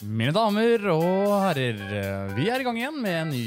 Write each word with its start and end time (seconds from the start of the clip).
Mine 0.00 0.32
damer 0.32 0.80
og 0.94 1.26
herrer, 1.42 1.76
vi 2.32 2.46
er 2.48 2.62
i 2.62 2.64
gang 2.64 2.78
igjen 2.78 2.94
med 3.04 3.16
en 3.18 3.32
ny 3.34 3.42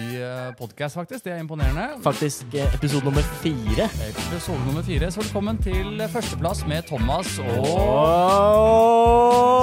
podkast, 0.59 0.99
faktisk. 0.99 1.23
Det 1.25 1.31
er 1.33 1.39
imponerende. 1.41 1.97
Faktisk 2.05 2.53
eh, 2.53 2.75
episode 2.77 3.07
nummer 3.07 3.25
fire. 3.41 3.87
Episode 4.05 4.59
nummer 4.67 4.85
fire. 4.85 5.09
Så 5.09 5.23
velkommen 5.23 5.57
til 5.65 5.97
førsteplass 6.13 6.61
med 6.69 6.85
Thomas 6.85 7.39
og 7.41 7.65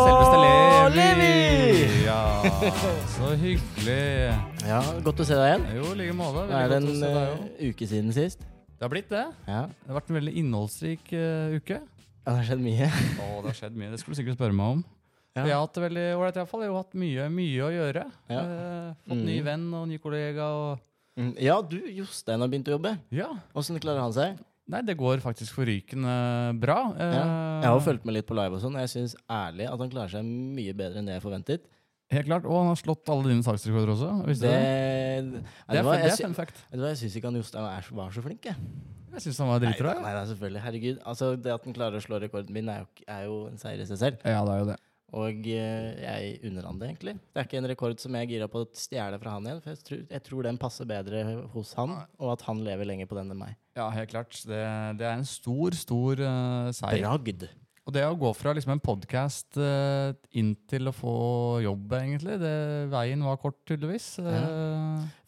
selveste 0.03 0.42
Levi. 0.99 1.31
Ja, 2.08 2.21
så 3.15 3.33
hyggelig. 3.38 4.03
Ja, 4.67 4.83
Godt 5.07 5.22
å 5.22 5.31
se 5.31 5.38
deg 5.38 5.47
igjen. 5.47 5.71
Jo, 5.79 5.88
i 5.95 6.03
like 6.03 6.19
måte. 6.19 6.49
Det 6.51 6.59
er 6.59 6.79
en 6.81 6.91
deg 6.91 7.19
eh, 7.22 7.69
uke 7.71 7.87
siden 7.95 8.11
sist. 8.19 8.43
Det 8.43 8.83
har 8.88 8.91
blitt 8.91 9.13
det. 9.15 9.29
Ja. 9.47 9.69
Det 9.71 9.93
har 9.93 10.03
vært 10.03 10.11
en 10.11 10.19
veldig 10.25 10.38
innholdsrik 10.43 11.15
eh, 11.15 11.54
uke. 11.61 11.85
ja, 11.85 12.33
det 12.33 12.41
har 12.41 12.49
skjedd 12.51 12.67
mye. 12.67 12.91
Å, 12.91 13.37
det 13.45 13.53
har 13.53 13.61
skjedd 13.63 13.79
mye. 13.79 13.95
Det 13.95 14.03
skulle 14.03 14.19
du 14.19 14.25
sikkert 14.25 14.43
spørre 14.43 14.59
meg 14.59 14.81
om. 14.81 14.88
Ja. 15.37 15.44
Jeg 15.47 15.54
har 15.54 15.60
hatt 15.67 15.74
det 15.74 15.83
veldig 15.85 16.06
ålreit, 16.19 16.37
iallfall. 16.41 16.62
Jeg 16.64 16.70
har 16.73 16.82
hatt 16.82 16.95
mye, 16.98 17.27
mye 17.30 17.60
å 17.62 17.70
gjøre. 17.70 18.05
Ja. 18.28 18.41
Eh, 18.41 18.95
fått 19.09 19.24
ny 19.24 19.36
Mhm. 19.41 19.45
venn 19.45 19.74
og 19.74 19.88
ny 19.88 19.98
kollega 19.98 20.42
og 20.50 20.78
Mm, 21.18 21.34
Ja, 21.42 21.60
du, 21.60 21.77
Jostein 21.77 22.38
har 22.41 22.48
begynt 22.48 22.68
å 22.70 22.78
jobbe. 22.78 22.98
Ja. 23.10 23.27
Åssen 23.55 23.78
klarer 23.80 24.00
han 24.00 24.12
seg? 24.12 24.38
Nei, 24.69 24.80
det 24.82 24.96
går 24.96 25.19
faktisk 25.20 25.52
forrykende 25.52 26.58
bra. 26.60 26.95
Eh, 26.96 27.12
Ja. 27.14 27.60
Jeg 27.60 27.66
har 27.69 27.78
jo 27.80 27.84
fulgt 27.92 28.05
med 28.05 28.14
litt 28.14 28.27
på 28.27 28.34
live, 28.34 28.55
og 28.55 28.60
sånn, 28.62 28.78
jeg 28.78 28.88
syns 28.88 29.16
ærlig 29.28 29.66
at 29.70 29.78
han 29.78 29.91
klarer 29.91 30.08
seg 30.08 30.24
mye 30.24 30.72
bedre 30.72 30.98
enn 30.98 31.06
det 31.06 31.20
jeg 31.20 31.22
forventet. 31.22 31.60
Helt 32.10 32.27
klart. 32.27 32.44
Og 32.47 32.56
han 32.56 32.66
har 32.69 32.77
slått 32.77 33.08
alle 33.08 33.24
dine 33.24 33.42
saksrekorder 33.42 33.88
også. 33.94 34.24
Visste 34.27 34.42
Det, 34.42 34.50
du 34.50 35.30
det? 35.36 35.42
Det 35.69 35.77
er, 35.78 35.83
var- 35.83 35.97
det 35.98 36.12
er 36.12 36.24
fun 36.27 36.34
fact. 36.34 36.56
jeg 36.72 36.97
syns 36.97 37.16
ikke 37.16 37.24
han 37.24 37.34
Jostein 37.34 37.62
var 37.97 38.10
så 38.10 38.22
flink, 38.22 38.42
jeg. 38.44 38.56
Jeg 39.12 39.20
syns 39.20 39.38
han 39.38 39.48
var 39.48 39.58
dritbra. 39.60 39.94
nei, 40.00 40.12
nei, 40.14 40.24
selvfølgelig. 40.27 40.60
Herregud. 40.62 40.98
Altså, 41.05 41.36
det 41.42 41.52
at 41.52 41.64
han 41.64 41.74
klarer 41.74 41.97
å 41.97 42.00
slå 42.06 42.20
rekorden 42.22 42.50
min, 42.50 42.69
er 42.69 42.78
jo, 42.80 42.86
er 43.08 43.24
jo 43.27 43.47
en 43.48 43.58
seier 43.58 43.80
i 43.80 43.84
seg 43.84 43.98
selv. 43.98 44.19
Ja, 44.24 44.44
det 44.44 44.52
er 44.55 44.58
jo 44.60 44.64
det. 44.66 44.77
Og 45.16 45.46
eh, 45.50 45.87
jeg 46.05 46.34
unner 46.46 46.66
han 46.69 46.80
det, 46.80 46.91
egentlig. 46.92 47.14
Det 47.32 47.42
er 47.42 47.48
ikke 47.48 47.60
en 47.60 47.70
rekord 47.70 48.02
som 48.02 48.16
jeg 48.16 48.27
er 48.27 48.32
gira 48.34 48.48
på 48.50 48.62
å 48.62 48.69
stjele 48.78 49.19
fra 49.22 49.36
han 49.36 49.48
igjen, 49.48 49.62
for 49.64 49.72
jeg 49.72 49.86
tror, 49.86 50.03
jeg 50.14 50.25
tror 50.27 50.47
den 50.47 50.61
passer 50.61 50.89
bedre 50.91 51.22
hos 51.55 51.72
han, 51.78 51.97
og 52.20 52.34
at 52.34 52.44
han 52.47 52.62
lever 52.66 52.89
lenger 52.91 53.11
på 53.11 53.19
den 53.19 53.33
enn 53.34 53.41
meg. 53.41 53.56
Ja, 53.78 53.88
helt 53.94 54.12
klart. 54.12 54.36
Det, 54.47 54.61
det 55.00 55.08
er 55.08 55.16
en 55.16 55.27
stor, 55.28 55.75
stor 55.78 56.22
uh, 56.22 56.70
seier. 56.77 57.03
Bragd. 57.03 57.48
Og 57.88 57.94
det 57.97 58.05
å 58.06 58.19
gå 58.19 58.28
fra 58.36 58.53
liksom 58.55 58.75
en 58.77 58.83
podkast 58.84 59.56
inn 60.38 60.50
til 60.70 60.86
å 60.86 60.92
få 60.94 61.14
jobb, 61.64 61.94
egentlig, 61.97 62.36
det, 62.38 62.53
veien 62.92 63.25
var 63.27 63.41
kort, 63.41 63.56
tydeligvis. 63.66 64.12
Ja. 64.22 64.42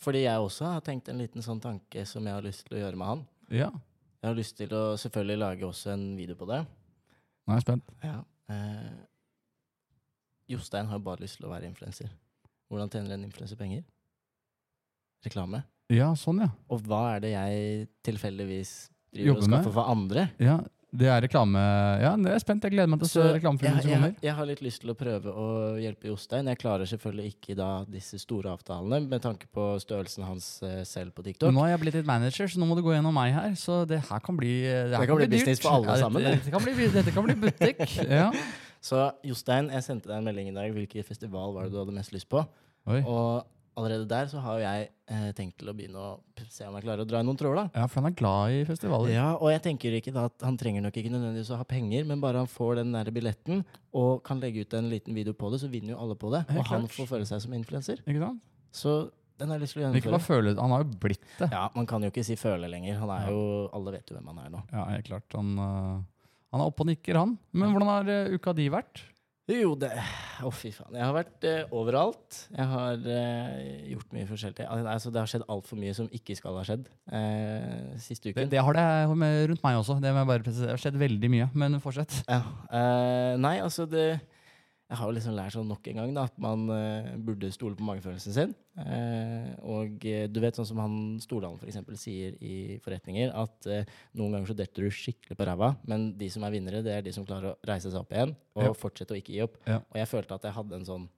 Fordi 0.05 0.21
jeg 0.29 0.45
også 0.45 0.69
har 0.77 0.85
tenkt 0.87 1.09
en 1.11 1.19
liten 1.19 1.43
sånn 1.43 1.63
tanke 1.65 2.05
som 2.07 2.29
jeg 2.29 2.37
har 2.37 2.45
lyst 2.45 2.69
til 2.69 2.77
å 2.77 2.85
gjøre 2.85 3.01
med 3.01 3.11
han. 3.11 3.25
ja. 3.65 3.73
Jeg 4.23 4.31
har 4.31 4.37
lyst 4.39 4.55
til 4.55 4.71
å 4.79 4.83
selvfølgelig 5.03 5.39
lage 5.43 5.67
også 5.67 5.91
en 5.97 6.03
video 6.15 6.37
på 6.39 6.47
det. 6.47 6.61
Nå 7.43 7.51
er 7.51 7.57
jeg 7.59 7.65
spent. 7.65 7.89
Eh, 8.07 8.93
Jostein 10.53 10.87
har 10.91 11.01
jo 11.01 11.05
bare 11.07 11.23
lyst 11.25 11.39
til 11.41 11.49
å 11.49 11.53
være 11.53 11.69
influenser. 11.71 12.11
Hvordan 12.73 12.93
tjener 12.93 13.17
en 13.17 13.25
influenser 13.29 13.59
penger? 13.61 13.83
Reklame. 15.27 15.63
Ja, 15.93 16.13
sånn, 16.19 16.41
ja. 16.43 16.51
Og 16.73 16.81
hva 16.89 17.03
er 17.17 17.25
det 17.25 17.33
jeg 17.35 17.89
tilfeldigvis 18.07 18.71
driver 19.13 19.29
Jobber 19.35 19.43
og 19.45 19.51
med? 19.51 19.59
skaffer 19.59 19.77
for 19.81 19.93
andre? 19.97 20.29
ja. 20.43 20.61
Det 20.93 21.07
er 21.09 21.23
reklame 21.25 21.57
Ja, 22.03 22.11
det 22.21 22.35
er 22.35 22.41
spent. 22.43 22.65
Jeg 22.67 22.75
gleder 22.75 22.91
meg 22.93 23.01
til 23.01 23.07
å 23.07 23.13
se 23.15 23.23
reklamefilmen 23.39 23.81
som 23.81 23.93
kommer. 23.95 24.11
jeg 24.21 24.35
har 24.37 24.45
litt 24.45 24.61
lyst 24.61 24.83
til 24.83 24.91
å 24.93 24.95
prøve 25.01 25.33
å 25.33 25.47
hjelpe 25.81 26.11
Jostein. 26.11 26.51
Jeg 26.53 26.59
klarer 26.61 26.85
selvfølgelig 26.91 27.31
ikke 27.33 27.55
da 27.57 27.69
disse 27.89 28.19
store 28.21 28.51
avtalene 28.53 28.99
med 29.09 29.23
tanke 29.25 29.49
på 29.49 29.71
størrelsen 29.81 30.27
hans 30.29 30.51
eh, 30.61 30.83
selv 30.85 31.15
på 31.17 31.25
Men 31.25 31.31
TikTok. 31.31 31.55
nå 31.57 31.65
har 31.65 31.71
jeg 31.73 31.81
blitt 31.87 31.97
litt 31.97 32.11
manager, 32.11 32.45
så 32.53 32.61
nå 32.61 32.69
må 32.69 32.77
du 32.77 32.83
gå 32.85 32.93
gjennom 32.93 33.17
meg 33.17 33.33
her. 33.33 33.55
Så 33.57 33.87
det 33.89 34.03
her 34.05 34.21
kan 34.21 34.37
bli 34.37 34.53
Det, 34.69 34.93
her 34.93 35.01
Det 35.01 35.09
kan 35.09 35.17
bli 35.23 35.31
business 35.33 35.65
for 35.65 35.79
alle 35.79 35.97
sammen, 35.97 36.27
Dette, 36.29 36.45
dette, 36.45 36.53
kan 36.53 36.61
bli, 36.69 36.89
dette 36.99 37.17
kan 37.17 37.25
bli 37.25 37.39
butikk. 37.47 37.81
ja. 38.21 38.29
Så 38.83 38.99
Jostein, 39.27 39.71
jeg 39.71 39.85
sendte 39.87 40.11
deg 40.11 40.19
en 40.19 40.27
melding 40.27 40.49
i 40.51 40.55
dag. 40.57 40.73
Hvilken 40.75 41.07
festival 41.07 41.53
var 41.55 41.69
det 41.69 41.75
du 41.75 41.79
hadde 41.79 41.95
mest 41.95 42.13
lyst 42.15 42.27
på? 42.33 42.43
Oi. 42.91 42.99
Og 43.07 43.45
allerede 43.79 44.05
der 44.11 44.27
så 44.29 44.41
har 44.43 44.59
jo 44.59 44.65
jeg 44.67 44.89
eh, 45.09 45.29
tenkt 45.39 45.55
til 45.63 45.71
å 45.71 45.75
begynne 45.79 46.01
å 46.03 46.09
se 46.51 46.67
om 46.67 46.75
jeg 46.77 46.85
klarer 46.85 47.05
å 47.05 47.09
dra 47.09 47.23
i 47.23 47.25
noen 47.25 47.39
tråder. 47.41 47.63
da. 47.71 47.81
ja, 47.81 47.87
for 47.89 48.03
han 48.03 48.11
er 48.11 48.17
glad 48.19 48.57
i 48.59 48.65
festivaler. 48.69 49.13
Ja, 49.15 49.29
og 49.39 49.49
jeg 49.55 49.63
tenker 49.65 49.95
ikke 49.97 50.13
da 50.13 50.27
at 50.29 50.45
han 50.45 50.59
trenger 50.61 50.83
nok 50.85 50.99
ikke 50.99 51.13
nødvendigvis 51.15 51.53
å 51.55 51.61
ha 51.63 51.65
penger, 51.71 52.05
men 52.11 52.21
bare 52.21 52.43
han 52.43 52.51
får 52.51 52.83
den 52.83 52.93
der 52.93 53.09
billetten 53.15 53.63
og 53.97 54.21
kan 54.27 54.43
legge 54.43 54.67
ut 54.67 54.75
en 54.77 54.91
liten 54.93 55.15
video 55.17 55.33
på 55.33 55.49
det, 55.55 55.63
så 55.63 55.71
vinner 55.73 55.95
jo 55.95 56.03
alle 56.03 56.19
på 56.19 56.35
det. 56.35 56.43
Helt 56.51 56.59
Og 56.67 56.71
han 56.75 56.85
klart. 56.85 56.97
får 56.99 57.11
føle 57.15 57.31
seg 57.31 57.47
som 57.47 57.55
influenser. 57.57 58.03
Ikke 58.05 58.21
sant? 58.27 58.43
Så 58.77 58.97
den 59.41 59.49
har 59.49 59.57
jeg 59.57 59.65
lyst 59.65 59.75
til 59.79 59.83
å 59.83 59.89
Men 59.89 59.97
Ikke 59.97 60.11
gjennomføre. 60.11 60.19
bare 60.19 60.43
føle 60.43 60.61
Han 60.61 60.71
har 60.75 60.83
jo 60.85 60.91
blitt 61.07 61.25
det. 61.39 61.49
Ja, 61.55 61.63
man 61.75 61.87
kan 61.89 62.03
jo 62.05 62.11
ikke 62.13 62.25
si 62.27 62.37
føle 62.37 62.69
lenger. 62.71 62.99
Han 63.01 63.11
er 63.15 63.31
jo, 63.33 63.41
Alle 63.73 63.95
vet 63.97 64.11
jo 64.11 64.19
hvem 64.19 64.29
han 64.35 64.43
er 64.45 64.51
nå. 64.53 64.61
Ja, 64.75 64.85
helt 64.91 65.07
klart. 65.09 65.39
Han, 65.39 65.55
øh, 65.59 66.03
han 66.53 66.61
er 66.61 66.69
oppe 66.69 66.85
og 66.85 66.91
nikker, 66.93 67.17
han. 67.19 67.39
Men 67.57 67.73
hvordan 67.73 67.91
har 67.91 68.13
øh, 68.13 68.37
uka 68.37 68.53
di 68.59 68.69
vært? 68.73 69.09
Jo, 69.53 69.73
det 69.77 69.91
Å, 70.47 70.51
fy 70.55 70.71
faen. 70.73 70.95
Jeg 70.97 71.03
har 71.05 71.13
vært 71.17 71.45
eh, 71.45 71.65
overalt. 71.77 72.37
Jeg 72.55 72.67
har 72.71 73.03
eh, 73.11 73.89
gjort 73.91 74.13
mye 74.15 74.29
forskjellig. 74.31 74.65
Al- 74.71 74.87
Altså, 74.93 75.11
det 75.13 75.19
har 75.21 75.29
skjedd 75.33 75.45
altfor 75.51 75.81
mye 75.83 75.93
som 75.99 76.07
ikke 76.15 76.37
skal 76.39 76.57
ha 76.57 76.63
skjedd 76.69 76.87
eh, 77.13 77.99
siste 78.01 78.31
Det, 78.31 78.37
uken. 78.37 78.53
det 78.55 78.63
har 78.65 78.79
det 78.79 78.87
med, 79.19 79.39
rundt 79.51 79.65
meg 79.67 79.81
også. 79.81 79.99
Det 80.01 80.13
må 80.15 80.23
jeg 80.23 80.31
bare 80.31 80.45
presisere. 80.47 80.71
Det 80.71 80.77
har 80.79 80.85
skjedd 80.87 81.01
veldig 81.03 81.31
mye. 81.35 81.49
Men 81.59 81.77
fortsett. 81.85 82.21
Ja. 82.31 82.39
eh, 82.71 83.35
nei, 83.43 83.57
altså 83.67 83.85
det 83.91 84.07
Jeg 84.93 84.99
har 85.01 85.09
jo 85.09 85.15
liksom 85.17 85.33
lært 85.33 85.55
sånn 85.55 85.71
nok 85.71 85.87
en 85.89 85.99
gang 86.03 86.11
da, 86.13 86.27
at 86.29 86.35
man 86.43 86.67
uh, 86.69 87.07
burde 87.25 87.49
stole 87.55 87.79
på 87.79 87.85
magefølelsen 87.87 88.35
sin. 88.37 88.51
Uh, 88.77 89.49
og 89.73 90.05
eh, 90.09 90.27
du 90.29 90.37
vet 90.43 90.59
sånn 90.59 90.69
som 90.69 90.83
han 90.83 90.97
Stordalen 91.23 91.57
for 91.61 91.71
eksempel 91.71 91.97
sier 92.01 92.35
i 92.45 92.77
forretninger, 92.85 93.33
at 93.33 93.69
uh, 93.73 93.95
noen 94.21 94.37
ganger 94.37 94.51
så 94.51 94.57
detter 94.59 94.85
du 94.85 94.93
skikkelig 94.93 95.39
på 95.39 95.47
ræva, 95.49 95.71
men 95.89 96.11
de 96.21 96.29
som 96.33 96.45
er 96.45 96.53
vinnere, 96.53 96.83
det 96.85 96.93
er 96.93 97.07
de 97.07 97.15
som 97.17 97.25
klarer 97.25 97.55
å 97.55 97.71
reise 97.73 97.89
seg 97.89 98.03
opp 98.03 98.13
igjen 98.13 98.35
og 98.53 98.67
Ja. 98.67 98.75
fortsette 98.77 99.17
å 99.17 99.21
ikke 99.21 99.33
gi 99.33 99.41
opp. 99.47 99.57
Ja. 99.65 99.79
Og 99.81 99.97
jeg 100.03 100.11
følte 100.13 100.37
at 100.37 100.45
jeg 100.51 100.57
hadde 100.59 100.77
en 100.77 100.89
sånn 100.91 101.09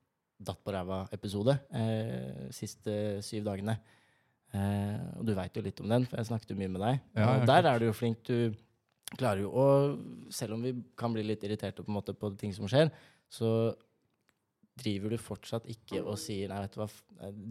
datt 0.44 0.62
på 0.62 0.74
ræva-episode 0.74 1.56
eh, 1.74 2.44
siste 2.54 2.94
syv 3.26 3.46
dagene. 3.50 3.74
Og 4.54 5.24
du 5.26 5.32
veit 5.34 5.56
jo 5.56 5.62
litt 5.66 5.80
om 5.82 5.90
den, 5.90 6.04
for 6.06 6.20
jeg 6.20 6.28
snakket 6.28 6.52
jo 6.52 6.58
mye 6.60 6.70
med 6.70 6.82
deg. 6.84 6.98
Ja, 7.18 7.30
og 7.40 7.48
der 7.50 7.66
er 7.66 7.80
du 7.82 7.88
jo 7.88 7.94
flink. 7.96 8.20
Du 8.22 8.54
klarer 9.18 9.42
jo 9.44 9.50
å 9.50 9.64
Selv 10.34 10.56
om 10.56 10.62
vi 10.64 10.74
kan 10.98 11.12
bli 11.14 11.24
litt 11.26 11.42
irriterte 11.46 11.84
på, 11.86 12.02
på 12.18 12.30
ting 12.40 12.54
som 12.54 12.68
skjer, 12.70 12.90
så 13.34 13.50
driver 14.78 15.14
du 15.14 15.20
fortsatt 15.22 15.66
ikke 15.70 16.02
og 16.02 16.16
sier 16.18 16.50
Nei, 16.50 16.62
vet 16.64 16.74
du 16.74 16.80
hva, 16.82 16.88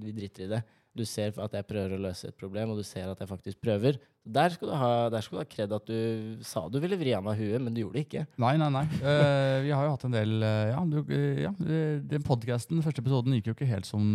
vi 0.04 0.16
driter 0.16 0.46
i 0.46 0.52
det. 0.56 0.64
Du 0.94 1.06
ser 1.10 1.34
at 1.42 1.56
jeg 1.58 1.68
prøver 1.70 1.96
å 1.96 2.04
løse 2.04 2.30
et 2.30 2.38
problem, 2.38 2.74
og 2.74 2.82
du 2.82 2.86
ser 2.86 3.10
at 3.10 3.22
jeg 3.24 3.32
faktisk 3.32 3.62
prøver. 3.64 3.98
Der 4.24 4.54
skal 4.56 4.70
du 4.70 4.74
ha, 4.80 4.92
der 5.12 5.24
skal 5.24 5.36
du 5.36 5.42
ha 5.42 5.48
kred 5.52 5.74
at 5.76 5.90
du 5.90 6.44
sa 6.48 6.62
du 6.72 6.78
ville 6.80 6.96
vri 7.00 7.12
av 7.16 7.26
meg 7.26 7.42
huet, 7.42 7.60
men 7.60 7.76
du 7.76 7.82
gjorde 7.82 7.98
det 8.00 8.04
ikke. 8.06 8.22
Nei, 8.40 8.54
nei, 8.62 8.70
nei. 8.72 8.84
Uh, 9.04 9.58
vi 9.66 9.74
har 9.76 9.84
jo 9.84 9.96
hatt 9.98 10.06
en 10.08 10.16
del 10.16 10.38
uh, 10.40 10.70
Ja, 10.72 10.84
du, 10.88 11.02
uh, 11.04 11.42
ja 11.44 11.52
den 11.60 12.24
podkasten, 12.24 12.80
første 12.86 13.04
episoden, 13.04 13.36
gikk 13.36 13.52
jo 13.52 13.58
ikke 13.58 13.68
helt 13.68 13.90
som 13.90 14.06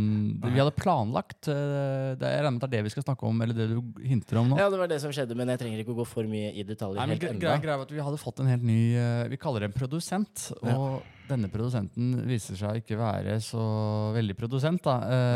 det, 0.40 0.54
vi 0.54 0.62
hadde 0.62 0.72
planlagt. 0.78 1.50
Det, 1.50 2.24
jeg 2.24 2.40
regner 2.40 2.56
med 2.56 2.64
det 2.64 2.70
er 2.70 2.74
det 2.78 2.82
vi 2.88 2.94
skal 2.96 3.04
snakke 3.04 3.28
om, 3.28 3.44
eller 3.44 3.58
det 3.58 3.68
du 3.74 4.00
hinter 4.00 4.40
om 4.40 4.54
nå. 4.54 4.60
Ja, 4.60 4.70
det 4.72 4.80
var 4.80 4.90
det 4.90 5.00
som 5.04 5.12
skjedde, 5.12 5.36
men 5.36 5.52
jeg 5.52 5.60
trenger 5.60 5.84
ikke 5.84 5.92
å 5.92 6.00
gå 6.00 6.08
for 6.08 6.30
mye 6.30 6.54
i 6.56 6.64
detaljer 6.64 7.02
Nei, 7.02 7.10
men 7.12 7.20
helt 7.20 7.44
gre- 7.44 7.60
greia, 7.66 7.78
at 7.84 7.92
Vi 7.92 8.02
hadde 8.08 8.22
fått 8.22 8.40
en 8.42 8.48
helt 8.50 8.64
ny 8.64 8.80
Vi 9.28 9.40
kaller 9.40 9.64
det 9.66 9.72
en 9.72 9.76
produsent. 9.76 10.48
Og 10.64 11.02
denne 11.28 11.48
produsenten 11.52 12.12
viser 12.28 12.56
seg 12.58 12.80
ikke 12.80 12.98
være 12.98 13.36
så 13.44 13.60
veldig 14.16 14.36
produsent. 14.38 14.82
da, 14.84 14.94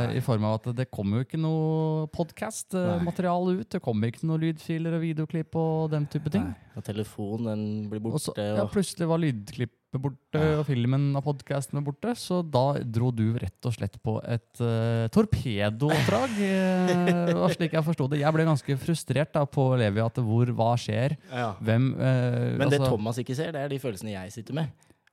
eh, 0.09 0.17
I 0.17 0.21
form 0.25 0.45
av 0.49 0.61
at 0.61 0.77
det 0.77 0.91
kommer 0.91 1.21
jo 1.21 1.27
ikke 1.27 1.41
noe 1.41 2.07
podkast-materiale 2.15 3.61
ut. 3.61 3.69
Det 3.69 3.83
kommer 3.83 4.09
ikke 4.09 4.25
noe 4.29 4.41
lydfiler 4.63 4.95
og 4.97 5.03
videoklipp 5.03 5.57
og 5.59 5.91
den 5.93 6.07
type 6.11 6.31
ting. 6.31 6.45
Nei, 6.45 6.73
Og 6.77 6.85
telefonen 6.87 7.89
blir 7.91 8.01
Og 8.01 8.13
borte. 8.13 8.33
så, 8.33 8.57
ja, 8.57 8.65
plutselig 8.71 9.09
var 9.09 9.19
lydklippet 9.19 10.01
borte, 10.01 10.41
og 10.59 10.65
filmen 10.67 11.15
av 11.17 11.23
podkasten 11.23 11.83
borte. 11.85 12.15
Så 12.17 12.43
da 12.49 12.79
dro 12.83 13.11
du 13.13 13.35
rett 13.39 13.67
og 13.69 13.75
slett 13.75 13.99
på 14.03 14.17
et 14.25 14.61
uh, 14.61 15.09
torpedooppdrag. 15.13 16.39
eh, 16.41 17.35
og 17.43 17.51
slik 17.53 17.73
jeg 17.77 17.85
forsto 17.85 18.09
det. 18.09 18.21
Jeg 18.23 18.33
ble 18.33 18.45
ganske 18.49 18.79
frustrert 18.81 19.33
da 19.35 19.45
på 19.45 19.77
Levi 19.77 20.01
at 20.01 20.17
hvor, 20.23 20.47
hva 20.47 20.73
skjer? 20.79 21.17
ja. 21.31 21.53
Hvem 21.61 21.93
uh, 21.95 22.57
Men 22.59 22.69
det 22.71 22.81
altså- 22.81 22.89
Thomas 22.95 23.19
ikke 23.19 23.37
ser, 23.37 23.53
det 23.53 23.61
er 23.61 23.69
de 23.69 23.79
følelsene 23.83 24.15
jeg 24.15 24.33
sitter 24.33 24.55
med. 24.55 24.71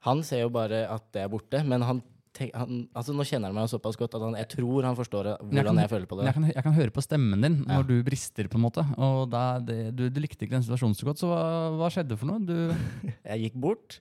Han 0.08 0.24
ser 0.24 0.46
jo 0.46 0.50
bare 0.50 0.86
at 0.88 1.04
det 1.12 1.26
er 1.26 1.28
borte, 1.28 1.60
men 1.68 1.82
han, 1.84 2.02
tenk, 2.40 2.54
han 2.56 2.80
altså 2.96 3.14
Nå 3.16 3.26
kjenner 3.28 3.52
han 3.52 3.58
meg 3.60 3.68
såpass 3.72 3.98
godt 4.00 4.16
at 4.18 4.24
han, 4.26 4.38
jeg 4.40 4.48
tror 4.56 4.88
han 4.88 4.96
forstår 4.98 5.30
jeg 5.30 5.38
hvordan 5.44 5.66
kan- 5.70 5.82
jeg 5.84 5.92
føler 5.92 6.08
på 6.10 6.18
det. 6.20 6.26
jeg 6.30 6.34
kan, 6.40 6.48
jeg 6.56 6.64
kan 6.64 6.74
høre 6.80 6.94
på 6.96 7.04
stemmen 7.06 7.42
din 7.46 7.58
Ja. 7.68 7.78
når 7.78 7.88
du 7.92 7.96
brister, 8.08 8.48
på 8.48 8.56
en 8.58 8.66
måte. 8.66 8.86
Og 8.98 9.30
da, 9.30 9.44
det, 9.60 9.80
du, 9.96 10.08
du 10.10 10.20
likte 10.24 10.46
ikke 10.48 10.56
den 10.58 10.64
situasjonen 10.66 10.96
så 10.98 11.06
godt, 11.12 11.20
så 11.22 11.28
hva, 11.30 11.44
hva 11.78 11.90
skjedde 11.94 12.18
for 12.18 12.32
noe? 12.32 12.40
Du, 12.48 12.56
Jeg 13.30 13.44
gikk 13.52 13.60
bort, 13.62 14.00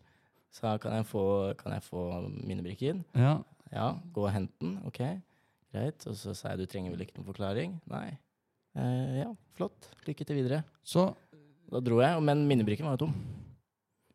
sa 0.54 0.78
kan 0.78 0.92
jeg 1.02 1.04
få, 1.10 1.24
kan 1.58 1.72
jeg 1.76 1.82
få 1.90 2.06
minnebrikken? 2.46 3.04
ja, 3.14 3.40
Ja, 3.70 3.90
gå 4.14 4.22
og 4.24 4.32
hent 4.32 4.50
den. 4.62 4.78
Ok, 4.88 5.02
greit. 5.74 6.06
Og 6.08 6.14
så 6.16 6.32
sa 6.34 6.54
jeg 6.54 6.62
du 6.62 6.66
trenger 6.72 6.94
vel 6.94 7.02
ikke 7.04 7.18
noen 7.18 7.26
forklaring? 7.28 7.74
Nei. 7.90 8.16
Eh, 8.78 9.18
ja, 9.20 9.26
flott. 9.58 9.90
Lykke 10.06 10.24
til 10.24 10.36
videre. 10.38 10.62
så 10.86 11.10
Da 11.70 11.80
dro 11.84 11.98
jeg, 12.00 12.22
men 12.24 12.46
minnebrikken 12.48 12.86
var 12.88 12.96
jo 12.96 13.02
tom. 13.04 13.14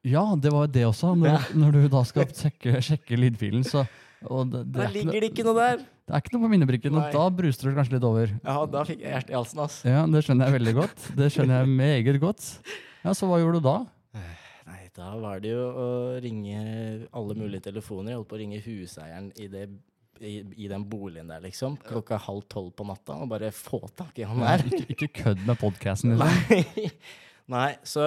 Ja, 0.03 0.23
det 0.35 0.51
var 0.51 0.65
det 0.67 0.83
også. 0.87 1.13
Når, 1.15 1.27
Ja. 1.27 1.37
når 1.53 1.71
du 1.71 1.87
da 1.87 2.01
skal 2.03 2.25
sjekke, 2.33 2.81
sjekke 2.81 3.15
lydfilen, 3.15 3.63
så 3.63 3.85
og 4.29 4.51
det, 4.51 4.61
det, 4.71 4.77
Da 4.79 4.85
er 4.87 4.93
ligger 4.95 5.19
det 5.23 5.29
ikke 5.31 5.45
noe 5.47 5.57
der! 5.59 5.83
det 5.83 6.13
er 6.17 6.23
ikke 6.23 6.33
noe 6.35 6.43
på 6.43 6.51
minnebrikken, 6.51 6.97
og 6.99 7.13
da 7.15 7.23
bruster 7.31 7.69
du 7.71 7.77
kanskje 7.77 7.95
litt 7.97 8.05
over. 8.07 8.31
Ja, 8.43 8.55
da 8.67 8.81
fikk 8.87 9.01
jeg 9.05 9.13
hjertet 9.15 9.31
i 9.33 9.37
halsen, 9.37 9.61
ass. 9.63 9.77
Ja, 9.87 10.01
Det 10.11 10.23
skjønner 10.25 10.49
jeg 10.49 10.57
veldig 10.59 10.73
godt. 10.81 11.05
Det 11.15 11.29
skjønner 11.31 11.61
jeg 11.61 11.71
meget 11.79 12.19
godt. 12.23 12.47
Ja, 13.05 13.13
Så 13.15 13.27
hva 13.29 13.39
gjorde 13.39 13.61
du 13.61 13.67
da? 13.69 13.77
Nei, 14.67 14.81
da 14.95 15.09
var 15.19 15.39
det 15.43 15.51
jo 15.55 15.63
å 15.63 15.87
ringe 16.23 16.59
alle 17.11 17.35
mulige 17.39 17.65
telefoner. 17.71 18.13
Jeg 18.13 18.19
holdt 18.21 18.29
på 18.31 18.37
å 18.37 18.41
ringe 18.43 18.59
huseieren 18.63 19.31
i 19.39 19.47
det 19.51 19.65
i, 20.23 20.37
i 20.63 20.67
den 20.71 20.83
boligen 20.87 21.27
der, 21.31 21.41
liksom. 21.43 21.75
Klokka 21.83 22.19
halv 22.21 22.43
tolv 22.51 22.69
på 22.77 22.85
natta, 22.87 23.15
og 23.23 23.31
bare 23.31 23.49
få 23.55 23.79
tak 23.97 24.19
i 24.21 24.27
han 24.29 24.39
Nei, 24.39 24.53
der. 24.61 24.69
ikke, 24.77 24.95
ikke 24.95 25.09
kødd 25.23 25.41
med 25.47 25.59
podkasten. 25.59 26.13
Liksom. 26.19 26.53
Nei. 26.53 26.91
Nei, 27.51 27.69
så 27.83 28.05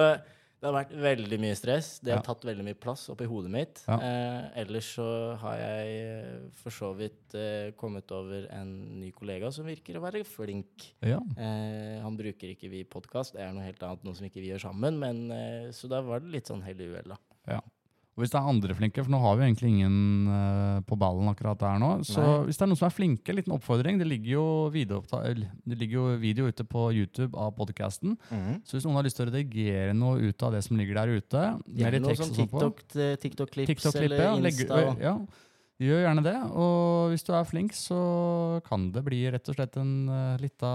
det 0.67 0.73
har 0.73 0.83
vært 0.83 0.91
veldig 1.03 1.37
mye 1.39 1.55
stress. 1.55 1.89
Det 2.03 2.11
har 2.11 2.19
Ja. 2.19 2.25
tatt 2.27 2.43
veldig 2.43 2.63
mye 2.67 2.75
plass 2.77 3.05
oppi 3.09 3.25
hodet 3.25 3.51
mitt. 3.53 3.83
Ja. 3.87 3.95
Eh, 4.03 4.61
ellers 4.63 4.89
så 4.97 5.37
har 5.39 5.55
jeg 5.57 5.93
eh, 6.03 6.49
for 6.59 6.69
så 6.75 6.89
vidt 6.97 7.35
eh, 7.39 7.71
kommet 7.79 8.11
over 8.11 8.47
en 8.51 8.99
ny 8.99 9.11
kollega 9.15 9.51
som 9.55 9.65
virker 9.65 9.97
å 9.97 10.03
være 10.03 10.25
flink. 10.27 10.89
Ja. 11.01 11.19
Eh, 11.37 12.01
han 12.03 12.17
bruker 12.19 12.51
ikke 12.53 12.69
vi 12.69 12.83
podkast, 12.83 13.33
det 13.33 13.41
er 13.47 13.53
noe 13.55 13.63
helt 13.63 13.79
annet, 13.87 14.03
noe 14.03 14.13
som 14.19 14.27
ikke 14.27 14.41
vi 14.43 14.51
gjør 14.51 14.67
sammen. 14.69 14.99
Men, 14.99 15.23
eh, 15.31 15.69
så 15.71 15.87
da 15.89 16.01
var 16.01 16.19
det 16.19 16.31
litt 16.35 16.51
sånn 16.51 16.61
hell 16.67 16.79
i 16.81 16.91
uhell, 16.91 17.15
da. 17.15 17.61
Og 18.17 18.23
hvis 18.23 18.31
det 18.33 18.39
er 18.39 18.47
andre 18.49 18.73
flinke, 18.73 19.03
for 19.05 19.13
nå 19.13 19.19
har 19.21 19.35
vi 19.37 19.43
egentlig 19.45 19.69
ingen 19.75 19.97
eh, 20.33 20.77
på 20.89 20.97
ballen 20.97 21.29
akkurat 21.29 21.59
der 21.61 21.75
nå. 21.83 21.89
Så 22.07 22.17
Nei. 22.17 22.31
hvis 22.47 22.57
det 22.57 22.63
er 22.65 22.71
noen 22.71 22.79
som 22.79 22.87
er 22.89 22.95
flinke, 22.95 23.35
liten 23.37 23.53
oppfordring. 23.53 23.99
Det 24.01 24.07
ligger 24.09 24.31
jo, 24.33 24.45
video, 24.73 25.03
det 25.05 25.77
ligger 25.77 25.99
jo 25.99 26.05
video 26.17 26.47
ute 26.49 26.65
på 26.65 26.87
YouTube 26.97 27.37
av 27.37 27.53
podkasten. 27.59 28.15
Så 28.65 28.73
hvis 28.79 28.87
noen 28.89 28.97
har 28.97 29.05
lyst 29.05 29.19
til 29.21 29.27
å 29.27 29.29
redigere 29.29 29.93
noe 29.93 30.17
ut 30.31 30.47
av 30.47 30.57
det 30.57 30.63
som 30.65 30.81
ligger 30.81 30.97
der 30.97 31.13
ute, 31.21 31.43
Gjerne 31.77 32.01
noe 32.01 32.17
som 32.17 32.25
sånn 32.33 32.33
og 32.33 32.57
sånn 32.57 32.73
TikTok- 32.73 32.97
eh, 33.05 33.13
TikTok-klips 33.21 33.69
TikTok-klippet, 33.75 34.17
eller 34.17 34.49
Insta. 34.49 34.81
legger- 34.81 35.05
ja. 35.05 35.15
Gjør 35.77 35.99
gjerne 36.01 36.23
det. 36.25 36.35
Og 36.57 37.11
hvis 37.11 37.25
du 37.27 37.31
er 37.37 37.45
flink, 37.45 37.75
så 37.77 37.97
kan 38.65 38.87
det 38.95 39.03
bli 39.05 39.19
rett 39.29 39.51
og 39.51 39.57
slett 39.59 39.77
en 39.77 39.91
uh, 40.09 40.39
lita 40.41 40.71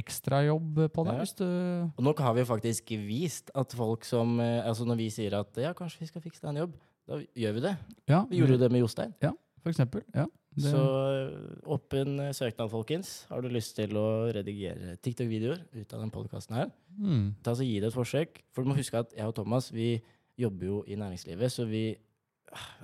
ekstrajobb 0.00 0.80
på 0.94 1.04
deg. 1.04 1.18
Ja. 1.18 1.26
Hvis 1.26 1.36
du 1.36 1.44
Og 1.90 2.00
nå 2.06 2.14
har 2.16 2.36
vi 2.38 2.46
faktisk 2.48 2.94
vist 3.04 3.52
at 3.52 3.76
folk 3.76 4.08
som 4.08 4.38
uh, 4.40 4.64
Altså 4.64 4.88
når 4.88 5.02
vi 5.02 5.10
sier 5.12 5.36
at 5.36 5.60
ja, 5.60 5.74
kanskje 5.76 6.06
vi 6.06 6.08
skal 6.08 6.24
fikse 6.24 6.40
deg 6.40 6.54
en 6.54 6.62
jobb, 6.64 6.80
da 7.08 7.20
gjør 7.36 7.58
vi 7.58 7.66
det. 7.68 7.74
Ja, 8.08 8.24
Vi 8.30 8.40
gjorde 8.40 8.56
jo 8.56 8.62
det 8.64 8.72
med 8.72 8.84
Jostein. 8.84 9.14
for 9.62 9.72
eksempel. 9.72 10.04
Ja, 10.14 10.24
det, 10.56 10.72
Så 10.72 10.82
åpen 11.66 12.18
eh, 12.20 12.32
søknad, 12.32 12.70
folkens. 12.70 13.26
Har 13.28 13.42
du 13.42 13.48
lyst 13.52 13.76
til 13.76 13.96
å 13.98 14.28
redigere 14.34 14.96
TikTok-videoer 15.04 15.60
ut 15.76 15.94
av 15.94 16.02
den 16.02 16.12
podkasten 16.14 16.56
her, 16.56 16.70
mm, 16.96 17.42
ta 17.44 17.54
så 17.54 17.66
gi 17.66 17.78
det 17.80 17.90
et 17.90 17.96
forsøk. 17.96 18.40
For 18.54 18.64
du 18.64 18.70
må 18.70 18.78
huske 18.78 18.98
at 18.98 19.12
jeg 19.16 19.26
og 19.28 19.36
Thomas 19.36 19.70
vi 19.74 19.98
jobber 20.38 20.70
jo 20.70 20.82
i 20.86 20.98
næringslivet, 20.98 21.52
så 21.52 21.66
vi 21.68 21.98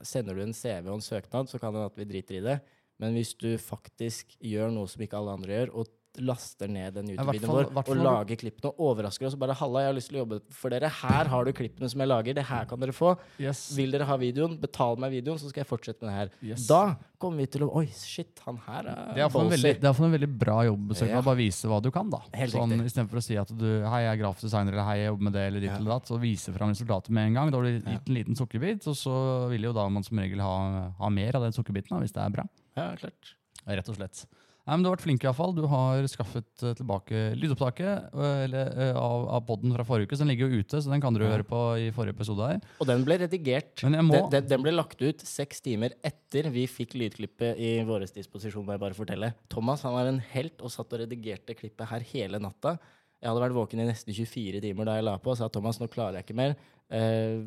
Sender 0.04 0.36
du 0.36 0.44
en 0.44 0.56
CV 0.56 0.88
og 0.88 0.98
en 0.98 1.04
søknad, 1.04 1.50
så 1.50 1.60
kan 1.60 1.72
det 1.72 1.82
hende 1.82 1.92
at 1.92 2.00
vi 2.00 2.08
driter 2.10 2.38
i 2.38 2.44
det. 2.44 2.58
Men 3.02 3.16
hvis 3.16 3.34
du 3.38 3.54
faktisk 3.58 4.36
gjør 4.38 4.72
noe 4.74 4.90
som 4.90 5.02
ikke 5.02 5.18
alle 5.18 5.34
andre 5.38 5.56
gjør, 5.56 5.74
og 5.74 5.90
laster 6.18 6.68
ned 6.68 6.94
den 6.94 7.08
Ja, 7.08 7.16
YouTube-videoen 7.24 7.50
vår 7.50 7.70
hvertfall. 7.74 7.98
og 7.98 8.04
lager 8.04 8.36
klippene 8.36 8.70
og 8.70 8.78
overrasker 8.78 9.26
oss 9.26 9.34
bare 9.34 9.54
'Halla, 9.54 9.80
jeg 9.80 9.86
har 9.88 9.94
lyst 9.94 10.08
til 10.10 10.18
å 10.18 10.26
jobbe 10.26 10.40
for 10.50 10.70
dere. 10.70 10.88
Her 10.88 11.24
har 11.26 11.44
du 11.44 11.52
klippene 11.52 11.90
som 11.90 12.00
jeg 12.00 12.08
lager. 12.08 12.34
Det 12.34 12.44
her 12.44 12.64
kan 12.66 12.78
dere 12.80 12.92
få. 12.92 13.18
yes, 13.40 13.74
Vil 13.76 13.90
dere 13.90 14.04
ha 14.04 14.16
videoen, 14.16 14.58
betal 14.60 14.96
meg 14.96 15.10
videoen, 15.12 15.38
så 15.38 15.48
skal 15.48 15.64
jeg 15.64 15.68
fortsette 15.68 16.02
med 16.02 16.10
det 16.10 16.14
her. 16.14 16.30
yes. 16.50 16.66
Da 16.68 16.96
kommer 17.18 17.38
vi 17.38 17.46
til 17.46 17.62
å 17.62 17.74
Oi, 17.74 17.86
shit, 17.86 18.38
han 18.44 18.56
her 18.58 18.82
Det 18.82 18.92
er 18.92 19.10
er 19.10 19.16
iallfall 19.28 19.46
en, 19.46 19.50
veldig- 19.50 19.80
det 19.80 19.84
er 19.84 20.04
en 20.04 20.12
veldig 20.12 20.38
bra 20.38 20.62
jobb. 20.64 20.88
Så 20.94 21.08
Ja. 21.08 21.20
Bare 21.22 21.36
vise 21.36 21.64
hva 21.66 21.80
du 21.82 21.90
kan, 21.90 22.08
da. 22.10 22.18
Helt 22.34 22.52
sånn. 22.52 22.70
Istedenfor 22.84 23.16
å 23.16 23.22
si 23.22 23.36
at 23.36 23.48
du 23.48 23.82
hei, 23.84 24.02
jeg 24.04 24.18
er 24.20 24.22
grafdesigner 24.22 24.72
eller 24.72 24.84
hei, 24.84 24.96
jeg 24.98 25.08
jobber 25.10 25.22
med 25.24 25.32
det 25.32 25.46
eller 25.48 25.60
ditt 25.60 25.70
Ja. 25.70 25.76
eller 25.76 25.90
datt. 25.98 26.06
Så 26.06 26.20
vise 26.20 26.52
fram 26.52 26.70
resultatet 26.70 27.10
med 27.10 27.26
en 27.28 27.34
gang. 27.34 27.50
Da 27.50 27.56
har 27.58 27.64
du 27.64 27.72
Ja. 27.80 27.92
gitt 27.98 28.08
en 28.08 28.14
liten 28.14 28.34
sukkerbit, 28.36 28.86
og 28.86 28.94
så 28.94 29.48
vil 29.48 29.62
jo 29.62 29.72
da 29.72 29.88
man 29.88 30.02
som 30.02 30.18
regel 30.18 30.38
ha, 30.40 30.90
ha 30.98 31.08
mer 31.08 31.34
av 31.34 31.42
den 31.42 31.52
sukkerbiten 31.52 31.88
da, 31.90 31.96
hvis 31.98 32.12
det 32.12 32.22
er 32.22 32.30
bra. 32.30 32.44
Ja, 32.76 32.94
klart. 32.94 33.34
Rett 33.66 33.88
og 33.88 33.96
slett. 33.96 34.26
Nei, 34.64 34.78
men 34.78 34.84
Du 34.84 34.88
har 34.88 34.94
vært 34.94 35.04
flink 35.04 35.24
iallfall. 35.26 35.52
Du 35.52 35.66
har 35.68 36.06
skaffet 36.08 36.62
eh, 36.64 36.72
tilbake 36.78 37.24
lydopptaket 37.36 38.14
eh, 38.16 38.38
eller, 38.46 38.70
eh, 38.80 38.96
av, 38.96 39.26
av 39.36 39.42
podden 39.44 39.74
fra 39.76 39.84
forrige 39.84 40.08
uke. 40.08 40.16
Så 40.16 40.24
den 40.24 40.32
ligger 40.32 40.48
jo 40.48 40.62
ute, 40.64 40.80
så 40.80 40.92
den 40.92 41.02
kan 41.04 41.16
dere 41.16 41.28
høre 41.34 41.44
på 41.48 41.60
i 41.82 41.90
forrige 41.92 42.16
episode 42.16 42.48
her. 42.48 42.62
Og 42.80 42.88
den 42.88 43.04
ble 43.04 43.18
redigert. 43.20 43.84
Må 43.84 43.92
Den, 43.92 44.30
den, 44.32 44.48
den 44.54 44.64
ble 44.64 44.72
lagt 44.72 45.04
ut 45.04 45.20
seks 45.28 45.60
timer 45.64 45.92
etter 46.00 46.48
vi 46.54 46.64
fikk 46.70 46.96
lydklippet 46.96 47.60
i 47.60 47.74
vår 47.84 48.06
disposisjon. 48.16 48.64
må 48.64 48.72
jeg 48.78 48.84
bare 48.86 48.96
fortelle. 48.96 49.34
Thomas 49.52 49.84
han 49.84 49.96
var 49.98 50.08
en 50.08 50.22
helt 50.32 50.64
og 50.64 50.72
satt 50.72 50.96
og 50.96 51.04
redigerte 51.04 51.58
klippet 51.58 51.90
her 51.92 52.06
hele 52.14 52.40
natta. 52.40 52.78
Jeg 53.20 53.28
hadde 53.28 53.44
vært 53.44 53.56
våken 53.56 53.84
i 53.84 53.88
nesten 53.88 54.16
24 54.16 54.64
timer 54.64 54.88
da 54.88 54.96
jeg 54.96 55.04
la 55.04 55.18
på 55.20 55.32
og 55.32 55.38
sa 55.40 55.50
Thomas, 55.52 55.76
nå 55.80 55.90
klarer 55.92 56.22
jeg 56.22 56.26
ikke 56.28 56.40
mer. 56.40 56.56
Eh, 56.92 57.44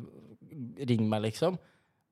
ring 0.86 1.04
meg, 1.10 1.26
liksom. 1.26 1.58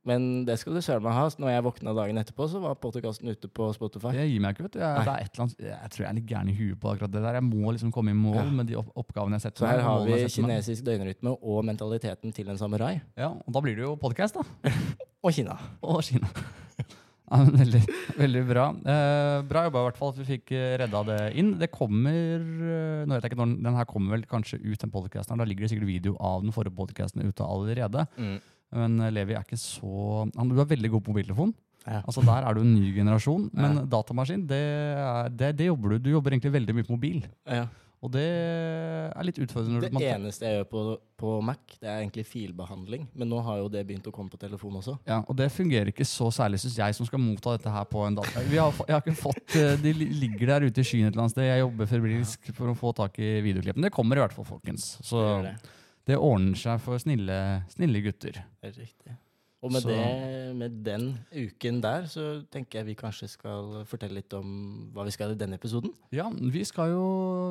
Men 0.06 0.44
det 0.46 0.58
skal 0.60 0.76
du 0.76 0.82
søren 0.84 1.02
meg 1.02 1.16
ha. 1.16 1.24
Når 1.42 1.50
jeg 1.50 1.64
våkna 1.66 1.94
dagen 1.96 2.20
etterpå, 2.20 2.46
så 2.50 2.60
var 2.62 2.76
podkasten 2.78 3.32
ute 3.32 3.50
på 3.50 3.68
Spotify. 3.74 4.12
Det 4.14 4.26
gir 4.30 4.42
meg 4.44 4.54
ikke, 4.54 4.68
vet 4.68 4.76
du. 4.76 4.82
Jeg, 4.84 5.30
annet, 5.42 5.56
jeg 5.66 5.92
tror 5.94 6.04
jeg 6.04 6.10
er 6.10 6.18
litt 6.20 6.28
gæren 6.30 6.52
i 6.52 6.56
huet 6.58 6.78
på 6.82 6.92
akkurat 6.92 7.14
det 7.16 7.24
der. 7.24 7.40
Jeg 7.40 7.46
må 7.48 7.74
liksom 7.74 7.94
komme 7.94 8.14
i 8.14 8.18
mål 8.18 8.38
Ja. 8.38 8.44
med 8.60 8.70
de 8.70 8.78
oppgavene 8.78 9.40
jeg 9.40 9.48
setter 9.48 9.66
meg. 9.66 9.72
Så 9.72 9.74
her 9.74 9.88
har 9.88 10.06
vi 10.06 10.20
kinesisk 10.36 10.86
døgnrytme 10.86 11.34
og 11.40 11.64
mentaliteten 11.66 12.34
til 12.36 12.52
en 12.52 12.60
samurai. 12.60 13.00
Ja, 13.18 13.32
og 13.34 13.50
da 13.52 13.64
blir 13.64 13.74
det 13.74 13.82
jo 13.88 13.96
podkast, 13.98 14.38
da. 14.38 14.70
Og 15.26 15.34
Kina. 15.34 15.58
Og 15.82 16.04
Kina. 16.06 16.30
Ja, 17.26 17.40
veldig, 17.42 17.80
veldig 18.14 18.40
bra. 18.46 18.64
Eh, 18.86 19.40
bra 19.50 19.64
jobba 19.66 19.80
i 19.80 19.86
hvert 19.88 19.96
fall 19.98 20.12
at 20.12 20.18
vi 20.20 20.26
fikk 20.28 20.52
eh, 20.54 20.76
redda 20.78 21.00
det 21.08 21.16
inn. 21.40 21.48
Det 21.58 21.68
kommer 21.74 22.14
eh, 22.14 23.00
nå 23.02 23.16
vet 23.16 23.26
jeg 23.26 23.32
ikke 23.32 23.40
når 23.40 23.56
den, 23.64 23.78
her 23.80 23.88
kommer 23.90 24.14
vel 24.14 24.22
kanskje 24.30 24.60
ut, 24.62 24.78
den 24.78 24.92
podcasten 24.94 25.34
her. 25.34 25.40
Da 25.42 25.48
ligger 25.50 25.66
det 25.66 25.72
sikkert 25.72 25.90
video 25.90 26.14
av 26.22 26.44
den 26.44 26.54
forrige 26.54 26.76
podcasten 26.78 27.26
ute 27.26 27.42
allerede. 27.42 28.06
Mm. 28.14 28.36
Men 28.74 29.00
eh, 29.00 29.10
Levi 29.14 29.34
er 29.36 29.44
ikke 29.46 29.58
så 29.60 30.26
han, 30.36 30.48
Du 30.50 30.58
er 30.60 30.64
veldig 30.74 30.90
god 30.96 31.04
på 31.06 31.12
mobiltelefon. 31.14 31.54
Ja. 31.86 32.00
Altså 32.02 32.20
Der 32.26 32.42
er 32.48 32.54
du 32.54 32.60
en 32.64 32.74
ny 32.74 32.92
generasjon. 32.96 33.50
Men 33.54 33.76
Ja. 33.76 33.84
datamaskin, 34.00 34.46
det, 34.50 34.58
er, 34.98 35.28
det, 35.30 35.52
det 35.56 35.66
jobber 35.70 35.94
du 35.94 35.98
Du 35.98 36.10
jobber 36.16 36.30
egentlig 36.34 36.52
veldig 36.52 36.74
mye 36.74 36.84
på 36.88 36.96
mobil. 36.98 37.26
Ja. 37.46 37.66
Og 38.04 38.10
det 38.12 38.22
er 38.28 39.24
litt 39.24 39.38
utfordrende. 39.40 39.88
Det 39.88 40.04
eneste 40.12 40.44
jeg 40.46 40.58
gjør 40.58 40.66
på, 40.70 40.80
på 41.18 41.30
Mac, 41.42 41.62
det 41.80 41.88
er 41.88 42.02
egentlig 42.02 42.26
filbehandling. 42.28 43.06
Men 43.16 43.30
nå 43.32 43.40
har 43.42 43.62
jo 43.62 43.70
det 43.72 43.82
begynt 43.88 44.06
å 44.06 44.12
komme 44.14 44.30
på 44.30 44.38
telefon 44.38 44.76
også. 44.78 44.98
Ja, 45.08 45.22
og 45.24 45.34
det 45.38 45.48
fungerer 45.50 45.88
ikke 45.90 46.04
så 46.06 46.28
særlig, 46.34 46.60
syns 46.62 46.76
jeg, 46.78 46.94
som 46.98 47.08
skal 47.08 47.22
motta 47.24 47.56
dette 47.56 47.72
her 47.72 47.88
på 47.88 48.04
en 48.06 48.18
data. 48.20 48.44
Vi 48.46 48.60
har, 48.60 48.76
jeg 48.84 48.94
har 48.98 49.02
ikke 49.02 49.16
fått, 49.18 49.56
eh, 49.58 49.74
De 49.80 49.94
ligger 49.96 50.52
der 50.52 50.68
ute 50.68 50.84
i 50.84 50.86
skyen 50.86 51.08
et 51.08 51.14
eller 51.16 51.24
annet 51.24 51.34
sted. 51.34 51.48
Jeg 51.48 51.64
jobber 51.64 51.90
febrilsk 51.96 52.52
for 52.60 52.70
å 52.70 52.76
få 52.78 52.92
tak 53.00 53.18
i 53.18 53.32
videoklippene. 53.48 53.88
Det 53.88 53.94
kommer 53.96 54.20
i 54.20 54.24
hvert 54.26 54.36
fall, 54.36 54.48
folkens. 54.52 54.86
Så 55.02 55.24
Det 55.48 55.56
det. 56.06 56.16
ordner 56.18 56.56
seg 56.58 56.80
for 56.80 56.98
snille, 57.02 57.38
snille 57.72 58.02
gutter. 58.04 58.42
Riktig. 58.62 59.16
Og 59.64 59.72
med, 59.72 59.82
det, 59.88 60.54
med 60.54 60.74
den 60.84 61.06
uken 61.32 61.78
der, 61.82 62.04
så 62.06 62.22
tenker 62.52 62.78
jeg 62.78 62.86
vi 62.86 62.94
kanskje 62.94 63.26
skal 63.32 63.80
fortelle 63.88 64.20
litt 64.20 64.34
om 64.36 64.90
hva 64.94 65.02
vi 65.08 65.14
skal 65.14 65.32
i 65.32 65.38
denne 65.40 65.56
episoden. 65.58 65.90
Ja, 66.14 66.28
vi 66.30 66.62
skal 66.68 66.92
jo 66.92 67.06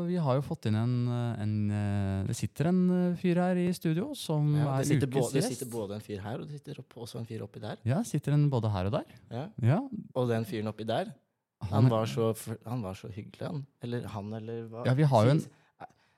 Vi 0.08 0.16
har 0.22 0.38
jo 0.38 0.44
fått 0.46 0.68
inn 0.70 0.78
en, 0.80 0.94
en 1.42 1.56
eh, 1.76 2.28
Det 2.30 2.36
sitter 2.38 2.70
en 2.70 2.80
eh, 2.94 3.18
fyr 3.20 3.42
her 3.42 3.60
i 3.60 3.66
studio 3.76 4.14
som 4.16 4.54
Ja, 4.56 4.78
er 4.78 4.86
ukes 4.86 5.10
både, 5.18 5.34
det 5.34 5.44
sitter 5.50 5.72
både 5.74 5.98
en 5.98 6.06
fyr 6.06 6.22
her, 6.24 6.40
og 6.40 6.46
det 6.48 6.62
sitter 6.62 6.80
opp, 6.86 6.96
også 7.04 7.20
en 7.20 7.28
fyr 7.28 7.44
oppi 7.44 7.60
der. 7.66 7.82
Ja, 7.84 8.00
sitter 8.08 8.38
en 8.38 8.48
både 8.54 8.72
her 8.72 8.88
og 8.92 8.96
der. 8.96 9.18
Ja. 9.34 9.44
Ja, 9.74 9.82
Og 10.14 10.30
den 10.32 10.46
fyren 10.48 10.72
oppi 10.72 10.88
der, 10.88 11.12
han 11.72 11.90
var 11.92 12.06
så, 12.06 12.30
han 12.70 12.86
var 12.86 12.94
så 12.96 13.10
hyggelig, 13.12 13.42
han. 13.50 13.66
Eller 13.84 14.06
han, 14.14 14.32
eller 14.40 14.70
hva. 14.72 14.86
Ja, 14.88 14.94
vi 14.94 15.04
har 15.10 15.26
jo 15.26 15.36
en- 15.36 15.44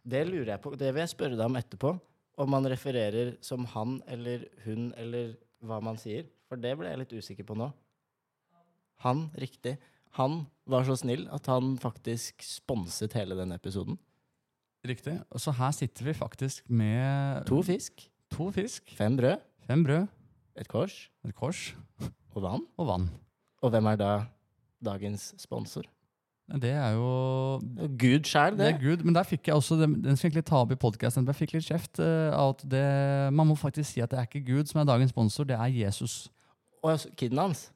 Det 0.08 0.28
lurer 0.28 0.54
jeg 0.54 0.62
på. 0.62 0.76
Det 0.78 0.94
vil 0.94 1.02
jeg 1.08 1.10
spørre 1.16 1.36
deg 1.40 1.46
om 1.48 1.56
etterpå. 1.58 1.96
Om 2.38 2.52
man 2.54 2.70
refererer 2.70 3.36
som 3.42 3.66
han 3.74 4.00
eller 4.08 4.46
hun, 4.66 4.92
eller 4.98 5.36
hva 5.66 5.80
man 5.84 5.98
sier. 6.00 6.28
For 6.48 6.60
det 6.62 6.76
ble 6.78 6.92
jeg 6.92 7.02
litt 7.02 7.16
usikker 7.18 7.48
på 7.48 7.58
nå. 7.58 7.72
Han, 9.06 9.28
riktig. 9.38 9.76
Han 10.18 10.44
var 10.70 10.86
så 10.88 10.96
snill 10.98 11.28
at 11.34 11.50
han 11.52 11.76
faktisk 11.82 12.46
sponset 12.46 13.14
hele 13.18 13.38
denne 13.38 13.58
episoden. 13.58 13.98
Riktig. 14.88 15.18
Og 15.34 15.42
så 15.42 15.54
her 15.58 15.74
sitter 15.76 16.08
vi 16.08 16.16
faktisk 16.18 16.70
med 16.70 17.46
To 17.50 17.60
fisk, 17.66 18.06
to 18.34 18.50
fisk, 18.56 18.94
fem 18.98 19.18
brød, 19.18 19.42
fem 19.68 19.84
brød, 19.84 20.08
et 20.58 20.70
kors 20.70 20.96
et 21.26 21.36
kors 21.36 21.76
og 22.34 22.42
vann. 22.46 22.66
og 22.78 22.88
vann. 22.88 23.10
Og 23.62 23.74
hvem 23.74 23.90
er 23.92 24.00
da 24.00 24.12
dagens 24.86 25.34
sponsor? 25.42 25.90
Det 26.48 26.72
er 26.72 26.94
jo 26.96 27.08
Gud 28.00 28.24
sjæl, 28.24 28.56
Det 28.56 28.60
det. 28.60 28.68
er 28.74 28.78
Gud, 28.80 29.04
men 29.04 29.16
der 29.16 29.24
fikk 29.28 29.48
jeg 29.50 29.56
også 29.56 29.76
Den, 29.82 29.98
den 30.04 30.16
skal 30.16 30.30
egentlig 30.30 30.46
ta 30.48 30.62
opp 30.64 30.72
i 30.72 30.80
podkasten. 30.80 31.26
Jeg 31.28 31.36
fikk 31.36 31.58
litt 31.58 31.68
kjeft 31.68 32.00
uh, 32.00 32.32
av 32.32 32.54
at 32.56 32.64
det 32.72 33.34
Man 33.36 33.50
må 33.50 33.56
faktisk 33.60 33.90
si 33.92 34.02
at 34.02 34.12
det 34.12 34.20
er 34.22 34.30
ikke 34.30 34.46
Gud 34.48 34.70
som 34.72 34.80
er 34.80 34.88
dagens 34.88 35.12
sponsor, 35.12 35.44
det 35.44 35.58
er 35.60 35.68
Jesus. 35.68 36.30
Og 36.84 37.04
kiden 37.20 37.38
hans. 37.42 37.68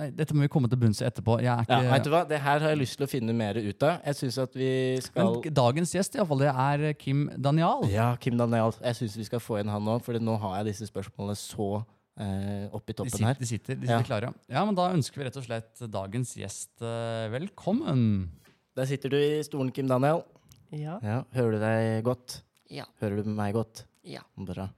Nei, 0.00 0.08
dette 0.16 0.32
må 0.32 0.46
vi 0.46 0.48
komme 0.48 0.68
til 0.70 0.78
bunns 0.80 1.02
i 1.02 1.04
etterpå. 1.04 1.40
Jeg 1.44 1.50
er 1.50 1.66
Ja, 1.68 1.92
vet 1.92 2.06
du 2.06 2.10
hva? 2.14 2.22
Det 2.28 2.38
her 2.40 2.62
har 2.62 2.72
jeg 2.72 2.78
lyst 2.80 2.96
til 2.96 3.04
å 3.04 3.10
finne 3.10 3.34
mer 3.36 3.58
ut 3.58 3.82
av. 3.84 3.98
Jeg 4.06 4.16
synes 4.16 4.38
at 4.38 4.54
vi 4.56 4.70
skal 5.04 5.34
Men 5.42 5.54
dagens 5.58 5.92
gjest 5.92 6.14
i 6.14 6.20
alle 6.22 6.30
fall, 6.30 6.38
det 6.46 6.54
er 6.54 6.92
Kim 6.96 7.26
Daniel. 7.36 7.84
Ja, 7.92 8.14
Kim 8.16 8.38
Daniel. 8.38 8.72
Jeg 8.80 8.96
syns 8.96 9.18
vi 9.18 9.26
skal 9.28 9.42
få 9.44 9.58
inn 9.60 9.68
han 9.68 9.84
nå, 9.84 9.98
for 10.00 10.16
nå 10.16 10.38
har 10.40 10.60
jeg 10.60 10.70
disse 10.70 10.88
spørsmålene 10.88 11.36
så 11.36 11.82
eh, 12.20 12.66
oppi 12.76 12.92
De 12.92 12.98
toppen 13.00 13.12
sitter, 13.16 13.26
her. 13.30 13.38
de 13.40 13.48
sitter, 13.48 13.78
de 13.80 13.88
Ja. 13.90 14.00
klare. 14.06 14.32
Ja, 14.52 14.64
men 14.68 14.76
da 14.78 14.90
ønsker 14.94 15.20
vi 15.22 15.24
rett 15.28 15.38
og 15.40 15.46
slett 15.46 15.80
dagens 15.90 16.34
gjest 16.36 16.82
eh, 16.84 17.28
velkommen. 17.32 18.28
Der 18.76 18.86
sitter 18.86 19.10
du 19.12 19.16
i 19.18 19.40
stolen, 19.46 19.72
Kim 19.74 19.88
Daniel. 19.90 20.22
Ja. 20.70 20.98
Ja, 21.02 21.24
Hører 21.34 21.56
du 21.56 21.58
deg 21.64 22.04
godt? 22.06 22.42
Ja. 22.70 22.84
Hører 23.00 23.24
du 23.24 23.30
meg 23.34 23.54
godt? 23.56 23.84
Ja. 24.06 24.22
Bra. 24.38 24.68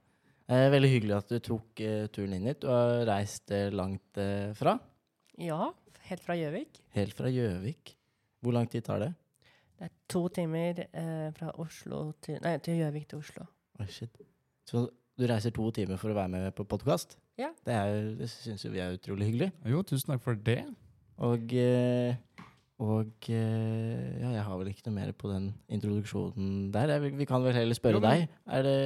Eh, 0.49 0.69
veldig 0.73 0.89
hyggelig 0.91 1.15
at 1.19 1.29
du 1.29 1.37
tok 1.39 1.79
eh, 1.85 2.07
turen 2.11 2.33
inn 2.35 2.47
hit. 2.49 2.61
Du 2.65 2.67
har 2.71 3.05
reist 3.07 3.51
eh, 3.53 3.69
langt 3.71 4.17
eh, 4.17 4.51
fra. 4.57 4.79
ja. 5.37 5.71
Helt 6.03 6.19
fra 6.19 6.35
Gjøvik. 6.35 6.81
Helt 6.97 7.13
fra 7.15 7.29
Gjøvik. 7.31 7.93
Hvor 8.43 8.51
lang 8.51 8.65
tid 8.67 8.83
tar 8.83 8.99
det? 8.99 9.13
Det 9.79 9.85
er 9.87 9.91
to 10.11 10.25
timer 10.35 10.81
eh, 10.91 11.29
fra 11.37 11.53
Oslo 11.63 12.01
til 12.21 12.41
Nei, 12.43 12.57
til 12.59 12.75
Gjøvik 12.81 13.05
til 13.07 13.21
Oslo. 13.23 13.45
Oh, 13.79 13.85
shit. 13.87 14.11
Så 14.67 14.81
du 14.91 15.23
reiser 15.31 15.53
to 15.55 15.69
timer 15.71 15.95
for 16.01 16.11
å 16.11 16.17
være 16.17 16.27
med 16.33 16.49
på 16.57 16.65
podkast? 16.67 17.15
Ja. 17.39 17.49
Det, 17.65 17.73
er- 17.73 18.15
det 18.19 18.29
syns 18.29 18.63
jo 18.65 18.71
vi 18.73 18.79
er 18.83 18.93
utrolig 18.97 19.27
hyggelig. 19.31 19.51
Jo, 19.65 19.81
tusen 19.81 20.11
takk 20.13 20.21
for 20.21 20.35
det. 20.37 20.59
Og, 21.23 21.53
eh, 21.53 22.15
og 22.83 23.29
eh, 23.29 24.21
ja, 24.21 24.29
jeg 24.37 24.43
har 24.43 24.57
vel 24.59 24.69
ikke 24.71 24.85
noe 24.89 24.95
mer 24.97 25.11
på 25.17 25.29
den 25.31 25.51
introduksjonen 25.69 26.71
der. 26.73 26.93
Vi 27.13 27.25
kan 27.29 27.43
vel 27.45 27.53
heller 27.57 27.77
spørre 27.77 27.97
Jo, 27.97 28.03
deg. 28.05 28.27
Er 28.47 28.65
det, 28.65 28.77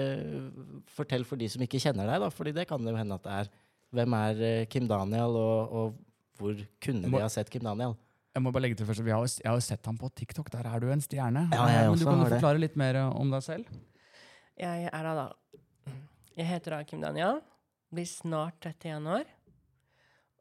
fortell 0.92 1.26
for 1.28 1.40
de 1.40 1.48
som 1.52 1.64
ikke 1.66 1.80
kjenner 1.82 2.08
deg, 2.08 2.20
da, 2.24 2.30
fordi 2.32 2.54
det 2.56 2.68
kan 2.70 2.84
det 2.84 2.94
jo 2.94 3.00
hende 3.00 3.16
at 3.20 3.24
det 3.28 3.36
er. 3.42 3.52
Hvem 3.96 4.14
er 4.20 4.42
eh, 4.44 4.66
Kim 4.72 4.88
Daniel, 4.88 5.36
og, 5.40 5.72
og 5.72 5.96
hvor 6.40 6.54
kunne 6.84 7.08
Må- 7.08 7.18
de 7.20 7.24
ha 7.28 7.32
sett 7.32 7.50
Kim 7.52 7.64
Daniel? 7.68 7.96
Jeg 8.38 8.44
må 8.46 8.52
bare 8.54 8.68
legge 8.68 8.78
til 8.78 8.86
først, 8.86 9.02
vi 9.02 9.10
har, 9.10 9.24
Jeg 9.26 9.50
har 9.50 9.56
jo 9.58 9.64
sett 9.66 9.86
ham 9.90 9.98
på 9.98 10.12
TikTok. 10.14 10.52
Der 10.54 10.68
er 10.70 10.80
du 10.84 10.92
en 10.94 11.02
stjerne. 11.02 11.48
Ja, 11.52 11.64
jeg 11.74 11.88
Men 11.88 11.94
også 11.96 12.04
du 12.04 12.06
kan 12.06 12.14
har 12.14 12.24
jo 12.24 12.30
det. 12.30 12.36
forklare 12.38 12.60
litt 12.62 12.76
mer 12.78 13.00
om 13.10 13.32
deg 13.34 13.42
selv? 13.44 13.66
Jeg 14.60 14.90
er 14.94 15.04
da 15.08 15.14
da 15.18 15.28
Jeg 16.38 16.46
heter 16.46 16.76
da 16.76 16.84
Kim 16.84 17.02
Daniel. 17.02 17.40
Blir 17.94 18.08
snart 18.10 18.66
31 18.68 19.10
år. 19.20 19.30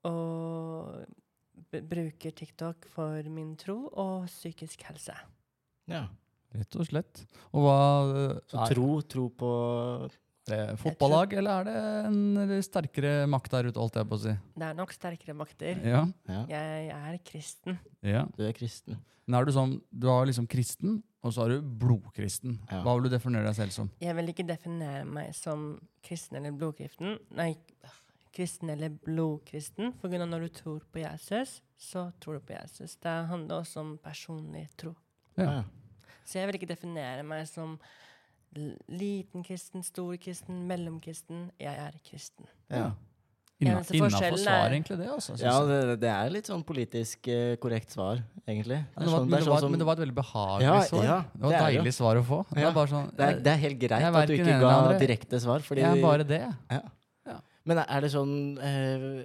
Og 0.06 1.06
b 1.72 1.80
bruker 1.88 2.34
TikTok 2.36 2.86
for 2.92 3.26
min 3.32 3.54
tro 3.58 3.78
og 3.92 4.26
psykisk 4.28 4.84
helse. 4.88 5.14
Ja. 5.90 6.06
Rett 6.56 6.78
og 6.78 6.88
slett. 6.88 7.24
Og 7.52 7.66
hva 7.66 7.78
eh, 8.06 8.36
Så 8.50 8.68
tro, 8.72 8.90
tro 9.02 9.26
på 9.34 9.50
det 10.46 10.60
fotballag, 10.78 11.32
eller 11.40 11.60
er 11.60 11.64
det 11.66 11.80
en 12.06 12.62
sterkere 12.62 13.26
makt 13.30 13.50
der 13.56 13.68
ute, 13.70 13.80
holdt 13.82 13.98
jeg 13.98 14.08
på 14.10 14.14
å 14.18 14.22
si? 14.22 14.34
Det 14.56 14.68
er 14.68 14.78
nok 14.78 14.92
sterkere 14.94 15.34
makter. 15.34 15.80
Ja, 15.84 16.04
Ja, 16.30 16.44
Jeg 16.52 16.88
er 16.94 17.18
kristen. 17.26 17.78
ja. 18.02 18.24
du 18.36 18.44
er 18.46 18.52
kristen. 18.56 18.98
Men 19.26 19.40
er 19.40 19.44
du 19.48 19.52
sånn, 19.56 19.72
du 19.90 20.06
har 20.06 20.24
liksom 20.28 20.46
kristen, 20.46 21.00
og 21.26 21.32
så 21.34 21.42
har 21.42 21.48
du 21.56 21.60
blodkristen. 21.82 22.60
Ja. 22.70 22.82
Hva 22.84 22.94
vil 22.94 23.08
du 23.08 23.16
definere 23.16 23.48
deg 23.48 23.56
selv 23.58 23.72
som? 23.74 23.88
Jeg 24.00 24.14
vil 24.14 24.28
ikke 24.30 24.46
definere 24.46 25.04
meg 25.04 25.32
som 25.34 25.80
kristen 26.06 26.38
eller 26.38 26.54
blodkristen. 26.54 27.16
Nei, 27.34 27.56
kristen 28.36 28.70
eller 28.70 28.92
blodkristen. 29.02 29.96
For 29.98 30.12
grunn 30.12 30.22
av 30.28 30.30
når 30.30 30.46
du 30.46 30.52
tror 30.60 30.84
på 30.94 31.02
Jesus, 31.02 31.56
så 31.76 32.12
tror 32.22 32.38
du 32.38 32.46
på 32.46 32.54
Jesus. 32.54 32.94
Det 33.02 33.16
handler 33.32 33.64
også 33.64 33.82
om 33.82 33.96
personlig 34.04 34.68
tro. 34.78 34.94
Ja. 35.36 35.50
Ja. 35.50 35.64
Så 36.26 36.38
jeg 36.38 36.46
vil 36.48 36.58
ikke 36.60 36.70
definere 36.70 37.22
meg 37.26 37.48
som 37.50 37.76
liten 38.88 39.42
kristen, 39.46 39.82
stor 39.86 40.16
kristen, 40.20 40.62
mellomkristen. 40.68 41.50
Jeg 41.60 41.74
er 41.86 41.98
kristen. 42.06 42.46
Ja. 42.70 42.92
Inna, 43.58 43.78
Innafor 43.80 44.36
svar, 44.36 44.68
egentlig, 44.74 44.98
det. 45.00 45.06
Også, 45.08 45.32
Ja, 45.40 45.54
det, 45.64 46.00
det 46.02 46.08
er 46.12 46.28
litt 46.34 46.44
sånn 46.50 46.60
politisk 46.68 47.24
uh, 47.32 47.54
korrekt 47.56 47.94
svar, 47.94 48.18
egentlig. 48.44 48.82
Det 48.84 48.98
Men 49.00 49.06
det, 49.06 49.12
var, 49.12 49.14
sånn- 49.16 49.30
men, 49.30 49.30
det 49.38 49.44
sånn 49.46 49.52
var, 49.54 49.60
som- 49.64 49.70
men 49.72 49.80
det 49.80 49.86
var 49.88 49.96
et 49.96 50.02
veldig 50.04 50.16
behagelig 50.18 50.66
Ja, 50.66 50.74
svar. 50.90 51.04
ja, 51.06 51.16
det 51.32 51.40
var 51.40 51.52
et 51.52 51.56
det 51.56 51.62
jo. 51.72 51.78
deilig 51.80 51.94
svar 51.96 52.16
å 52.20 52.24
få. 52.28 52.40
Det 52.52 52.60
Ja. 52.60 52.68
er 52.68 52.74
bare 52.76 52.90
sånn, 52.92 53.08
det, 53.16 53.24
er, 53.30 53.40
det 53.40 53.52
er 53.54 53.56
helt 53.64 53.78
greit 53.80 53.92
er 54.02 54.12
at 54.20 54.28
du 54.28 54.34
ikke 54.36 54.60
ga 54.60 54.98
direkte 55.00 55.40
svar. 55.40 55.60
Fordi 55.64 55.80
jeg 55.80 55.96
er 55.98 56.02
bare 56.02 56.24
det. 56.24 56.42
Men 57.66 57.78
er 57.82 58.00
det 58.00 58.10
sånn 58.12 58.58
eh, 58.62 59.24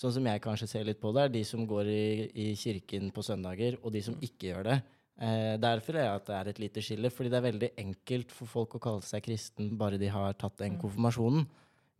Sånn 0.00 0.14
som 0.14 0.24
jeg 0.24 0.40
kanskje 0.40 0.66
ser 0.66 0.84
litt 0.84 0.98
på 0.98 1.10
det, 1.12 1.22
er 1.26 1.28
de 1.28 1.42
som 1.44 1.66
går 1.68 1.84
i, 1.92 2.30
i 2.32 2.54
kirken 2.56 3.10
på 3.12 3.20
søndager, 3.20 3.76
og 3.84 3.92
de 3.92 4.00
som 4.00 4.14
ikke 4.14 4.48
gjør 4.48 4.62
det. 4.64 4.78
Eh, 5.20 5.56
derfor 5.60 5.98
er 5.98 6.06
det 6.06 6.12
at 6.16 6.28
det 6.30 6.36
er 6.38 6.48
et 6.48 6.60
lite 6.62 6.82
skille, 6.84 7.10
fordi 7.12 7.28
det 7.32 7.38
er 7.40 7.44
veldig 7.52 7.70
enkelt 7.82 8.30
for 8.32 8.48
folk 8.48 8.78
å 8.78 8.80
kalle 8.80 9.04
seg 9.04 9.24
kristen 9.26 9.74
bare 9.80 9.98
de 10.00 10.08
har 10.08 10.32
tatt 10.40 10.56
den 10.62 10.78
konfirmasjonen. 10.80 11.44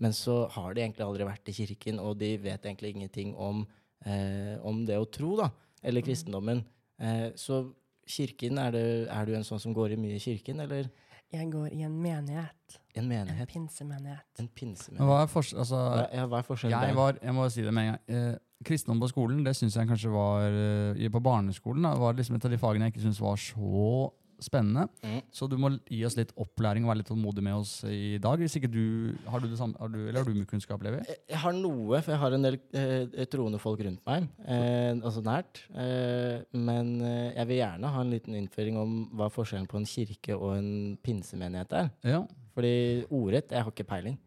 Men 0.01 0.15
så 0.17 0.47
har 0.55 0.73
de 0.73 0.81
egentlig 0.81 1.05
aldri 1.05 1.27
vært 1.29 1.51
i 1.53 1.57
kirken, 1.59 2.01
og 2.01 2.17
de 2.23 2.31
vet 2.41 2.65
egentlig 2.65 2.95
ingenting 2.95 3.35
om, 3.37 3.67
eh, 4.07 4.57
om 4.65 4.87
det 4.89 4.97
å 4.97 5.05
tro, 5.13 5.35
da. 5.37 5.51
Eller 5.85 6.01
kristendommen. 6.01 6.65
Eh, 6.99 7.29
så 7.37 7.67
kirken, 8.09 8.57
er, 8.59 8.73
det, 8.73 8.85
er 9.13 9.27
du 9.29 9.35
en 9.37 9.45
sånn 9.45 9.61
som 9.61 9.75
går 9.77 9.93
i 9.93 10.01
mye 10.01 10.17
i 10.17 10.25
kirken, 10.25 10.61
eller 10.65 10.89
Jeg 11.31 11.47
går 11.53 11.69
i 11.77 11.83
en 11.87 11.93
menighet. 12.03 12.81
en 12.97 13.07
menighet? 13.07 13.41
En 13.45 13.47
pinsemenighet. 13.47 14.25
En 14.39 14.49
Men 14.49 14.49
pinsemenighet? 14.49 15.07
hva 15.07 15.21
er. 15.23 15.59
Altså, 15.61 15.77
Hva, 15.77 16.07
ja, 16.13 16.25
hva 16.27 16.39
er 16.39 16.43
forskjellen 16.49 16.81
jeg 16.81 16.89
der? 16.89 16.97
var, 16.97 17.19
jeg 17.23 17.35
må 17.37 17.51
si 17.51 17.63
det 17.63 17.75
med 17.75 17.85
en 17.87 17.93
gang. 17.93 18.41
Kristendom 18.65 19.01
på 19.01 19.09
skolen, 19.09 19.45
det 19.45 19.55
syns 19.57 19.79
jeg 19.79 19.89
kanskje 19.89 20.13
var 20.13 20.45
eh, 20.53 21.07
På 21.13 21.23
barneskolen 21.25 21.87
da, 21.87 21.95
var 21.97 22.17
liksom 22.19 22.37
et 22.37 22.45
av 22.45 22.53
de 22.53 22.59
fagene 22.61 22.89
jeg 22.89 22.95
ikke 22.95 23.07
syntes 23.07 23.23
var 23.25 23.39
så 23.41 24.11
spennende. 24.41 24.87
Mm. 25.05 25.21
Så 25.35 25.47
du 25.51 25.57
må 25.61 25.71
gi 25.89 26.01
oss 26.07 26.17
litt 26.19 26.33
opplæring 26.41 26.85
og 26.85 26.93
være 26.93 27.03
litt 27.03 27.11
tålmodig 27.11 27.45
med 27.45 27.59
oss 27.61 27.73
i 27.89 28.19
dag. 28.23 28.41
Hvis 28.41 28.57
ikke 28.59 28.71
du 28.73 29.17
Har 29.31 29.43
du 29.43 29.49
det 29.51 29.59
samme, 29.59 29.77
har 29.79 29.91
du, 29.93 29.99
eller 30.07 30.21
har 30.21 30.29
du 30.29 30.37
mye 30.37 30.49
kunnskap, 30.49 30.83
Levi? 30.83 31.03
Jeg 31.09 31.19
jeg 31.31 31.43
har 31.45 31.55
noe, 31.57 32.01
for 32.03 32.13
jeg 32.15 32.21
har 32.21 32.37
en 32.37 32.47
del 32.47 32.57
eh, 32.77 33.27
troende 33.31 33.61
folk 33.63 33.81
rundt 33.85 34.03
meg, 34.09 34.27
eh, 34.45 34.93
altså 34.97 35.23
nært. 35.25 35.63
Eh, 35.73 36.41
men 36.57 36.97
eh, 37.01 37.37
jeg 37.37 37.51
vil 37.51 37.61
gjerne 37.61 37.93
ha 37.95 38.03
en 38.05 38.15
liten 38.15 38.39
innføring 38.39 38.81
om 38.81 38.97
hva 39.17 39.31
forskjellen 39.33 39.69
på 39.71 39.79
en 39.81 39.89
kirke 39.89 40.37
og 40.37 40.57
en 40.59 40.73
pinsemenighet 41.05 41.77
er. 41.79 41.93
Ja. 42.05 42.25
Fordi 42.57 42.75
ordrett, 43.09 43.55
jeg 43.55 43.65
har 43.65 43.73
ikke 43.73 43.89
peiling. 43.89 44.19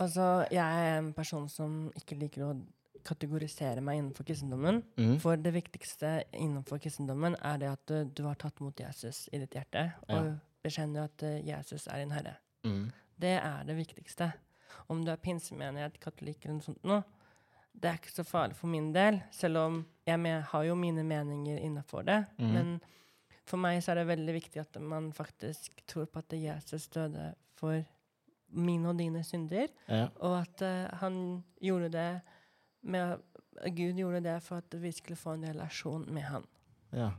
Altså, 0.00 0.46
jeg 0.52 0.60
er 0.60 0.98
en 0.98 1.12
person 1.16 1.46
som 1.48 1.86
ikke 1.96 2.18
liker 2.20 2.48
å 2.48 2.54
kategorisere 3.06 3.80
meg 3.84 4.00
innenfor 4.00 4.26
kristendommen. 4.28 4.82
Mm. 4.98 5.14
For 5.22 5.38
det 5.40 5.52
viktigste 5.54 6.10
innenfor 6.34 6.80
kristendommen 6.82 7.36
er 7.40 7.60
det 7.62 7.70
at 7.70 7.84
du, 7.90 7.96
du 8.10 8.24
har 8.26 8.38
tatt 8.40 8.58
mot 8.64 8.78
Jesus 8.82 9.28
i 9.32 9.38
ditt 9.42 9.54
hjerte, 9.56 9.86
Ja. 10.08 10.18
og 10.20 10.32
bekjenner 10.66 11.06
at 11.06 11.22
uh, 11.22 11.36
Jesus 11.46 11.86
er 11.86 12.02
din 12.02 12.10
herre. 12.16 12.36
Mm. 12.66 12.88
Det 13.22 13.36
er 13.38 13.62
det 13.68 13.76
viktigste. 13.78 14.32
Om 14.92 15.04
du 15.06 15.12
er 15.12 15.22
pinsemenighet, 15.22 16.00
katolikk 16.02 16.44
eller 16.44 16.58
noe 16.58 16.66
sånt 16.66 16.82
noe, 16.86 17.04
det 17.76 17.90
er 17.90 17.98
ikke 18.00 18.12
så 18.14 18.24
farlig 18.24 18.56
for 18.56 18.70
min 18.72 18.90
del, 18.94 19.18
selv 19.36 19.58
om 19.60 19.80
jeg 20.08 20.18
med, 20.22 20.42
har 20.50 20.62
jo 20.64 20.74
mine 20.78 21.02
meninger 21.04 21.58
innenfor 21.60 22.06
det. 22.08 22.22
Mm. 22.40 22.52
Men 22.54 22.70
for 23.46 23.60
meg 23.62 23.82
så 23.84 23.92
er 23.92 24.00
det 24.00 24.08
veldig 24.10 24.34
viktig 24.38 24.62
at 24.62 24.78
man 24.82 25.10
faktisk 25.14 25.82
tror 25.86 26.08
på 26.10 26.22
at 26.22 26.32
Jesus 26.40 26.88
døde 26.94 27.34
for 27.60 27.82
mine 28.56 28.88
og 28.88 28.96
dine 28.98 29.22
synder, 29.26 29.68
Ja. 29.90 30.06
og 30.24 30.38
at 30.40 30.62
uh, 30.64 30.98
han 31.02 31.20
gjorde 31.60 31.90
det 31.92 32.08
med 32.86 33.18
Gud 33.76 33.96
gjorde 34.00 34.20
det 34.24 34.38
for 34.44 34.60
at 34.62 34.74
vi 34.82 34.90
skulle 34.92 35.16
få 35.16 35.34
en 35.36 35.46
relasjon 35.48 36.06
med 36.12 36.22
han. 36.32 36.44
ja. 36.92 37.10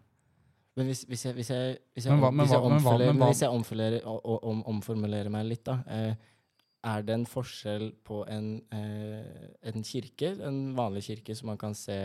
Men 0.77 0.85
hvis, 0.91 0.99
hvis, 1.09 1.23
jeg, 1.25 1.33
hvis, 1.33 1.47
jeg, 1.49 1.77
hvis, 1.95 2.05
jeg, 2.05 2.13
hva- 2.21 2.29
hvis, 2.29 2.51
jeg, 2.51 2.59
hva- 2.61 2.67
hva- 2.69 2.75
omformulerer, 2.75 3.13
hva- 3.17 3.47
omformulerer, 3.49 4.03
o- 4.05 4.21
o- 4.23 4.39
om, 4.51 4.59
omformulerer 4.69 5.29
meg 5.33 5.45
litt, 5.49 5.63
da 5.65 5.79
eh, 5.89 6.13
Er 6.85 7.01
det 7.01 7.15
en 7.15 7.25
forskjell 7.25 7.87
på 8.05 8.19
en, 8.29 8.61
eh, 8.71 9.47
en 9.71 9.81
kirke, 9.83 10.29
en 10.45 10.75
vanlig 10.77 11.01
kirke 11.07 11.35
som 11.35 11.47
man 11.49 11.57
kan 11.57 11.73
se 11.73 11.95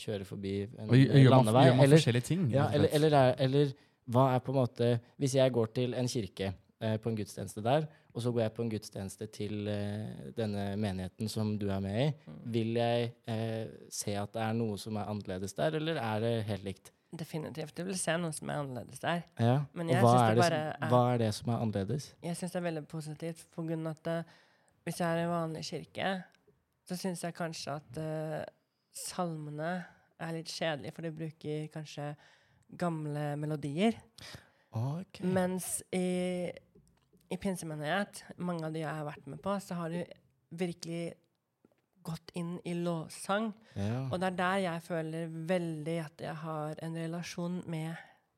kjøre 0.00 0.24
forbi 0.24 0.54
en 0.78 0.88
Og 0.88 0.96
gjør 0.96 1.12
man, 1.12 1.44
landevei? 1.44 1.64
gjør 1.66 1.76
man 1.76 1.84
eller- 1.84 1.96
forskjellige 2.00 2.24
ting? 2.30 2.48
Ja, 2.50 2.70
eller, 2.72 2.88
eller, 2.96 3.10
er, 3.18 3.34
eller 3.38 3.74
hva 4.08 4.24
er 4.34 4.40
på 4.40 4.52
en 4.54 4.58
måte 4.62 5.00
Hvis 5.20 5.34
jeg 5.36 5.52
går 5.52 5.66
til 5.74 5.94
en 5.94 6.08
kirke 6.08 6.54
eh, 6.80 6.96
på 6.96 7.10
en 7.12 7.16
gudstjeneste 7.20 7.62
der, 7.62 7.86
og 8.12 8.20
så 8.24 8.32
går 8.32 8.42
jeg 8.44 8.52
på 8.56 8.64
en 8.64 8.70
gudstjeneste 8.72 9.26
til 9.32 9.68
eh, 9.72 10.32
denne 10.36 10.64
menigheten 10.80 11.30
som 11.32 11.54
du 11.60 11.68
er 11.72 11.80
med 11.84 12.00
i, 12.02 12.32
vil 12.54 12.74
jeg 12.76 13.12
eh, 13.30 13.70
se 13.92 14.16
at 14.20 14.34
det 14.34 14.42
er 14.44 14.56
noe 14.58 14.76
som 14.80 14.98
er 15.00 15.08
annerledes 15.08 15.56
der, 15.56 15.78
eller 15.80 16.00
er 16.02 16.20
det 16.24 16.32
helt 16.50 16.66
likt? 16.66 16.92
Definitivt. 17.12 17.74
Du 17.76 17.84
vil 17.84 17.96
se 18.00 18.14
noe 18.20 18.32
som 18.32 18.48
er 18.52 18.60
annerledes 18.62 19.00
der. 19.02 19.24
Ja. 19.40 19.56
Men 19.76 19.90
og 19.92 20.04
hva 20.04 20.12
er, 20.26 20.36
det 20.36 20.42
det 20.42 20.46
som, 20.48 20.58
er- 20.58 20.92
hva 20.92 21.00
er 21.12 21.18
det 21.24 21.30
som 21.36 21.50
er 21.52 21.64
annerledes? 21.64 22.06
Jeg 22.24 22.38
syns 22.40 22.54
det 22.54 22.60
er 22.60 22.68
veldig 22.68 22.84
positivt, 22.88 23.42
på 23.52 23.64
grunn 23.68 23.88
av 23.90 23.96
at 23.98 24.12
eh, 24.12 24.36
hvis 24.86 25.00
jeg 25.00 25.08
er 25.08 25.20
i 25.20 25.26
en 25.26 25.32
vanlig 25.32 25.64
kirke, 25.68 26.12
så 26.88 26.96
syns 26.98 27.20
jeg 27.22 27.36
kanskje 27.36 27.76
at 27.78 27.98
uh, 28.02 28.40
salmene 28.98 29.68
er 30.18 30.32
litt 30.34 30.50
kjedelige, 30.50 30.94
for 30.96 31.06
de 31.06 31.12
bruker 31.14 31.68
kanskje 31.70 32.08
gamle 32.80 33.36
melodier. 33.38 33.94
Okay. 34.72 35.28
Mens 35.28 35.82
i, 35.94 36.50
i 37.32 37.38
pinsemenighet, 37.40 38.24
mange 38.36 38.66
av 38.68 38.74
de 38.74 38.82
jeg 38.82 38.92
har 38.92 39.06
vært 39.08 39.28
med 39.30 39.40
på, 39.42 39.56
så 39.64 39.78
har 39.78 39.92
de 39.92 40.04
virkelig 40.52 41.14
gått 42.02 42.32
inn 42.38 42.56
i 42.66 42.74
lovsang. 42.74 43.52
ja. 43.78 44.08
Og 44.10 44.18
det 44.20 44.32
er 44.32 44.38
der 44.40 44.64
jeg 44.66 44.82
føler 44.88 45.36
veldig 45.48 45.96
at 46.02 46.24
jeg 46.26 46.34
har 46.42 46.82
en 46.82 46.98
relasjon 46.98 47.62
med 47.70 47.94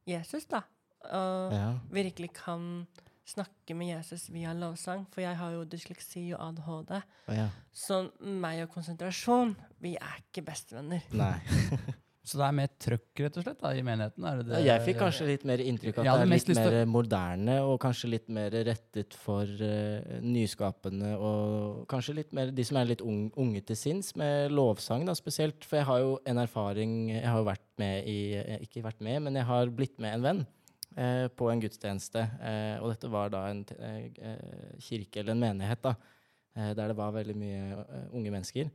Jesus, 0.06 0.46
da. 0.50 0.62
Og 1.04 1.52
ja. 1.52 1.72
virkelig 1.92 2.30
kan 2.36 2.86
snakke 3.28 3.74
med 3.76 3.88
Jesus 3.88 4.28
via 4.32 4.52
lovsang. 4.56 5.06
For 5.12 5.24
jeg 5.24 5.36
har 5.40 5.56
jo 5.56 5.64
dysleksi 5.64 6.26
og 6.36 6.48
ADHD. 6.48 6.94
ja. 7.40 7.48
Så 7.72 8.04
meg 8.20 8.62
og 8.66 8.72
konsentrasjon, 8.76 9.56
vi 9.82 9.96
er 9.96 10.20
ikke 10.22 10.44
bestevenner. 10.46 11.04
Nei. 11.16 11.38
Så 12.24 12.38
det 12.40 12.44
er 12.46 12.54
mer 12.56 12.70
trøkk 12.80 13.20
rett 13.20 13.34
og 13.36 13.44
slett 13.44 13.58
da, 13.60 13.70
i 13.76 13.82
menigheten? 13.84 14.24
Det 14.24 14.46
det? 14.48 14.60
Jeg 14.64 14.80
fikk 14.86 14.96
kanskje 15.02 15.26
litt 15.28 15.42
mer 15.44 15.60
inntrykk 15.60 15.98
av 15.98 16.00
at 16.00 16.06
ja, 16.08 16.12
det 16.16 16.24
er 16.24 16.30
litt 16.30 16.46
til 16.48 16.56
mer 16.56 16.76
moderne, 16.88 17.56
og 17.68 17.74
kanskje 17.82 18.08
litt 18.14 18.30
mer 18.32 18.54
rettet 18.64 19.16
for 19.20 19.44
uh, 19.44 20.14
nyskapende, 20.24 21.10
og 21.20 21.82
kanskje 21.90 22.16
litt 22.22 22.32
mer 22.36 22.54
de 22.56 22.64
som 22.64 22.78
er 22.80 22.88
litt 22.94 23.04
unge, 23.04 23.28
unge 23.44 23.60
til 23.68 23.76
sinns, 23.76 24.14
med 24.16 24.54
lovsang 24.56 25.04
da, 25.04 25.12
spesielt. 25.18 25.68
For 25.68 25.82
jeg 25.82 25.88
har 25.90 26.00
jo 26.00 26.14
en 26.24 26.40
erfaring 26.40 26.96
Jeg 27.12 27.28
har 27.28 27.42
jo 27.42 27.48
vært 27.50 27.66
med 27.80 28.08
i 28.08 28.18
eh, 28.38 28.62
Ikke 28.64 28.84
vært 28.84 29.04
med, 29.04 29.20
men 29.26 29.36
jeg 29.36 29.48
har 29.50 29.72
blitt 29.80 29.98
med 30.02 30.18
en 30.18 30.28
venn 30.30 30.44
Uh, 30.94 31.26
på 31.34 31.48
en 31.50 31.58
gudstjeneste. 31.58 32.20
Uh, 32.38 32.76
og 32.78 32.92
dette 32.92 33.08
var 33.10 33.32
da 33.34 33.40
en 33.50 33.64
kirke 34.78 35.18
eller 35.18 35.34
en 35.34 35.40
menighet, 35.42 35.80
da, 35.82 35.96
der 36.54 36.92
det 36.92 36.94
var 36.94 37.16
veldig 37.16 37.34
mye 37.34 37.86
unge 38.14 38.30
mennesker. 38.30 38.70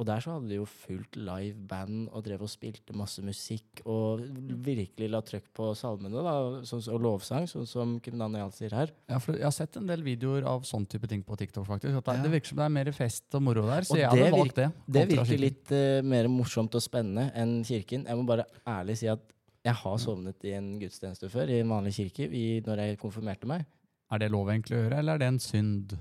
Og 0.00 0.06
der 0.08 0.22
så 0.24 0.32
hadde 0.32 0.48
de 0.48 0.56
jo 0.56 0.64
fullt 0.64 1.18
live 1.20 1.58
band 1.68 2.06
og 2.16 2.22
drev 2.24 2.40
og 2.46 2.48
spilte 2.48 2.94
masse 2.96 3.20
musikk 3.20 3.82
og 3.84 4.22
virkelig 4.64 5.10
la 5.12 5.20
trøkk 5.20 5.50
på 5.58 5.66
salmene 5.76 6.22
da, 6.24 6.32
sånn, 6.64 6.80
og 6.94 7.02
lovsang, 7.04 7.44
sånn 7.50 7.66
som 7.68 7.92
Kim 8.00 8.16
Daniel 8.16 8.48
sier 8.56 8.72
her. 8.72 8.94
Ja, 9.12 9.18
for 9.20 9.36
jeg 9.36 9.44
har 9.44 9.52
sett 9.52 9.76
en 9.76 9.90
del 9.90 10.00
videoer 10.06 10.46
av 10.48 10.64
sånn 10.64 10.86
type 10.88 11.04
ting 11.10 11.20
på 11.26 11.36
TikTok. 11.36 11.66
faktisk. 11.68 11.98
At 12.00 12.08
det, 12.08 12.14
Ja. 12.16 12.22
det 12.24 12.30
virker 12.32 12.48
som 12.54 12.62
det 12.62 12.64
er 12.64 12.74
mer 12.78 12.92
fest 12.96 13.36
og 13.36 13.42
moro 13.44 13.66
der, 13.68 13.82
så 13.84 13.92
Og 13.92 13.98
jeg 14.00 14.08
hadde 14.08 14.24
det 14.24 14.32
valgt 14.32 14.54
det. 14.62 14.68
Det 14.88 15.04
virker 15.10 15.24
kirken. 15.34 15.44
litt 15.44 15.74
uh, 15.76 16.00
mer 16.14 16.28
morsomt 16.32 16.74
og 16.74 16.80
spennende 16.82 17.26
enn 17.36 17.54
kirken. 17.62 18.06
Jeg 18.08 18.16
må 18.16 18.24
bare 18.26 18.46
ærlig 18.66 18.96
si 19.02 19.06
at 19.12 19.20
jeg 19.68 19.74
har 19.74 19.98
sovnet 20.00 20.48
i 20.48 20.54
en 20.56 20.78
gudstjeneste 20.80 21.28
før, 21.28 21.50
i 21.52 21.60
en 21.60 21.68
vanlig 21.68 21.92
kirke, 21.92 22.24
i, 22.32 22.62
når 22.64 22.76
jeg 22.86 22.98
konfirmerte 23.04 23.44
meg. 23.46 23.66
Er 24.10 24.18
det 24.18 24.30
lov 24.32 24.48
egentlig 24.48 24.78
å 24.78 24.82
gjøre, 24.86 24.98
eller 24.98 25.12
er 25.12 25.18
det 25.18 25.28
en 25.28 25.38
synd? 25.38 25.92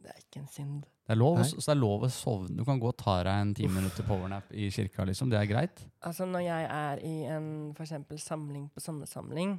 Det 0.00 0.08
er 0.08 0.22
ikke 0.24 0.40
en 0.40 0.48
synd. 0.48 0.84
Det 1.04 1.12
er 1.12 1.20
lov, 1.20 1.42
så 1.44 1.60
det 1.60 1.72
er 1.74 1.76
lov 1.76 2.06
å 2.06 2.08
sovne. 2.08 2.54
Du 2.56 2.64
kan 2.64 2.78
gå 2.80 2.88
og 2.88 2.96
ta 2.96 3.18
deg 3.26 3.34
en 3.36 3.52
ti 3.56 3.66
minutter 3.68 4.06
powernap 4.08 4.48
i 4.56 4.70
kirka, 4.72 5.04
liksom. 5.04 5.28
Det 5.28 5.36
er 5.36 5.50
greit. 5.50 5.82
Altså 6.00 6.24
når 6.24 6.46
jeg 6.46 6.68
er 6.72 7.02
i 7.04 7.14
en 7.28 7.48
for 7.76 7.84
eksempel 7.84 8.20
samling 8.22 8.70
på 8.72 8.80
sommersamling, 8.80 9.58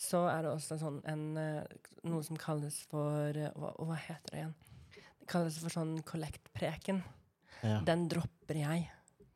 så 0.00 0.24
er 0.30 0.46
det 0.46 0.54
også 0.54 0.78
sånn 0.80 1.02
en, 1.10 1.26
eh, 1.36 1.90
noe 2.08 2.24
som 2.24 2.40
kalles 2.40 2.80
for 2.88 3.36
eh, 3.36 3.52
hva, 3.60 3.74
hva 3.76 3.98
heter 4.06 4.32
det 4.32 4.40
igjen? 4.40 4.54
Det 5.20 5.28
kalles 5.30 5.58
for 5.60 5.76
sånn 5.76 5.98
kollektpreken. 6.08 7.02
Ja. 7.60 7.78
Den 7.84 8.08
dropper 8.12 8.58
jeg. 8.58 8.88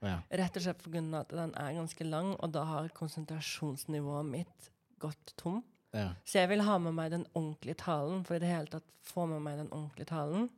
Ja. 0.04 0.18
Rett 0.40 0.56
og 0.56 0.64
slett 0.64 0.82
pga. 0.84 1.02
at 1.20 1.32
den 1.34 1.54
er 1.54 1.76
ganske 1.76 2.04
lang, 2.08 2.34
og 2.38 2.52
da 2.56 2.64
har 2.64 2.88
konsentrasjonsnivået 2.96 4.32
mitt 4.32 4.70
gått 4.98 5.34
tom. 5.36 5.62
Ja. 5.92 6.12
Så 6.24 6.40
jeg 6.42 6.50
vil 6.52 6.64
ha 6.66 6.78
med 6.78 6.96
meg 6.96 7.12
den 7.12 7.26
ordentlige 7.34 7.80
talen, 7.84 8.24
for 8.24 8.36
i 8.36 8.42
det 8.42 8.50
hele 8.50 8.72
tatt 8.72 8.88
få 9.04 9.26
med 9.28 9.42
meg 9.44 9.60
den 9.62 9.70
ordentlige 9.72 10.10
talen. 10.10 10.48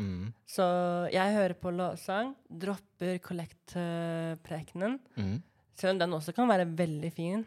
Mm. 0.00 0.32
Så 0.48 0.64
jeg 1.12 1.34
hører 1.36 1.54
på 1.60 1.70
lovsang, 1.76 2.34
dropper 2.48 3.18
kollektprekenen, 3.20 4.98
Mm. 5.16 5.42
selv 5.74 5.90
om 5.94 5.98
den 5.98 6.10
også 6.16 6.34
kan 6.34 6.48
være 6.48 6.66
veldig 6.76 7.12
fin. 7.12 7.44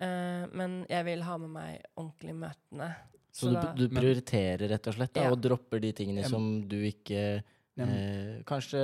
Uh, 0.00 0.46
men 0.54 0.84
jeg 0.88 1.04
vil 1.04 1.22
ha 1.26 1.36
med 1.38 1.50
meg 1.50 1.82
ordentlig 1.96 2.34
møtene. 2.34 2.94
Så 3.32 3.48
du, 3.50 3.54
da- 3.54 3.72
du 3.74 3.88
prioriterer 3.88 4.68
rett 4.70 4.86
og 4.86 4.94
slett, 4.94 5.12
da, 5.12 5.22
Ja. 5.24 5.30
og 5.32 5.40
dropper 5.40 5.80
de 5.80 5.92
tingene 5.92 6.24
som 6.24 6.66
du 6.68 6.76
ikke 6.76 7.42
eh, 7.78 8.42
kanskje, 8.48 8.80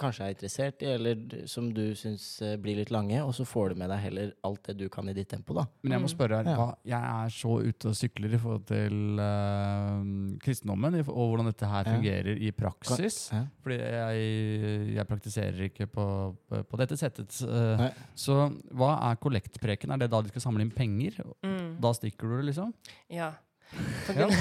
kanskje 0.00 0.24
er 0.26 0.32
interessert 0.34 0.82
i, 0.82 0.86
eller 0.96 1.46
som 1.46 1.68
du 1.74 1.94
syns 1.94 2.24
eh, 2.42 2.56
blir 2.56 2.76
litt 2.80 2.90
lange, 2.90 3.20
og 3.22 3.34
så 3.36 3.44
får 3.46 3.70
du 3.70 3.74
med 3.82 3.90
deg 3.92 4.00
heller 4.02 4.32
alt 4.44 4.62
det 4.66 4.76
du 4.80 4.88
kan 4.88 5.08
i 5.08 5.14
ditt 5.14 5.28
tempo, 5.30 5.54
da. 5.54 5.66
Men 5.82 5.92
jeg 5.92 6.00
må 6.02 6.08
Mm. 6.08 6.14
spørre 6.16 6.36
her, 6.40 6.50
Ja. 6.50 6.56
hva, 6.56 6.76
jeg 6.84 7.02
er 7.24 7.28
så 7.36 7.52
ute 7.68 7.88
og 7.88 7.94
sykler 7.94 8.34
i 8.34 8.38
forhold 8.38 8.66
til 8.66 9.20
eh, 9.20 10.38
kristendommen, 10.44 10.94
og 11.04 11.04
hvordan 11.30 11.46
dette 11.52 11.66
her 11.70 11.84
Ja. 11.86 11.94
fungerer 11.94 12.36
i 12.40 12.50
praksis. 12.50 13.30
Ja. 13.32 13.44
Fordi 13.62 13.78
jeg, 13.78 14.94
jeg 14.96 15.06
praktiserer 15.06 15.62
ikke 15.68 15.86
på, 15.86 16.36
på, 16.48 16.62
på 16.64 16.76
dette 16.76 16.96
settet. 16.96 17.30
eh, 17.46 17.90
så 18.14 18.50
hva 18.72 19.10
er 19.10 19.16
kollektpreken? 19.16 19.92
Er 19.92 19.96
det 19.98 20.10
da 20.10 20.20
de 20.22 20.28
skal 20.34 20.42
samle 20.42 20.60
inn 20.62 20.70
penger? 20.74 21.20
Mm. 21.44 21.80
Da 21.80 21.92
stikker 21.92 22.28
du, 22.28 22.42
liksom? 22.50 22.74
Ja. 23.10 23.32
Ja. 24.14 24.28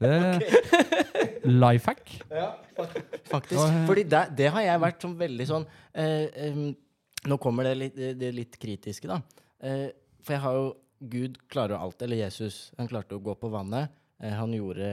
Det, 0.00 0.08
Det, 0.40 1.29
Life 1.44 1.90
hack? 1.90 2.04
Faktisk. 2.04 2.30
Ja, 2.30 2.50
faktisk. 3.30 3.78
Fordi 3.88 4.04
det, 4.08 4.22
det 4.38 4.50
har 4.54 4.66
jeg 4.66 4.82
vært 4.82 5.06
sånn 5.06 5.16
veldig 5.20 5.46
sånn 5.48 5.66
eh, 5.94 6.52
um, 6.52 6.70
Nå 7.30 7.36
kommer 7.36 7.68
det 7.68 7.74
litt, 7.76 7.96
det, 7.96 8.14
det 8.16 8.30
litt 8.32 8.54
kritiske, 8.60 9.08
da. 9.10 9.18
Eh, 9.60 9.90
for 10.24 10.36
jeg 10.36 10.44
har 10.44 10.56
jo 10.56 10.68
Gud 11.00 11.36
klarer 11.52 11.76
jo 11.76 11.80
alt. 11.86 12.02
Eller 12.04 12.20
Jesus. 12.22 12.70
Han 12.78 12.88
klarte 12.88 13.16
å 13.16 13.24
gå 13.24 13.34
på 13.40 13.50
vannet. 13.52 13.92
Eh, 14.20 14.32
han 14.36 14.52
gjorde 14.52 14.88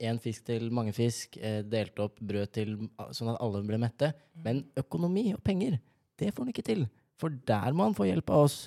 én 0.00 0.20
fisk 0.20 0.46
til 0.48 0.70
mange 0.72 0.92
fisk. 0.96 1.36
Eh, 1.36 1.60
delte 1.64 2.06
opp 2.06 2.20
brød 2.20 2.52
til 2.56 2.74
sånn 3.16 3.32
at 3.34 3.40
alle 3.44 3.62
ble 3.66 3.80
mette. 3.80 4.12
Men 4.44 4.64
økonomi 4.80 5.30
og 5.36 5.42
penger, 5.44 5.78
det 6.20 6.32
får 6.32 6.46
han 6.46 6.52
ikke 6.54 6.68
til. 6.68 6.86
For 7.20 7.32
der 7.48 7.76
må 7.76 7.88
han 7.88 7.96
få 7.96 8.08
hjelp 8.08 8.32
av 8.32 8.46
oss. 8.48 8.60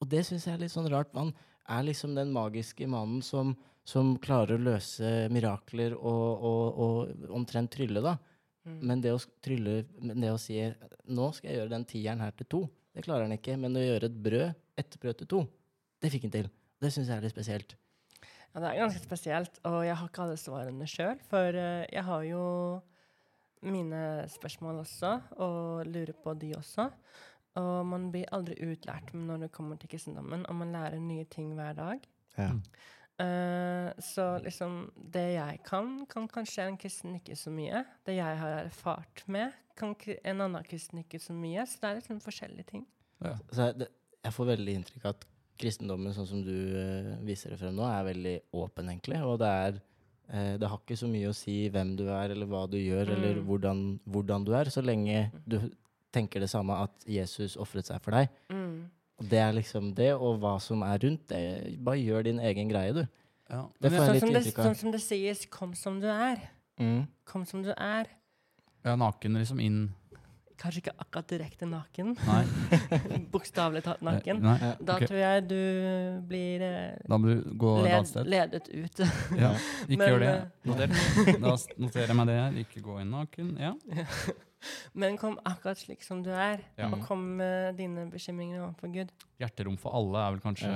Og 0.00 0.08
det 0.10 0.24
syns 0.26 0.48
jeg 0.48 0.56
er 0.56 0.64
litt 0.64 0.74
sånn 0.74 0.90
rart. 0.92 1.12
Man 1.16 1.34
er 1.68 1.84
liksom 1.86 2.16
den 2.16 2.32
magiske 2.34 2.88
mannen 2.90 3.20
som, 3.24 3.52
som 3.84 4.14
klarer 4.22 4.58
å 4.58 4.64
løse 4.70 5.10
mirakler 5.32 5.96
og, 5.96 6.44
og, 6.48 6.82
og 6.84 7.34
omtrent 7.34 7.72
trylle, 7.74 8.02
da. 8.04 8.16
Mm. 8.62 8.78
Men 8.88 9.02
det 9.02 9.14
å 9.14 9.20
trylle 9.42 9.80
men 9.98 10.22
det 10.22 10.30
å 10.30 10.38
si 10.38 10.60
nå 11.10 11.30
skal 11.34 11.50
jeg 11.50 11.58
gjøre 11.58 11.74
den 11.74 11.86
tieren 11.90 12.22
her 12.22 12.34
til 12.38 12.48
to, 12.54 12.60
det 12.94 13.02
klarer 13.06 13.26
han 13.26 13.34
ikke. 13.34 13.56
Men 13.58 13.78
å 13.78 13.82
gjøre 13.82 14.10
et 14.10 14.20
brød, 14.26 14.60
ett 14.78 14.98
brød 15.02 15.22
til 15.22 15.30
to, 15.34 15.40
det 16.02 16.12
fikk 16.14 16.28
han 16.28 16.36
til. 16.36 16.52
Det 16.82 16.90
syns 16.92 17.10
jeg 17.10 17.18
er 17.18 17.26
litt 17.26 17.34
spesielt. 17.34 17.74
Ja, 18.52 18.60
det 18.60 18.68
er 18.68 18.80
ganske 18.82 19.02
spesielt, 19.02 19.58
og 19.64 19.80
jeg 19.86 19.96
har 19.96 20.08
ikke 20.08 20.24
alle 20.26 20.38
svarene 20.40 20.88
sjøl. 20.90 21.20
For 21.30 21.56
eh, 21.56 21.84
jeg 21.88 22.04
har 22.04 22.24
jo 22.28 22.46
mine 23.64 24.00
spørsmål 24.30 24.82
også, 24.82 25.12
og 25.40 25.86
lurer 25.88 26.14
på 26.22 26.34
de 26.38 26.52
også. 26.58 26.88
Og 27.60 27.86
man 27.86 28.08
blir 28.12 28.30
aldri 28.32 28.56
utlært 28.64 29.12
når 29.16 29.46
det 29.46 29.52
kommer 29.54 29.80
til 29.80 29.90
kristendommen, 29.92 30.44
og 30.48 30.58
man 30.58 30.74
lærer 30.74 31.00
nye 31.00 31.24
ting 31.32 31.52
hver 31.56 31.76
dag. 31.78 32.04
Ja. 32.36 32.50
Eh, 33.20 33.90
så 34.02 34.38
liksom 34.42 34.78
det 35.12 35.26
jeg 35.34 35.60
kan, 35.66 36.06
kan 36.10 36.28
kanskje 36.30 36.64
en 36.66 36.78
kristen 36.80 37.18
ikke 37.18 37.36
så 37.38 37.52
mye. 37.54 37.84
Det 38.06 38.16
jeg 38.16 38.38
har 38.40 38.62
erfart 38.64 39.24
med, 39.26 39.52
kan 39.78 39.94
en 40.24 40.40
annen 40.46 40.64
kristen 40.68 41.02
ikke 41.02 41.20
så 41.22 41.36
mye. 41.36 41.66
Så 41.68 41.82
det 41.82 41.90
er 41.90 42.00
liksom 42.00 42.22
forskjellige 42.24 42.70
ting. 42.72 42.86
Ja. 43.22 43.36
Så 43.52 43.68
jeg, 43.68 43.78
det, 43.82 43.88
jeg 44.24 44.36
får 44.36 44.50
veldig 44.54 44.74
inntrykk 44.80 45.06
av 45.06 45.16
at 45.16 45.28
kristendommen, 45.62 46.14
sånn 46.16 46.26
som 46.26 46.40
du 46.42 46.54
uh, 46.74 47.12
viser 47.26 47.52
det 47.52 47.60
frem 47.60 47.76
nå, 47.76 47.84
er 47.86 48.08
veldig 48.08 48.36
åpen, 48.58 48.88
egentlig. 48.90 49.20
Og 49.22 49.36
det 49.42 49.50
er 49.52 49.76
eh, 50.32 50.54
Det 50.58 50.70
har 50.72 50.80
ikke 50.80 50.96
så 50.98 51.10
mye 51.10 51.28
å 51.30 51.36
si 51.36 51.56
hvem 51.70 51.92
du 51.98 52.06
er, 52.08 52.32
eller 52.32 52.48
hva 52.50 52.64
du 52.70 52.78
gjør, 52.80 53.12
eller 53.14 53.36
Mm. 53.38 53.44
hvordan, 53.46 53.84
hvordan 54.16 54.46
du 54.48 54.52
er, 54.58 54.70
så 54.72 54.82
lenge 54.82 55.30
du 55.46 55.58
tenker 56.12 56.40
det 56.42 56.50
samme 56.50 56.74
at 56.82 57.04
Jesus 57.08 57.54
ofret 57.60 57.86
seg 57.88 58.00
for 58.04 58.16
deg. 58.16 58.32
Mm. 58.52 58.61
Det 59.20 59.38
er 59.38 59.52
liksom 59.52 59.94
det, 59.94 60.12
og 60.14 60.40
hva 60.42 60.56
som 60.60 60.82
er 60.82 60.98
rundt. 61.04 61.28
Det, 61.28 61.76
bare 61.84 62.00
gjør 62.00 62.24
din 62.30 62.40
egen 62.40 62.68
greie, 62.68 62.92
du. 62.92 63.04
Ja. 63.52 63.66
Det 63.80 63.90
får 63.92 63.98
jeg, 63.98 64.20
Sånn 64.22 64.32
litt 64.32 64.46
inntrykk 64.46 64.58
av. 64.58 64.64
sånn 64.64 64.78
som 64.80 64.90
det 64.92 65.00
sies 65.04 65.46
'kom 65.46 65.74
som 65.74 66.00
du 66.00 66.06
er'. 66.08 66.40
Mm. 66.80 67.06
Kom 67.24 67.44
som 67.44 67.62
du 67.62 67.72
er. 67.76 68.06
ja, 68.84 68.96
naken 68.96 69.34
liksom 69.38 69.60
inn 69.60 69.94
Kanskje 70.62 70.78
ikke 70.78 70.92
akkurat 70.98 71.28
direkte 71.28 71.66
naken. 71.66 72.12
Nei. 72.26 72.44
Bokstavelig 73.32 73.82
talt 73.82 74.02
naken. 74.02 74.42
Nei. 74.44 74.58
Da 74.78 74.94
okay. 74.94 75.06
tror 75.06 75.18
jeg 75.18 75.48
du 75.48 76.22
blir 76.28 76.62
eh, 76.62 76.98
Da 77.08 77.18
må 77.18 77.32
du 77.32 77.42
gå 77.58 77.72
et 77.82 77.90
annet 77.90 78.08
sted. 78.08 78.26
ledet 78.30 78.68
ut. 78.70 79.02
Ja. 79.38 79.50
Ikke 79.88 79.98
Men, 79.98 80.08
gjør 80.08 80.18
det. 80.22 80.28
eh, 80.28 80.68
Noter. 80.70 80.86
Da 81.42 81.56
noterer 81.82 82.06
jeg 82.06 82.16
meg 82.16 82.26
det. 82.30 82.38
Ikke 82.62 82.80
gå 82.84 83.00
inn 83.00 83.10
naken. 83.10 83.56
Ja. 83.58 83.74
Men 84.94 85.16
kom 85.18 85.38
akkurat 85.44 85.78
slik 85.78 86.02
som 86.04 86.22
du 86.22 86.30
er, 86.30 86.60
Ja. 86.78 86.88
og 86.88 87.02
kom 87.06 87.36
med 87.36 87.76
dine 87.76 88.08
bekymringer 88.10 88.62
overfor 88.68 88.92
Gud. 88.92 89.12
Hjerterom 89.40 89.76
for 89.78 89.94
alle 89.98 90.18
er 90.26 90.30
vel 90.36 90.40
kanskje 90.40 90.70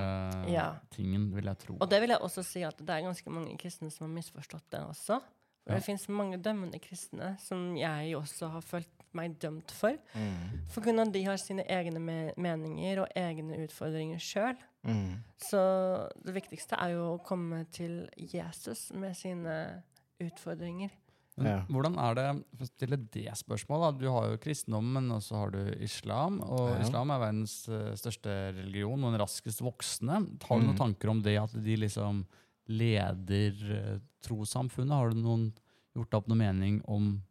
Ja. 0.52 0.74
tingen, 0.90 1.32
vil 1.34 1.44
jeg 1.44 1.58
tro. 1.58 1.76
Og 1.80 1.88
det 1.90 2.00
vil 2.00 2.10
jeg 2.10 2.18
også 2.20 2.44
si 2.44 2.62
at 2.62 2.76
det 2.78 2.90
er 2.90 3.02
ganske 3.06 3.30
mange 3.30 3.56
kristne 3.58 3.90
som 3.92 4.06
har 4.08 4.14
misforstått 4.22 4.68
det 4.70 4.80
også. 4.80 5.20
For 5.66 5.72
Ja. 5.72 5.78
det 5.80 5.84
fins 5.84 6.08
mange 6.08 6.38
dømmende 6.38 6.78
kristne 6.80 7.36
som 7.40 7.74
jeg 7.76 8.14
også 8.16 8.50
har 8.52 8.60
følt 8.62 8.88
meg 9.12 9.38
dømt 9.40 9.70
for. 9.72 9.96
Mm. 10.14 10.60
For 10.68 10.80
grunn 10.80 11.00
av 11.00 11.10
de 11.12 11.22
har 11.24 11.36
sine 11.38 11.64
egne 11.68 11.98
me 11.98 12.32
meninger 12.36 13.00
og 13.02 13.08
egne 13.16 13.64
utfordringer 13.66 14.18
sjøl. 14.20 14.56
Mm. 14.84 15.16
Så 15.38 16.08
det 16.24 16.34
viktigste 16.34 16.76
er 16.78 16.90
jo 16.94 17.16
å 17.16 17.24
komme 17.24 17.64
til 17.72 18.08
Jesus 18.16 18.92
med 18.92 19.16
sine 19.16 19.82
utfordringer. 20.20 20.90
Men 21.38 21.46
Ja. 21.46 21.60
Hvordan 21.68 21.98
er 22.00 22.14
det 22.16 22.44
For 22.56 22.64
å 22.64 22.68
stille 22.70 22.96
det 23.12 23.26
spørsmålet 23.36 23.98
Du 24.00 24.06
har 24.08 24.30
jo 24.30 24.38
kristendommen, 24.38 25.10
og 25.12 25.20
så 25.20 25.36
har 25.36 25.50
du 25.50 25.58
islam. 25.84 26.40
Og 26.40 26.70
Ja. 26.78 26.80
islam 26.80 27.10
er 27.10 27.18
verdens 27.20 27.68
eh, 27.68 27.92
største 27.94 28.54
religion 28.56 29.04
og 29.04 29.12
den 29.12 29.20
raskest 29.20 29.60
voksende. 29.60 30.22
Har 30.48 30.58
du 30.58 30.64
Mm. 30.64 30.70
noen 30.72 30.78
tanker 30.80 31.10
om 31.10 31.20
det, 31.22 31.36
at 31.42 31.52
de 31.52 31.76
liksom 31.76 32.24
leder 32.68 33.52
uh, 33.70 33.98
trossamfunnet? 34.24 34.90
Har 34.96 35.10
du 35.10 35.20
noen, 35.22 35.52
gjort 35.94 36.14
opp 36.14 36.26
noen 36.28 36.38
mening 36.42 36.80
om, 36.88 37.22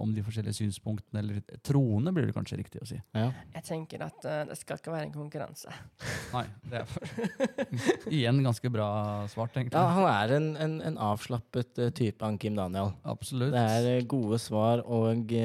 om 0.00 0.12
de 0.14 0.22
forskjellige 0.24 0.56
synspunktene? 0.60 1.22
Eller 1.22 1.58
troende, 1.66 2.12
blir 2.14 2.28
det 2.28 2.34
kanskje 2.36 2.58
riktig 2.60 2.82
å 2.82 2.88
si. 2.88 2.98
Ja. 3.16 3.28
Jeg 3.56 3.66
tenker 3.66 4.04
at 4.06 4.26
uh, 4.26 4.40
det 4.48 4.56
skal 4.60 4.80
ikke 4.80 4.94
være 4.94 5.08
en 5.08 5.14
konkurranse. 5.14 5.74
Nei, 6.36 6.44
det 6.70 6.82
er 6.82 6.88
for 6.90 7.12
Igjen 8.18 8.40
ganske 8.44 8.72
bra 8.72 8.88
svart, 9.32 9.58
egentlig. 9.58 9.76
ja, 9.76 9.96
han 9.98 10.08
er 10.10 10.36
en, 10.38 10.48
en, 10.64 10.78
en 10.90 10.98
avslappet 11.10 11.82
uh, 11.82 11.90
type, 11.90 12.22
han 12.24 12.40
Kim 12.40 12.56
Daniel. 12.58 12.94
Absolutt. 13.08 13.52
Det 13.54 13.66
er 13.74 13.90
uh, 13.98 14.06
gode 14.08 14.40
svar, 14.42 14.84
og 14.86 15.36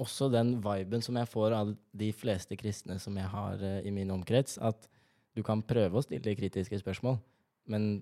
også 0.00 0.30
den 0.32 0.56
viben 0.64 1.04
som 1.04 1.16
jeg 1.20 1.30
får 1.30 1.56
av 1.56 1.72
de 1.96 2.10
fleste 2.16 2.58
kristne 2.58 2.98
som 3.02 3.16
jeg 3.16 3.28
har 3.30 3.62
i 3.86 3.92
min 3.94 4.10
omkrets, 4.12 4.58
at 4.62 4.88
du 5.36 5.42
kan 5.44 5.62
prøve 5.64 6.00
å 6.00 6.04
stille 6.04 6.34
kritiske 6.36 6.80
spørsmål, 6.80 7.18
men 7.72 7.98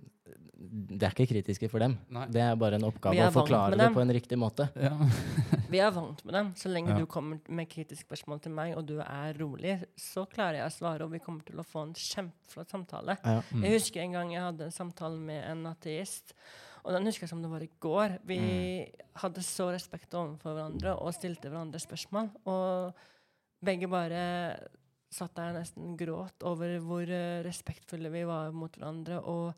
det 0.65 1.07
er 1.07 1.15
ikke 1.15 1.29
kritiske 1.35 1.69
for 1.73 1.83
dem. 1.83 1.97
Nei. 2.15 2.27
Det 2.33 2.43
er 2.45 2.55
bare 2.59 2.79
en 2.79 2.87
oppgave 2.89 3.27
å 3.27 3.35
forklare 3.35 3.79
det 3.79 3.91
på 3.95 4.03
en 4.03 4.13
riktig 4.17 4.39
måte. 4.41 4.69
Ja. 4.79 4.95
Vi 5.71 5.79
er 5.81 5.91
vant 5.91 6.25
med 6.25 6.35
dem. 6.35 6.53
Så 6.55 6.69
lenge 6.69 6.91
Ja. 6.91 6.99
du 6.99 7.07
kommer 7.07 7.41
med 7.49 7.69
kritiske 7.69 8.05
spørsmål 8.07 8.41
til 8.43 8.53
meg, 8.53 8.77
og 8.77 8.87
du 8.87 8.99
er 9.01 9.33
rolig, 9.39 9.85
så 9.97 10.27
klarer 10.29 10.59
jeg 10.61 10.67
å 10.67 10.73
svare, 10.77 11.03
og 11.05 11.11
vi 11.13 11.19
kommer 11.19 11.45
til 11.45 11.57
å 11.57 11.65
få 11.65 11.83
en 11.87 11.95
kjempeflott 11.95 12.69
samtale. 12.71 13.17
Ja. 13.25 13.41
Mm. 13.53 13.63
Jeg 13.65 13.73
husker 13.81 14.01
en 14.03 14.13
gang 14.13 14.31
jeg 14.33 14.43
hadde 14.43 14.65
en 14.65 14.71
samtale 14.71 15.19
med 15.19 15.45
en 15.45 15.67
ateist, 15.67 16.33
Og 16.87 16.93
den 16.93 17.07
husker 17.07 17.23
jeg 17.23 17.31
som 17.31 17.41
det 17.41 17.49
var 17.51 17.63
i 17.63 17.71
går. 17.81 18.19
Vi 18.27 18.37
Mm. 18.39 18.93
hadde 19.17 19.41
så 19.41 19.73
respekt 19.73 20.11
overfor 20.13 20.53
hverandre 20.55 21.01
og 21.01 21.15
stilte 21.15 21.49
hverandre 21.49 21.81
spørsmål. 21.81 22.29
Og 22.47 22.95
begge 23.65 23.89
bare 23.89 24.59
satt 25.11 25.35
der 25.35 25.55
nesten 25.55 25.97
gråt 25.97 26.43
over 26.43 26.79
hvor 26.81 27.09
eh, 27.09 27.43
respektfulle 27.43 28.11
vi 28.13 28.25
var 28.25 28.53
mot 28.53 28.71
hverandre, 28.77 29.17
og 29.25 29.55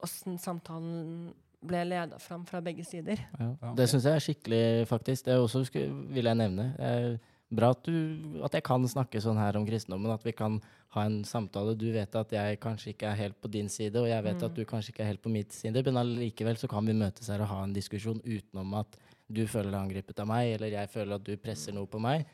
åssen 0.00 0.38
samtalen 0.38 1.34
ble 1.66 1.84
leda 1.88 2.18
fram 2.22 2.44
fra 2.48 2.60
begge 2.64 2.84
sider. 2.86 3.20
Ja. 3.40 3.52
Det 3.78 3.86
syns 3.90 4.04
jeg 4.08 4.18
er 4.18 4.24
skikkelig, 4.26 4.64
faktisk. 4.90 5.24
Det 5.26 5.34
er 5.34 5.42
også 5.44 5.64
skulle, 5.68 5.92
vil 6.14 6.28
jeg 6.30 6.38
nevne. 6.40 6.68
Det 6.76 6.90
er 6.90 7.16
bra 7.54 7.70
at, 7.74 7.84
du, 7.86 8.40
at 8.44 8.54
jeg 8.56 8.64
kan 8.66 8.82
snakke 8.90 9.20
sånn 9.22 9.38
her 9.38 9.56
om 9.60 9.66
kristendommen. 9.68 10.10
At 10.14 10.24
vi 10.26 10.32
kan 10.34 10.60
ha 10.96 11.04
en 11.08 11.20
samtale. 11.26 11.74
Du 11.78 11.86
vet 11.94 12.14
at 12.18 12.32
jeg 12.34 12.60
kanskje 12.62 12.92
ikke 12.94 13.10
er 13.10 13.18
helt 13.20 13.40
på 13.42 13.50
din 13.50 13.68
side, 13.72 13.96
og 14.00 14.08
jeg 14.10 14.22
vet 14.26 14.40
Mm. 14.40 14.46
at 14.48 14.54
du 14.54 14.64
kanskje 14.64 14.92
ikke 14.94 15.02
er 15.04 15.12
helt 15.12 15.22
på 15.22 15.30
mitt 15.32 15.52
side, 15.52 15.82
men 15.86 15.96
allikevel 16.02 16.56
så 16.60 16.68
kan 16.70 16.86
vi 16.86 16.92
møtes 16.94 17.28
her 17.28 17.40
og 17.42 17.48
ha 17.50 17.62
en 17.64 17.72
diskusjon 17.74 18.20
utenom 18.24 18.74
at 18.80 18.96
du 19.32 19.46
føler 19.46 19.70
deg 19.72 19.80
angrepet 19.80 20.20
av 20.20 20.26
meg, 20.28 20.54
eller 20.54 20.68
jeg 20.74 20.88
føler 20.92 21.14
at 21.16 21.24
du 21.24 21.36
presser 21.36 21.72
noe 21.72 21.86
på 21.86 21.98
meg. 22.02 22.26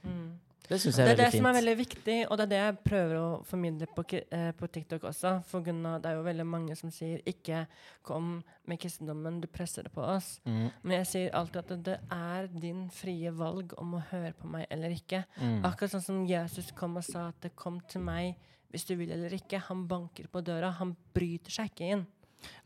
Det 0.71 0.79
syns 0.79 1.01
jeg 1.01 1.03
er 1.03 1.11
er 1.11 1.17
det 1.19 1.25
veldig 1.25 1.39
som 1.41 1.47
er 1.51 1.55
veldig 1.57 1.73
viktig, 1.81 2.17
og 2.31 2.37
det 2.39 2.45
er 2.45 2.51
det 2.51 2.59
jeg 2.61 2.75
prøver 2.87 3.15
å 3.19 3.29
formidle 3.49 3.87
på, 3.91 4.05
eh, 4.31 4.51
på 4.55 4.69
TikTok 4.71 5.07
også. 5.11 5.33
For 5.51 5.65
Gunnar, 5.67 5.99
det 5.99 6.13
er 6.13 6.15
jo 6.21 6.23
veldig 6.23 6.47
mange 6.47 6.77
som 6.79 6.93
sier 6.95 7.19
'ikke 7.27 7.67
kom 8.07 8.45
med 8.67 8.79
kristendommen, 8.79 9.41
du 9.41 9.49
presser 9.49 9.83
det 9.83 9.93
på 9.93 10.01
oss'. 10.01 10.39
Mm, 10.47 10.71
Men 10.85 10.93
jeg 10.99 11.07
sier 11.07 11.35
alltid 11.35 11.57
at 11.57 11.69
det, 11.69 11.83
det 11.83 11.99
er 12.13 12.47
din 12.47 12.89
frie 12.89 13.31
valg 13.33 13.75
om 13.79 13.95
å 13.95 14.05
høre 14.13 14.33
på 14.33 14.47
meg 14.47 14.67
eller 14.71 14.91
ikke. 14.91 15.25
mm. 15.41 15.65
Akkurat 15.65 15.91
sånn 15.91 16.03
som 16.05 16.27
Jesus 16.27 16.71
kom 16.71 16.97
og 16.97 17.05
sa 17.05 17.29
at 17.29 17.41
det 17.41 17.57
'kom 17.57 17.81
til 17.89 18.03
meg 18.03 18.37
hvis 18.71 18.87
du 18.87 18.95
vil 18.95 19.11
eller 19.11 19.31
ikke'. 19.31 19.59
Han 19.63 19.89
banker 19.89 20.29
på 20.29 20.41
døra. 20.45 20.71
Han 20.71 20.97
bryter 21.13 21.51
seg 21.51 21.71
ikke 21.71 21.91
inn. 21.93 22.07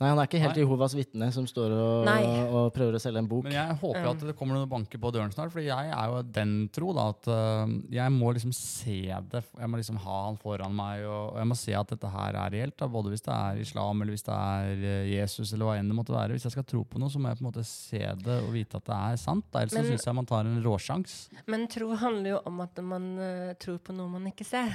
Nei, 0.01 0.09
han 0.11 0.19
er 0.19 0.29
ikke 0.29 0.41
helt 0.43 0.57
Nei. 0.57 0.65
Jehovas 0.65 0.95
vitne 0.97 1.29
som 1.35 1.47
står 1.49 1.75
og, 1.75 2.09
og 2.45 2.69
prøver 2.75 2.99
å 2.99 3.03
selge 3.03 3.23
en 3.23 3.29
bok. 3.31 3.47
Men 3.47 3.57
jeg 3.57 3.77
håper 3.81 4.05
Um. 4.05 4.11
at 4.11 4.25
det 4.29 4.35
kommer 4.39 4.59
noen 4.59 4.71
banker 4.71 5.01
på 5.01 5.13
døren 5.15 5.33
snart, 5.33 5.53
fordi 5.55 5.69
jeg 5.69 5.91
er 5.95 6.11
jo 6.13 6.23
den 6.37 6.55
tro 6.75 6.93
da, 6.97 7.07
at 7.15 7.29
øh, 7.31 7.75
jeg 7.95 8.15
må 8.15 8.33
liksom 8.37 8.53
se 8.57 8.99
det. 9.33 9.43
Jeg 9.59 9.71
må 9.71 9.81
liksom 9.81 10.01
ha 10.05 10.19
han 10.27 10.39
foran 10.41 10.75
meg, 10.77 11.05
og, 11.07 11.35
og 11.35 11.39
jeg 11.41 11.51
må 11.51 11.59
se 11.59 11.77
at 11.79 11.95
dette 11.95 12.11
her 12.15 12.39
er 12.43 12.55
reelt. 12.57 12.77
Da, 12.81 12.89
både 12.91 13.13
hvis 13.15 13.25
det 13.25 13.35
er 13.35 13.63
islam, 13.63 14.03
eller 14.03 14.17
hvis 14.17 14.27
det 14.27 14.39
er 14.39 14.85
øh, 14.93 15.13
Jesus, 15.15 15.53
eller 15.55 15.71
hva 15.71 15.77
enn 15.81 15.91
det 15.93 15.99
måtte 15.99 16.17
være. 16.17 16.37
Hvis 16.37 16.49
jeg 16.49 16.57
skal 16.57 16.69
tro 16.69 16.85
på 16.89 17.01
noe, 17.03 17.13
så 17.13 17.23
må 17.23 17.31
jeg 17.33 17.41
på 17.41 17.47
en 17.47 17.51
måte 17.51 17.67
se 17.69 18.03
det 18.25 18.41
og 18.45 18.51
vite 18.55 18.81
at 18.81 18.89
det 18.91 18.99
er 18.99 19.23
sant. 19.25 19.47
Da. 19.51 19.65
Ellers 19.65 19.89
syns 19.91 20.09
jeg 20.09 20.19
man 20.21 20.29
tar 20.29 20.49
en 20.49 20.61
råsjans. 20.65 21.17
Men 21.51 21.69
tro 21.73 21.93
handler 22.01 22.37
jo 22.37 22.43
om 22.51 22.61
at 22.65 22.83
man 22.85 23.09
eh, 23.23 23.55
tror 23.61 23.81
på 23.85 23.97
noe 23.97 24.11
man 24.19 24.29
ikke 24.31 24.47
ser. 24.47 24.75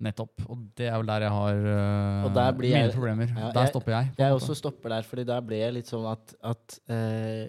Nettopp. 0.00 0.46
Og 0.48 0.62
det 0.78 0.86
er 0.88 0.96
vel 0.96 1.08
der 1.10 1.24
jeg 1.26 1.32
har 1.34 1.58
uh, 1.60 2.24
Og 2.28 2.34
der 2.34 2.52
blir 2.56 2.72
mine 2.72 2.86
jeg- 2.86 2.94
problemer. 2.96 3.28
Ja, 3.36 3.50
der 3.52 3.66
jeg- 3.66 3.72
stopper 3.74 3.92
jeg. 3.92 4.12
Jeg 4.18 4.32
også 4.32 4.54
stopper 4.56 4.88
der, 4.94 5.02
fordi 5.02 5.24
der 5.28 5.40
ble 5.44 5.58
jeg 5.60 5.74
litt 5.76 5.90
sånn 5.90 6.06
at, 6.10 6.34
at 6.42 6.78
uh, 6.88 7.44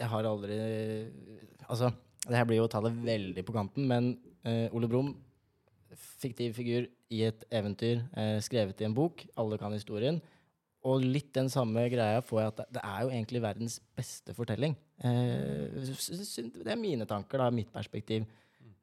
Jeg 0.00 0.08
har 0.10 0.24
aldri 0.26 0.56
Altså, 1.68 1.92
det 2.26 2.36
her 2.36 2.44
blir 2.48 2.58
jo 2.58 2.66
å 2.66 2.70
ta 2.72 2.80
det 2.84 2.92
veldig 3.04 3.44
på 3.46 3.54
kanten, 3.54 3.86
men 3.88 4.12
uh, 4.44 4.66
Ole 4.74 4.88
Brumm, 4.90 5.14
fiktiv 6.20 6.54
figur 6.58 6.86
i 7.12 7.22
et 7.28 7.44
eventyr, 7.52 8.00
eh, 8.16 8.38
skrevet 8.40 8.80
i 8.80 8.86
en 8.86 8.94
bok. 8.96 9.20
Alle 9.36 9.58
kan 9.60 9.72
historien. 9.76 10.20
Og 10.88 11.02
litt 11.04 11.28
den 11.36 11.50
samme 11.52 11.84
greia 11.92 12.22
får 12.24 12.40
jeg 12.40 12.52
at 12.52 12.62
det, 12.72 12.80
er 12.82 13.02
jo 13.04 13.10
egentlig 13.12 13.42
verdens 13.44 13.74
beste 13.94 14.32
fortelling. 14.34 14.74
Eh, 15.04 15.68
det 15.76 16.72
er 16.72 16.80
mine 16.80 17.04
tanker, 17.06 17.38
da, 17.38 17.50
mitt 17.54 17.70
perspektiv. 17.74 18.24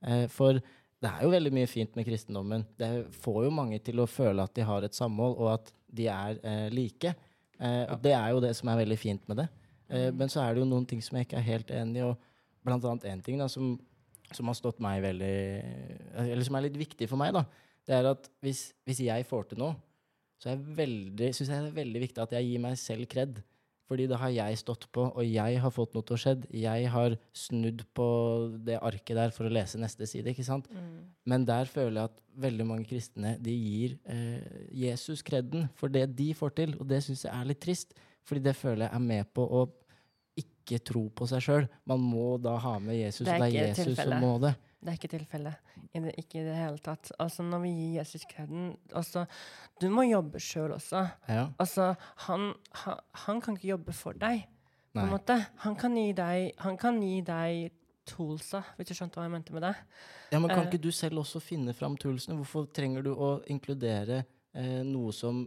Eh, 0.06 0.28
for 0.32 0.62
det 1.00 1.10
er 1.10 1.24
jo 1.24 1.32
veldig 1.32 1.52
mye 1.56 1.68
fint 1.70 1.94
med 1.96 2.08
kristendommen. 2.08 2.66
Det 2.80 2.90
får 3.22 3.46
jo 3.46 3.52
mange 3.56 3.80
til 3.84 4.02
å 4.04 4.08
føle 4.10 4.44
at 4.44 4.56
de 4.58 4.66
har 4.68 4.84
et 4.84 4.96
samhold, 4.96 5.38
og 5.40 5.54
at 5.54 5.72
de 5.96 6.10
er 6.12 6.40
eh, 6.44 6.66
like. 6.74 7.14
Eh, 7.56 7.86
og 7.88 8.02
det 8.04 8.16
er 8.18 8.34
jo 8.34 8.42
det 8.44 8.52
som 8.58 8.72
er 8.72 8.82
veldig 8.82 8.98
fint 9.00 9.24
med 9.32 9.40
det. 9.42 9.48
Eh, 9.88 10.10
men 10.16 10.32
så 10.32 10.44
er 10.44 10.54
det 10.54 10.64
jo 10.64 10.68
noen 10.68 10.88
ting 10.90 11.00
som 11.04 11.16
jeg 11.16 11.30
ikke 11.30 11.40
er 11.40 11.48
helt 11.48 11.72
enig 11.72 12.02
i, 12.02 12.10
og 12.10 12.20
blant 12.68 12.84
annet 12.90 13.08
én 13.14 13.24
ting 13.24 13.40
da, 13.40 13.48
som, 13.52 13.78
som 14.36 14.52
har 14.52 14.58
stått 14.60 14.82
meg 14.84 15.00
veldig 15.06 15.36
Eller 16.26 16.44
som 16.46 16.58
er 16.60 16.68
litt 16.68 16.80
viktig 16.82 17.08
for 17.08 17.22
meg, 17.22 17.32
da. 17.38 17.46
Det 17.88 17.96
er 17.96 18.10
at 18.12 18.28
hvis, 18.44 18.68
hvis 18.86 19.00
jeg 19.08 19.28
får 19.30 19.50
til 19.50 19.64
noe, 19.64 19.78
så 20.40 20.54
syns 20.54 21.48
jeg 21.48 21.64
det 21.64 21.72
er 21.72 21.80
veldig 21.80 22.04
viktig 22.04 22.22
at 22.24 22.36
jeg 22.36 22.48
gir 22.52 22.62
meg 22.64 22.76
selv 22.80 23.08
kred. 23.12 23.40
Fordi 23.90 24.06
da 24.06 24.20
har 24.22 24.30
jeg 24.30 24.60
stått 24.62 24.84
på, 24.94 25.08
og 25.10 25.26
jeg 25.26 25.58
har 25.64 25.72
fått 25.74 25.96
noe 25.98 26.06
til 26.06 26.14
å 26.14 26.20
skjedd. 26.22 26.44
Jeg 26.54 26.90
har 26.94 27.16
snudd 27.34 27.82
på 27.98 28.06
det 28.68 28.78
arket 28.86 29.18
der 29.18 29.34
for 29.34 29.50
å 29.50 29.54
lese 29.54 29.82
neste 29.82 30.06
side. 30.06 30.30
ikke 30.30 30.46
sant? 30.46 30.68
Men 31.26 31.48
der 31.50 31.66
føler 31.66 32.04
jeg 32.04 32.12
at 32.12 32.20
veldig 32.46 32.68
mange 32.70 32.86
kristne 32.86 33.34
de 33.42 33.56
gir 33.58 33.98
eh, 34.06 34.62
Jesus 34.86 35.24
kreden 35.26 35.66
for 35.76 35.90
det 35.90 36.06
de 36.16 36.30
får 36.38 36.54
til, 36.62 36.76
og 36.78 36.86
det 36.88 37.02
syns 37.04 37.26
jeg 37.26 37.34
er 37.34 37.50
litt 37.50 37.62
trist. 37.66 37.98
Fordi 38.30 38.46
det 38.46 38.54
føler 38.60 38.86
jeg 38.86 38.94
er 39.00 39.06
med 39.10 39.34
på 39.34 39.42
å 39.42 39.66
ikke 40.40 40.78
tro 40.86 41.08
på 41.10 41.26
seg 41.28 41.42
sjøl. 41.44 41.66
Man 41.90 42.06
må 42.06 42.36
da 42.38 42.54
ha 42.62 42.78
med 42.80 42.96
Jesus, 43.00 43.26
Det 43.26 43.34
er 43.34 43.42
og 43.42 43.50
det 43.50 43.60
er 43.64 43.68
Jesus 43.74 43.86
tilfelle. 43.90 44.20
som 44.20 44.28
må 44.28 44.36
det. 44.46 44.54
Det 44.80 44.94
er 44.94 44.96
ikke 45.00 45.10
tilfellet. 45.12 45.56
Ikke 46.18 46.40
i 46.40 46.46
det 46.46 46.56
hele 46.56 46.80
tatt. 46.84 47.10
Altså, 47.20 47.44
når 47.44 47.60
vi 47.66 47.72
gir 47.76 47.98
Jesus 48.00 48.24
kreden 48.30 48.70
altså, 48.96 49.26
Du 49.82 49.90
må 49.92 50.06
jobbe 50.08 50.40
sjøl 50.40 50.72
også. 50.78 51.02
Ja. 51.28 51.50
Altså, 51.60 51.90
han, 52.28 52.54
han, 52.84 53.02
han 53.26 53.42
kan 53.44 53.58
ikke 53.60 53.74
jobbe 53.74 53.94
for 53.98 54.14
deg. 54.14 54.46
På 54.94 55.04
en 55.04 55.12
måte. 55.12 55.36
Han 55.66 55.76
kan 55.78 55.94
gi 56.00 56.14
deg, 56.18 56.54
han 56.64 56.78
kan 56.80 57.02
gi 57.04 57.20
deg 57.28 57.70
toolsa, 58.10 58.64
hvis 58.78 58.90
du 58.90 58.96
skjønte 58.98 59.20
hva 59.20 59.28
jeg 59.28 59.34
mente 59.36 59.54
med 59.54 59.62
det. 59.68 59.76
Ja, 60.32 60.40
men 60.40 60.50
kan 60.50 60.64
Eh. 60.64 60.70
ikke 60.72 60.82
du 60.82 60.90
selv 60.96 61.20
også 61.22 61.42
finne 61.44 61.76
fram 61.78 61.98
toolsene? 62.00 62.40
Hvorfor 62.40 62.66
trenger 62.74 63.04
du 63.06 63.12
å 63.14 63.36
inkludere 63.52 64.24
eh, 64.56 64.80
noe 64.88 65.12
som 65.14 65.44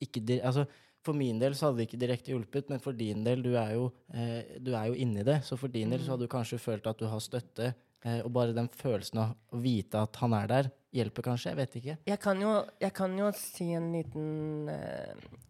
ikke 0.00 0.22
Altså, 0.42 0.64
for 1.04 1.14
min 1.14 1.38
del 1.38 1.54
så 1.54 1.66
hadde 1.68 1.78
det 1.82 1.88
ikke 1.90 2.00
direkte 2.00 2.32
hjulpet, 2.32 2.70
men 2.72 2.80
for 2.80 2.92
din 2.96 3.22
del, 3.24 3.42
du 3.42 3.52
er 3.56 3.74
jo, 3.76 3.90
eh, 4.14 4.56
du 4.60 4.72
er 4.74 4.88
jo 4.90 4.94
inni 4.94 5.22
det. 5.24 5.42
Så 5.44 5.58
for 5.60 5.68
din 5.68 5.90
del 5.92 6.00
så 6.00 6.14
hadde 6.14 6.24
du 6.26 6.32
kanskje 6.32 6.58
følt 6.58 6.86
at 6.86 6.98
du 6.98 7.06
har 7.06 7.20
støtte, 7.20 7.74
og 8.22 8.30
bare 8.34 8.54
den 8.54 8.68
følelsen 8.70 9.18
av 9.22 9.56
å 9.56 9.60
vite 9.62 9.98
at 9.98 10.18
han 10.22 10.34
er 10.38 10.50
der, 10.50 10.68
hjelper 10.94 11.26
kanskje? 11.26 11.52
Jeg 11.52 11.58
vet 11.58 11.76
ikke. 11.80 11.96
Jeg 12.08 12.20
kan 12.22 12.40
jo, 12.42 12.52
jeg 12.82 12.94
kan 12.96 13.16
jo 13.18 13.30
si 13.36 13.68
en 13.76 13.88
liten 13.94 14.70
uh, 14.70 15.42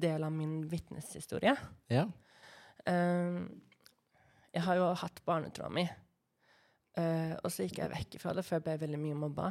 del 0.00 0.26
av 0.26 0.32
min 0.34 0.58
vitneshistorie. 0.70 1.54
Ja. 1.92 2.06
Eh, 2.84 3.38
jeg 4.54 4.62
har 4.66 4.78
jo 4.78 4.90
hatt 5.00 5.22
barnetraumi. 5.26 5.86
Uh, 6.94 7.34
og 7.42 7.50
så 7.50 7.64
gikk 7.66 7.80
jeg 7.82 7.90
vekk 7.90 8.18
fra 8.22 8.34
det, 8.36 8.44
for 8.46 8.58
jeg 8.58 8.66
ble 8.66 8.76
veldig 8.84 9.00
mye 9.02 9.20
mobba. 9.24 9.48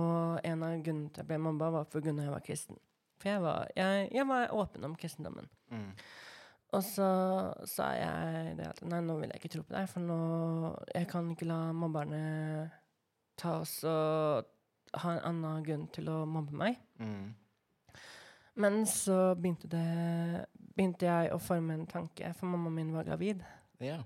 Og 0.00 0.40
en 0.46 0.64
av 0.64 0.78
grunnene 0.80 1.10
til 1.10 1.20
at 1.20 1.24
jeg 1.24 1.28
ble 1.32 1.40
mobba, 1.44 1.72
var 1.74 1.90
pga. 1.90 2.00
at 2.14 2.24
jeg 2.24 2.34
var 2.36 2.46
kristen. 2.46 2.80
For 3.20 3.32
jeg 3.34 3.42
var, 3.44 3.68
jeg, 3.76 4.08
jeg 4.16 4.28
var 4.30 4.54
åpen 4.56 4.86
om 4.88 4.96
kristendommen. 4.96 5.50
Og 6.72 6.84
så 6.86 7.06
sa 7.66 7.88
jeg 7.98 8.56
det 8.60 8.66
at 8.70 8.80
nei, 8.86 9.00
nå 9.02 9.16
vil 9.18 9.30
jeg 9.32 9.40
ikke 9.40 9.52
tro 9.56 9.62
på 9.66 9.74
deg, 9.74 9.88
for 9.90 10.00
nå 10.06 10.18
Jeg 10.94 11.08
kan 11.10 11.30
ikke 11.32 11.48
la 11.50 11.72
mobberne 11.74 12.20
ta 13.40 13.56
oss 13.64 13.80
og 13.88 14.46
ha 15.00 15.12
en 15.16 15.24
annen 15.32 15.64
grunn 15.66 15.86
til 15.94 16.08
å 16.12 16.20
mobbe 16.30 16.54
meg. 16.54 16.76
Mm. 16.98 17.34
Men 18.60 18.80
så 18.86 19.34
begynte, 19.38 19.68
det, 19.70 20.46
begynte 20.76 21.06
jeg 21.06 21.30
å 21.32 21.38
forme 21.42 21.74
en 21.78 21.86
tanke, 21.90 22.32
for 22.36 22.50
mammaen 22.50 22.74
min 22.74 22.92
var 22.94 23.06
gravid 23.08 23.42
Ja. 23.80 24.02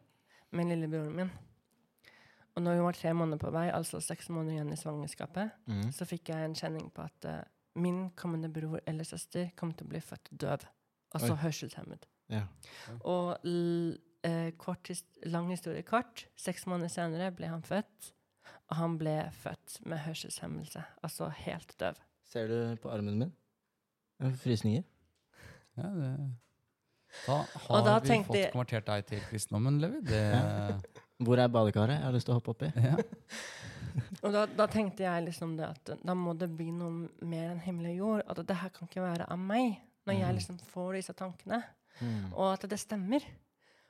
med 0.53 0.69
lillebroren 0.71 1.17
min. 1.17 1.31
Og 2.55 2.63
når 2.63 2.77
hun 2.77 2.85
var 2.85 2.93
tre 2.93 3.13
måneder 3.17 3.39
på 3.43 3.51
vei, 3.51 3.65
altså 3.75 3.99
seks 4.01 4.29
måneder 4.31 4.55
igjen 4.61 4.73
i 4.73 4.77
svangerskapet, 4.79 5.51
Mm. 5.67 5.91
så 5.93 6.05
fikk 6.07 6.29
jeg 6.29 6.45
en 6.45 6.55
kjenning 6.55 6.91
på 6.95 7.03
at 7.03 7.25
uh, 7.27 7.43
min 7.75 8.11
kommende 8.11 8.49
bror 8.53 8.79
eller 8.87 9.05
søster 9.05 9.51
kom 9.57 9.73
til 9.73 9.87
å 9.87 9.91
bli 9.91 10.01
født 10.01 10.29
døv. 10.31 10.65
Altså 11.15 11.33
Oi. 11.33 11.41
hørselshemmet. 11.43 12.07
Ja. 12.33 12.43
Og 13.05 13.39
eh, 14.25 14.51
kort, 14.59 14.91
lang 15.27 15.51
historie 15.51 15.83
kort, 15.83 16.27
seks 16.37 16.67
måneder 16.67 16.89
senere 16.93 17.31
ble 17.37 17.47
han 17.53 17.63
født. 17.63 18.13
Og 18.71 18.77
han 18.77 18.97
ble 18.99 19.31
født 19.33 19.79
med 19.87 19.99
hørselshemmelse, 20.07 20.83
altså 21.05 21.29
helt 21.45 21.75
døv. 21.81 21.99
Ser 22.25 22.49
du 22.49 22.77
på 22.81 22.89
armen 22.91 23.19
min? 23.21 23.33
Frysninger? 24.41 24.83
Ja, 25.77 25.91
det. 25.93 26.13
Da 27.27 27.37
har 27.69 27.85
da 27.85 27.99
vi 28.01 28.17
fått 28.25 28.37
jeg- 28.39 28.53
konvertert 28.53 28.87
deg 28.87 29.05
til 29.07 29.21
kristendommen, 29.29 29.81
Levi. 29.81 30.01
Det, 30.03 30.83
Hvor 31.23 31.39
er 31.39 31.49
badekaret? 31.49 31.91
Jeg 32.01 32.03
har 32.03 32.13
lyst 32.13 32.27
til 32.27 32.35
å 32.35 32.39
hoppe 32.41 32.51
oppi. 32.55 32.73
ja. 32.75 32.97
Og 34.25 34.33
da, 34.33 34.47
da 34.47 34.67
tenkte 34.67 35.05
jeg 35.05 35.25
liksom 35.29 35.57
det 35.57 35.67
at 35.69 35.91
da 36.03 36.15
må 36.15 36.33
det 36.39 36.49
bli 36.57 36.71
noe 36.75 37.09
mer 37.23 37.51
enn 37.53 37.61
himmel 37.63 37.87
og 37.93 37.97
jord. 37.97 38.23
At 38.29 38.41
det 38.49 38.57
her 38.57 38.73
kan 38.75 38.89
ikke 38.89 39.03
være 39.05 39.29
av 39.31 39.39
meg, 39.39 39.77
når 40.07 40.15
jeg 40.19 40.27
Mhm. 40.27 40.35
liksom 40.39 40.59
får 40.73 40.93
disse 40.95 41.13
tankene. 41.15 41.63
Mm. 42.01 42.33
Og 42.33 42.53
at 42.53 42.67
det 42.71 42.79
stemmer. 42.81 43.23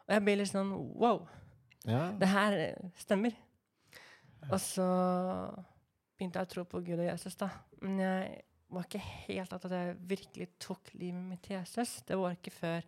Og 0.04 0.12
jeg 0.14 0.24
blir 0.26 0.36
litt 0.36 0.50
sånn 0.52 0.72
wow, 1.00 1.26
Ja. 1.86 2.10
det 2.20 2.28
her 2.28 2.52
eh, 2.52 2.90
stemmer. 3.00 3.32
Og 4.50 4.58
så 4.60 4.84
begynte 6.18 6.38
jeg 6.40 6.46
å 6.48 6.52
tro 6.52 6.64
på 6.68 6.82
Gud 6.84 6.98
og 7.00 7.06
Jesus, 7.08 7.36
da. 7.40 7.48
Men 7.80 7.98
jeg 8.02 8.42
var 8.74 8.84
ikke 8.88 9.00
helt 9.28 9.52
at 9.56 9.64
jeg 9.70 9.96
virkelig 10.10 10.48
tok 10.62 10.90
livet 10.94 11.22
mitt 11.30 11.42
til 11.46 11.56
Jesus. 11.58 12.02
Det 12.06 12.16
var 12.18 12.36
ikke 12.36 12.52
før 12.52 12.82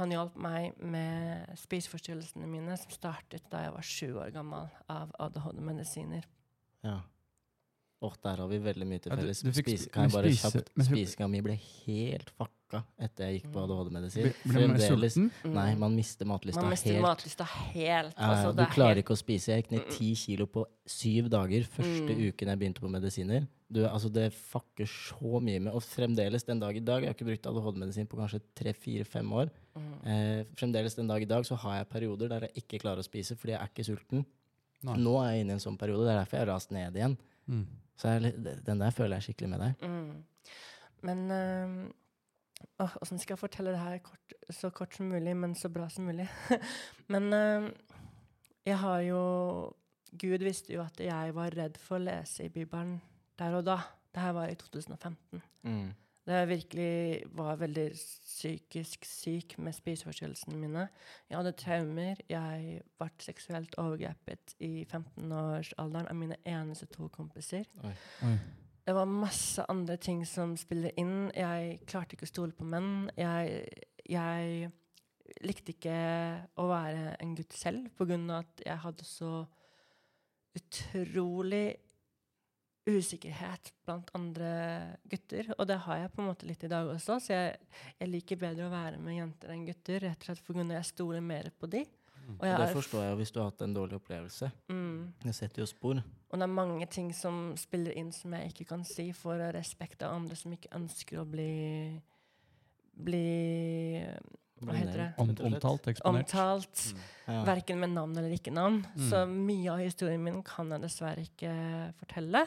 han 0.00 0.12
hjalp 0.14 0.36
meg 0.40 0.76
med 0.80 1.50
spiseforstyrrelsene 1.58 2.46
mine, 2.48 2.76
som 2.80 2.90
startet 2.94 3.48
da 3.52 3.64
jeg 3.66 3.72
var 3.74 3.82
sju 3.86 4.08
år 4.22 4.30
gammel, 4.32 4.68
av 4.88 5.12
ADHD-medisiner. 5.20 6.24
ja. 6.84 7.00
Og 8.00 8.14
der 8.24 8.38
har 8.40 8.48
vi 8.48 8.56
veldig 8.64 8.86
mye 8.88 8.98
til 9.04 9.10
Ja, 9.12 9.16
du- 9.16 9.26
du 9.28 9.52
Spise, 9.52 9.90
kan 9.92 10.04
jeg 10.08 10.12
bare 10.12 10.30
kjapt 10.32 10.70
men 10.74 10.86
Spisinga 10.86 11.26
mi 11.28 11.40
ble 11.42 11.52
helt 11.54 12.30
fuck, 12.30 12.50
uka 12.70 12.80
etter 13.02 13.26
jeg 13.26 13.40
gikk 13.42 13.52
på 13.52 13.62
ADHD-medisin. 13.64 14.22
Blir 14.22 14.34
blir 14.44 14.68
man 14.68 14.78
Fremdeles 14.78 15.14
sulten? 15.14 15.30
Nei, 15.54 15.74
man 15.74 15.94
mister 15.96 16.24
matlysta 16.30 16.60
Mm. 16.60 16.64
Man 16.64 16.70
mister 16.70 16.92
helt. 16.94 17.02
matlysta 17.02 17.44
helt. 17.74 18.14
Altså, 18.16 18.50
du 18.52 18.56
det 18.56 18.66
er 18.68 18.72
klarer 18.74 18.94
helt- 18.94 19.04
ikke 19.04 19.14
å 19.16 19.18
spise. 19.18 19.46
Jeg 19.50 19.64
gikk 19.64 19.70
ned 19.72 19.90
ti 19.90 20.14
kilo 20.14 20.46
på 20.46 20.64
syv 20.86 21.28
dager 21.28 21.62
første 21.66 22.14
Mm. 22.14 22.28
uken 22.30 22.48
jeg 22.48 22.58
begynte 22.58 22.80
på 22.80 22.90
medisiner. 22.90 23.48
Du, 23.72 23.84
altså 23.86 24.10
Det 24.12 24.32
fucker 24.32 24.84
så 24.86 25.40
mye 25.40 25.60
med 25.60 25.72
Og 25.72 25.80
fremdeles 25.82 26.42
den 26.44 26.58
dag 26.58 26.74
i 26.76 26.80
dag 26.80 27.02
Jeg 27.04 27.08
har 27.08 27.14
ikke 27.14 27.26
brukt 27.26 27.46
ADHD-medisin 27.46 28.08
på 28.08 28.16
kanskje 28.18 28.40
tre, 28.54 28.72
fire, 28.72 29.04
fem 29.04 29.30
år. 29.32 29.48
Mm. 29.76 30.06
Eh, 30.06 30.44
fremdeles 30.56 30.94
den 30.96 31.06
dag 31.06 31.22
i 31.22 31.24
dag 31.24 31.44
så 31.44 31.56
har 31.56 31.76
jeg 31.84 31.88
perioder 31.88 32.28
der 32.28 32.40
jeg 32.48 32.64
ikke 32.64 32.80
klarer 32.82 32.98
å 32.98 33.04
spise 33.06 33.36
fordi 33.36 33.52
jeg 33.52 33.60
er 33.60 33.68
ikke 33.68 33.84
sulten. 33.86 34.24
Nei. 34.82 34.96
Nå 34.96 35.20
er 35.22 35.32
jeg 35.34 35.40
inne 35.44 35.50
i 35.50 35.52
en 35.52 35.58
sånn 35.60 35.78
periode. 35.78 36.04
Det 36.04 36.10
er 36.16 36.24
derfor 36.24 36.38
jeg 36.38 36.46
har 36.46 36.54
rast 36.54 36.70
ned 36.72 36.94
igjen. 36.94 37.16
Mm. 37.48 37.66
Så 37.96 38.20
jeg, 38.22 38.64
den 38.64 38.78
der 38.78 38.90
føler 38.90 39.20
jeg 39.20 39.34
skikkelig 39.36 39.48
med 39.50 39.60
deg. 39.60 39.78
Mm. 39.88 40.22
Men 41.02 41.30
ehm, 41.30 41.92
åh, 42.82 42.96
Åssen 43.02 43.20
skal 43.20 43.34
jeg 43.34 43.42
fortelle 43.42 43.74
det 43.74 43.82
her 43.82 43.98
kort, 44.04 44.34
så 44.50 44.70
kort 44.74 44.96
som 44.96 45.10
mulig, 45.12 45.36
men 45.36 45.54
så 45.58 45.70
bra 45.72 45.88
som 45.92 46.08
mulig? 46.10 46.28
men 47.12 47.30
uh, 47.32 47.70
jeg 48.66 48.78
har 48.78 49.00
jo 49.06 49.22
Gud 50.10 50.42
visste 50.42 50.74
jo 50.74 50.82
at 50.82 50.98
jeg 51.00 51.34
var 51.36 51.54
redd 51.54 51.78
for 51.78 52.00
å 52.00 52.04
lese 52.04 52.48
i 52.48 52.52
Bibelen 52.52 52.98
der 53.38 53.54
og 53.56 53.66
da. 53.68 53.78
Det 54.10 54.22
her 54.24 54.32
var 54.34 54.50
i 54.50 54.56
2015. 54.58 55.42
Mm. 55.62 55.92
Da 56.26 56.40
jeg 56.40 56.48
virkelig 56.50 57.22
var 57.38 57.60
veldig 57.60 57.86
psykisk 57.94 59.06
syk 59.08 59.54
med 59.58 59.74
spiseforstyrrelsene 59.74 60.58
mine. 60.58 60.88
Jeg 61.30 61.38
hadde 61.38 61.52
traumer. 61.58 62.20
Jeg 62.28 62.82
ble 63.00 63.08
seksuelt 63.24 63.78
overgrepet 63.80 64.56
i 64.66 64.84
15-årsalderen 64.84 66.10
av 66.10 66.18
mine 66.18 66.38
eneste 66.42 66.90
to 66.92 67.08
kompiser. 67.14 67.64
Oi. 67.86 67.94
Oi. 68.26 68.34
Det 68.90 68.94
var 68.96 69.06
masse 69.06 69.62
andre 69.70 69.94
ting 70.02 70.24
som 70.26 70.56
spiller 70.58 70.90
inn. 70.98 71.28
Jeg 71.30 71.76
klarte 71.86 72.16
ikke 72.16 72.26
å 72.26 72.30
stole 72.32 72.56
på 72.58 72.64
menn. 72.66 73.04
Jeg, 73.14 73.60
jeg 74.10 74.70
likte 75.46 75.70
ikke 75.76 75.92
å 76.58 76.64
være 76.66 77.12
en 77.22 77.36
gutt 77.38 77.54
selv 77.54 78.02
av 78.02 78.32
at 78.40 78.64
jeg 78.64 78.82
hadde 78.82 79.06
så 79.06 79.30
utrolig 80.58 81.68
usikkerhet 82.90 83.70
blant 83.86 84.10
andre 84.18 84.50
gutter. 85.06 85.54
Og 85.60 85.70
det 85.70 85.78
har 85.86 86.02
jeg 86.02 86.12
på 86.16 86.24
en 86.24 86.30
måte 86.32 86.50
litt 86.50 86.66
i 86.66 86.72
dag 86.74 86.90
også, 86.90 87.20
så 87.22 87.36
jeg, 87.36 87.56
jeg 87.94 88.10
liker 88.10 88.42
bedre 88.42 88.66
å 88.66 88.74
være 88.74 88.98
med 88.98 89.20
jenter 89.20 89.54
enn 89.54 89.68
gutter. 89.70 90.02
Rett 90.08 90.18
og 90.26 90.32
slett 90.32 90.50
av 90.50 90.64
at 90.66 90.78
jeg 90.80 90.90
stoler 90.96 91.22
mer 91.30 91.54
på 91.54 91.70
de. 91.70 91.86
Og, 92.38 92.46
jeg 92.46 92.56
Det 92.58 92.68
er- 92.68 92.74
forstår 92.74 93.00
jeg 93.02 93.10
jo 93.10 93.16
hvis 93.16 93.32
du 93.32 93.38
har 93.40 93.50
hatt 93.50 93.62
en 93.62 93.74
dårlig 93.74 93.94
opplevelse. 94.00 94.50
mm, 94.68 95.12
Det 95.24 95.34
setter 95.34 95.62
jo 95.62 95.66
spor. 95.66 95.94
og 96.30 96.38
det 96.38 96.42
er 96.42 96.46
mange 96.46 96.86
ting 96.90 97.12
som 97.14 97.54
spiller 97.56 97.92
inn 97.96 98.12
som 98.12 98.32
jeg 98.32 98.52
ikke 98.54 98.66
kan 98.68 98.84
si, 98.84 99.12
for 99.12 99.34
respekt 99.52 100.02
av 100.02 100.14
andre 100.14 100.36
som 100.36 100.52
ikke 100.52 100.68
ønsker 100.72 101.18
å 101.18 101.24
bli 101.30 102.00
bli 103.00 104.02
Hva 104.60 104.74
heter 104.76 104.96
det? 104.98 105.08
Om, 105.16 105.30
og 105.30 105.40
omtalt, 105.48 105.86
eksponert. 105.88 106.28
omtalt. 106.34 106.82
Ja. 107.26 107.44
Verken 107.48 107.78
med 107.80 107.90
navn 107.94 108.16
eller 108.18 108.30
ikke 108.36 108.52
navn. 108.52 108.82
Mm. 108.94 109.06
Så 109.08 109.22
mye 109.30 109.70
av 109.72 109.78
historien 109.80 110.22
min 110.22 110.42
kan 110.42 110.68
jeg 110.74 110.82
dessverre 110.82 111.22
ikke 111.24 111.54
fortelle. 112.02 112.42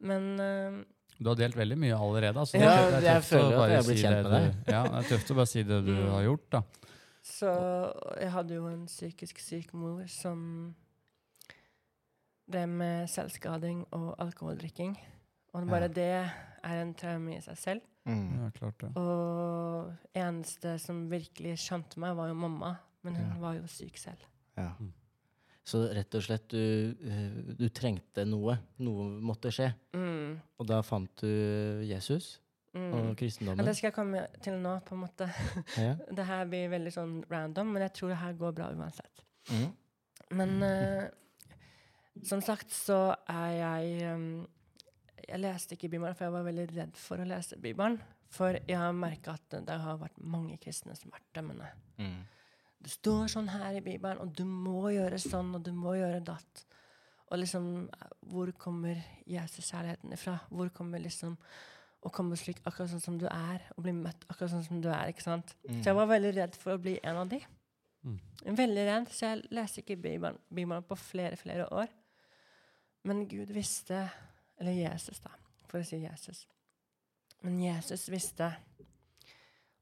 Men 0.00 0.32
uh, 0.40 0.84
Du 1.20 1.28
har 1.30 1.36
delt 1.38 1.54
veldig 1.58 1.78
mye 1.78 1.94
allerede. 1.98 2.34
Altså. 2.42 2.58
Ja, 2.58 2.90
Det 2.90 2.98
er 3.04 3.06
jeg 3.06 3.22
tøft 3.22 3.32
å 3.32 3.38
føler 3.38 3.52
at 3.52 3.58
bare 3.58 3.68
jeg 3.70 3.76
har 3.78 3.86
blitt 3.86 3.98
si 3.98 4.04
kjent 4.04 4.22
det 4.22 4.30
med 4.32 4.66
du- 4.66 4.72
Ja, 4.72 4.82
det 4.82 4.98
er 4.98 5.08
tøft 5.16 5.30
å 5.30 5.34
bare 5.38 5.46
si 5.46 5.62
det 5.62 5.78
du 5.86 5.92
Mm. 5.94 6.10
har 6.10 6.22
gjort, 6.22 6.50
da. 6.50 6.62
Så 7.28 7.50
jeg 8.20 8.30
hadde 8.32 8.54
jo 8.56 8.68
en 8.70 8.86
psykisk 8.88 9.40
syk 9.44 9.74
mor 9.76 10.06
som 10.08 10.74
Det 12.48 12.62
med 12.68 13.08
selvskading 13.12 13.82
og 13.92 14.14
alkoholdrikking. 14.24 14.94
Og 15.52 15.66
bare 15.68 15.82
Ja. 15.82 15.88
det 15.88 16.30
er 16.64 16.82
en 16.82 16.94
traume 16.94 17.36
i 17.36 17.40
seg 17.40 17.56
selv. 17.58 17.80
Mm. 18.06 18.38
Ja, 18.44 18.50
klart 18.50 18.78
det. 18.80 18.96
Og 18.96 19.92
eneste 20.16 20.78
som 20.80 21.10
virkelig 21.10 21.58
skjønte 21.58 21.98
meg, 22.00 22.16
var 22.16 22.28
jo 22.28 22.34
mamma. 22.34 22.76
Men 23.02 23.16
hun 23.16 23.32
Ja. 23.34 23.38
var 23.38 23.52
jo 23.54 23.66
syk 23.66 23.96
selv. 23.98 24.18
Ja. 24.56 24.70
Mm. 24.80 24.92
Så 25.64 25.78
rett 25.94 26.14
og 26.14 26.22
slett, 26.22 26.48
du, 26.48 26.96
eh, 27.04 27.54
du 27.58 27.68
trengte 27.68 28.24
noe. 28.24 28.58
Noe 28.78 29.20
måtte 29.20 29.50
skje. 29.52 29.74
Mm. 29.92 30.40
Og 30.58 30.66
da 30.66 30.80
fant 30.80 31.14
du 31.20 31.84
Jesus 31.84 32.40
Mm. 32.74 32.92
og 32.92 33.06
Ja, 33.08 33.14
kristendommen. 33.16 33.64
det 33.64 33.76
skal 33.76 33.88
jeg 33.88 33.94
komme 33.96 34.26
til 34.44 34.58
nå, 34.60 34.74
på 34.84 34.94
en 34.94 35.00
måte. 35.00 35.30
Ja. 35.76 35.94
Det 36.16 36.26
her 36.28 36.44
blir 36.50 36.68
veldig 36.68 36.92
sånn 36.92 37.14
random, 37.30 37.72
men 37.72 37.82
jeg 37.86 37.94
tror 37.96 38.12
det 38.12 38.20
her 38.20 38.36
går 38.38 38.52
bra 38.58 38.68
uansett. 38.74 39.24
Mm. 39.50 39.70
Men 40.36 40.62
uh, 40.62 41.08
som 42.28 42.42
sagt 42.44 42.72
så 42.74 43.14
er 43.30 43.50
jeg 43.56 44.12
um, 44.12 44.46
Jeg 45.28 45.40
leste 45.40 45.74
ikke 45.76 45.88
Bibelen, 45.88 46.14
for 46.14 46.24
jeg 46.28 46.32
var 46.34 46.44
veldig 46.44 46.66
redd 46.76 46.96
for 46.96 47.20
å 47.20 47.26
lese 47.28 47.56
Bibelen. 47.60 47.98
For 48.32 48.58
jeg 48.58 48.76
har 48.76 48.92
merka 48.92 49.38
at 49.38 49.56
det 49.64 49.78
har 49.80 49.96
vært 50.00 50.18
mange 50.20 50.58
kristne 50.60 50.96
som 50.96 51.10
har 51.12 51.20
vært 51.20 51.34
dømmende. 51.36 51.68
Mm. 51.96 52.18
Det 52.84 52.92
står 52.92 53.26
sånn 53.32 53.48
her 53.50 53.78
i 53.78 53.84
Bibelen, 53.84 54.20
og 54.22 54.34
du 54.36 54.44
må 54.44 54.90
gjøre 54.92 55.18
sånn, 55.18 55.54
og 55.56 55.64
du 55.64 55.72
må 55.72 55.96
gjøre 55.98 56.20
datt. 56.24 56.64
Og 57.28 57.40
liksom, 57.42 57.88
hvor 58.30 58.52
kommer 58.56 59.00
Jesus-kjærligheten 59.28 60.12
ifra? 60.16 60.38
Hvor 60.48 60.70
kommer 60.72 61.02
liksom 61.02 61.34
å 62.04 62.10
komme 62.14 62.36
slik 62.38 62.60
akkurat 62.62 62.90
sånn 62.92 63.02
som 63.02 63.16
du 63.18 63.26
er, 63.30 63.64
og 63.74 63.82
bli 63.86 63.94
møtt 63.96 64.26
akkurat 64.28 64.52
sånn 64.52 64.66
som 64.66 64.82
du 64.82 64.88
er, 64.90 65.10
ikke 65.10 65.24
sant? 65.24 65.54
Mm. 65.66 65.80
Så 65.80 65.90
jeg 65.90 65.98
var 65.98 66.10
veldig 66.12 66.34
redd 66.36 66.58
for 66.58 66.76
å 66.76 66.82
bli 66.82 66.94
en 67.02 67.22
av 67.24 67.32
de. 67.32 67.40
Mm. 68.06 68.18
Veldig 68.60 68.84
redd, 68.86 69.08
så 69.12 69.32
jeg 69.32 69.42
leser 69.54 69.82
ikke 69.82 69.98
Bibelen, 69.98 70.38
Bibelen 70.48 70.86
på 70.86 70.98
flere, 71.00 71.38
flere 71.40 71.66
år. 71.74 71.90
Men 73.08 73.26
Gud 73.30 73.50
visste, 73.54 74.04
eller 74.60 74.78
Jesus 74.78 75.22
da, 75.24 75.34
for 75.66 75.80
å 75.82 75.88
si 75.88 76.00
Jesus. 76.04 76.44
Men 77.42 77.58
Jesus 77.62 78.08
visste 78.10 78.52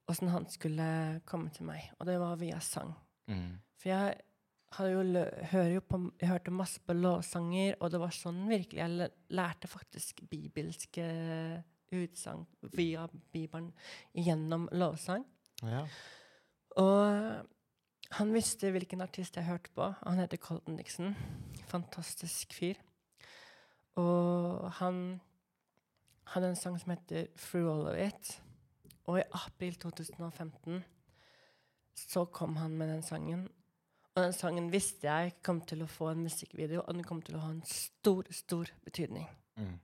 hvordan 0.06 0.32
han 0.32 0.48
skulle 0.50 0.88
komme 1.26 1.50
til 1.52 1.66
meg, 1.68 1.90
og 1.98 2.08
det 2.08 2.16
var 2.22 2.40
via 2.40 2.60
sang. 2.62 2.94
Mm. 3.28 3.58
For 3.76 3.90
jeg, 3.90 4.18
hadde 4.76 4.90
jo 4.92 5.70
jo 5.76 5.82
på, 5.88 6.00
jeg 6.20 6.30
hørte 6.30 6.54
masse 6.54 6.82
på 6.84 6.96
lovsanger, 6.96 7.76
og 7.80 7.90
det 7.92 8.00
var 8.02 8.14
sånn 8.14 8.44
virkelig 8.48 8.82
jeg 8.82 9.10
lærte 9.34 9.70
faktisk 9.70 10.22
bibelske 10.30 11.06
utsagn 11.92 12.46
via 12.74 13.06
Bibelen 13.32 13.72
gjennom 14.14 14.68
lovsang. 14.72 15.26
Ja. 15.62 15.84
Og 16.76 17.46
han 18.16 18.32
visste 18.34 18.70
hvilken 18.70 19.00
artist 19.00 19.36
jeg 19.36 19.48
hørte 19.48 19.70
på. 19.74 19.88
Han 20.02 20.20
heter 20.20 20.40
Colton 20.42 20.76
Dixon. 20.76 21.14
Fantastisk 21.66 22.54
fyr. 22.54 22.80
Og 23.96 24.66
han 24.80 25.20
hadde 26.34 26.50
en 26.52 26.56
sang 26.56 26.80
som 26.80 26.90
heter 26.90 27.26
'Through 27.36 27.70
All 27.72 27.88
of 27.88 28.12
It'. 28.12 28.40
Og 29.06 29.18
i 29.18 29.22
april 29.32 29.74
2015 29.74 30.84
så 31.94 32.24
kom 32.24 32.56
han 32.56 32.70
med 32.70 32.88
den 32.88 33.02
sangen. 33.02 33.48
Og 34.14 34.22
den 34.22 34.32
sangen 34.32 34.72
visste 34.72 35.06
jeg 35.06 35.34
kom 35.42 35.60
til 35.60 35.82
å 35.82 35.86
få 35.86 36.08
en 36.08 36.22
musikkvideo, 36.24 36.80
og 36.80 36.94
den 36.94 37.04
kom 37.04 37.22
til 37.22 37.36
å 37.36 37.38
ha 37.38 37.50
en 37.50 37.62
stor, 37.64 38.24
stor 38.30 38.70
betydning. 38.84 39.26
Mm. 39.56 39.78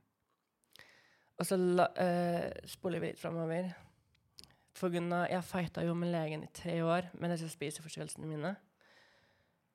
Og 1.39 1.47
så 1.47 1.57
la, 1.57 1.87
uh, 1.97 2.67
spoler 2.69 3.01
vi 3.01 3.11
litt 3.11 3.21
framover. 3.21 3.71
For 4.77 4.93
grunn 4.93 5.11
av, 5.13 5.27
jeg 5.29 5.45
fighta 5.45 5.83
jo 5.85 5.95
med 5.97 6.13
legen 6.13 6.45
i 6.45 6.51
tre 6.53 6.79
år 6.85 7.11
med 7.21 7.33
disse 7.33 7.49
spiseforstyrrelsene 7.53 8.29
mine. 8.29 8.53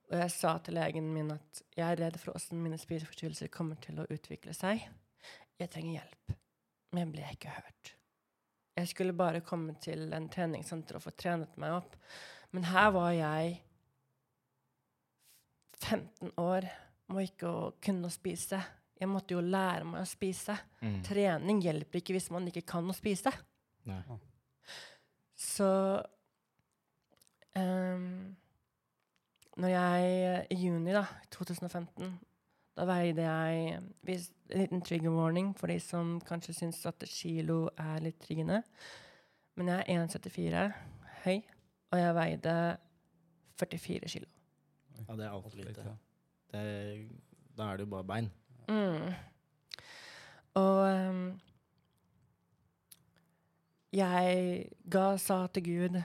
Og 0.08 0.16
jeg 0.22 0.32
sa 0.32 0.54
til 0.64 0.78
legen 0.78 1.10
min 1.12 1.34
at 1.34 1.62
jeg 1.76 1.84
er 1.84 2.00
redd 2.00 2.16
for 2.20 2.38
åssen 2.38 2.62
mine 2.64 2.78
spiseforstyrrelser 2.80 3.52
kommer 3.52 3.78
til 3.84 4.00
å 4.00 4.08
utvikle 4.08 4.54
seg. 4.56 4.86
Jeg 5.58 5.70
trenger 5.74 5.98
hjelp. 5.98 6.36
Men 6.90 7.02
jeg 7.02 7.12
ble 7.12 7.30
ikke 7.34 7.52
hørt. 7.52 7.94
Jeg 8.78 8.88
skulle 8.88 9.16
bare 9.16 9.42
komme 9.44 9.74
til 9.82 10.06
en 10.14 10.28
treningssenter 10.32 10.96
og 10.96 11.04
få 11.04 11.12
trenet 11.18 11.56
meg 11.60 11.74
opp. 11.80 11.96
Men 12.54 12.68
her 12.70 12.92
var 12.94 13.10
jeg 13.12 13.58
15 15.78 16.32
år, 16.40 16.68
må 17.08 17.24
ikke 17.24 17.52
kunne 17.84 18.08
å 18.08 18.12
spise. 18.12 18.60
Jeg 18.98 19.10
måtte 19.10 19.36
jo 19.36 19.42
lære 19.44 19.86
meg 19.86 20.02
å 20.02 20.08
spise. 20.08 20.56
Mm. 20.82 21.00
Trening 21.06 21.62
hjelper 21.62 22.00
ikke 22.00 22.16
hvis 22.16 22.30
man 22.34 22.48
ikke 22.50 22.66
kan 22.66 22.88
å 22.88 22.96
spise. 22.96 23.32
Nei. 23.88 24.00
Så 25.38 25.68
um, 27.54 28.08
Når 29.62 29.70
jeg 29.70 30.40
i 30.50 30.58
juni 30.58 30.92
da, 30.92 31.04
2015 31.32 32.10
Da 32.76 32.84
veide 32.90 33.22
jeg 33.22 33.78
vis, 34.04 34.26
En 34.50 34.64
liten 34.64 34.82
trigger 34.84 35.14
warning 35.14 35.52
for 35.56 35.70
de 35.70 35.78
som 35.82 36.16
kanskje 36.26 36.56
syns 36.58 36.82
at 36.90 37.06
kilo 37.06 37.68
er 37.78 38.02
litt 38.02 38.18
triggende. 38.24 38.64
Men 39.58 39.70
jeg 39.72 39.86
er 39.86 40.04
1,74 40.06 40.66
høy, 41.24 41.38
og 41.90 41.98
jeg 41.98 42.18
veide 42.18 42.52
44 43.58 44.12
kilo. 44.12 44.28
Ja, 45.00 45.16
det 45.18 45.26
er 45.26 45.32
altfor 45.34 45.58
lite. 45.58 45.96
Det 46.52 46.62
da 47.58 47.72
er 47.72 47.78
det 47.78 47.88
jo 47.88 47.90
bare 47.90 48.06
bein. 48.06 48.30
Mm. 48.68 49.12
Og 50.60 50.80
um, 51.10 51.22
jeg 53.92 54.64
ga 54.90 55.04
sa 55.16 55.46
til 55.46 55.64
Gud 55.64 55.96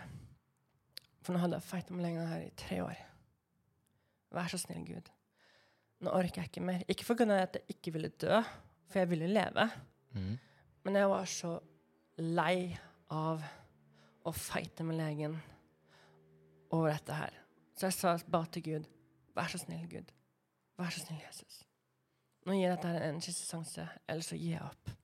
For 1.23 1.33
nå 1.33 1.41
hadde 1.41 1.57
jeg 1.59 1.67
fighta 1.67 1.95
med 1.95 2.05
lenge 2.05 2.27
her 2.27 2.45
i 2.45 2.53
tre 2.59 2.79
år. 2.83 3.01
Vær 4.33 4.49
så 4.51 4.57
snill, 4.59 4.83
Gud. 4.87 5.11
Nå 6.03 6.11
orker 6.11 6.41
jeg 6.41 6.51
ikke 6.51 6.63
mer. 6.65 6.83
Ikke 6.91 7.05
for 7.07 7.21
at 7.23 7.55
jeg 7.55 7.63
ikke 7.75 7.93
ville 7.95 8.09
dø, 8.09 8.41
for 8.89 8.99
jeg 8.99 9.09
ville 9.09 9.29
leve. 9.31 9.69
Mm. 10.11 10.33
Men 10.83 10.95
jeg 10.99 11.09
var 11.09 11.29
så 11.31 11.53
lei 12.17 12.73
av 13.13 13.43
å 14.23 14.33
fighte 14.35 14.83
med 14.83 14.99
legen 14.99 15.37
over 16.73 16.91
dette 16.91 17.15
her. 17.15 17.39
Så 17.77 17.87
jeg 17.87 17.95
sa 17.95 18.17
bare 18.27 18.51
til 18.51 18.65
Gud, 18.67 18.89
vær 19.35 19.47
så 19.51 19.61
snill, 19.61 19.85
Gud. 19.89 20.11
Vær 20.77 20.91
så 20.91 21.05
snill, 21.05 21.21
Jesus. 21.23 21.63
Nå 22.43 22.57
gir 22.57 22.65
jeg 22.65 22.75
dette 22.75 22.91
her 22.91 23.05
en 23.07 23.21
siste 23.23 23.47
sjanse, 23.47 23.85
ellers 24.09 24.29
så 24.31 24.37
gir 24.39 24.57
jeg 24.57 24.65
opp. 24.65 24.95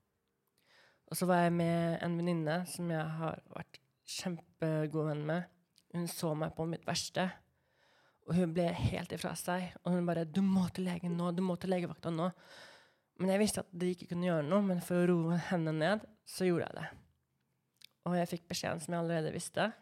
Og 1.09 1.17
så 1.17 1.25
var 1.29 1.45
jeg 1.45 1.55
med 1.55 2.01
en 2.05 2.17
venninne 2.19 2.57
som 2.69 2.89
jeg 2.91 3.05
har 3.19 3.39
vært 3.55 3.79
kjempegod 4.09 5.07
venn 5.09 5.23
med. 5.29 5.47
Hun 5.95 6.09
så 6.11 6.33
meg 6.37 6.53
på 6.57 6.67
mitt 6.69 6.85
verste, 6.85 7.25
og 8.29 8.35
hun 8.37 8.53
ble 8.53 8.67
helt 8.75 9.13
ifra 9.15 9.33
seg. 9.39 9.71
Og 9.83 9.95
hun 9.95 10.05
bare 10.05 10.25
'Du 10.25 10.41
må 10.41 10.67
til 10.69 10.85
legen 10.85 11.17
nå. 11.17 11.31
Du 11.31 11.41
må 11.41 11.55
til 11.55 11.69
legevakta 11.69 12.09
nå.' 12.09 12.31
Men 13.19 13.29
jeg 13.29 13.39
visste 13.39 13.59
at 13.59 13.71
de 13.71 13.89
ikke 13.91 14.07
kunne 14.07 14.27
gjøre 14.29 14.47
noe, 14.47 14.61
men 14.61 14.81
for 14.81 14.95
å 14.95 15.07
roe 15.07 15.37
henne 15.49 15.73
ned, 15.75 16.05
så 16.25 16.45
gjorde 16.45 16.67
jeg 16.69 16.75
det. 16.77 16.87
Og 18.05 18.15
jeg 18.15 18.29
fikk 18.31 18.47
beskjeden 18.47 18.79
som 18.79 18.93
jeg 18.93 19.01
allerede 19.01 19.33
visste. 19.33 19.73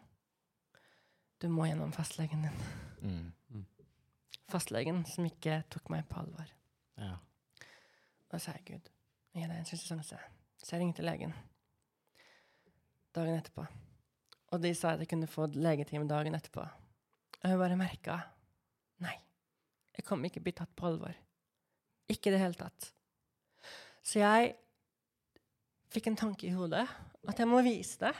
Du 1.38 1.46
må 1.48 1.68
gjennom 1.68 1.92
fastlegen 1.94 2.42
din. 2.42 2.56
Mm. 3.02 3.64
Fastlegen 4.50 5.04
som 5.06 5.26
ikke 5.28 5.62
tok 5.70 5.90
meg 5.90 6.08
på 6.08 6.18
alvor. 6.18 6.50
Ja. 6.96 7.14
Da 8.28 8.40
sa 8.40 8.54
jeg, 8.56 8.64
Gud, 8.68 8.90
gir 9.36 9.48
deg 9.48 9.60
en 9.60 9.68
siste 9.68 9.88
sjanse. 9.88 10.18
Så 10.60 10.74
jeg 10.74 10.82
ringte 10.82 11.04
legen 11.06 11.32
dagen 13.16 13.38
etterpå. 13.38 13.64
Og 14.52 14.60
de 14.62 14.72
sa 14.76 14.94
at 14.94 15.02
jeg 15.02 15.10
kunne 15.10 15.30
få 15.30 15.48
legetime 15.54 16.08
dagen 16.08 16.36
etterpå. 16.36 16.64
Og 17.38 17.50
jeg 17.52 17.60
bare 17.60 17.78
merka 17.78 18.18
nei, 19.04 19.14
jeg 19.96 20.06
kommer 20.06 20.28
ikke 20.28 20.42
bli 20.44 20.54
tatt 20.56 20.72
på 20.76 20.88
alvor. 20.88 21.14
Ikke 22.10 22.30
i 22.30 22.34
det 22.34 22.42
hele 22.42 22.58
tatt. 22.58 22.90
Så 24.02 24.22
jeg 24.22 24.54
fikk 25.92 26.10
en 26.10 26.18
tanke 26.18 26.48
i 26.48 26.54
hodet 26.56 26.86
at 27.28 27.40
jeg 27.40 27.48
må 27.48 27.60
vise 27.64 28.00
det. 28.00 28.14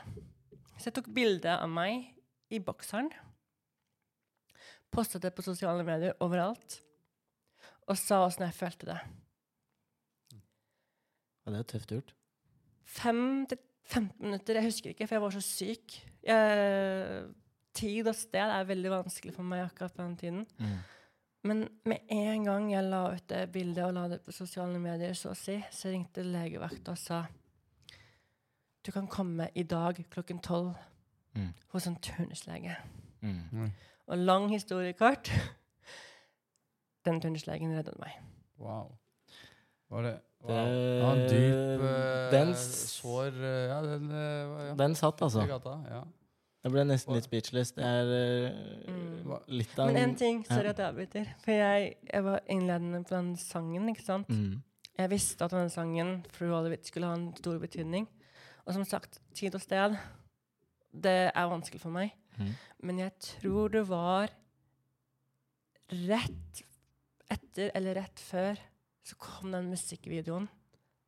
Så 0.79 0.89
jeg 0.89 0.99
tok 0.99 1.11
bilde 1.15 1.53
av 1.53 1.71
meg 1.73 2.13
i 2.55 2.61
bokseren. 2.63 3.11
Postet 4.95 5.25
det 5.25 5.35
på 5.37 5.45
sosiale 5.45 5.85
medier 5.85 6.17
overalt. 6.25 6.79
Og 7.89 7.97
sa 7.97 8.23
åssen 8.27 8.47
jeg 8.47 8.57
følte 8.57 8.93
det. 8.93 9.01
Ja, 11.49 11.55
det 11.55 11.63
er 11.65 11.69
tøft 11.73 11.93
gjort. 11.95 12.13
Fem 12.89 13.47
til 13.49 13.59
15 13.89 14.21
minutter, 14.21 14.59
jeg 14.61 14.69
husker 14.69 14.93
ikke, 14.93 15.07
for 15.09 15.17
jeg 15.17 15.23
var 15.25 15.35
så 15.35 15.41
syk. 15.45 15.97
Jeg, 16.29 17.25
tid 17.79 18.09
og 18.11 18.17
sted 18.17 18.53
er 18.53 18.69
veldig 18.69 18.91
vanskelig 18.93 19.33
for 19.33 19.49
meg 19.49 19.65
akkurat 19.65 19.95
på 19.97 20.05
den 20.05 20.17
tiden. 20.21 20.47
Mm. 20.61 20.77
Men 21.49 21.65
med 21.89 22.13
en 22.13 22.45
gang 22.45 22.69
jeg 22.73 22.85
la 22.85 23.01
ut 23.15 23.29
det 23.31 23.47
bildet 23.55 23.85
og 23.87 23.95
la 23.97 24.07
det 24.13 24.21
på 24.27 24.35
sosiale 24.35 24.79
medier, 24.83 25.17
så 25.17 25.33
å 25.33 25.39
si, 25.39 25.57
så 25.73 25.89
ringte 25.93 26.25
legevakta 26.27 26.93
og 26.93 27.01
sa 27.01 27.23
du 28.85 28.93
kan 28.93 29.09
komme 29.11 29.49
i 29.59 29.65
dag 29.69 29.99
klokken 30.13 30.39
tolv 30.45 30.77
Mm. 31.39 31.53
hos 31.69 31.87
en 31.87 31.97
turnuslege. 31.97 32.77
Mm. 33.21 33.71
Og 34.07 34.19
lang 34.19 34.51
historiekort. 34.51 35.31
Den 37.05 37.21
turnuslegen 37.21 37.77
reddet 37.77 37.99
meg. 38.01 38.17
Wow. 38.59 38.97
Var 39.91 40.03
det 40.03 40.15
wow. 40.45 40.49
Det- 40.49 41.01
ja, 41.01 41.11
en 41.13 41.25
dyp 41.31 41.83
uh, 41.83 42.31
den 42.35 42.55
sår 42.55 43.29
uh, 43.41 43.49
Ja, 43.73 43.79
den 43.87 44.11
uh, 44.11 44.69
ja. 44.69 44.75
Den 44.79 44.95
satt, 44.95 45.23
altså. 45.23 45.43
I 45.45 45.51
gata, 45.51 45.77
ja. 45.91 46.03
Jeg 46.65 46.73
ble 46.75 46.83
nesten 46.85 47.15
litt 47.15 47.25
speechless. 47.29 47.71
Det 47.77 47.85
er 47.87 48.09
Mm. 48.89 49.35
litt 49.49 49.79
av 49.79 49.87
Men 49.93 49.97
en 50.11 50.15
ting, 50.17 50.41
sorry 50.47 50.67
at 50.73 50.79
jeg 50.79 50.87
avbryter, 50.89 51.27
for 51.45 51.53
jeg, 51.53 51.95
jeg 52.13 52.25
var 52.25 52.41
innledende 52.51 53.03
på 53.05 53.15
den 53.15 53.37
sangen, 53.37 53.89
ikke 53.93 54.03
sant? 54.05 54.29
mm. 54.29 54.63
Jeg 54.99 55.11
visste 55.13 55.45
at 55.45 55.53
denne 55.55 55.71
sangen 55.71 56.25
Fru 56.35 56.49
It 56.73 56.87
skulle 56.87 57.07
ha 57.07 57.15
en 57.15 57.29
stor 57.37 57.59
betydning. 57.63 58.09
Og 58.67 58.75
som 58.75 58.85
sagt, 58.85 59.21
tid 59.35 59.55
og 59.55 59.61
sted, 59.63 59.95
det 60.93 61.31
er 61.35 61.47
vanskelig 61.49 61.81
for 61.81 61.91
meg. 61.95 62.11
Mm. 62.39 62.49
Men 62.83 62.99
jeg 62.99 63.13
tror 63.21 63.69
det 63.69 63.85
var 63.89 64.29
rett 66.09 66.63
etter 67.31 67.71
eller 67.75 67.95
rett 68.03 68.21
før 68.21 68.59
så 69.09 69.17
kom 69.21 69.53
den 69.55 69.71
musikkvideoen 69.73 70.49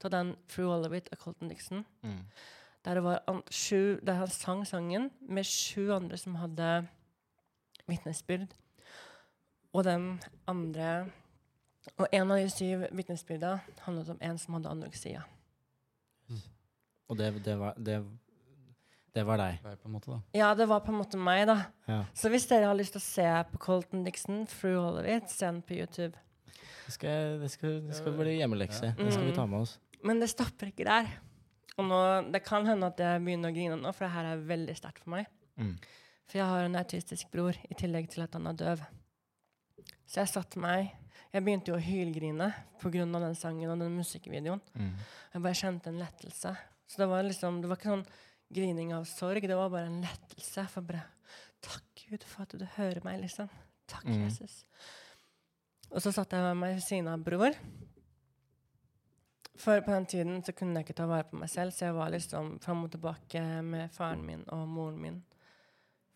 til 0.01 0.13
den 0.15 0.33
Through 0.49 0.73
All 0.75 0.87
of 0.89 0.97
It 0.97 1.11
av 1.13 1.21
Colton 1.21 1.51
Dixon. 1.53 1.85
Mm. 2.03 2.23
Der 2.85 2.97
det 2.97 3.05
var 3.05 3.23
an 3.29 3.43
sju, 3.53 4.01
der 4.01 4.17
han 4.23 4.29
sang 4.33 4.67
sangen 4.67 5.11
med 5.21 5.45
sju 5.45 5.91
andre 5.93 6.17
som 6.17 6.39
hadde 6.41 6.87
vitnesbyrd. 7.87 8.49
Og 9.73 9.85
den 9.85 10.21
andre 10.47 11.11
Og 11.97 12.07
en 12.13 12.31
av 12.31 12.37
de 12.37 12.51
syv 12.53 12.83
vitnesbyrda 12.93 13.55
handlet 13.87 14.09
om 14.13 14.19
en 14.21 14.39
som 14.39 14.55
hadde 14.55 14.69
anoreksia. 14.69 15.23
Og 17.09 17.17
det, 17.19 17.31
det, 17.45 17.55
var, 17.59 17.75
det, 17.77 17.97
det 19.15 19.23
var 19.27 19.41
deg. 19.41 19.57
Det 19.63 19.71
var 19.71 19.77
på 19.77 19.89
en 19.89 19.95
måte, 19.95 20.11
da. 20.11 20.19
Ja, 20.37 20.51
det 20.55 20.69
var 20.69 20.83
på 20.85 20.93
en 20.93 20.99
måte 21.01 21.19
meg, 21.19 21.47
da. 21.49 21.57
Ja. 21.89 22.03
Så 22.15 22.29
hvis 22.31 22.47
dere 22.47 22.69
har 22.69 22.77
lyst 22.79 22.95
til 22.95 23.01
å 23.01 23.07
se 23.07 23.29
på 23.51 23.63
Colton 23.65 24.05
Dixon, 24.05 24.45
of 24.45 25.07
It, 25.07 25.31
se 25.33 25.47
den 25.47 25.63
på 25.63 25.81
YouTube. 25.81 26.13
Det 26.91 26.97
skal, 26.97 27.39
det 27.41 27.51
skal, 27.55 27.77
det 27.87 27.95
skal 27.95 28.17
bli 28.19 28.33
hjemmelekse. 28.41 28.91
Ja. 28.91 28.93
Det 28.99 29.13
skal 29.15 29.25
vi 29.29 29.31
Mm. 29.31 29.37
ta 29.37 29.47
med 29.47 29.61
oss. 29.63 29.79
Men 30.03 30.19
det 30.21 30.29
stopper 30.33 30.73
ikke 30.73 30.85
der. 30.89 31.07
Og 31.79 31.85
nå, 31.87 31.99
det 32.33 32.43
kan 32.45 32.67
hende 32.67 32.87
at 32.91 32.99
jeg 32.99 33.21
begynner 33.23 33.53
å 33.53 33.55
grine 33.55 33.77
nå, 33.79 33.93
for 33.95 34.05
det 34.09 34.13
her 34.17 34.25
er 34.33 34.43
veldig 34.49 34.75
sterkt 34.77 34.99
for 35.05 35.11
meg. 35.15 35.27
Mm. 35.57 35.77
For 36.27 36.39
jeg 36.39 36.47
har 36.47 36.65
en 36.67 36.75
autistisk 36.77 37.31
bror, 37.31 37.55
i 37.71 37.75
tillegg 37.79 38.09
til 38.11 38.23
at 38.25 38.35
han 38.35 38.47
er 38.51 38.59
døv. 38.59 38.83
Så 40.07 40.21
jeg 40.25 40.29
satte 40.33 40.59
meg 40.59 40.91
Jeg 41.33 41.45
begynte 41.47 41.71
jo 41.71 41.77
å 41.77 41.81
hylgrine 41.85 42.49
pga. 42.81 43.05
den 43.07 43.35
sangen 43.39 43.71
og 43.71 43.79
den 43.79 43.95
musikkvideoen. 43.97 44.61
Mm. 44.75 44.97
Jeg 45.33 45.43
bare 45.43 45.55
kjente 45.55 45.87
en 45.87 45.99
lettelse. 46.01 46.57
Så 46.89 46.97
det 46.99 47.07
var 47.09 47.23
liksom, 47.23 47.61
det 47.63 47.69
var 47.71 47.77
ikke 47.77 47.93
sånn 47.95 48.07
grining 48.53 48.93
av 48.93 49.05
sorg, 49.07 49.41
det 49.47 49.55
var 49.55 49.71
bare 49.71 49.87
en 49.87 50.03
lettelse. 50.03 50.69
For 50.69 50.81
bare 50.83 51.05
Takk, 51.63 51.83
Gud, 52.11 52.25
for 52.25 52.43
at 52.43 52.49
du 52.59 52.65
hører 52.65 53.05
meg, 53.05 53.21
liksom. 53.21 53.49
Takk, 53.87 54.07
Mm. 54.07 54.25
Jesus. 54.25 54.65
Og 55.91 56.03
så 56.03 56.13
satt 56.15 56.33
jeg 56.33 56.45
med 56.45 56.59
meg 56.61 56.77
ved 56.77 56.85
siden 56.87 57.09
av 57.11 57.23
bror. 57.25 57.57
For 59.61 59.83
på 59.85 59.93
den 59.93 60.07
tiden 60.09 60.39
så 60.45 60.55
kunne 60.57 60.79
jeg 60.79 60.87
ikke 60.87 60.97
ta 61.03 61.07
vare 61.11 61.27
på 61.29 61.37
meg 61.41 61.51
selv, 61.53 61.75
så 61.75 61.89
jeg 61.89 61.97
var 61.99 62.13
liksom 62.15 62.55
fram 62.65 62.85
og 62.87 62.93
tilbake 62.95 63.43
med 63.67 63.91
faren 63.93 64.23
min 64.25 64.45
og 64.55 64.69
moren 64.71 65.01
min. 65.03 65.19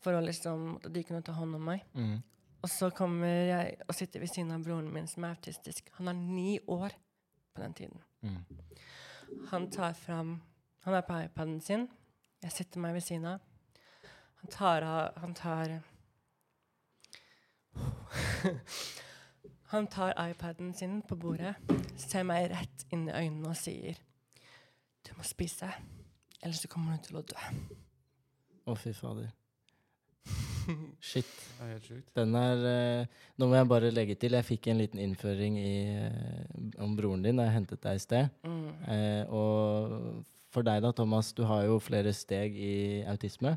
For 0.05 0.17
å 0.17 0.23
liksom, 0.25 0.79
at 0.81 0.93
de 0.95 1.03
kunne 1.05 1.25
ta 1.25 1.35
hånd 1.37 1.59
om 1.59 1.67
meg. 1.73 1.85
Mm. 1.93 2.23
Og 2.65 2.71
så 2.73 2.89
kommer 2.97 3.29
jeg 3.29 3.77
og 3.85 3.97
sitter 3.97 4.23
ved 4.23 4.33
siden 4.33 4.55
av 4.55 4.65
broren 4.65 4.89
min 4.93 5.09
som 5.11 5.27
er 5.27 5.35
autistisk. 5.37 5.91
Han 5.99 6.09
er 6.09 6.17
ni 6.17 6.57
år 6.71 6.95
på 7.53 7.61
den 7.61 7.75
tiden. 7.77 8.01
Mm. 8.25 8.45
Han 9.51 9.71
tar 9.71 9.93
fram 9.93 10.41
Han 10.85 10.95
er 10.95 11.01
på 11.01 11.17
iPaden 11.25 11.61
sin. 11.65 11.89
Jeg 12.43 12.53
sitter 12.53 12.81
meg 12.81 12.93
ved 12.95 13.01
siden 13.01 13.25
av. 13.25 13.39
Han 14.41 14.51
tar 14.53 14.83
av 14.85 15.19
Han 15.21 15.35
tar 15.35 15.81
Han 19.75 19.87
tar 19.91 20.13
iPaden 20.31 20.75
sin 20.75 21.01
på 21.03 21.17
bordet, 21.19 21.57
ser 21.99 22.23
meg 22.23 22.45
rett 22.53 22.85
inn 22.95 23.09
i 23.09 23.15
øynene 23.17 23.49
og 23.51 23.57
sier 23.59 23.97
Du 25.03 25.11
må 25.19 25.27
spise, 25.27 25.67
ellers 26.39 26.61
så 26.63 26.71
kommer 26.71 26.95
du 26.95 27.09
til 27.09 27.19
å 27.19 27.23
dø. 27.27 27.41
Å, 28.71 28.77
fy 28.79 28.93
fader. 28.95 29.33
Shit. 31.11 31.27
Det 31.59 31.73
helt 31.73 31.91
sjukt. 31.91 32.13
Den 32.15 32.39
er 32.39 32.63
uh, 32.63 33.19
Nå 33.35 33.51
må 33.51 33.59
jeg 33.59 33.71
bare 33.75 33.91
legge 33.91 34.15
til. 34.15 34.39
Jeg 34.39 34.47
fikk 34.47 34.71
en 34.71 34.79
liten 34.79 35.03
innføring 35.03 35.59
i, 35.59 35.75
uh, 36.07 36.63
om 36.87 36.95
broren 36.95 37.27
din 37.27 37.43
da 37.43 37.51
jeg 37.51 37.57
hentet 37.59 37.83
deg 37.83 37.99
i 37.99 38.07
sted. 38.07 38.31
Mm. 38.47 38.71
Uh, 38.87 39.35
og 39.35 40.25
for 40.55 40.71
deg 40.71 40.87
da, 40.87 40.95
Thomas, 40.95 41.35
du 41.35 41.43
har 41.51 41.67
jo 41.67 41.83
flere 41.83 42.15
steg 42.15 42.55
i 42.55 42.75
autisme. 43.11 43.57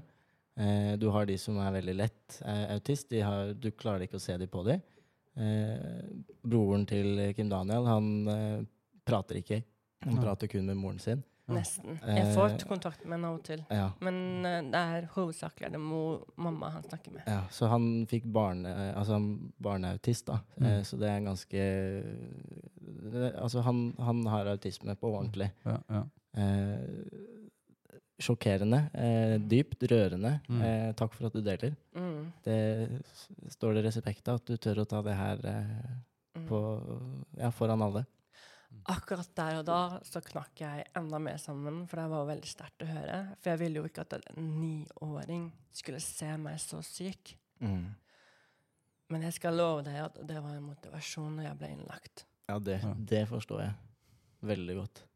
Eh, 0.58 0.96
du 0.98 1.12
har 1.14 1.28
de 1.30 1.36
som 1.38 1.60
er 1.62 1.76
veldig 1.76 1.94
lett 1.94 2.38
autist. 2.74 3.12
De 3.14 3.20
har, 3.22 3.52
du 3.54 3.70
klarer 3.70 4.08
ikke 4.08 4.18
å 4.18 4.24
se 4.24 4.34
dem 4.42 4.50
på 4.50 4.64
dem. 4.66 4.82
Eh, 5.38 6.04
broren 6.44 6.86
til 6.90 7.34
Kim 7.38 7.50
Daniel, 7.52 7.86
han 7.86 8.12
eh, 8.34 8.62
prater 9.06 9.42
ikke. 9.42 9.64
Han 10.06 10.18
prater 10.22 10.48
kun 10.52 10.66
med 10.70 10.78
moren 10.78 11.00
sin. 11.00 11.24
Nesten. 11.48 11.96
Jeg 12.04 12.34
får 12.36 12.58
Eh, 12.58 12.64
kontakt 12.68 13.06
med 13.06 13.16
henne 13.16 13.30
av 13.30 13.38
og 13.38 13.44
til. 13.48 13.62
Ja. 13.72 13.86
Men 14.04 14.18
eh, 14.46 14.58
det 14.68 14.82
er 14.82 15.06
hovedsakelig 15.14 15.70
det 15.72 15.80
må 15.80 16.02
mamma 16.36 16.74
han 16.74 16.84
snakker 16.84 17.14
med. 17.16 17.24
Ja, 17.30 17.46
så 17.56 17.70
han 17.72 17.86
fikk 18.12 18.26
barne, 18.36 18.74
altså 18.98 19.16
han 19.16 19.30
barneautist, 19.64 20.26
da. 20.28 20.42
Mm. 20.58 20.68
Eh, 20.68 20.82
så 20.84 21.00
det 21.00 21.10
er 21.14 21.24
ganske 21.30 21.64
Altså, 23.38 23.62
han, 23.62 23.94
han 24.00 24.22
har 24.32 24.48
autisme 24.52 24.96
på 25.00 25.10
ordentlig. 25.12 25.50
Ja, 25.68 25.78
ja. 25.92 26.04
Eh, 26.40 27.48
sjokkerende, 28.24 28.80
eh, 28.98 29.36
dypt, 29.40 29.84
rørende. 29.92 30.40
Mm. 30.50 30.62
Eh, 30.66 30.88
takk 30.98 31.14
for 31.14 31.28
at 31.30 31.36
du 31.36 31.42
deler. 31.46 31.76
Mm. 31.96 32.07
Det 32.46 33.02
står 33.54 33.78
det 33.78 33.88
respekt 33.88 34.28
av 34.32 34.42
at 34.42 34.46
du 34.50 34.58
tør 34.62 34.84
å 34.84 34.90
ta 34.90 35.02
det 35.06 35.16
her 35.18 35.46
eh, 35.54 35.90
Mm. 36.38 36.48
på, 36.48 36.58
ja, 37.38 37.52
foran 37.52 37.82
alle. 37.82 38.06
Akkurat 38.92 39.30
der 39.36 39.60
og 39.62 39.66
da 39.66 39.80
så 40.06 40.22
knakk 40.22 40.62
jeg 40.62 40.84
enda 40.96 41.20
mer 41.24 41.40
sammen, 41.42 41.86
for 41.88 41.98
det 42.02 42.12
var 42.12 42.28
veldig 42.30 42.50
sterkt 42.52 42.84
å 42.84 42.90
høre. 42.90 43.16
For 43.42 43.50
jeg 43.54 43.62
ville 43.64 43.82
jo 43.82 43.88
ikke 43.90 44.04
at 44.06 44.14
en 44.20 44.52
niåring 44.60 45.48
skulle 45.74 46.02
se 46.04 46.30
meg 46.38 46.60
så 46.62 46.82
syk. 46.86 47.34
Mm. 47.64 47.88
Men 49.10 49.24
jeg 49.24 49.38
skal 49.40 49.56
love 49.58 49.86
deg 49.88 49.98
at 50.04 50.20
det 50.28 50.38
var 50.44 50.58
en 50.58 50.68
motivasjon 50.68 51.40
når 51.40 51.50
jeg 51.50 51.60
ble 51.62 51.74
innlagt. 51.74 52.26
Ja, 52.52 52.60
det, 52.60 52.82
det 53.10 53.24
forstår 53.32 53.64
jeg 53.66 53.74
veldig 54.48 54.76
godt. 54.84 55.07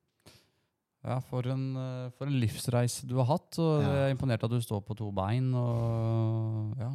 Ja, 1.04 1.20
for 1.26 1.48
en, 1.50 1.76
eh, 1.76 2.10
for 2.14 2.28
en 2.30 2.36
livsreise 2.40 3.08
du 3.10 3.16
har 3.18 3.26
hatt. 3.26 3.58
Og 3.60 3.82
Ja. 3.82 3.88
jeg 3.94 4.12
er 4.12 4.16
imponert 4.16 4.44
at 4.44 4.52
du 4.52 4.60
står 4.62 4.82
på 4.86 4.96
to 4.98 5.12
bein. 5.12 5.54
Og 5.56 6.78
ja, 6.78 6.92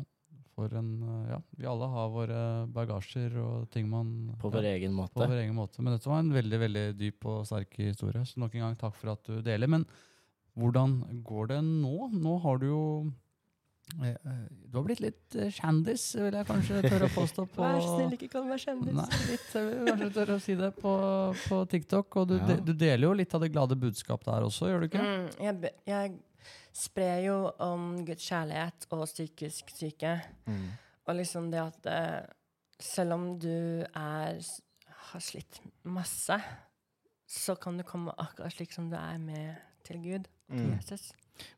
for 0.55 0.69
en 0.79 0.91
eh, 1.03 1.31
Ja, 1.33 1.39
vi 1.59 1.67
alle 1.67 1.89
har 1.91 2.09
våre 2.15 2.67
bagasjer 2.73 3.35
og 3.43 3.71
ting 3.71 3.89
man 3.91 4.31
På 4.39 4.51
ja, 4.53 4.61
vår 4.61 4.69
egen 4.77 4.93
måte. 4.95 5.15
på 5.15 5.27
vår 5.27 5.43
egen 5.43 5.55
måte. 5.57 5.83
Men 5.83 5.93
dette 5.97 6.07
var 6.09 6.21
en 6.21 6.31
veldig 6.33 6.61
veldig 6.61 6.87
dyp 6.99 7.27
og 7.27 7.45
sterk 7.47 7.75
historie. 7.83 8.23
Så 8.25 8.39
nok 8.39 8.55
en 8.55 8.61
gang 8.69 8.77
takk 8.77 8.95
for 8.95 9.11
at 9.11 9.25
du 9.25 9.43
deler. 9.43 9.67
Men 9.69 9.85
hvordan 10.57 11.23
går 11.25 11.49
det 11.49 11.61
nå? 11.65 12.11
Nå 12.13 12.41
har 12.43 12.59
du 12.59 12.67
jo 12.67 13.13
Du 13.95 14.79
har 14.79 14.83
blitt 14.85 15.01
litt 15.01 15.35
eh, 15.39 15.51
kjendis, 15.55 16.05
vil 16.19 16.35
jeg 16.35 16.47
kanskje 16.49 16.81
tørre 16.85 17.07
å 17.07 17.13
påstå. 17.15 17.45
på... 17.55 17.63
Vær 17.65 17.79
så 17.81 17.93
snill, 17.95 18.15
ikke 18.17 18.29
kall 18.33 18.49
meg 18.49 18.59
kjendis. 18.61 18.97
Nei, 18.99 19.21
litt, 19.31 19.45
jeg 19.55 19.67
vil 19.71 19.87
kanskje 19.91 20.09
tørre 20.17 20.37
å 20.37 20.43
si 20.43 20.57
det 20.59 20.71
på, 20.81 20.95
på 21.47 21.61
TikTok. 21.73 22.17
Og 22.23 22.29
du, 22.33 22.35
Ja. 22.41 22.57
du 22.67 22.73
deler 22.75 23.07
jo 23.07 23.13
litt 23.17 23.35
av 23.39 23.45
det 23.47 23.53
glade 23.55 23.79
budskap 23.79 24.25
der 24.27 24.47
også, 24.49 24.69
gjør 24.73 24.83
du 24.83 24.89
ikke? 24.91 25.05
Mm, 25.07 25.29
jeg, 25.47 25.73
jeg 25.87 26.17
sprer 26.77 27.23
jo 27.29 27.37
om 27.65 27.87
Guds 28.07 28.27
kjærlighet 28.27 28.89
og 28.93 29.07
psykisk 29.09 29.71
syke. 29.73 30.17
Mm. 30.51 30.67
Og 31.07 31.15
liksom 31.21 31.51
det 31.55 31.63
at 31.63 31.87
eh, 31.93 32.23
selv 32.83 33.15
om 33.17 33.29
du 33.41 33.55
er, 33.87 34.41
har 35.13 35.23
slitt 35.25 35.61
masse, 35.87 36.37
så 37.27 37.55
kan 37.59 37.79
du 37.79 37.87
komme 37.87 38.13
akkurat 38.23 38.53
slik 38.55 38.75
som 38.75 38.91
du 38.91 38.99
er 38.99 39.17
med 39.23 39.55
til 39.87 40.03
Gud, 40.03 40.27
til 40.51 40.67
Mm. 40.69 40.77
Jesus. 40.79 41.09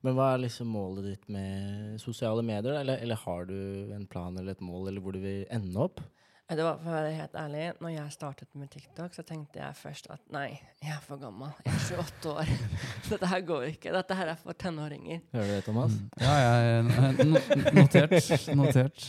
Men 0.03 0.15
hva 0.19 0.33
er 0.35 0.45
liksom 0.45 0.71
målet 0.75 1.05
ditt 1.13 1.27
med 1.33 1.99
sosiale 2.03 2.43
medier? 2.43 2.79
Eller, 2.81 2.99
eller 3.05 3.17
har 3.25 3.45
du 3.49 3.59
en 3.95 4.07
plan 4.11 4.37
eller 4.39 4.53
et 4.57 4.61
mål, 4.65 4.89
eller 4.91 5.01
hvor 5.05 5.13
du 5.17 5.21
vil 5.23 5.45
ende 5.55 5.77
opp? 5.85 6.01
Eh, 6.49 6.57
Det 6.57 6.65
var 6.65 6.79
for 6.81 6.89
å 6.89 6.95
være 6.97 7.13
helt 7.19 7.35
ærlig, 7.37 7.65
når 7.85 7.93
jeg 7.95 8.13
startet 8.17 8.49
med 8.57 8.71
TikTok, 8.73 9.13
så 9.15 9.23
tenkte 9.29 9.61
jeg 9.61 9.77
først 9.77 10.09
at 10.15 10.23
nei, 10.33 10.47
jeg 10.83 10.95
er 10.95 11.03
for 11.05 11.21
gammel. 11.21 11.51
Jeg 11.67 11.75
er 11.75 12.03
28 12.03 12.33
år. 12.33 12.53
Dette 13.11 13.31
her 13.35 13.41
går 13.53 13.67
ikke. 13.75 13.93
Dette 13.93 14.17
her 14.19 14.33
er 14.33 14.41
for 14.41 14.57
tenåringer. 14.57 15.21
Hører 15.35 15.51
du 15.51 15.55
det, 15.59 15.65
Thomas? 15.69 15.93
Mm. 15.93 16.09
Ja, 16.25 16.37
jeg 16.45 16.71
er 16.73 17.73
notert. 17.83 18.55
Notert. 18.57 19.09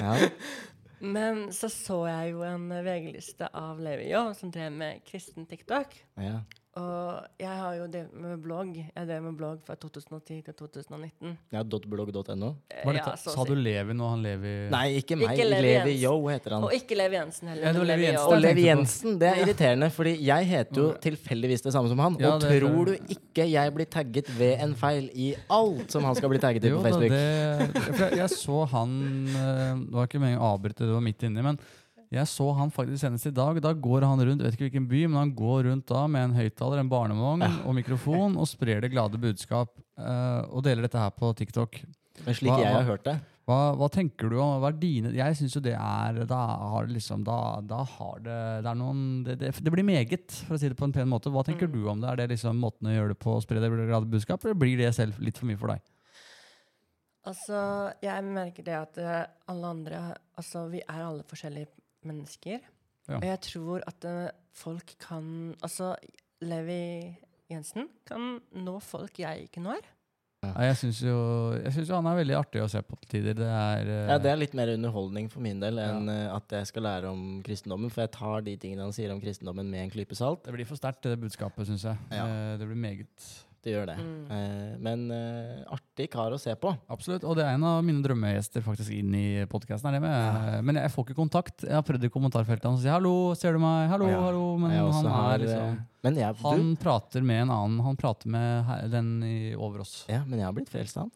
Ja. 0.00 0.16
Men 1.04 1.46
så 1.52 1.68
så 1.68 1.98
jeg 2.08 2.32
jo 2.32 2.42
en 2.48 2.68
VG-liste 2.70 3.48
av 3.52 3.80
Jo, 4.08 4.26
som 4.34 4.50
drev 4.50 4.72
med 4.72 5.02
kristen 5.06 5.46
TikTok. 5.46 5.94
ja. 6.18 6.40
Og 6.74 7.26
jeg 7.38 7.54
har 7.54 7.74
jo 7.78 7.84
drevet 7.86 8.14
med 8.18 8.40
blogg. 8.42 8.70
Jeg 8.74 9.06
drev 9.06 9.20
med 9.22 9.36
blogg 9.38 9.60
fra 9.62 9.76
2010 9.78 10.40
til 10.42 10.54
2019. 10.58 11.36
ja 11.54 11.60
.blogg.no. 11.62 12.48
Ja, 12.74 13.04
sa 13.14 13.30
si. 13.30 13.44
du 13.46 13.52
Levi 13.54 13.94
når 13.94 14.10
han 14.10 14.24
Levi 14.24 14.54
Nei, 14.72 14.82
ikke 14.98 15.18
meg. 15.20 15.36
Ikke 15.36 15.46
Levi 15.52 15.68
Levi 15.68 15.92
Yo 16.02 16.16
heter 16.26 16.56
han. 16.56 16.66
Og 16.66 16.74
ikke 16.74 16.98
Levi 16.98 17.14
Jensen 17.20 17.52
heller. 17.52 17.68
Ja, 17.68 17.74
det 17.76 17.86
Levi 17.92 18.08
Jensen. 18.08 18.26
Og 18.26 18.42
Levi. 18.42 18.64
Jensen, 18.66 19.20
det 19.22 19.28
er 19.30 19.42
irriterende, 19.44 19.90
fordi 19.94 20.16
jeg 20.26 20.50
heter 20.50 20.82
jo 20.82 20.88
tilfeldigvis 21.06 21.62
det 21.68 21.76
samme 21.76 21.92
som 21.92 22.02
han. 22.02 22.18
Ja, 22.24 22.34
og 22.34 22.42
det 22.42 22.58
tror 22.58 22.90
du 22.90 23.14
ikke 23.18 23.46
jeg 23.52 23.76
blir 23.78 23.90
tagget 23.94 24.34
ved 24.34 24.58
en 24.66 24.74
feil 24.78 25.06
i 25.14 25.30
alt 25.54 25.94
som 25.94 26.06
han 26.08 26.18
skal 26.18 26.32
bli 26.34 26.42
tagget 26.42 26.66
i 26.66 26.74
Jo 26.74 26.82
på 26.82 26.88
da, 26.88 26.90
Facebook? 26.90 27.14
det, 27.14 28.02
jeg, 28.02 28.18
jeg 28.18 28.34
så 28.34 28.64
han 28.74 28.98
eh, 29.30 29.72
Det 29.84 29.94
var 29.94 30.10
ikke 30.10 30.22
meningen 30.22 30.42
å 30.42 30.52
avbryte, 30.56 30.86
det 30.88 30.94
var 30.94 31.06
midt 31.06 31.26
inni, 31.28 31.44
men 31.44 31.58
jeg 32.20 32.30
så 32.30 32.46
han 32.58 32.70
faktisk 32.74 33.00
senest 33.02 33.26
i 33.26 33.34
dag. 33.34 33.60
Da 33.64 33.72
går 33.72 34.06
han 34.06 34.20
rundt, 34.24 34.42
vet 34.42 34.54
ikke 34.56 34.68
hvilken 34.70 34.88
by, 34.90 35.02
men 35.08 35.18
han 35.20 35.34
går 35.36 35.64
rundt 35.68 35.86
da 35.90 36.06
med 36.06 36.28
en 36.30 36.36
høyttaler, 36.38 36.80
en 36.82 36.88
barnevogn 36.92 37.44
og 37.66 37.74
mikrofon 37.76 38.36
og 38.40 38.46
sprer 38.50 38.80
det 38.84 38.90
glade 38.94 39.18
budskap. 39.20 39.70
Uh, 39.98 40.42
og 40.50 40.64
deler 40.66 40.82
dette 40.88 40.98
her 40.98 41.10
på 41.14 41.30
TikTok. 41.38 41.80
Men 42.26 42.34
slik 42.34 42.50
Hva- 42.52 42.62
jeg 42.62 42.74
har 42.74 42.84
hørt 42.88 43.04
det. 43.06 43.16
Hva, 43.44 43.58
hva 43.76 43.90
tenker 43.92 44.30
du 44.32 44.38
om 44.40 44.54
hva 44.62 44.70
er 44.70 44.76
dine 44.80 45.10
Jeg 45.12 45.34
syns 45.36 45.52
jo 45.52 45.60
det 45.60 45.74
er 45.76 46.22
Da 46.24 46.38
har 46.72 46.86
det 46.88 46.94
liksom 46.94 47.20
Da, 47.26 47.34
da 47.60 47.82
har 47.84 48.22
det 48.24 48.36
Det 48.64 48.70
er 48.70 48.78
noen 48.80 49.02
det, 49.26 49.34
det, 49.42 49.50
det 49.66 49.72
blir 49.74 49.84
meget, 49.84 50.32
for 50.46 50.56
å 50.56 50.58
si 50.62 50.70
det 50.72 50.78
på 50.78 50.86
en 50.88 50.94
pen 50.96 51.10
måte. 51.12 51.28
Hva 51.28 51.42
tenker 51.44 51.68
Mm. 51.68 51.74
du 51.76 51.88
om 51.92 52.00
det? 52.00 52.08
Er 52.08 52.16
det 52.22 52.30
liksom 52.32 52.56
måten 52.56 52.88
å 52.88 52.94
gjøre 52.94 53.12
det 53.12 53.18
på, 53.20 53.34
å 53.36 53.42
spre 53.44 53.60
det 53.60 53.68
glade 53.68 54.08
budskap, 54.08 54.40
eller 54.46 54.56
blir 54.56 54.78
det 54.80 54.94
selv 54.96 55.20
litt 55.20 55.36
for 55.36 55.44
mye 55.50 55.60
for 55.60 55.74
deg? 55.74 55.82
Altså, 57.24 57.60
jeg 58.04 58.24
merker 58.26 58.64
det 58.66 58.74
at 58.76 58.98
eh, 59.00 59.22
alle 59.48 59.70
andre 59.76 60.00
Altså, 60.36 60.66
vi 60.72 60.80
er 60.82 61.04
alle 61.04 61.24
forskjellige 61.28 61.68
mennesker. 62.08 62.64
Ja. 63.08 63.18
Og 63.18 63.26
jeg 63.28 63.40
tror 63.50 63.84
at 63.88 64.06
uh, 64.08 64.28
folk 64.56 64.94
kan 65.02 65.54
Altså, 65.62 65.94
Levi 66.44 67.12
Jensen 67.50 67.90
kan 68.08 68.38
nå 68.56 68.78
folk 68.80 69.18
jeg 69.20 69.48
ikke 69.48 69.62
når. 69.64 69.84
Ja. 70.44 70.66
jeg 70.68 70.76
syns 70.76 70.98
jo, 71.04 71.16
jeg 71.56 71.72
synes 71.72 71.88
jo 71.88 71.96
han 71.96 72.08
er 72.10 72.18
veldig 72.18 72.34
artig 72.36 72.60
å 72.60 72.68
se 72.68 72.80
på 72.84 72.98
til 73.00 73.10
tider. 73.14 73.36
Det 73.38 73.48
er 73.48 73.88
uh, 73.88 74.10
Ja, 74.12 74.18
Det 74.20 74.32
er 74.32 74.40
litt 74.40 74.56
mer 74.56 74.72
underholdning 74.74 75.30
for 75.32 75.44
min 75.44 75.60
del 75.62 75.80
enn 75.80 76.10
eh, 76.12 76.26
at 76.32 76.52
jeg 76.58 76.68
skal 76.72 76.86
lære 76.88 77.12
om 77.12 77.40
kristendommen. 77.46 77.92
For 77.92 78.04
jeg 78.04 78.12
tar 78.16 78.44
de 78.46 78.56
tingene 78.60 78.84
han 78.84 78.96
sier 78.96 79.12
om 79.14 79.22
kristendommen 79.22 79.70
med 79.70 79.86
en 79.86 79.94
klype 79.94 80.16
salt. 80.18 80.44
det 80.44 80.56
blir 80.56 80.68
for 80.68 80.80
sterkt, 80.80 81.04
det 81.06 81.20
budskapet, 81.22 81.68
syns 81.70 81.86
jeg. 81.88 82.00
Ja. 82.12 82.28
Uh, 82.28 82.52
Det 82.60 82.68
blir 82.68 82.80
meget. 82.88 83.32
Det 83.64 83.72
gjør 83.72 83.86
det. 83.88 83.94
Mm. 83.96 84.24
Eh, 84.36 84.72
men 84.84 85.04
eh, 85.14 85.62
artig 85.72 86.10
kar 86.12 86.34
å 86.36 86.40
se 86.40 86.52
på. 86.60 86.74
Absolutt. 86.92 87.24
Og 87.24 87.38
det 87.38 87.46
er 87.46 87.56
en 87.56 87.64
av 87.64 87.78
mine 87.86 88.04
drømmegjester 88.04 88.64
faktisk 88.64 88.92
inn 88.92 89.14
i 89.16 89.26
podkasten. 89.48 89.96
Men 90.04 90.80
jeg 90.82 90.92
får 90.92 91.08
ikke 91.08 91.16
kontakt. 91.16 91.64
Jeg 91.64 91.72
har 91.78 91.86
prøvd 91.86 92.04
i 92.04 92.12
kommentarfeltet 92.12 92.68
hans 92.68 92.82
å 92.82 92.84
si 92.84 92.92
'hallo, 92.92 93.34
ser 93.38 93.56
du 93.56 93.62
meg', 93.64 93.88
'hallo, 93.88 94.10
Ja. 94.10 94.20
hallo', 94.20 94.58
men 94.60 94.70
Jeg 94.76 94.92
han 94.92 95.06
er 95.06 95.38
liksom 95.38 95.68
eh, 95.72 95.82
Men 96.04 96.14
jeg, 96.16 96.36
du, 96.36 96.76
prater 96.76 97.22
med 97.22 97.42
en 97.42 97.50
annen. 97.50 97.80
Han 97.80 97.96
prater 97.96 98.28
med 98.28 98.90
den 98.90 99.22
i, 99.22 99.54
over 99.56 99.80
oss. 99.80 100.04
ja, 100.08 100.22
men 100.26 100.38
jeg 100.38 100.44
har 100.44 100.52
blitt 100.52 100.68
frelst 100.68 100.98
av 100.98 101.08
han. 101.08 101.12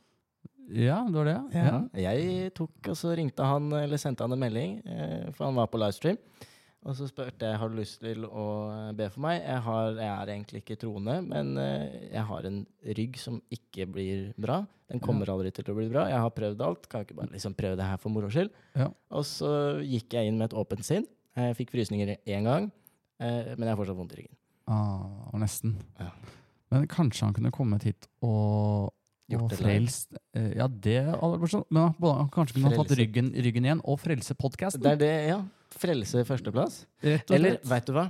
Ja, 0.70 1.04
det 1.08 1.16
var 1.16 1.24
det, 1.24 1.40
ja. 1.52 1.64
ja. 1.64 2.12
Jeg 2.12 2.52
tok 2.54 2.88
og 2.88 2.96
så 2.96 3.14
ringte 3.16 3.44
han, 3.44 3.70
eller 3.72 3.96
sendte 3.96 4.24
han 4.24 4.32
en 4.32 4.40
melding, 4.40 4.80
eh, 4.86 5.30
for 5.32 5.46
han 5.48 5.54
var 5.54 5.66
på 5.66 5.80
livestream. 5.80 6.16
Og 6.86 6.94
så 6.94 7.08
spurte 7.10 7.48
jeg 7.50 7.58
har 7.58 7.68
du 7.72 7.74
lyst 7.76 7.98
til 8.00 8.22
å 8.24 8.44
eh, 8.70 8.92
be 8.96 9.08
for 9.10 9.24
meg. 9.24 9.40
Jeg, 9.42 9.60
har, 9.66 9.88
jeg 9.98 10.08
er 10.12 10.30
egentlig 10.32 10.60
ikke 10.62 10.76
troende, 10.84 11.16
men 11.26 11.56
eh, 11.58 12.10
jeg 12.14 12.22
har 12.30 12.46
en 12.48 12.60
rygg 12.98 13.18
som 13.18 13.40
ikke 13.52 13.88
blir 13.90 14.28
bra. 14.38 14.60
Den 14.88 15.02
kommer 15.04 15.28
aldri 15.28 15.50
til 15.52 15.66
å 15.68 15.74
bli 15.76 15.88
bra. 15.90 16.06
Jeg 16.08 16.22
har 16.22 16.32
prøvd 16.32 16.62
alt. 16.64 16.86
Kan 16.88 17.02
ikke 17.04 17.18
bare 17.18 17.34
liksom 17.34 17.56
prøve 17.58 17.76
det 17.76 17.88
her 17.90 17.98
for 18.00 18.14
moro 18.14 18.30
skyld. 18.32 18.54
Ja. 18.78 18.86
Og 19.12 19.26
så 19.28 19.50
gikk 19.84 20.16
jeg 20.16 20.30
inn 20.30 20.38
med 20.40 20.48
et 20.52 20.56
åpent 20.56 20.86
sinn. 20.86 21.04
Jeg 21.38 21.58
fikk 21.58 21.74
frysninger 21.74 22.14
én 22.24 22.46
gang, 22.48 22.70
eh, 23.20 23.52
men 23.58 23.66
jeg 23.66 23.74
har 23.74 23.80
fortsatt 23.82 23.98
vondt 23.98 24.14
i 24.16 24.22
ryggen. 24.22 24.36
Ah, 24.70 25.28
og 25.32 25.42
nesten. 25.42 25.74
Ja. 25.98 26.12
Men 26.72 26.86
kanskje 26.92 27.26
han 27.26 27.34
kunne 27.36 27.52
kommet 27.54 27.84
hit 27.88 28.06
og, 28.20 28.90
og 29.32 29.52
frelst 29.56 30.10
Ja, 30.36 30.66
det 30.68 30.98
hadde 31.08 31.38
vært 31.40 31.54
sånn. 31.54 31.64
Men 31.72 31.90
han- 31.96 32.28
kanskje 32.32 32.58
kunne 32.58 32.72
ha 32.72 32.82
tatt 32.82 32.96
ryggen, 32.98 33.30
ryggen 33.32 33.64
igjen 33.68 33.80
og 33.84 34.00
frelse 34.02 34.36
podkasten. 34.36 34.84
Det 34.84 34.92
er 34.96 35.00
det, 35.00 35.14
ja. 35.30 35.38
Frelse 35.78 36.24
førsteplass. 36.28 36.80
Rett 37.04 37.30
og 37.30 37.36
Eller 37.38 37.58
veit 37.64 37.86
du 37.86 37.92
hva? 37.96 38.08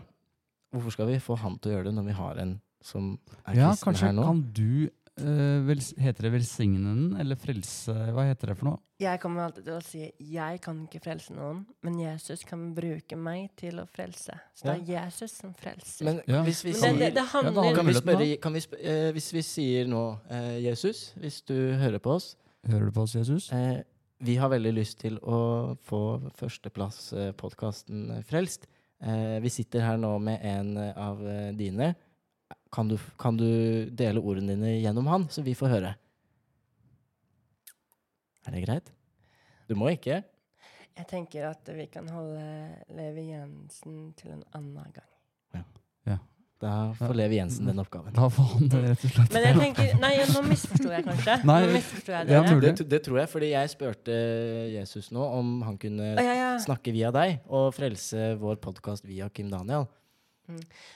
Hvorfor 0.74 0.92
skal 0.98 1.06
vi 1.08 1.18
få 1.24 1.36
han 1.40 1.58
til 1.58 1.72
å 1.72 1.76
gjøre 1.78 1.90
det 1.90 1.94
når 1.96 2.08
vi 2.10 2.16
har 2.18 2.40
en 2.44 2.56
som 2.84 3.12
er 3.46 3.56
Ja, 3.56 3.70
kristen 3.74 3.96
her 4.02 4.12
nå? 4.14 4.24
kan 4.28 4.42
du 4.54 4.90
eh, 5.18 5.60
vel, 5.66 5.80
Heter 5.98 6.28
det 6.28 6.32
velsignende, 6.36 7.18
eller 7.20 7.36
frelse 7.40 7.94
Hva 8.14 8.26
heter 8.28 8.52
det 8.52 8.56
for 8.60 8.68
noe? 8.70 8.78
Jeg 8.98 9.20
kommer 9.22 9.44
alltid 9.46 9.64
til 9.64 9.76
å 9.76 9.82
si 9.86 10.00
jeg 10.34 10.60
kan 10.60 10.78
ikke 10.84 11.00
frelse 11.04 11.30
noen, 11.34 11.60
men 11.86 11.98
Jesus 12.02 12.40
kan 12.46 12.64
bruke 12.74 13.14
meg 13.16 13.48
til 13.56 13.78
å 13.78 13.84
frelse. 13.86 14.34
Så 14.58 14.66
det 14.66 14.72
er 14.74 14.88
Jesus 14.96 15.36
som 15.38 15.52
frelser. 15.54 16.04
Men 16.08 16.20
Ja. 16.26 16.40
hvis 16.42 16.64
vi 16.66 16.72
Men 16.72 16.80
sier 16.80 16.98
det, 16.98 17.12
det, 17.14 17.22
det 17.22 17.26
Ja, 17.54 17.74
kan 17.74 17.86
vi 17.86 17.94
spørre, 17.94 18.40
kan 18.42 18.52
vi 18.58 18.60
spørre 18.60 18.82
eh, 18.82 19.12
Hvis 19.14 19.32
vi 19.32 19.42
sier 19.46 19.86
nå 19.86 20.02
eh, 20.30 20.58
Jesus, 20.66 21.12
hvis 21.16 21.40
du 21.46 21.54
hører 21.78 21.98
på 22.02 22.10
oss 22.18 22.34
Hører 22.66 22.86
du 22.86 22.92
på 22.92 23.02
oss, 23.06 23.14
Jesus? 23.14 23.52
eh, 23.52 23.82
Vi 24.18 24.34
har 24.36 24.50
veldig 24.50 24.72
lyst 24.74 24.98
til 25.04 25.18
å 25.22 25.76
få 25.86 26.00
førsteplass-podkasten 26.40 28.08
eh, 28.16 28.24
Frelst. 28.26 28.66
Eh, 28.98 29.38
vi 29.44 29.50
sitter 29.50 29.84
her 29.86 29.98
nå 30.00 30.10
med 30.18 30.42
en 30.42 30.72
eh, 30.76 30.96
av 30.98 31.22
eh, 31.22 31.52
dine. 31.54 31.92
Kan 32.74 32.90
du, 32.90 32.96
kan 33.20 33.36
du 33.38 33.86
dele 33.94 34.20
ordene 34.20 34.56
dine 34.56 34.74
gjennom 34.80 35.06
han, 35.06 35.28
så 35.30 35.44
vi 35.46 35.54
får 35.54 35.70
høre? 35.76 35.92
Er 38.48 38.56
det 38.56 38.64
greit? 38.64 38.90
Du 39.68 39.76
må 39.78 39.92
ikke. 39.92 40.22
Jeg 40.98 41.06
tenker 41.06 41.46
at 41.52 41.70
vi 41.76 41.86
kan 41.92 42.08
holde 42.10 42.42
Levi 42.90 43.28
Jensen 43.30 44.10
til 44.18 44.34
en 44.34 44.42
annen 44.56 44.90
gang. 44.96 45.17
Da 46.58 46.70
får 46.98 47.14
Levi 47.14 47.36
Jensen 47.38 47.68
den 47.70 47.78
oppgaven. 47.78 48.12
Da 48.16 48.26
får 48.34 48.48
han 48.54 48.70
det, 48.72 48.80
rett 48.88 49.04
og 49.06 49.12
slett. 49.14 49.34
Men 49.36 49.44
jeg 49.46 49.58
tenker 49.60 49.92
Nei, 50.02 50.10
nå 50.32 50.40
misforsto 50.48 50.88
jeg 50.90 51.04
kanskje. 51.06 51.36
Nei, 51.46 51.58
nå 51.68 51.76
jeg 51.76 52.08
ja, 52.10 52.24
dere. 52.26 52.54
mulig. 52.56 52.72
Det, 52.80 52.86
det 52.90 53.00
tror 53.06 53.20
jeg, 53.20 53.30
fordi 53.30 53.50
jeg 53.52 53.70
spurte 53.74 54.16
Jesus 54.74 55.12
nå 55.14 55.22
om 55.38 55.52
han 55.68 55.78
kunne 55.78 56.08
oh, 56.16 56.24
ja, 56.24 56.34
ja. 56.34 56.48
snakke 56.64 56.94
via 56.96 57.12
deg 57.14 57.44
og 57.46 57.70
frelse 57.76 58.32
vår 58.42 58.58
podkast 58.64 59.06
via 59.06 59.30
Kim 59.30 59.52
Daniel. 59.54 59.86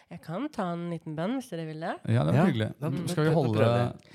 Jeg 0.09 0.21
kan 0.25 0.47
ta 0.49 0.71
en 0.73 0.87
liten 0.89 1.13
bønn 1.17 1.35
hvis 1.37 1.51
dere 1.53 1.67
vil 1.69 1.83
det. 1.85 1.93
Ja, 2.09 2.23
det 2.25 2.33
var 2.33 2.39
Ja, 2.41 2.45
hyggelig. 2.49 2.69
da 2.81 2.89
Mm, 2.89 3.03
Skal 3.13 3.25
vi 3.27 3.33
holde 3.37 3.67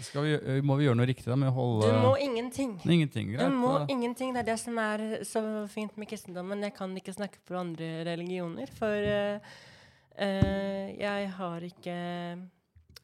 skal 0.01 0.23
vi, 0.25 0.61
Må 0.65 0.77
vi 0.79 0.87
gjøre 0.87 0.97
noe 0.97 1.05
riktig 1.07 1.29
da? 1.29 1.37
Med 1.37 1.53
å 1.53 1.67
Du 1.83 1.91
må 2.01 2.15
ingenting. 2.17 2.73
Ingenting, 2.83 3.37
Du 3.37 3.49
må 3.53 3.77
da. 3.79 3.85
ingenting. 3.87 4.33
Det 4.33 4.41
er 4.41 4.49
det 4.51 4.59
som 4.59 4.77
er 4.81 5.23
så 5.23 5.67
fint 5.69 5.95
med 5.95 6.09
kristendommen. 6.09 6.59
Jeg 6.65 6.73
kan 6.73 6.95
ikke 6.97 7.13
snakke 7.13 7.37
for 7.45 7.61
andre 7.61 8.03
religioner, 8.09 8.65
for 8.79 8.89
eh, 8.89 9.37
eh, 10.17 10.95
jeg 10.99 11.31
har 11.37 11.61
ikke 11.67 11.95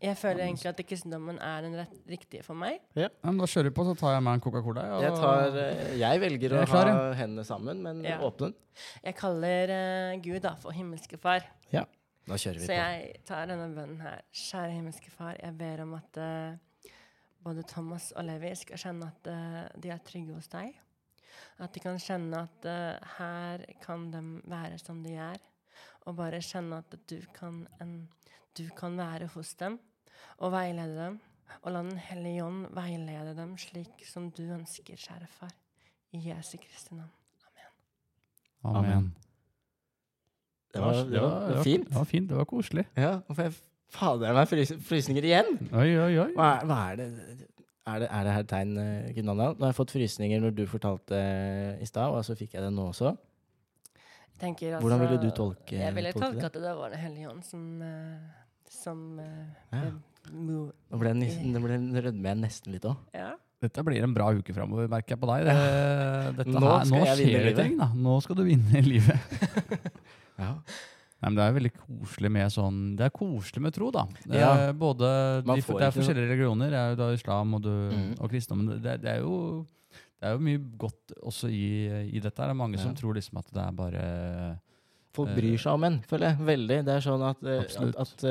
Jeg 0.03 0.17
føler 0.19 0.43
egentlig 0.43 0.67
at 0.67 0.79
kristendommen 0.83 1.37
er 1.39 1.61
den 1.63 1.75
rett, 1.79 1.93
riktige 2.09 2.43
for 2.43 2.57
meg. 2.59 2.81
Ja, 2.99 3.07
men 3.23 3.37
da 3.39 3.45
kjører 3.47 3.69
vi 3.69 3.75
på, 3.77 3.85
så 3.87 3.93
tar 3.95 4.17
jeg 4.17 4.23
meg 4.25 4.33
en 4.35 4.41
Coca-Cola. 4.43 4.83
ja, 4.89 4.97
Jeg, 5.05 5.13
tar, 5.21 5.55
eh, 5.61 5.93
jeg 6.01 6.19
velger 6.19 6.55
Jeg 6.57 6.67
å 6.67 6.71
klar, 6.71 6.89
ha 6.91 7.13
hendene 7.15 7.45
sammen, 7.47 7.79
men 7.85 8.03
Ja. 8.03 8.17
åpne. 8.19 8.49
Jeg 9.05 9.15
kaller 9.15 9.71
uh, 9.71 10.19
Gud 10.19 10.41
da 10.41 10.55
for 10.59 10.71
himmelske 10.75 11.17
far. 11.17 11.45
Ja. 11.71 11.85
Da 12.27 12.33
kjører 12.35 12.59
vi 12.59 12.65
Så 12.67 12.73
på. 12.73 12.79
jeg 12.81 13.21
tar 13.25 13.45
denne 13.47 13.69
bønnen 13.75 14.01
her. 14.01 14.21
Kjære 14.33 14.71
himmelske 14.75 15.11
Far, 15.11 15.35
jeg 15.39 15.57
ber 15.57 15.81
om 15.85 15.93
at 15.93 16.17
uh, 16.19 16.91
både 17.43 17.63
Thomas 17.67 18.11
og 18.17 18.25
Levi 18.25 18.51
skal 18.55 18.77
kjenne 18.77 19.07
at 19.11 19.79
de 19.79 19.89
er 19.89 19.99
trygge 20.03 20.33
hos 20.35 20.47
deg. 20.47 20.73
At 21.59 21.71
de 21.73 21.79
kan 21.79 21.95
kjenne 21.99 22.43
at 22.43 22.67
her 23.17 23.65
kan 23.83 24.09
de 24.11 24.41
være 24.47 24.77
som 24.79 25.01
de 25.03 25.15
er. 25.15 25.37
Og 26.03 26.17
bare 26.17 26.41
kjenne 26.43 26.81
at 26.83 26.95
du 27.09 27.17
kan, 27.35 27.63
en, 27.81 27.95
du 28.57 28.65
kan 28.77 28.97
være 28.99 29.29
hos 29.35 29.53
dem 29.59 29.79
og 30.37 30.51
veilede 30.51 30.97
dem. 30.99 31.19
Og 31.61 31.71
la 31.71 31.83
Den 31.83 31.97
hellige 32.01 32.43
ånd 32.43 32.65
veilede 32.73 33.35
dem 33.37 33.57
slik 33.57 34.05
som 34.07 34.31
du 34.31 34.43
ønsker, 34.43 34.97
kjære 34.97 35.27
far. 35.29 35.53
I 36.13 36.21
Jesu 36.29 36.57
Kristi 36.57 36.95
navn. 36.95 37.11
Amen. 38.63 38.77
Amen. 38.77 39.15
Det 40.73 40.81
var, 40.81 40.93
det 40.93 41.21
var, 41.21 41.63
fint. 41.63 41.87
Det 41.87 41.95
var 41.95 42.03
fint, 42.03 42.29
det 42.29 42.37
var 42.37 42.45
koselig. 42.49 42.85
Ja, 42.97 43.19
får 43.29 43.43
jeg 43.43 43.53
fader 43.93 44.33
meg 44.33 44.47
frys 44.49 44.71
frysninger 44.87 45.25
igjen. 45.27 45.51
Oi, 45.69 45.91
oi, 46.01 46.13
oi. 46.23 46.29
Hva 46.33 46.47
er, 46.55 46.65
hva 46.69 46.77
er 46.91 47.01
det 47.01 47.09
er 47.83 47.99
det, 47.99 48.07
er 48.07 48.23
det 48.23 48.33
her 48.33 48.45
tegn, 48.47 48.73
Gunnar? 49.15 49.35
Nå 49.35 49.65
har 49.65 49.73
jeg 49.73 49.75
fått 49.75 49.91
frysninger 49.91 50.39
når 50.39 50.55
du 50.55 50.63
fortalte 50.71 51.19
eh, 51.19 51.81
i 51.83 51.87
stad, 51.87 52.15
og 52.15 52.23
så 52.25 52.35
fikk 52.39 52.55
jeg 52.55 52.63
det 52.63 52.71
nå 52.73 52.87
også. 52.93 53.11
Jeg 54.41 54.55
altså, 54.55 54.79
Hvordan 54.81 54.99
ville 54.99 55.17
du 55.21 55.29
tolke- 55.31 55.77
Jeg 55.79 55.93
ville 55.95 56.11
tolke 56.13 56.39
det? 56.41 56.43
at 56.49 56.53
det 56.53 56.75
var 56.75 56.89
Den 56.89 56.99
hellige 56.99 57.29
ånd 57.29 57.43
som, 57.45 57.81
uh, 57.81 58.17
som 58.69 59.19
uh, 59.19 59.45
Ja. 59.71 59.91
Nå 60.33 60.71
ble 60.99 61.13
nesten- 61.19 61.53
ble 61.63 62.01
rødmer 62.01 62.29
jeg 62.33 62.37
nesten 62.41 62.71
litt 62.73 62.85
òg. 62.87 62.95
Ja. 63.13 63.33
Dette 63.63 63.83
blir 63.83 64.03
en 64.03 64.13
bra 64.13 64.29
uke 64.35 64.53
framover, 64.55 64.87
merker 64.91 65.15
jeg 65.15 65.19
på 65.21 65.27
deg. 65.29 65.45
Det, 65.47 66.35
dette 66.37 66.51
Nå 66.59 66.59
her, 66.67 66.83
nå 66.89 67.03
skjer 67.03 67.15
det 67.15 67.27
livet. 67.27 67.55
ting, 67.55 67.77
da. 67.77 67.87
Nå 67.95 68.17
skal 68.23 68.35
du 68.35 68.43
vinne 68.43 68.81
livet. 68.93 69.19
Ja. 70.39 70.55
Nei, 71.23 71.29
men 71.29 71.35
det 71.37 71.43
er 71.45 71.53
veldig 71.55 71.71
koselig 71.77 72.29
med 72.33 72.49
sånn 72.51 72.79
Det 72.97 73.05
er 73.05 73.11
koselig 73.15 73.61
med 73.63 73.73
tro, 73.75 73.91
da. 73.95 74.01
Ja. 74.27 74.47
Eh, 74.67 74.71
Både 74.75 75.43
de, 75.45 75.53
Det 75.61 75.85
er 75.85 75.93
forskjellige 75.93 76.25
religioner. 76.33 76.73
Det 76.73 76.79
er 76.81 76.89
jo 76.89 76.95
da 76.99 77.11
islam 77.15 77.53
og, 77.53 77.61
du, 77.63 77.69
Mm. 77.93 78.09
og 78.19 78.29
kristendom. 78.33 78.81
Det, 78.81 78.95
det, 79.03 79.09
er 79.13 79.19
jo, 79.21 79.65
det 80.23 80.29
er 80.29 80.37
jo 80.37 80.43
mye 80.47 80.59
godt 80.79 81.11
også 81.19 81.49
i, 81.51 81.63
i 82.15 82.19
dette. 82.23 82.39
her. 82.39 82.47
Det 82.47 82.55
er 82.55 82.59
mange 82.63 82.79
som 82.79 82.93
tror 82.95 83.17
liksom 83.17 83.41
at 83.43 83.49
det 83.51 83.59
er 83.67 83.73
bare 83.75 84.03
Folk 85.13 85.29
Eh, 85.29 85.35
bryr 85.37 85.59
seg 85.61 85.75
om 85.77 85.83
en, 85.85 85.97
føler 86.09 86.31
jeg. 86.31 86.45
Veldig. 86.47 86.77
Det 86.87 86.93
er 86.95 87.03
sånn 87.05 87.23
at, 87.27 87.43
eh, 87.45 87.65
at, 87.83 87.99
at 88.01 88.23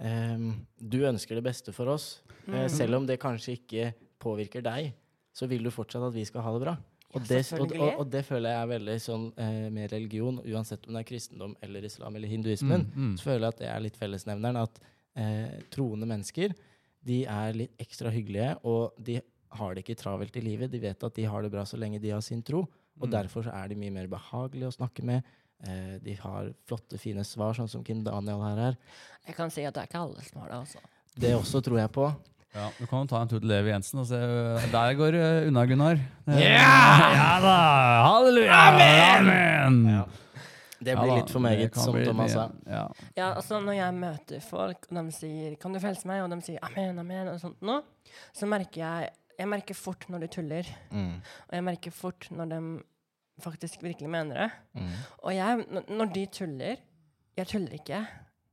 um, 0.00 0.46
du 0.80 0.98
ønsker 1.04 1.36
det 1.36 1.42
beste 1.44 1.74
for 1.76 1.90
oss. 1.92 2.22
Eh, 2.46 2.52
Mhm. 2.62 2.68
selv 2.72 2.94
om 2.96 3.06
det 3.06 3.18
kanskje 3.20 3.56
ikke 3.58 3.90
påvirker 4.22 4.62
deg, 4.64 4.94
så 5.34 5.48
vil 5.50 5.66
du 5.66 5.70
fortsatt 5.70 6.06
at 6.08 6.14
vi 6.14 6.24
skal 6.24 6.40
ha 6.46 6.52
det 6.54 6.62
bra. 6.62 6.76
Og, 7.12 7.20
Ja, 7.20 7.26
det, 7.28 7.52
og, 7.60 7.72
og, 7.76 8.00
og 8.00 8.10
det 8.10 8.24
føler 8.24 8.50
jeg 8.50 8.62
er 8.62 8.70
veldig 8.78 8.96
sånn 9.00 9.26
uh, 9.36 9.68
med 9.70 9.92
religion, 9.92 10.40
uansett 10.44 10.86
om 10.88 10.94
det 10.96 11.04
er 11.04 11.10
kristendom 11.10 11.54
eller 11.62 11.84
islam 11.84 12.16
eller 12.16 12.28
hinduismen. 12.28 12.86
Mm, 12.94 13.04
mm. 13.10 13.14
Så 13.18 13.28
føler 13.28 13.44
jeg 13.46 13.54
at 13.54 13.58
det 13.60 13.68
er 13.74 13.80
litt 13.84 13.96
fellesnevneren. 14.00 14.56
At 14.62 14.80
uh, 15.18 15.60
troende 15.70 16.06
mennesker 16.08 16.54
de 17.06 17.24
er 17.24 17.52
litt 17.54 17.76
ekstra 17.78 18.10
hyggelige, 18.10 18.56
og 18.64 18.96
de 18.98 19.20
har 19.56 19.74
det 19.74 19.84
ikke 19.84 19.96
travelt 20.00 20.36
i 20.36 20.42
livet. 20.44 20.70
De 20.70 20.80
vet 20.82 21.02
at 21.08 21.14
de 21.16 21.24
har 21.24 21.42
det 21.42 21.50
bra 21.52 21.64
så 21.68 21.76
lenge 21.80 22.00
de 22.02 22.10
har 22.14 22.20
sin 22.24 22.42
tro. 22.42 22.66
Og 23.00 23.08
Mm. 23.08 23.12
derfor 23.12 23.42
så 23.44 23.52
er 23.52 23.68
de 23.68 23.74
mye 23.76 23.90
mer 23.92 24.06
behagelige 24.08 24.68
å 24.70 24.76
snakke 24.76 25.02
med. 25.04 25.22
Eh, 25.66 25.98
de 26.04 26.14
har 26.14 26.52
flotte, 26.68 26.98
fine 26.98 27.24
svar, 27.24 27.52
sånn 27.54 27.68
som 27.68 27.82
Kim 27.84 28.02
Daniel 28.04 28.40
her 28.42 28.58
er. 28.70 28.76
Jeg 29.26 29.34
kan 29.36 29.50
si 29.50 29.64
at 29.64 29.74
det 29.74 29.82
er 29.82 29.86
ikke 29.90 30.00
alle 30.00 30.22
som 30.24 30.40
har 30.42 30.48
det, 30.48 30.56
altså. 30.56 30.78
Det 31.18 31.34
også 31.34 31.62
tror 31.64 31.78
jeg 31.78 31.92
på. 31.92 32.14
Ja, 32.54 32.70
Du 32.78 32.86
kan 32.86 33.00
jo 33.00 33.06
ta 33.06 33.20
en 33.20 33.28
tur 33.28 33.38
til 33.40 33.48
Levi 33.48 33.68
Jensen 33.68 33.98
og 34.00 34.06
se 34.06 34.16
øh, 34.16 34.70
Der 34.72 34.94
går 34.96 35.10
det 35.12 35.48
unna, 35.48 35.66
Gunnar. 35.66 35.98
Yeah! 36.26 36.40
Ja! 36.40 37.10
ja 37.20 37.40
da! 37.40 37.56
Halleluja! 38.06 38.60
Amen! 39.20 40.04
Det 40.78 40.92
Ja 40.92 41.00
blir 41.00 41.08
ja, 41.10 41.16
litt 41.16 41.30
for 41.32 41.40
meget, 41.40 41.74
som 41.74 41.94
Thomas 42.04 42.32
sa. 42.32 42.50
Ja. 42.68 42.82
Ja, 43.16 43.28
altså 43.34 43.60
Når 43.64 43.72
jeg 43.78 43.94
møter 43.94 44.40
folk, 44.44 44.86
og 44.90 44.96
de 45.06 45.12
sier 45.12 45.56
'Kan 45.56 45.72
du 45.72 45.80
frelse 45.80 46.06
meg?' 46.06 46.22
og 46.22 46.30
de 46.30 46.40
sier 46.42 46.58
'Amen, 46.62 46.98
amen', 46.98 47.28
og 47.32 47.40
sånt 47.40 47.60
nå, 47.62 47.82
så 48.34 48.46
merker 48.46 48.76
jeg 48.84 49.10
Jeg 49.38 49.48
merker 49.48 49.74
fort 49.74 50.06
når 50.08 50.18
de 50.24 50.28
tuller. 50.32 50.68
Mm. 50.90 51.16
Og 51.48 51.54
jeg 51.58 51.64
merker 51.64 51.90
fort 51.94 52.28
når 52.30 52.50
de 52.54 52.60
faktisk 53.44 53.82
virkelig 53.84 54.08
mener 54.10 54.34
det. 54.46 54.50
Mm. 54.80 54.92
Og 55.18 55.34
jeg, 55.36 55.64
når 55.88 56.12
de 56.14 56.26
tuller 56.26 56.76
Jeg 57.36 57.46
tuller 57.46 57.72
ikke. 57.76 57.98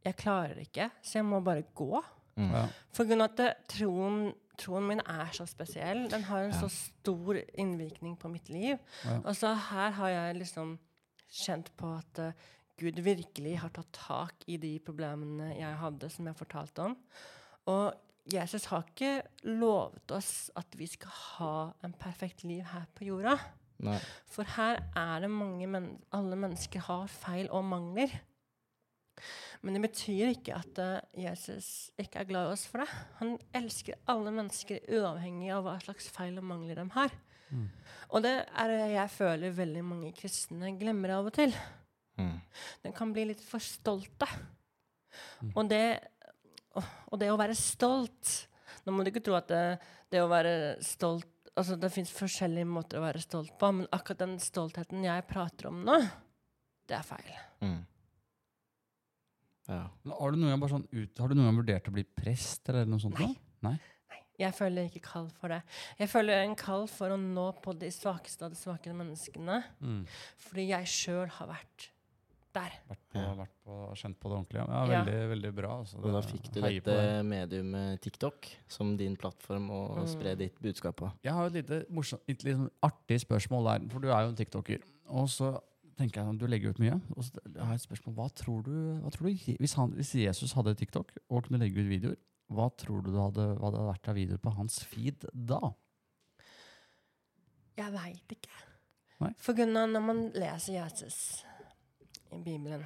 Jeg 0.03 0.15
klarer 0.19 0.57
ikke, 0.59 0.89
så 1.01 1.19
jeg 1.21 1.25
må 1.25 1.39
bare 1.39 1.61
gå. 1.75 2.01
Mm. 2.35 2.49
Ja. 2.51 2.63
For 2.91 3.07
grunn 3.07 3.21
av 3.23 3.29
at 3.31 3.37
det- 3.37 3.67
troen, 3.71 4.33
troen 4.59 4.87
min 4.89 4.99
er 4.99 5.29
så 5.31 5.45
spesiell. 5.47 6.09
Den 6.11 6.23
har 6.27 6.39
en 6.43 6.51
Ja. 6.51 6.59
så 6.59 6.67
stor 6.69 7.39
innvirkning 7.57 8.17
på 8.19 8.27
mitt 8.29 8.49
liv. 8.49 8.77
Ja. 9.05 9.19
Og 9.23 9.35
så 9.35 9.53
her 9.55 9.91
har 9.91 10.09
jeg 10.09 10.35
liksom 10.35 10.77
kjent 11.31 11.71
på 11.77 11.97
at 11.97 12.19
uh, 12.19 12.31
Gud 12.77 12.99
virkelig 12.99 13.59
har 13.59 13.69
tatt 13.69 13.91
tak 13.93 14.33
i 14.47 14.57
de 14.57 14.79
problemene 14.79 15.55
jeg 15.57 15.75
hadde, 15.77 16.09
som 16.09 16.25
jeg 16.27 16.35
fortalte 16.35 16.79
om. 16.79 16.97
Og 17.67 17.93
Jesus 18.31 18.69
har 18.71 18.85
ikke 18.87 19.17
lovet 19.49 20.13
oss 20.15 20.47
at 20.59 20.77
vi 20.79 20.87
skal 20.87 21.11
ha 21.11 21.55
en 21.83 21.95
perfekt 21.99 22.45
liv 22.47 22.63
her 22.71 22.85
på 22.95 23.09
jorda. 23.09 23.35
Nei. 23.83 23.97
For 24.31 24.47
her 24.55 24.79
er 24.95 25.25
det 25.25 25.31
mange 25.33 25.67
men 25.67 25.89
Alle 26.15 26.37
mennesker 26.39 26.85
har 26.85 27.09
feil 27.11 27.49
og 27.51 27.65
mangler. 27.67 28.13
Men 29.63 29.75
det 29.75 29.83
betyr 29.83 30.31
ikke 30.33 30.55
at 30.55 30.79
uh, 30.79 31.19
Jesus 31.19 31.91
ikke 31.99 32.21
er 32.21 32.29
glad 32.29 32.47
i 32.47 32.55
oss 32.55 32.65
for 32.67 32.83
det. 32.83 32.89
Han 33.19 33.35
elsker 33.55 33.99
alle 34.09 34.33
mennesker 34.35 34.87
uavhengig 34.91 35.51
av 35.55 35.67
hva 35.67 35.77
slags 35.83 36.09
feil 36.11 36.39
og 36.41 36.47
mangler 36.47 36.79
de 36.81 36.87
har. 36.95 37.13
Mm. 37.53 37.69
Og 38.15 38.25
det 38.25 38.33
er 38.49 38.71
det 38.71 38.89
jeg 38.95 39.13
føler 39.13 39.55
veldig 39.59 39.85
mange 39.85 40.11
kristne 40.17 40.73
glemmer 40.79 41.15
av 41.19 41.29
og 41.29 41.35
til. 41.37 41.53
Mm. 42.19 42.39
De 42.83 42.91
kan 42.95 43.13
bli 43.15 43.27
litt 43.31 43.43
for 43.45 43.63
stolte. 43.63 44.27
Mm. 45.43 45.51
Og, 45.53 45.63
det, 45.69 45.85
og 46.81 47.19
det 47.21 47.29
å 47.31 47.37
være 47.39 47.55
stolt 47.57 48.47
Nå 48.83 48.91
må 48.91 49.03
du 49.05 49.11
ikke 49.11 49.21
tro 49.23 49.35
at 49.37 49.47
det, 49.47 49.59
det 50.11 50.19
å 50.23 50.27
være 50.31 50.53
stolt 50.83 51.29
Altså, 51.53 51.75
det 51.77 51.91
fins 51.93 52.09
forskjellige 52.11 52.65
måter 52.65 52.97
å 52.97 53.03
være 53.05 53.21
stolt 53.21 53.51
på, 53.61 53.67
men 53.77 53.85
akkurat 53.93 54.23
den 54.23 54.39
stoltheten 54.41 55.03
jeg 55.05 55.25
prater 55.29 55.67
om 55.69 55.83
nå, 55.85 55.99
det 56.89 56.95
er 56.97 57.03
feil. 57.05 57.29
Mm. 57.61 57.75
Ja. 59.69 59.83
Men 60.01 60.15
Har 60.17 60.33
du 60.33 60.39
noen 60.41 60.49
gang, 60.55 60.61
bare 60.63 60.73
sånn 60.73 60.87
ut, 60.89 61.21
har 61.21 61.29
du 61.29 61.37
noen 61.37 61.51
gang 61.51 61.59
vurdert 61.61 61.89
å 61.91 61.93
bli 61.95 62.03
prest 62.09 62.67
eller 62.73 62.89
noe 62.89 63.03
sånt? 63.03 63.19
Nei. 63.21 63.29
nå? 63.29 63.69
Nei? 63.69 63.75
Jeg 64.41 64.57
føler 64.57 64.89
ikke 64.89 65.03
kall 65.05 65.27
for 65.37 65.53
det. 65.53 65.59
Jeg 66.01 66.09
føler 66.09 66.41
en 66.41 66.57
kall 66.57 66.87
for 66.89 67.13
å 67.13 67.19
nå 67.21 67.45
på 67.63 67.75
de 67.77 67.91
svakeste 67.93 68.47
av 68.47 68.55
de 68.55 68.57
svake 68.57 68.89
menneskene, 68.89 69.61
Mm. 69.79 70.07
fordi 70.41 70.67
jeg 70.73 70.89
sjøl 70.89 71.29
har 71.37 71.53
vært 71.53 71.91
der. 72.53 72.71
Vært 72.89 73.03
på, 73.11 73.19
Ja. 73.21 73.33
vært 73.35 73.53
på, 73.65 73.77
kjent 73.97 74.19
på 74.19 74.29
det 74.29 74.37
ordentlig. 74.37 74.59
Ja, 74.67 74.85
veldig, 74.85 75.13
Ja. 75.21 75.27
veldig, 75.33 75.51
bra. 75.55 75.71
Altså. 75.79 75.97
Og 75.97 76.11
da 76.13 76.21
fikk 76.21 76.51
du 76.53 76.61
dette 76.61 76.83
det. 76.85 77.25
mediumet 77.25 78.01
TikTok 78.01 78.47
som 78.67 78.95
din 78.97 79.15
plattform 79.17 79.69
å 79.69 79.97
Mm. 79.97 80.07
spre 80.07 80.35
ditt 80.37 80.59
budskap 80.61 80.95
på. 80.97 81.11
Jeg 81.23 81.33
har 81.33 81.45
et 81.47 81.53
lite 81.53 81.85
morsomt, 81.89 82.21
et 82.27 82.43
litt 82.43 82.55
sånn 82.57 82.69
artig 82.81 83.19
spørsmål 83.25 83.63
der, 83.81 83.89
for 83.89 83.99
du 83.99 84.07
er 84.09 84.21
jo 84.23 84.29
en 84.29 84.35
tiktoker. 84.35 84.81
Og 85.09 85.27
så 85.27 85.59
tenker 85.97 86.13
jeg, 86.21 86.25
sånn, 86.25 86.37
Du 86.39 86.47
legger 86.47 86.69
ut 86.69 86.79
mye. 86.79 87.01
og 87.15 87.23
så 87.23 87.31
har 87.59 87.75
jeg 87.77 87.81
et 87.81 87.89
spørsmål. 87.89 88.15
Hva 88.15 88.29
tror 88.33 88.63
du, 88.63 88.99
hva 89.01 89.11
tror 89.11 89.27
du 89.29 89.57
hvis, 89.57 89.73
han, 89.75 89.91
hvis 89.93 90.13
Jesus 90.13 90.53
hadde 90.53 90.75
TikTok 90.75 91.11
og 91.29 91.43
kunne 91.43 91.59
legge 91.59 91.77
ut 91.77 91.89
videoer, 91.89 92.17
hva 92.51 92.69
tror 92.75 93.03
du 93.03 93.11
det 93.11 93.19
hadde, 93.19 93.57
hva 93.59 93.71
det 93.71 93.79
hadde 93.79 93.93
vært 93.93 94.07
av 94.09 94.15
videoer 94.15 94.37
på 94.39 94.55
hans 94.55 94.79
feed 94.83 95.25
da? 95.33 95.59
Jeg 97.77 97.91
veit 97.91 98.27
ikke. 98.29 98.49
Nei. 99.21 99.31
For 99.37 99.53
grunn 99.53 99.75
av 99.77 99.89
når 99.89 100.03
man 100.05 100.31
leser 100.31 100.73
Jesus 100.73 101.43
i 102.37 102.43
Bibelen, 102.43 102.85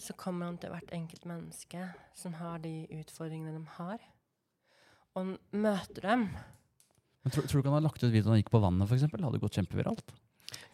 så 0.00 0.14
kommer 0.16 0.48
han 0.48 0.58
til 0.58 0.72
hvert 0.72 0.92
enkelt 0.94 1.26
menneske 1.28 1.84
som 2.16 2.34
har 2.38 2.62
de 2.64 2.86
utfordringene 3.00 3.54
de 3.54 3.62
har, 3.76 4.02
og 5.12 5.20
han 5.20 5.32
møter 5.52 6.08
dem. 6.08 6.28
Men 7.22 7.34
tror, 7.34 7.46
tror 7.46 7.58
du 7.58 7.62
ikke 7.62 7.70
han 7.70 7.78
hadde 7.78 7.88
lagt 7.90 8.02
ut 8.02 8.10
videoen 8.10 8.34
han 8.34 8.40
gikk 8.40 8.52
på 8.54 8.62
vannet, 8.62 8.88
for 8.88 8.98
eksempel? 8.98 9.24
Hadde 9.26 9.42
gått 9.42 9.58
kjempeviralt? 9.60 10.14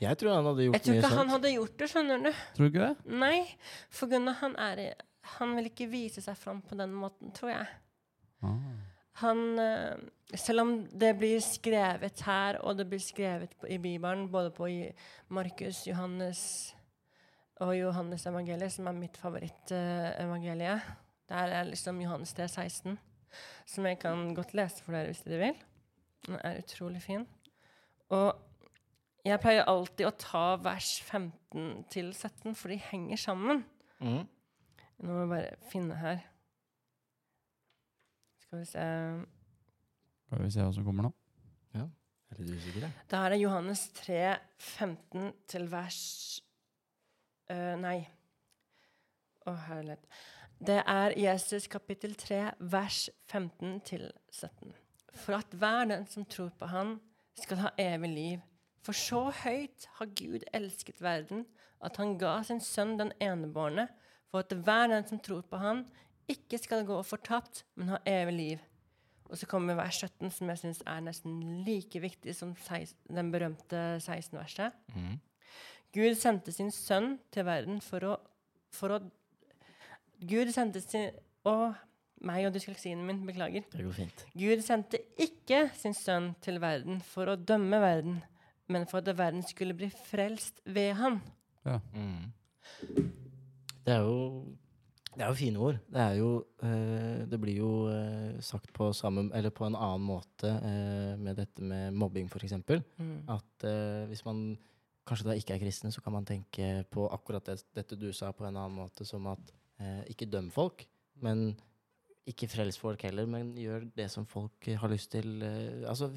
Jeg 0.02 0.18
tror 0.18 0.34
han 0.34 0.46
hadde 0.48 0.66
gjort 0.66 0.76
Jeg 0.78 0.84
tror 0.84 1.00
ikke 1.00 1.16
han 1.18 1.32
hadde 1.34 1.50
gjort 1.54 1.74
det, 1.78 1.88
skjønner 1.92 2.22
du. 2.22 2.30
Tror 2.54 2.64
du 2.64 2.70
ikke 2.70 2.86
det? 2.86 3.16
Nei, 3.24 3.36
for 3.94 4.10
grunn 4.10 4.30
av 4.30 4.38
han 4.42 4.54
er 4.62 4.84
Han 5.38 5.56
vil 5.58 5.68
ikke 5.70 5.90
vise 5.90 6.22
seg 6.24 6.38
fram 6.38 6.62
på 6.64 6.78
den 6.78 6.94
måten, 6.96 7.34
tror 7.36 7.52
jeg. 7.52 7.66
Ah. 8.46 8.54
Han 9.24 9.58
eh, 9.58 9.98
Selv 10.38 10.62
om 10.62 10.72
det 10.88 11.12
blir 11.18 11.42
skrevet 11.44 12.22
her, 12.26 12.60
og 12.62 12.78
det 12.78 12.88
blir 12.88 13.02
skrevet 13.02 13.54
i 13.68 13.78
Bibelen, 13.82 14.28
både 14.32 14.52
på 14.54 14.70
Markus, 15.34 15.86
Johannes 15.88 16.42
og 17.64 17.74
Johannes 17.74 18.26
evangeliet, 18.26 18.72
som 18.72 18.86
er 18.86 18.96
mitt 18.96 19.16
favorittevangeliet 19.18 20.90
Der 21.28 21.54
er 21.58 21.66
liksom 21.68 22.00
Johannes 22.00 22.32
3, 22.32 22.48
16, 22.48 22.98
som 23.66 23.86
jeg 23.86 23.98
kan 24.00 24.34
godt 24.34 24.54
lese 24.56 24.84
for 24.84 24.96
dere 24.96 25.10
hvis 25.10 25.24
dere 25.26 25.40
vil. 25.42 25.58
Den 26.26 26.38
er 26.40 26.62
utrolig 26.62 27.02
fin. 27.04 27.26
Og 28.08 28.32
jeg 29.26 29.40
pleier 29.42 29.68
alltid 29.68 30.06
å 30.08 30.14
ta 30.16 30.44
vers 30.64 30.94
15 31.04 31.84
til 31.92 32.14
17, 32.14 32.54
for 32.56 32.72
de 32.72 32.78
henger 32.80 33.20
sammen. 33.20 33.64
Mm. 34.00 34.24
Nå 34.98 35.12
må 35.12 35.20
jeg 35.20 35.30
bare 35.34 35.68
finne 35.68 36.00
her. 36.00 36.24
Skal 38.46 38.62
vi 38.62 38.64
se 38.70 38.84
Skal 40.24 40.44
vi 40.46 40.52
se 40.54 40.64
hva 40.64 40.72
som 40.72 40.86
kommer 40.88 41.10
nå? 41.10 41.12
Ja. 41.76 41.84
Er 42.32 42.40
du 42.40 42.54
usikker, 42.54 42.86
jeg? 42.86 42.92
Da 43.10 43.26
er 43.26 43.34
det 43.34 43.42
Johannes 43.42 43.88
3, 44.00 44.22
15 44.56 45.32
til 45.52 45.68
vers 45.72 46.00
øh, 47.52 47.74
Nei. 47.80 47.98
Å, 49.46 49.54
herlighet. 49.68 50.04
Det 50.58 50.80
er 50.82 51.14
Jesus 51.16 51.68
kapittel 51.70 52.16
3, 52.18 52.40
vers 52.58 53.06
15-17. 53.30 54.72
For 55.14 55.38
at 55.38 55.54
hver 55.54 55.86
den 55.90 56.06
som 56.10 56.26
tror 56.26 56.50
på 56.58 56.66
Han, 56.66 56.98
skal 57.38 57.60
ha 57.62 57.70
evig 57.78 58.10
liv. 58.10 58.40
For 58.82 58.96
så 58.96 59.28
høyt 59.44 59.86
har 59.98 60.10
Gud 60.18 60.42
elsket 60.54 60.98
verden, 61.02 61.44
at 61.84 61.98
han 62.00 62.16
ga 62.18 62.40
sin 62.42 62.58
sønn 62.64 62.96
den 62.98 63.12
enebårne, 63.22 63.86
for 64.28 64.42
at 64.42 64.52
hver 64.52 64.90
den 64.90 65.06
som 65.06 65.20
tror 65.22 65.44
på 65.46 65.60
Han, 65.62 65.84
ikke 66.28 66.58
skal 66.60 66.84
gå 66.88 66.96
fortapt, 67.06 67.62
men 67.78 67.94
ha 67.94 68.00
evig 68.08 68.34
liv. 68.34 68.64
Og 69.28 69.38
så 69.38 69.46
kommer 69.48 69.76
vers 69.76 70.00
17, 70.00 70.30
som 70.32 70.50
jeg 70.50 70.60
syns 70.62 70.82
er 70.88 71.04
nesten 71.04 71.38
like 71.64 72.00
viktig 72.00 72.34
som 72.36 72.54
16, 72.56 72.96
den 73.16 73.32
berømte 73.32 73.82
16-verset. 74.00 74.76
Mhm. 74.94 75.18
Gud 75.94 76.16
sendte 76.20 76.52
sin 76.52 76.70
sønn 76.74 77.16
til 77.34 77.46
verden 77.48 77.80
for 77.84 78.04
å, 78.04 78.16
for 78.74 78.96
å 78.96 78.98
Gud 80.28 80.50
sendte 80.52 80.82
sin 80.82 81.12
Og 81.48 81.76
meg 82.26 82.48
og 82.48 82.54
dysleksien 82.56 82.98
min, 83.06 83.20
beklager. 83.26 83.62
Det 83.70 83.84
går 83.86 83.94
fint. 83.94 84.24
Gud 84.34 84.62
sendte 84.66 84.98
ikke 85.22 85.68
sin 85.78 85.94
sønn 85.94 86.32
til 86.42 86.58
verden 86.62 86.98
for 87.06 87.30
å 87.30 87.36
dømme 87.38 87.78
verden, 87.82 88.16
men 88.66 88.88
for 88.90 88.98
at 88.98 89.18
verden 89.18 89.44
skulle 89.46 89.76
bli 89.78 89.86
frelst 90.10 90.58
ved 90.66 90.96
han. 90.98 91.20
Mm. 91.94 92.32
Det 93.86 93.94
er 93.94 94.02
jo 94.02 94.56
det 95.18 95.24
er 95.24 95.32
jo 95.32 95.38
fine 95.38 95.58
ord. 95.58 95.78
Det 95.90 96.00
er 96.00 96.12
jo 96.14 96.28
eh, 96.62 97.22
Det 97.26 97.38
blir 97.42 97.56
jo 97.58 97.70
eh, 97.90 98.36
sagt 98.44 98.70
på 98.72 98.92
samme 98.94 99.24
Eller 99.34 99.50
på 99.50 99.66
en 99.66 99.74
annen 99.74 100.04
måte 100.06 100.46
eh, 100.46 101.14
med 101.18 101.40
dette 101.40 101.64
med 101.64 101.96
mobbing, 101.98 102.28
f.eks. 102.30 102.54
Mm. 102.98 103.24
At 103.34 103.66
eh, 103.66 104.04
hvis 104.10 104.22
man 104.24 104.52
kanskje 105.08 105.28
da 105.30 105.36
ikke 105.38 105.56
er 105.56 105.62
kristen, 105.62 105.92
så 105.94 106.02
kan 106.04 106.14
man 106.14 106.26
tenke 106.28 106.68
på 106.92 107.06
akkurat 107.14 107.46
det, 107.48 107.62
dette 107.76 107.96
du 107.98 108.10
sa, 108.16 108.30
på 108.36 108.44
en 108.46 108.54
annen 108.56 108.76
måte, 108.76 109.06
som 109.08 109.26
at 109.32 109.54
eh, 109.80 110.04
ikke 110.12 110.28
døm 110.30 110.50
folk, 110.54 110.84
men 111.24 111.50
ikke 112.28 112.48
frels 112.52 112.76
folk 112.78 113.02
heller, 113.08 113.26
men 113.30 113.54
gjør 113.56 113.86
det 113.96 114.10
som 114.12 114.26
folk 114.28 114.68
har 114.82 114.92
lyst 114.92 115.10
til. 115.14 115.40
eh, 115.42 115.88
altså, 115.88 116.10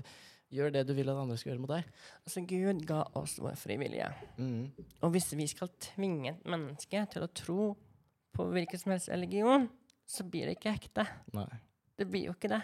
gjør 0.51 0.73
det 0.75 0.81
du 0.89 0.91
vil 0.97 1.07
at 1.07 1.15
andre 1.21 1.37
skal 1.39 1.53
gjøre 1.53 1.63
mot 1.63 1.71
deg. 1.71 1.87
Altså, 2.25 2.43
Gud 2.49 2.81
ga 2.89 3.05
oss 3.15 3.37
vår 3.39 3.55
frivillige. 3.55 4.09
Mm. 4.35 4.65
Og 5.01 5.13
hvis 5.15 5.29
vi 5.39 5.47
skal 5.47 5.71
tvinge 5.79 6.33
et 6.33 6.45
menneske 6.51 7.05
til 7.13 7.23
å 7.23 7.31
tro 7.31 7.69
på 8.35 8.47
hvilken 8.51 8.81
som 8.81 8.91
helst 8.91 9.11
religion, 9.13 9.69
så 10.07 10.25
blir 10.27 10.49
det 10.49 10.57
ikke 10.57 10.73
ekte. 10.75 11.07
Nei. 11.35 11.47
Det 11.95 12.07
blir 12.11 12.27
jo 12.27 12.35
ikke 12.35 12.51
det. 12.51 12.61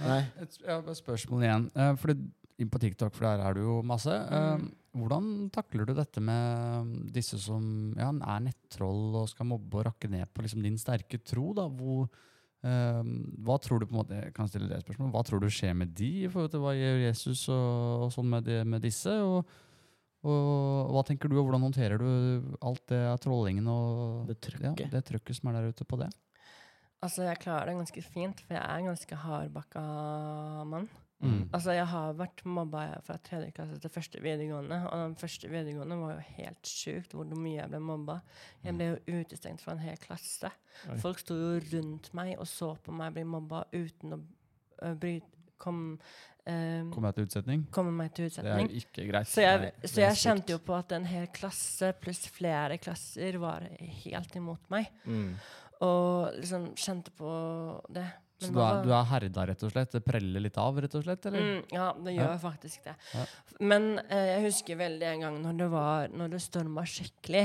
Nei. 0.00 0.22
Et, 0.40 0.56
et 0.72 0.96
spørsmål 0.96 1.44
igjen. 1.44 1.66
Eh, 1.76 1.92
fordi 2.00 2.30
inn 2.62 2.70
på 2.72 2.80
TikTok, 2.80 3.12
for 3.16 3.26
der 3.28 3.42
er 3.44 3.58
det 3.58 3.66
jo 3.66 3.80
masse. 3.84 4.12
Eh, 4.12 4.54
Mm. 4.62 4.70
Hvordan 4.92 5.48
takler 5.52 5.88
du 5.88 5.94
dette 5.96 6.20
med 6.20 6.92
disse 7.14 7.38
som 7.40 7.64
ja, 7.96 8.10
er 8.12 8.44
nettroll 8.44 9.22
og 9.22 9.30
skal 9.30 9.48
mobbe 9.48 9.80
og 9.80 9.86
rakke 9.88 10.10
ned 10.12 10.28
på 10.32 10.44
liksom 10.44 10.64
din 10.64 10.78
sterke 10.80 11.20
tro? 11.24 11.52
da? 11.56 11.64
Hvor, 11.72 12.08
eh, 12.66 13.10
hva 13.46 13.58
tror 13.62 13.80
du 13.80 13.88
på 13.88 13.96
en 13.96 14.00
måte, 14.02 14.20
jeg 14.20 14.34
kan 14.36 14.50
stille 14.50 14.68
det 14.70 14.82
spørsmålet, 14.84 15.14
hva 15.16 15.24
tror 15.26 15.42
du 15.42 15.48
skjer 15.52 15.76
med 15.78 15.94
de 15.96 16.10
i 16.26 16.32
forhold 16.32 16.52
til 16.52 16.64
hva 16.64 16.74
gjør 16.76 17.04
Jesus 17.06 17.46
og, 17.48 18.06
og 18.06 18.16
sånn 18.16 18.28
med, 18.34 18.48
de, 18.48 18.58
med 18.68 18.84
disse? 18.84 19.14
Og, 19.24 19.54
og 20.28 20.92
hva 20.94 21.04
tenker 21.08 21.32
du, 21.32 21.38
og 21.40 21.48
hvordan 21.48 21.64
håndterer 21.66 22.02
du 22.02 22.52
alt 22.60 22.84
det 22.92 23.00
av 23.10 23.16
trollingen 23.24 23.70
og 23.72 24.28
Det 24.28 24.38
trøkket. 24.44 24.84
Ja, 24.84 24.92
det 24.92 25.06
trøkket 25.08 25.40
som 25.40 25.50
er 25.50 25.58
der 25.58 25.72
ute 25.72 25.88
på 25.88 25.98
det? 26.04 26.12
Altså, 27.02 27.24
jeg 27.26 27.40
klarer 27.42 27.72
det 27.72 27.80
ganske 27.80 28.02
fint, 28.04 28.44
for 28.46 28.54
jeg 28.54 28.62
er 28.62 28.78
en 28.78 28.92
ganske 28.92 29.16
hardbakka 29.24 29.80
mann. 30.70 30.86
Mm. 31.22 31.48
Altså, 31.54 31.70
jeg 31.76 31.86
har 31.86 32.14
vært 32.18 32.42
mobba 32.44 32.80
fra 33.06 33.16
tredje 33.22 33.52
klasse 33.54 33.76
til 33.80 33.92
første 33.94 34.22
videregående, 34.24 34.80
og 34.88 35.02
den 35.04 35.16
første 35.20 35.50
videregående 35.52 35.98
var 36.00 36.16
jo 36.16 36.24
helt 36.38 36.66
sjukt 36.66 37.14
hvor 37.14 37.28
mye 37.30 37.60
jeg 37.60 37.70
ble 37.70 37.80
mobba. 37.80 38.16
Jeg 38.64 38.74
ble 38.74 38.88
jo 38.90 39.20
utestengt 39.20 39.62
fra 39.62 39.76
en 39.76 39.84
hel 39.84 40.00
klasse. 40.02 40.50
Oi. 40.90 40.98
Folk 41.04 41.22
sto 41.22 41.36
jo 41.38 41.60
rundt 41.72 42.10
meg 42.18 42.34
og 42.38 42.48
så 42.50 42.72
på 42.82 42.94
meg 42.96 43.14
bli 43.14 43.24
mobba 43.28 43.64
uten 43.72 44.16
å 44.18 44.20
bryte 44.98 45.30
kom, 45.62 45.98
eh, 46.44 46.82
Kommer 46.90 47.12
jeg 47.12 47.14
til 47.20 47.26
utsetning? 47.28 47.60
komme 47.70 47.92
meg 47.94 48.12
til 48.16 48.26
Det 48.28 48.38
er 48.38 48.42
utsetning. 48.42 48.70
ikke 48.82 49.06
greit. 49.12 49.28
Så 49.30 49.44
jeg, 49.44 49.72
så 49.84 50.00
jeg 50.02 50.18
kjente 50.18 50.56
jo 50.56 50.58
på 50.58 50.74
at 50.74 50.90
en 50.96 51.04
hel 51.06 51.28
klasse 51.30 51.92
pluss 52.02 52.26
flere 52.34 52.78
klasser 52.82 53.38
var 53.38 53.68
helt 53.78 54.34
imot 54.36 54.70
meg. 54.74 54.90
Mm. 55.06 55.36
Og 55.86 56.34
liksom 56.40 56.74
kjente 56.74 57.14
på 57.14 57.30
det. 57.94 58.08
Så 58.46 58.52
du 58.54 58.60
er, 58.62 58.80
du 58.84 58.90
er 58.94 59.04
herda, 59.10 59.44
rett 59.50 59.62
og 59.66 59.72
slett? 59.74 59.92
Det 59.94 60.02
preller 60.04 60.40
litt 60.44 60.56
av, 60.60 60.78
rett 60.84 60.94
og 60.98 61.04
slett? 61.06 61.26
eller? 61.30 61.40
Mm, 61.42 61.62
ja, 61.72 61.88
det 62.04 62.14
Ja. 62.14 62.22
gjør 62.26 62.38
faktisk 62.42 62.84
det. 62.88 62.94
Ja. 63.14 63.24
Men 63.60 63.86
eh, 64.08 64.24
jeg 64.36 64.44
husker 64.48 64.76
veldig 64.80 65.08
en 65.12 65.20
gang 65.26 65.36
når 65.42 65.58
det 65.60 65.68
var 65.72 66.08
Når 66.12 66.30
det 66.34 66.40
storma 66.42 66.84
skikkelig, 66.88 67.44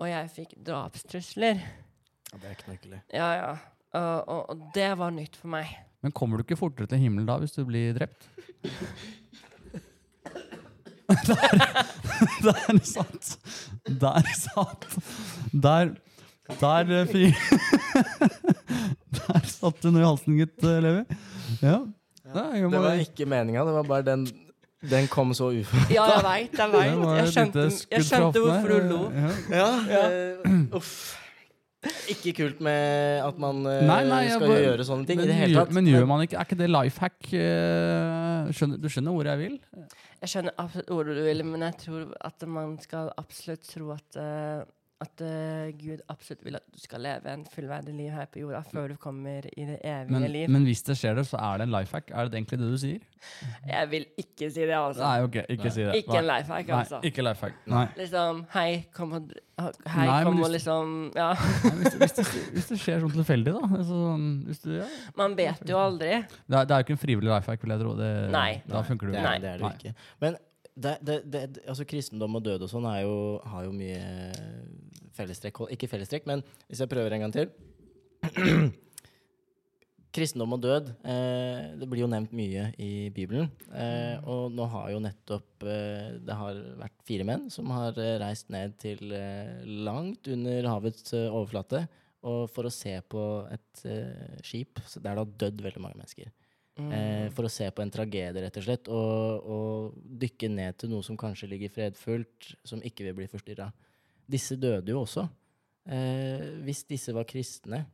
og 0.00 0.08
jeg 0.08 0.30
fikk 0.36 0.54
drapstrusler. 0.64 1.60
Ja, 2.32 2.38
det 2.40 2.50
er 2.50 2.58
knorkelig. 2.64 3.00
Ja, 3.12 3.30
ja. 3.36 3.52
Og, 3.92 4.28
og, 4.30 4.42
og 4.54 4.66
det 4.74 4.90
var 4.98 5.10
nytt 5.10 5.36
for 5.36 5.48
meg. 5.52 5.66
Men 6.00 6.12
kommer 6.16 6.38
du 6.38 6.44
ikke 6.46 6.56
fortere 6.56 6.86
til 6.88 6.98
himmelen 7.02 7.26
da, 7.28 7.36
hvis 7.42 7.52
du 7.52 7.64
blir 7.68 7.92
drept? 7.98 8.28
der, 11.10 11.74
der 12.44 12.78
satt 12.86 13.38
Der 14.00 14.22
satt 14.38 14.86
Der 15.52 15.94
Der 16.60 16.90
eh, 17.00 17.06
Der 19.10 19.46
satt 19.50 19.80
det 19.82 19.92
noe 19.94 20.02
i 20.02 20.06
halsen, 20.08 20.36
gutt, 20.38 20.62
eh, 20.66 20.80
Levi. 20.84 21.02
Ja. 21.62 21.78
Nei, 22.30 22.60
Det 22.62 22.78
var 22.84 23.00
ikke 23.02 23.26
meninga, 23.26 23.64
det 23.66 23.74
var 23.74 23.86
bare 23.88 24.04
den 24.06 24.26
Den 24.90 25.08
kom 25.12 25.32
så 25.36 25.50
uforventa. 25.52 25.92
Ja, 25.92 26.04
jeg 26.14 26.22
veit, 26.24 26.54
jeg 26.56 26.70
vet. 26.72 27.00
Jeg 27.18 27.32
skjønte, 27.34 27.64
jeg 27.90 28.04
skjønte 28.06 28.40
hvorfor 28.44 28.68
du 28.70 28.86
lo. 28.88 29.00
Ja. 29.12 29.32
Ja, 29.52 29.66
eh, 29.98 30.76
uff. 30.78 30.92
Ikke 32.12 32.32
kult 32.36 32.58
med 32.60 33.22
at 33.24 33.38
man 33.40 33.62
Nei, 33.64 34.02
nei, 34.04 34.22
skal 34.28 34.42
bare- 34.50 34.64
gjøre 34.66 34.84
sånne 34.84 35.06
ting 35.08 35.16
Men, 35.16 35.24
i 35.24 35.28
det 35.30 35.36
hele 35.38 35.52
gjør- 35.54 35.64
tatt. 35.64 35.72
men 35.78 35.86
gjør 35.88 36.06
man 36.10 36.20
ikke 36.26 36.36
Er 36.36 36.44
ikke 36.44 36.58
det 36.60 36.66
life 36.68 37.00
hack? 37.00 37.16
Skjønner, 38.52 38.76
du 38.82 38.88
skjønner 38.92 39.16
ordet 39.16 39.32
jeg 39.32 39.40
vil? 39.46 39.54
Jeg 40.20 40.28
skjønner 40.34 40.52
absolutt 40.60 40.90
ordet 40.92 41.14
du 41.16 41.22
vil, 41.24 41.40
men 41.48 41.60
jeg 41.64 41.76
tror 41.80 42.10
at 42.28 42.44
man 42.48 42.74
skal 42.84 43.08
absolutt 43.16 43.64
tro 43.64 43.94
at 43.96 44.18
at 45.00 45.22
uh, 45.24 45.70
Gud 45.80 46.02
absolutt 46.12 46.42
vil 46.44 46.56
at 46.58 46.64
du 46.68 46.80
skal 46.82 47.00
leve 47.00 47.32
en 47.32 47.44
fullverdig 47.48 47.94
liv 47.96 48.10
her 48.12 48.26
på 48.28 48.42
jorda 48.42 48.60
før 48.68 48.92
du 48.92 48.96
kommer 49.00 49.46
i 49.48 49.64
det 49.64 49.78
evige 49.80 50.12
Men, 50.12 50.26
liv. 50.32 50.50
men 50.52 50.66
hvis 50.68 50.82
det 50.84 50.96
skjer 51.00 51.16
det, 51.16 51.24
så 51.30 51.38
er 51.40 51.62
det 51.62 51.68
en 51.68 51.72
life 51.72 51.96
hack? 51.96 52.10
Er 52.12 52.28
det 52.28 52.36
egentlig 52.36 52.58
det 52.60 52.68
du 52.68 52.76
sier? 52.82 53.06
Jeg 53.68 53.90
vil 53.94 54.04
ikke 54.20 54.50
si 54.52 54.60
det, 54.60 54.74
altså. 54.76 55.00
Nei, 55.04 55.22
ok, 55.24 55.38
ikke 55.56 55.72
si 55.72 55.86
det. 55.86 55.94
Ikke 56.02 56.18
en 56.20 56.28
life 56.28 56.52
hack, 56.52 56.68
Nei, 56.68 56.82
altså. 56.82 57.00
ikke 57.08 57.24
life 57.24 57.46
hack. 57.46 57.62
Nei. 57.72 57.86
Liksom 58.00 58.42
Hei, 58.52 58.68
kom 58.96 59.16
og 59.16 59.32
Hei, 59.60 60.04
Nei, 60.08 60.20
kom 60.28 60.44
og 60.44 60.52
liksom 60.52 60.92
Ja. 61.16 61.30
Nei, 61.32 61.72
Hvis, 61.80 61.96
hvis, 62.02 62.14
det, 62.20 62.26
hvis 62.58 62.70
det 62.74 62.78
skjer 62.84 63.00
sånn 63.06 63.16
tilfeldig, 63.16 63.56
da. 63.56 63.72
Altså, 63.80 64.02
hvis 64.50 64.62
du, 64.66 64.70
ja. 64.82 64.90
Man 65.16 65.38
vet 65.40 65.64
jo 65.68 65.80
aldri. 65.80 66.12
det, 66.28 66.60
er, 66.60 66.68
det 66.68 66.76
er 66.76 66.76
jo 66.76 66.88
ikke 66.90 66.96
en 66.98 67.02
frivillig 67.08 67.32
life 67.32 67.48
hack, 67.52 67.64
vil 67.64 67.76
jeg 67.76 67.84
tro. 67.86 67.96
Det, 68.04 68.12
Nei. 68.36 68.50
Da 68.68 68.84
funker 68.84 69.08
det 69.08 69.16
jo 69.16 69.26
Nei. 69.30 69.36
det 69.40 69.52
er 69.56 69.64
det 69.64 69.74
ikke. 69.80 69.96
Men 70.20 70.38
det, 70.80 70.96
det, 71.04 71.22
det, 71.32 71.58
altså 71.68 71.84
kristendom 71.88 72.38
og 72.38 72.44
død 72.44 72.64
og 72.64 72.70
sånn 72.72 72.86
jo, 73.02 73.14
har 73.52 73.66
jo 73.66 73.72
mye 73.74 74.00
fellestrekk. 75.16 75.64
Ikke 75.74 75.88
fellestrekk, 75.90 76.28
men 76.30 76.44
hvis 76.68 76.82
jeg 76.82 76.90
prøver 76.90 77.16
en 77.16 77.26
gang 77.26 77.34
til 77.34 77.50
Kristendom 80.10 80.56
og 80.56 80.62
død, 80.64 80.88
eh, 81.06 81.70
det 81.78 81.86
blir 81.86 82.02
jo 82.02 82.10
nevnt 82.10 82.32
mye 82.34 82.64
i 82.82 83.08
Bibelen. 83.14 83.46
Eh, 83.70 84.18
og 84.26 84.50
nå 84.50 84.66
har 84.72 84.88
jo 84.90 85.02
nettopp 85.04 85.62
eh, 85.62 86.18
Det 86.26 86.34
har 86.34 86.58
vært 86.80 86.96
fire 87.06 87.26
menn 87.28 87.46
som 87.54 87.70
har 87.70 87.94
eh, 87.94 88.16
reist 88.18 88.50
ned 88.50 88.74
til 88.82 89.14
eh, 89.14 89.62
langt 89.86 90.26
under 90.34 90.66
havets 90.72 91.14
eh, 91.14 91.30
overflate 91.30 91.86
og 92.26 92.50
for 92.52 92.68
å 92.68 92.74
se 92.74 92.92
på 93.08 93.22
et 93.48 93.82
skip 94.44 94.76
der 94.98 95.06
det 95.06 95.22
har 95.22 95.36
dødd 95.40 95.62
veldig 95.64 95.80
mange 95.80 96.02
mennesker. 96.02 96.28
Mm. 96.80 96.90
Eh, 96.92 97.26
for 97.34 97.46
å 97.46 97.52
se 97.52 97.66
på 97.72 97.82
en 97.84 97.92
tragedie, 97.92 98.42
rett 98.42 98.58
og 98.60 98.66
slett. 98.66 98.90
Og, 98.92 99.48
og 99.54 100.00
dykke 100.22 100.50
ned 100.52 100.78
til 100.80 100.92
noe 100.92 101.06
som 101.06 101.18
kanskje 101.20 101.50
ligger 101.50 101.72
fredfullt, 101.74 102.52
som 102.66 102.82
ikke 102.86 103.08
vil 103.08 103.16
bli 103.20 103.28
forstyrra. 103.30 103.70
Disse 104.30 104.56
døde 104.60 104.92
jo 104.94 105.00
også. 105.02 105.24
Eh, 105.90 106.44
hvis 106.66 106.84
disse 106.86 107.12
var 107.16 107.24
kristne, 107.28 107.84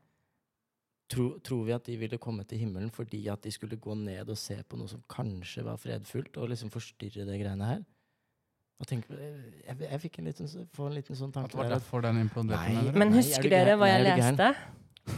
tro, 1.09 1.29
tror 1.47 1.65
vi 1.69 1.73
at 1.77 1.85
de 1.87 1.97
ville 2.01 2.19
komme 2.19 2.45
til 2.49 2.59
himmelen 2.65 2.91
fordi 2.93 3.21
at 3.33 3.45
de 3.47 3.53
skulle 3.55 3.79
gå 3.81 3.95
ned 3.97 4.29
og 4.33 4.37
se 4.41 4.57
på 4.69 4.77
noe 4.81 4.91
som 4.91 5.03
kanskje 5.09 5.65
var 5.65 5.79
fredfullt, 5.81 6.37
og 6.43 6.51
liksom 6.53 6.73
forstyrre 6.75 7.25
det 7.29 7.39
greiene 7.41 7.69
her? 7.71 7.85
Og 8.77 8.85
tenk. 8.91 9.07
Jeg, 9.09 9.77
jeg 9.81 10.01
fikk 10.03 10.19
en 10.21 10.27
liten, 10.29 10.49
en 10.51 10.93
liten 10.93 11.17
sånn 11.17 11.31
At 11.33 11.37
tanke 11.39 11.55
det 11.55 11.57
var 11.63 11.69
der. 11.71 11.77
at- 11.79 11.81
derfor 11.87 12.03
den 12.05 12.19
imploderte? 12.27 12.75
Nei. 12.75 12.91
Men 12.93 13.09
er 13.15 13.17
husker 13.23 13.49
dere 13.49 13.77
hva 13.81 13.87
jeg 13.89 14.03
leste? 14.05 14.51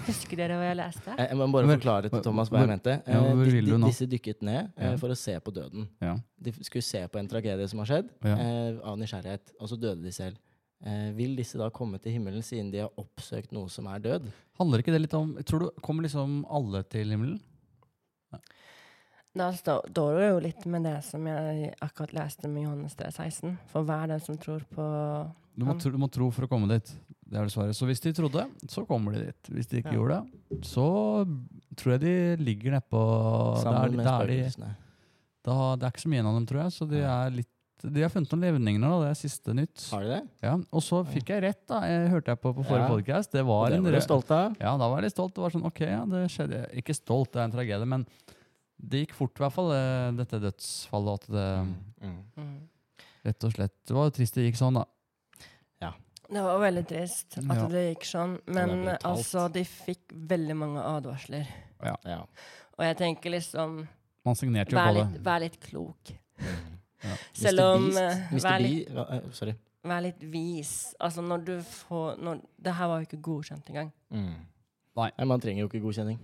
Husker 0.06 0.36
dere 0.38 0.58
hva 0.60 0.66
jeg 0.68 0.76
leste? 0.78 1.14
Jeg, 1.18 1.36
må 1.40 1.46
bare 1.50 1.66
forklare 1.72 2.10
til 2.12 2.22
Thomas 2.22 2.50
hva 2.52 2.60
jeg 2.60 2.68
mente. 2.70 2.94
ja, 3.08 3.18
Eh, 3.24 3.32
hvor 3.34 3.44
de- 3.48 3.50
vil 3.56 3.64
du 3.64 3.72
de- 3.72 3.78
nå? 3.82 3.86
Disse 3.88 4.06
dykket 4.06 4.42
ned 4.42 4.70
eh, 4.76 4.90
Ja. 4.92 4.96
for 4.96 5.08
å 5.08 5.16
se 5.16 5.34
på 5.40 5.50
døden. 5.52 5.88
Ja. 6.00 6.14
De 6.40 6.52
skulle 6.52 6.82
se 6.84 7.02
på 7.08 7.18
en 7.18 7.26
tragedie 7.26 7.66
som 7.68 7.78
har 7.80 7.86
skjedd, 7.86 8.10
Ja. 8.22 8.36
eh, 8.36 8.78
av 8.84 8.96
nysgjerrighet, 8.98 9.50
og 9.58 9.66
så 9.68 9.80
døde 9.80 10.02
de 10.04 10.12
selv. 10.12 10.36
Eh, 10.86 11.08
vil 11.16 11.34
disse 11.36 11.58
da 11.58 11.70
komme 11.74 11.98
til 11.98 12.12
himmelen 12.14 12.42
siden 12.46 12.68
de 12.70 12.84
har 12.84 12.92
oppsøkt 13.00 13.50
noe 13.56 13.66
som 13.72 13.88
er 13.90 13.98
død? 14.04 14.28
Handler 14.60 14.78
ikke 14.84 14.94
det 14.94 15.00
litt 15.02 15.14
om 15.18 15.32
Tror 15.42 15.64
du 15.64 15.70
Kommer 15.82 16.06
liksom 16.06 16.44
alle 16.46 16.84
til 16.86 17.10
himmelen? 17.10 17.40
Da 19.38 19.50
står 19.54 20.16
det 20.18 20.28
jo 20.30 20.38
litt 20.42 20.64
med 20.70 20.86
det 20.88 20.96
som 21.06 21.26
jeg 21.28 21.72
akkurat 21.84 22.14
leste 22.16 22.48
med 22.50 22.64
Johannes 22.64 22.96
3, 22.98 23.10
16. 23.12 23.52
For 23.70 23.86
hver 23.86 24.08
den 24.10 24.22
som 24.24 24.38
tror 24.40 24.64
på 24.74 24.86
Du 25.58 25.66
må, 25.66 25.74
tro, 25.78 25.90
du 25.94 25.98
må 26.00 26.08
tro 26.10 26.30
for 26.34 26.46
å 26.46 26.50
komme 26.50 26.70
dit. 26.70 26.90
Det 27.28 27.36
er 27.36 27.44
det 27.46 27.52
svaret. 27.52 27.76
Så 27.76 27.86
hvis 27.86 28.00
de 28.02 28.14
trodde, 28.16 28.46
så 28.72 28.86
kommer 28.88 29.14
de 29.14 29.26
dit. 29.28 29.50
Hvis 29.52 29.68
de 29.68 29.82
ikke 29.82 29.92
Ja. 29.92 29.98
gjorde 29.98 30.16
det, 30.22 30.64
så 30.64 30.86
tror 31.76 31.92
jeg 31.98 32.00
de 32.06 32.14
ligger 32.44 32.78
nedpå 32.78 33.02
Sammen 33.62 33.96
med 33.98 34.06
da 34.06 34.16
er 34.22 34.26
de, 34.26 34.74
da, 35.44 35.76
Det 35.76 35.84
er 35.86 35.90
ikke 35.92 36.02
så 36.06 36.08
mye 36.08 36.18
igjen 36.18 36.30
av 36.30 36.38
dem, 36.38 36.46
tror 36.46 36.62
jeg. 36.62 36.72
Så 36.78 36.88
de 36.88 37.02
er 37.04 37.30
litt 37.30 37.52
de 37.82 38.02
har 38.02 38.10
funnet 38.10 38.30
noen 38.32 38.42
levninger 38.42 38.80
nå, 38.82 38.90
det 39.04 39.10
er 39.10 39.18
siste 39.20 39.54
nytt. 39.54 39.84
Har 39.92 40.02
de 40.02 40.08
det? 40.08 40.22
Ja, 40.42 40.54
og 40.72 40.82
så 40.82 41.04
fikk 41.06 41.28
jeg 41.30 41.42
rett, 41.44 41.60
da. 41.70 41.80
Jeg 41.86 42.10
hørte 42.10 42.32
jeg 42.34 42.40
på 42.42 42.52
på 42.56 42.64
forrige 42.66 42.88
Ja. 42.88 42.88
podcast. 42.88 43.30
Det 43.32 43.44
var 43.46 43.68
det 43.70 43.78
en 43.78 43.84
du 43.84 43.90
rød- 43.92 44.02
stolt 44.02 44.30
av? 44.30 44.56
Ja, 44.60 44.76
da 44.76 44.88
var 44.88 44.96
jeg 44.98 45.04
litt 45.04 45.12
stolt. 45.14 45.34
Det 45.34 45.42
var 45.42 45.50
sånn, 45.50 45.66
ok, 45.66 45.80
ja, 45.80 46.04
det 46.04 46.24
skjedde. 46.30 46.62
Ikke 46.74 46.94
stolt, 46.94 47.32
det 47.32 47.40
er 47.40 47.44
en 47.44 47.52
tragedie, 47.52 47.86
men 47.86 48.06
det 48.80 49.06
gikk 49.06 49.14
fort 49.14 49.34
i 49.38 49.42
hvert 49.44 49.52
fall, 49.52 49.72
eh, 49.72 50.10
dette 50.12 50.40
dødsfallet. 50.40 51.14
At 51.14 51.26
det 51.26 51.66
Mm. 52.02 52.24
Mm. 52.36 52.68
rett 53.24 53.44
og 53.44 53.52
slett 53.52 53.72
Det 53.86 53.94
var 53.94 54.04
jo 54.06 54.10
trist 54.10 54.34
det 54.34 54.52
gikk 54.52 54.56
sånn, 54.58 54.74
da. 54.74 54.84
Ja. 55.82 55.92
Det 56.30 56.42
var 56.42 56.58
veldig 56.60 56.86
trist 56.88 57.38
at 57.38 57.44
Ja. 57.44 57.66
det 57.68 57.96
gikk 57.96 58.04
sånn, 58.04 58.40
men 58.46 58.96
altså, 59.04 59.50
de 59.52 59.62
fikk 59.64 60.08
veldig 60.12 60.56
mange 60.56 60.82
advarsler. 60.82 61.46
Ja. 61.82 61.96
Og 62.78 62.80
jeg 62.84 62.96
tenker 62.96 63.30
liksom 63.30 63.88
Man 64.24 64.34
signerte 64.34 64.70
jo 64.72 64.76
Vær 64.78 64.88
på 64.88 64.94
det. 64.94 65.12
litt, 65.12 65.22
vær 65.24 65.40
litt 65.40 65.60
klok. 65.60 66.18
Ja. 67.04 67.16
Selv 67.32 67.60
om, 67.60 67.90
vær 67.92 68.58
litt- 68.62 68.88
hva- 68.90 69.06
eh, 69.14 69.30
Sorry. 69.32 69.54
Vær 69.84 70.02
litt 70.02 70.20
vis. 70.32 70.94
Altså, 71.00 71.22
når 71.22 71.44
du 71.44 71.52
får 71.62 72.18
når, 72.18 72.40
Det 72.60 72.74
her 72.74 72.88
var 72.88 73.00
jo 73.00 73.06
ikke 73.06 73.22
godkjent 73.22 73.68
engang. 73.70 73.92
Mm. 74.12 74.34
Nei, 74.98 75.10
Man 75.24 75.40
trenger 75.40 75.60
jo 75.62 75.68
ikke 75.68 75.82
godkjenning 75.84 76.18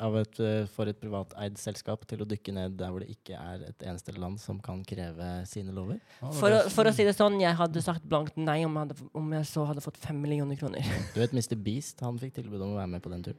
av 0.00 0.16
et, 0.16 0.38
eh, 0.40 0.66
for 0.66 0.86
et 0.90 0.98
privateid 1.00 1.56
selskap 1.58 2.04
til 2.06 2.18
å 2.18 2.26
dykke 2.26 2.52
ned 2.52 2.76
der 2.76 2.90
hvor 2.90 2.98
det 3.00 3.10
ikke 3.14 3.34
er 3.38 3.62
et 3.68 3.78
eneste 3.86 4.16
land 4.18 4.40
som 4.40 4.58
kan 4.60 4.82
kreve 4.84 5.46
sine 5.46 5.70
lover. 5.74 6.00
For 6.20 6.50
å, 6.50 6.62
for 6.70 6.84
å 6.84 6.92
si 6.94 7.04
det 7.06 7.14
sånn, 7.14 7.40
jeg 7.40 7.54
hadde 7.54 7.82
sagt 7.82 8.02
blankt 8.08 8.36
nei 8.36 8.64
om 8.64 8.74
jeg, 8.74 8.88
hadde, 8.88 9.10
om 9.14 9.32
jeg 9.32 9.44
så 9.50 9.66
hadde 9.66 9.80
fått 9.84 9.96
fem 9.98 10.20
millioner 10.20 10.56
kroner. 10.56 10.82
Du 11.14 11.20
vet 11.20 11.32
Mr. 11.32 11.54
Beast, 11.62 12.00
han 12.00 12.18
fikk 12.18 12.34
tilbud 12.34 12.60
om 12.62 12.72
å 12.74 12.78
være 12.80 12.88
med 12.90 13.02
på 13.02 13.10
den 13.10 13.22
turen. 13.22 13.38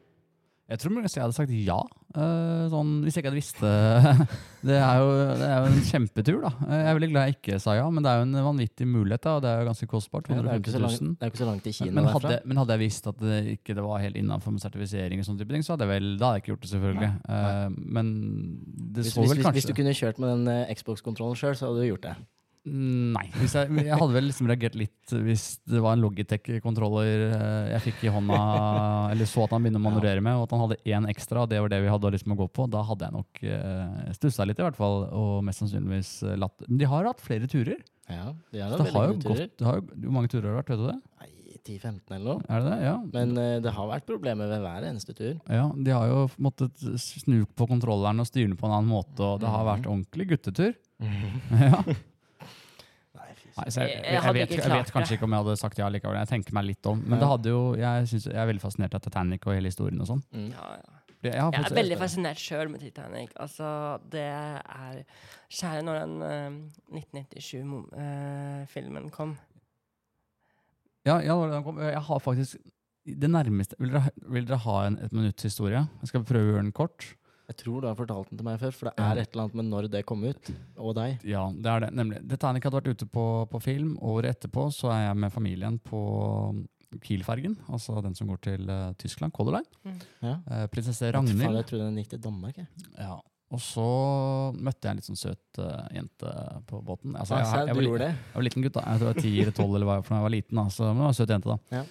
Jeg 0.65 0.81
tror 0.81 0.95
jeg 0.97 1.21
hadde 1.21 1.35
sagt 1.35 1.51
ja, 1.53 1.77
eh, 2.17 2.63
sånn, 2.73 2.93
hvis 3.05 3.13
jeg 3.13 3.21
ikke 3.21 3.29
hadde 3.29 3.37
visst 3.37 3.59
det. 3.61 3.73
Er, 4.65 4.97
jo, 4.97 5.09
det 5.37 5.45
er 5.45 5.59
jo 5.61 5.65
en 5.69 5.83
kjempetur, 5.85 6.37
da. 6.41 6.49
Jeg 6.65 6.85
er 6.89 6.95
veldig 6.97 7.09
glad 7.11 7.27
jeg 7.27 7.35
ikke 7.35 7.57
sa 7.61 7.75
ja, 7.77 7.83
men 7.93 8.01
det 8.01 8.09
er 8.09 8.17
jo 8.17 8.23
en 8.25 8.47
vanvittig 8.47 8.87
mulighet, 8.89 9.21
da, 9.21 9.35
og 9.37 9.43
det 9.45 9.51
er 9.51 9.59
jo 9.61 9.67
ganske 9.67 9.87
kostbart. 9.91 10.31
Ja, 10.31 10.39
det, 10.39 10.49
er 10.49 10.57
jo 10.57 10.63
ikke 10.63 10.73
så 10.73 10.81
langt, 10.81 11.03
det 11.05 11.27
er 11.27 11.29
ikke 11.29 11.41
så 11.43 11.49
langt 11.51 11.63
til 11.67 11.75
Kina 11.77 11.93
Men 11.93 12.09
hadde, 12.09 12.39
men 12.49 12.61
hadde 12.63 12.77
jeg 12.79 12.81
visst 12.81 13.09
at 13.11 13.21
det 13.21 13.37
ikke 13.59 13.75
det 13.77 13.83
var 13.85 14.01
helt 14.01 14.17
innafor 14.17 14.55
med 14.55 14.65
sertifisering, 14.65 15.21
og 15.21 15.27
sånne 15.29 15.43
type 15.43 15.53
ting, 15.53 15.67
så 15.67 15.75
hadde 15.75 15.85
jeg 15.85 15.93
vel, 15.93 16.09
da 16.17 16.31
hadde 16.31 16.39
jeg 16.39 16.45
ikke 16.45 16.53
gjort 16.55 16.65
det, 16.65 16.71
selvfølgelig. 16.73 17.11
Eh, 17.35 17.77
men 17.99 18.09
det 18.65 19.05
Hvis, 19.05 19.13
så 19.13 19.21
hvis, 19.21 19.35
vel 19.35 19.37
hvis, 19.37 19.45
kanskje 19.45 19.59
hvis 19.59 19.69
du 19.69 19.75
kunne 19.77 19.95
kjørt 20.01 20.23
med 20.23 20.33
den 20.33 20.53
eh, 20.55 20.73
Xbox-kontrollen 20.81 21.37
sjøl, 21.37 21.53
så 21.53 21.69
hadde 21.69 21.85
du 21.85 21.91
gjort 21.91 22.07
det. 22.09 22.15
Mm, 22.65 23.13
Nei. 23.13 23.27
Hvis 23.37 23.53
jeg, 23.53 23.69
jeg 23.85 23.93
hadde 23.99 24.13
vel 24.15 24.25
liksom 24.25 24.47
reagert 24.49 24.73
litt 24.79 25.11
hvis 25.11 25.43
det 25.69 25.81
var 25.83 25.93
en 25.93 26.01
Logitech-kontroller 26.01 27.25
eh, 27.27 27.67
jeg 27.75 27.83
fikk 27.91 28.05
i 28.07 28.13
hånda, 28.15 28.39
eller 29.13 29.29
så 29.29 29.43
at 29.45 29.53
han 29.53 29.61
begynte 29.61 29.77
å 29.77 29.85
manøvrere 29.85 30.23
med, 30.25 30.33
og 30.39 30.47
at 30.47 30.55
han 30.55 30.63
hadde 30.63 30.79
én 30.89 31.05
ekstra, 31.11 31.43
og 31.45 31.51
det 31.51 31.59
var 31.61 31.69
det 31.69 31.81
vi 31.85 31.91
hadde 31.93 32.11
liksom 32.15 32.33
å 32.33 32.39
gå 32.39 32.47
på. 32.57 32.65
Da 32.73 32.81
hadde 32.87 33.05
jeg 33.05 33.13
nok 33.13 33.43
uh, 33.45 34.11
stussa 34.17 34.47
litt, 34.49 34.57
i 34.57 34.65
hvert 34.65 34.79
fall, 34.79 35.05
og 35.13 35.43
mest 35.45 35.61
sannsynligvis 35.61 36.11
eh, 36.25 36.35
latt 36.41 36.65
Men 36.67 36.81
de 36.81 36.89
har 36.89 37.05
hatt 37.11 37.21
flere 37.21 37.47
turer. 37.51 37.77
Ja, 38.09 38.31
de 38.53 38.61
har 38.65 38.73
jo 38.73 38.81
veldig 38.81 38.95
mange 38.97 39.21
turer. 39.23 39.45
gått, 39.45 39.65
har 39.65 39.79
jo, 39.79 39.85
Hvor 40.01 40.15
mange 40.17 40.29
turer 40.33 40.47
har 40.49 40.51
det 40.55 40.59
vært? 40.63 40.73
Vet 40.73 40.81
du 40.81 40.87
det? 40.89 40.97
Nei, 41.21 41.29
10-15 41.65 42.17
eller 42.17 42.25
noe. 42.31 42.41
Er 42.49 42.61
det 42.65 42.71
det? 42.73 42.79
Ja. 42.85 42.95
Men 43.13 43.31
uh, 43.37 43.53
det 43.65 43.71
har 43.77 43.87
vært 43.93 44.05
problemer 44.09 44.49
ved 44.49 44.65
hver 44.65 44.89
eneste 44.89 45.15
tur. 45.17 45.37
ja. 45.49 45.69
De 45.85 45.93
har 45.93 46.09
jo 46.09 46.25
måttet 46.45 46.81
snu 47.01 47.39
på 47.57 47.69
kontrolleren 47.69 48.21
og 48.21 48.27
styre 48.29 48.49
den 48.51 48.57
på 48.59 48.65
en 48.69 48.75
annen 48.79 48.89
måte, 48.91 49.21
og 49.21 49.39
det 49.45 49.49
har 49.53 49.61
Mhm. 49.65 49.69
vært 49.71 49.89
ordentlig 49.93 50.27
guttetur. 50.33 50.73
ja. 51.05 51.81
-hmm. 51.85 51.95
fy 51.95 51.95
Nei, 53.55 53.65
jeg, 53.71 53.75
Jeg- 53.87 54.03
jeg, 54.13 54.33
vet, 54.35 54.49
jeg 54.57 54.69
vet 54.71 54.91
kanskje 54.91 55.13
ikke 55.15 55.23
om 55.23 55.31
jeg 55.31 55.43
hadde 55.45 55.57
sagt 55.61 55.77
ja 55.79 55.87
likevel. 55.89 56.17
Jeg 56.19 56.27
tenker 56.27 56.53
meg 56.57 56.65
litt 56.67 56.85
om. 56.91 56.99
Men 57.07 57.19
det 57.21 57.27
hadde 57.29 57.47
jo, 57.53 57.61
jeg, 57.79 58.07
synes, 58.11 58.25
jeg 58.27 58.35
er 58.41 58.49
veldig 58.51 58.61
fascinert 58.65 58.93
av 58.97 59.01
Titanic 59.05 59.47
og 59.47 59.53
hele 59.55 59.71
historien 59.71 60.01
og 60.03 60.07
sånn. 60.09 60.23
Mm. 60.35 60.49
Ja, 60.51 60.65
ja. 60.75 60.91
Jeg, 61.25 61.33
Jeg 61.33 61.63
er 61.65 61.73
veldig 61.73 61.97
fascinert 61.97 62.37
sjøl 62.37 62.69
med 62.69 62.79
Titanic. 62.83 63.31
Altså, 63.41 63.65
det 64.13 64.25
er 64.29 64.99
Kjære 65.49 65.81
når 65.87 65.95
den 66.03 66.21
uh, 66.21 66.99
1997-filmen 67.95 69.09
kom. 69.13 69.35
Ja, 71.05 71.19
ja, 71.21 71.33
når 71.37 71.51
den 71.53 71.63
kom. 71.65 71.79
jeg 71.81 72.01
har 72.07 72.19
faktisk 72.23 72.57
det 73.05 73.29
nærmeste 73.29 73.75
Vil 73.77 73.91
dere, 73.93 74.09
vil 74.33 74.45
dere 74.49 74.57
ha 74.63 74.77
en 74.87 74.95
et 75.05 75.11
minutts 75.13 75.43
historie? 75.45 75.83
Jeg 76.01 76.07
skal 76.09 76.23
prøve 76.25 76.47
å 76.47 76.51
gjøre 76.55 76.63
den 76.65 76.71
kort. 76.73 77.05
Jeg 77.45 77.57
tror 77.61 77.83
du 77.83 77.87
har 77.89 77.97
fortalt 77.97 78.31
den 78.31 78.39
til 78.39 78.47
meg 78.47 78.57
før, 78.61 78.73
for 78.73 78.89
det 78.89 78.93
er 79.05 79.19
et 79.21 79.33
eller 79.33 79.43
annet 79.45 79.57
med 79.59 79.67
når 79.69 79.87
det 79.93 80.05
kom 80.09 80.23
ut, 80.25 80.49
og 80.81 80.95
deg. 80.97 81.25
Ja, 81.29 81.43
det 81.53 81.73
er 81.73 81.83
det. 81.85 81.91
Nemlig. 81.99 82.21
Titanic 82.31 82.65
hadde 82.65 82.79
vært 82.79 82.95
ute 82.95 83.09
på, 83.09 83.25
på 83.51 83.61
film. 83.61 83.91
Året 84.01 84.33
etterpå 84.33 84.67
så 84.73 84.89
er 84.95 85.03
jeg 85.09 85.19
med 85.21 85.33
familien 85.33 85.77
på 85.77 86.01
Kiel-fergen, 87.03 87.57
altså 87.67 87.99
den 88.03 88.15
som 88.17 88.29
går 88.31 88.41
til 88.45 88.69
uh, 88.71 88.93
Tyskland, 88.99 89.33
Color 89.35 89.59
Line. 89.59 89.95
Ja. 90.23 90.35
Uh, 90.47 90.65
prinsesse 90.71 91.11
Ragnhild. 91.13 91.43
jeg 91.59 91.69
trodde 91.69 91.87
den 91.89 92.01
gikk 92.01 92.13
til 92.15 92.21
Danmark. 92.23 92.61
Jeg. 92.61 92.69
Ja. 92.97 93.17
Og 93.53 93.61
så 93.61 93.85
møtte 94.57 94.87
jeg 94.87 94.95
en 94.95 94.99
litt 94.99 95.07
sånn 95.09 95.19
søt 95.19 95.59
uh, 95.61 95.85
jente 95.93 96.31
på 96.69 96.79
båten. 96.85 97.13
Altså, 97.13 97.37
jeg, 97.37 97.67
jeg, 97.69 97.77
var, 97.77 98.01
det? 98.01 98.09
jeg 98.15 98.39
var 98.39 98.47
liten 98.47 98.65
gutt, 98.65 98.77
da. 98.79 98.85
Jeg 98.89 99.01
tror 99.01 99.11
jeg 99.11 99.13
var 99.13 99.27
ti 99.27 99.35
eller 99.43 99.55
tolv 99.59 99.77
eller 99.77 99.89
hva 99.91 99.99
for 100.01 100.17
jeg 100.17 100.25
var 100.25 100.33
liten. 100.33 100.61
Da. 100.61 100.65
Så, 100.73 100.89
men 100.89 101.03
det 101.03 101.05
var 101.05 101.13
en 101.13 101.19
søt 101.19 101.35
jente, 101.35 101.53
da. 101.53 101.77
Ja. 101.77 101.83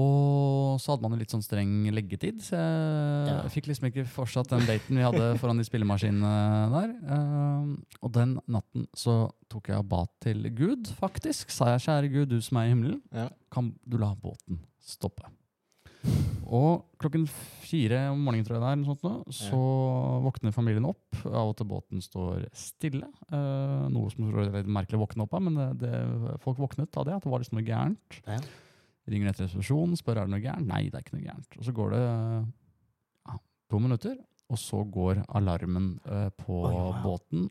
Og 0.00 0.78
så 0.80 0.92
hadde 0.94 1.04
man 1.04 1.14
jo 1.14 1.20
litt 1.20 1.32
sånn 1.34 1.44
streng 1.44 1.72
leggetid, 1.92 2.40
så 2.44 2.56
jeg 2.56 3.34
Ja. 3.34 3.48
fikk 3.52 3.66
liksom 3.68 3.88
ikke 3.90 4.06
fortsatt 4.08 4.48
den 4.52 4.64
daten 4.68 4.96
vi 4.96 5.04
hadde 5.04 5.38
foran 5.40 5.58
de 5.60 5.64
spillemaskinene 5.66 6.70
der. 6.72 6.94
Eh, 7.16 7.76
og 8.02 8.12
den 8.12 8.38
natten 8.48 8.86
så 8.94 9.30
tok 9.50 9.68
jeg 9.68 9.78
og 9.82 9.88
ba 9.88 10.04
til 10.20 10.48
Gud, 10.50 10.86
faktisk. 11.00 11.50
Sa 11.50 11.66
jeg, 11.76 11.84
kjære 11.86 12.12
Gud, 12.12 12.28
du 12.30 12.40
som 12.40 12.58
er 12.58 12.66
i 12.66 12.72
himmelen, 12.74 13.02
Ja. 13.12 13.28
kan 13.50 13.74
du 13.88 13.98
la 13.98 14.14
båten 14.14 14.60
stoppe? 14.80 15.24
Og 16.50 16.82
klokken 16.98 17.28
fire 17.28 18.08
om 18.10 18.24
morgenen, 18.24 18.44
tror 18.46 18.56
jeg 18.56 18.62
det 18.64 18.70
er, 18.72 18.80
nå, 18.82 19.24
så 19.30 19.58
våkner 20.24 20.52
familien 20.52 20.86
opp 20.88 21.20
av 21.26 21.50
at 21.52 21.60
båten 21.68 22.00
står 22.02 22.46
stille. 22.56 23.04
Uh, 23.30 23.86
noe 23.92 24.10
som 24.10 24.26
er 24.32 24.50
litt 24.50 24.66
merkelig 24.66 24.98
å 24.98 25.04
våkne 25.06 25.22
opp 25.26 25.34
av, 25.34 25.42
men 25.42 25.54
det, 25.54 25.68
det, 25.84 26.40
folk 26.40 26.58
våknet 26.58 26.96
av 26.96 27.06
det, 27.06 27.14
at 27.14 27.22
det 27.22 27.30
var 27.30 27.44
liksom 27.44 27.60
noe 27.60 27.68
gærent. 27.68 28.18
Ja. 28.26 28.40
Ringer 29.10 29.30
ned 29.30 29.38
til 29.38 29.48
resepsjonen, 29.48 29.98
spør 29.98 30.22
er 30.22 30.28
det 30.28 30.34
noe 30.36 30.44
gærent. 30.44 30.68
Nei, 30.70 30.84
det 30.88 30.98
er 30.98 31.04
ikke 31.04 31.18
noe 31.18 31.26
gærent. 31.26 31.58
Og 31.58 31.66
så 31.66 31.76
går 31.76 31.94
det 31.96 32.02
ja, 32.06 33.38
to 33.72 33.82
minutter, 33.82 34.18
og 34.50 34.58
så 34.58 34.82
går 34.96 35.22
alarmen 35.38 35.92
eh, 36.06 36.28
på 36.38 36.64
Oi, 36.64 36.74
wow. 36.74 36.98
båten. 37.04 37.48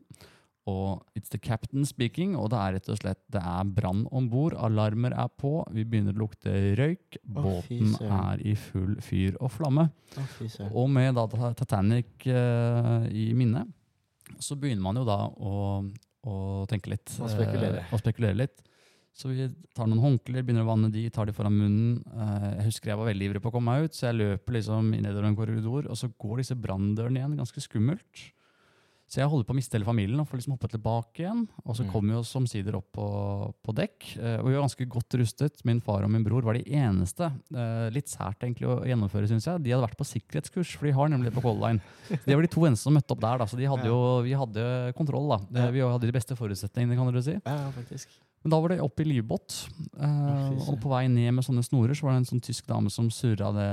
Og 0.68 1.00
it's 1.16 1.32
the 1.32 1.40
captain 1.40 1.86
speaking, 1.88 2.34
og 2.36 2.50
det 2.52 2.58
er 2.60 2.74
rett 2.76 2.88
og 2.92 2.98
slett 3.00 3.20
det 3.32 3.40
er 3.40 3.70
brann 3.74 4.04
om 4.14 4.28
bord. 4.30 4.54
Alarmer 4.60 5.14
er 5.16 5.30
på, 5.40 5.54
vi 5.74 5.86
begynner 5.88 6.14
å 6.14 6.22
lukte 6.26 6.52
røyk. 6.78 7.18
Båten 7.24 7.94
søren. 7.96 8.12
er 8.20 8.44
i 8.44 8.54
full 8.58 8.98
fyr 9.02 9.38
og 9.40 9.54
flamme. 9.56 9.88
Oh. 10.20 10.82
Og 10.84 10.90
med 10.92 11.16
da 11.16 11.26
Titanic 11.58 12.28
eh, 12.28 13.08
i 13.08 13.30
minne, 13.36 13.64
så 14.38 14.56
begynner 14.60 14.84
man 14.84 15.00
jo 15.00 15.06
da 15.08 15.18
å, 15.26 15.54
å 16.28 16.36
tenke 16.70 16.92
litt. 16.92 17.16
Og 17.18 17.32
spekulere. 17.32 17.80
eh, 17.86 17.94
og 17.94 18.04
spekulere 18.04 18.42
litt. 18.44 18.60
Så 19.12 19.28
vi 19.28 19.48
tar 19.76 19.86
noen 19.90 20.00
håndklær, 20.00 20.44
begynner 20.46 20.62
å 20.64 20.70
vanne 20.70 20.90
de, 20.94 21.02
tar 21.12 21.26
de 21.28 21.32
foran 21.36 21.52
munnen. 21.52 22.02
Eh, 22.14 22.50
jeg 22.60 22.66
husker 22.70 22.92
jeg 22.92 23.00
var 23.02 23.10
veldig 23.10 23.26
ivrig 23.30 23.42
på 23.42 23.50
å 23.50 23.52
komme 23.58 23.74
meg 23.74 23.84
ut, 23.90 23.92
så 23.98 24.06
jeg 24.08 24.20
løper 24.22 24.56
liksom 24.60 24.92
nedover 24.96 25.24
en 25.28 25.36
korridor, 25.36 25.88
og 25.90 25.96
så 25.98 26.08
går 26.16 26.38
disse 26.44 26.56
branndørene 26.56 27.20
igjen, 27.20 27.36
ganske 27.42 27.60
skummelt. 27.60 28.28
Så 29.10 29.18
jeg 29.18 29.26
holder 29.26 29.42
på 29.48 29.50
å 29.50 29.56
miste 29.58 29.74
hele 29.74 29.84
familien 29.88 30.20
og 30.22 30.28
får 30.30 30.38
liksom 30.38 30.52
hoppe 30.54 30.68
tilbake 30.70 31.24
igjen. 31.24 31.40
Og 31.66 31.74
så 31.74 31.82
Mm. 31.82 31.90
kommer 31.90 32.12
vi 32.14 32.18
oss 32.20 32.36
omsider 32.38 32.76
opp 32.78 32.92
på, 32.94 33.06
på 33.66 33.74
dekk. 33.74 34.16
eh, 34.22 34.36
og 34.38 34.46
vi 34.46 34.54
var 34.54 34.62
ganske 34.62 34.86
godt 34.86 35.16
rustet. 35.18 35.64
Min 35.66 35.80
far 35.82 36.04
og 36.06 36.10
min 36.14 36.22
bror 36.22 36.42
var 36.46 36.54
de 36.54 36.62
eneste. 36.70 37.26
eh, 37.52 37.90
litt 37.90 38.06
sært 38.06 38.38
egentlig 38.46 38.68
å 38.70 38.86
gjennomføre, 38.86 39.26
syns 39.26 39.46
jeg. 39.50 39.64
De 39.64 39.70
hadde 39.74 39.82
vært 39.82 39.98
på 39.98 40.06
sikkerhetskurs, 40.06 40.76
for 40.78 40.86
de 40.86 40.92
har 40.94 41.08
nemlig 41.10 41.32
det 41.32 41.34
på 41.34 41.42
Color 41.42 41.58
Line. 41.72 41.80
De 42.24 42.36
var 42.36 42.42
de 42.42 42.54
to 42.54 42.60
eneste 42.60 42.84
som 42.86 42.94
møtte 42.94 43.10
opp 43.10 43.20
der, 43.20 43.38
da, 43.38 43.44
så 43.50 43.56
de 43.58 43.66
hadde 43.66 43.90
jo, 43.90 44.22
vi 44.22 44.30
hadde 44.38 44.94
kontroll. 44.94 45.26
da. 45.50 45.70
Vi 45.74 45.80
hadde 45.82 46.06
de 46.06 46.12
beste 46.14 46.36
forutsetningene, 46.38 46.94
kan 46.94 47.10
dere 47.12 47.22
si. 47.26 47.34
Ja, 47.44 47.66
ja, 47.66 47.70
faktisk. 47.74 48.06
Men 48.42 48.54
da 48.54 48.60
var 48.60 48.72
det 48.72 48.80
opp 48.80 49.00
i 49.00 49.04
livbåt. 49.04 49.56
eh, 50.00 50.68
og 50.68 50.78
på 50.80 50.92
vei 50.92 51.04
ned 51.12 51.34
med 51.36 51.44
sånne 51.44 51.64
snorer, 51.64 51.96
så 51.96 52.06
var 52.06 52.16
det 52.16 52.22
en 52.22 52.30
sånn 52.30 52.44
tysk 52.44 52.70
dame 52.70 52.92
som 52.92 53.10
surra 53.12 53.50
det 53.52 53.72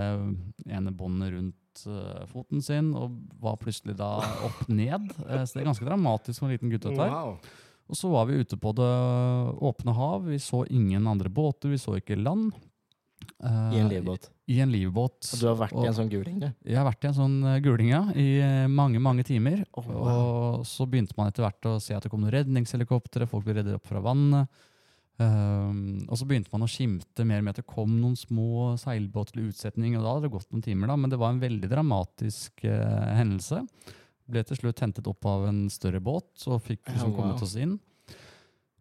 ene 0.68 0.92
båndet 0.92 1.32
rundt 1.38 1.86
eh, 1.88 2.26
foten 2.28 2.64
sin, 2.64 2.92
og 2.98 3.16
var 3.40 3.56
plutselig 3.62 3.96
da 4.00 4.18
opp 4.50 4.66
ned. 4.68 5.08
Eh, 5.24 5.46
så 5.46 5.56
det 5.56 5.64
er 5.64 5.70
ganske 5.72 5.88
dramatisk 5.88 6.42
for 6.42 6.50
en 6.50 6.58
liten 6.58 6.74
gutt. 6.74 6.84
dette 6.90 7.00
her. 7.00 7.16
Wow. 7.16 7.64
Og 7.88 7.96
så 7.96 8.12
var 8.12 8.28
vi 8.28 8.42
ute 8.44 8.60
på 8.60 8.74
det 8.76 8.92
åpne 9.64 9.94
hav. 9.96 10.26
Vi 10.28 10.40
så 10.44 10.66
ingen 10.68 11.08
andre 11.08 11.32
båter, 11.32 11.72
vi 11.72 11.80
så 11.80 11.96
ikke 12.02 12.20
land. 12.20 12.52
Eh, 13.44 13.74
I 13.76 13.80
en 13.80 13.90
livbåt. 13.90 14.30
I 14.50 14.60
en 14.64 14.72
livbåt. 14.72 15.34
Og 15.34 15.40
du 15.40 15.46
har 15.48 15.56
vært 15.56 15.74
Og- 15.74 15.84
i 15.84 15.88
en 15.88 15.94
sånn 15.94 16.10
guling, 16.10 16.40
du? 16.40 16.54
jeg 16.66 16.76
har 16.76 16.86
vært 16.86 17.04
i 17.04 17.08
en 17.08 17.14
sånn 17.14 17.44
eh, 17.46 17.60
guling, 17.62 17.90
ja, 17.90 18.04
i 18.14 18.40
eh, 18.40 18.68
mange, 18.68 19.00
mange 19.00 19.24
timer. 19.24 19.64
Oh, 19.74 19.84
wow. 19.84 20.60
Og 20.60 20.66
så 20.66 20.88
begynte 20.90 21.14
man 21.18 21.28
etter 21.28 21.44
hvert 21.44 21.62
å 21.62 21.80
se 21.82 21.94
at 21.94 22.02
det 22.02 22.10
kom 22.10 22.22
noen 22.22 22.34
redningshelikoptre, 22.34 23.28
folk 23.28 23.46
ble 23.46 23.54
reddet 23.60 23.76
opp 23.76 23.86
fra 23.86 24.02
vannet. 24.02 24.48
Um, 25.20 26.06
og 26.06 26.14
så 26.20 26.28
begynte 26.30 26.52
man 26.54 26.62
å 26.62 26.70
skimte 26.70 27.26
mer 27.26 27.42
med 27.42 27.56
at 27.56 27.64
det 27.64 27.66
kom 27.66 27.90
noen 27.98 28.14
små 28.16 28.78
seilbåter 28.78 29.34
til 29.34 29.48
utsetning, 29.50 29.96
og 29.98 30.04
da 30.04 30.12
hadde 30.14 30.28
det 30.28 30.34
gått 30.36 30.52
noen 30.54 30.62
timer, 30.62 30.92
da, 30.92 30.96
men 30.96 31.10
det 31.10 31.18
var 31.18 31.34
en 31.34 31.42
veldig 31.42 31.70
dramatisk 31.72 32.62
uh, 32.70 33.16
hendelse. 33.18 33.64
Ble 34.30 34.44
til 34.46 34.60
slutt 34.60 34.84
hentet 34.84 35.10
opp 35.10 35.26
av 35.26 35.48
en 35.50 35.64
større 35.74 36.02
båt, 36.04 36.30
og 36.46 36.62
fikk 36.62 36.84
liksom, 36.92 37.10
oh, 37.10 37.16
wow. 37.16 37.18
kommet 37.18 37.42
oss 37.48 37.56
inn. 37.58 37.80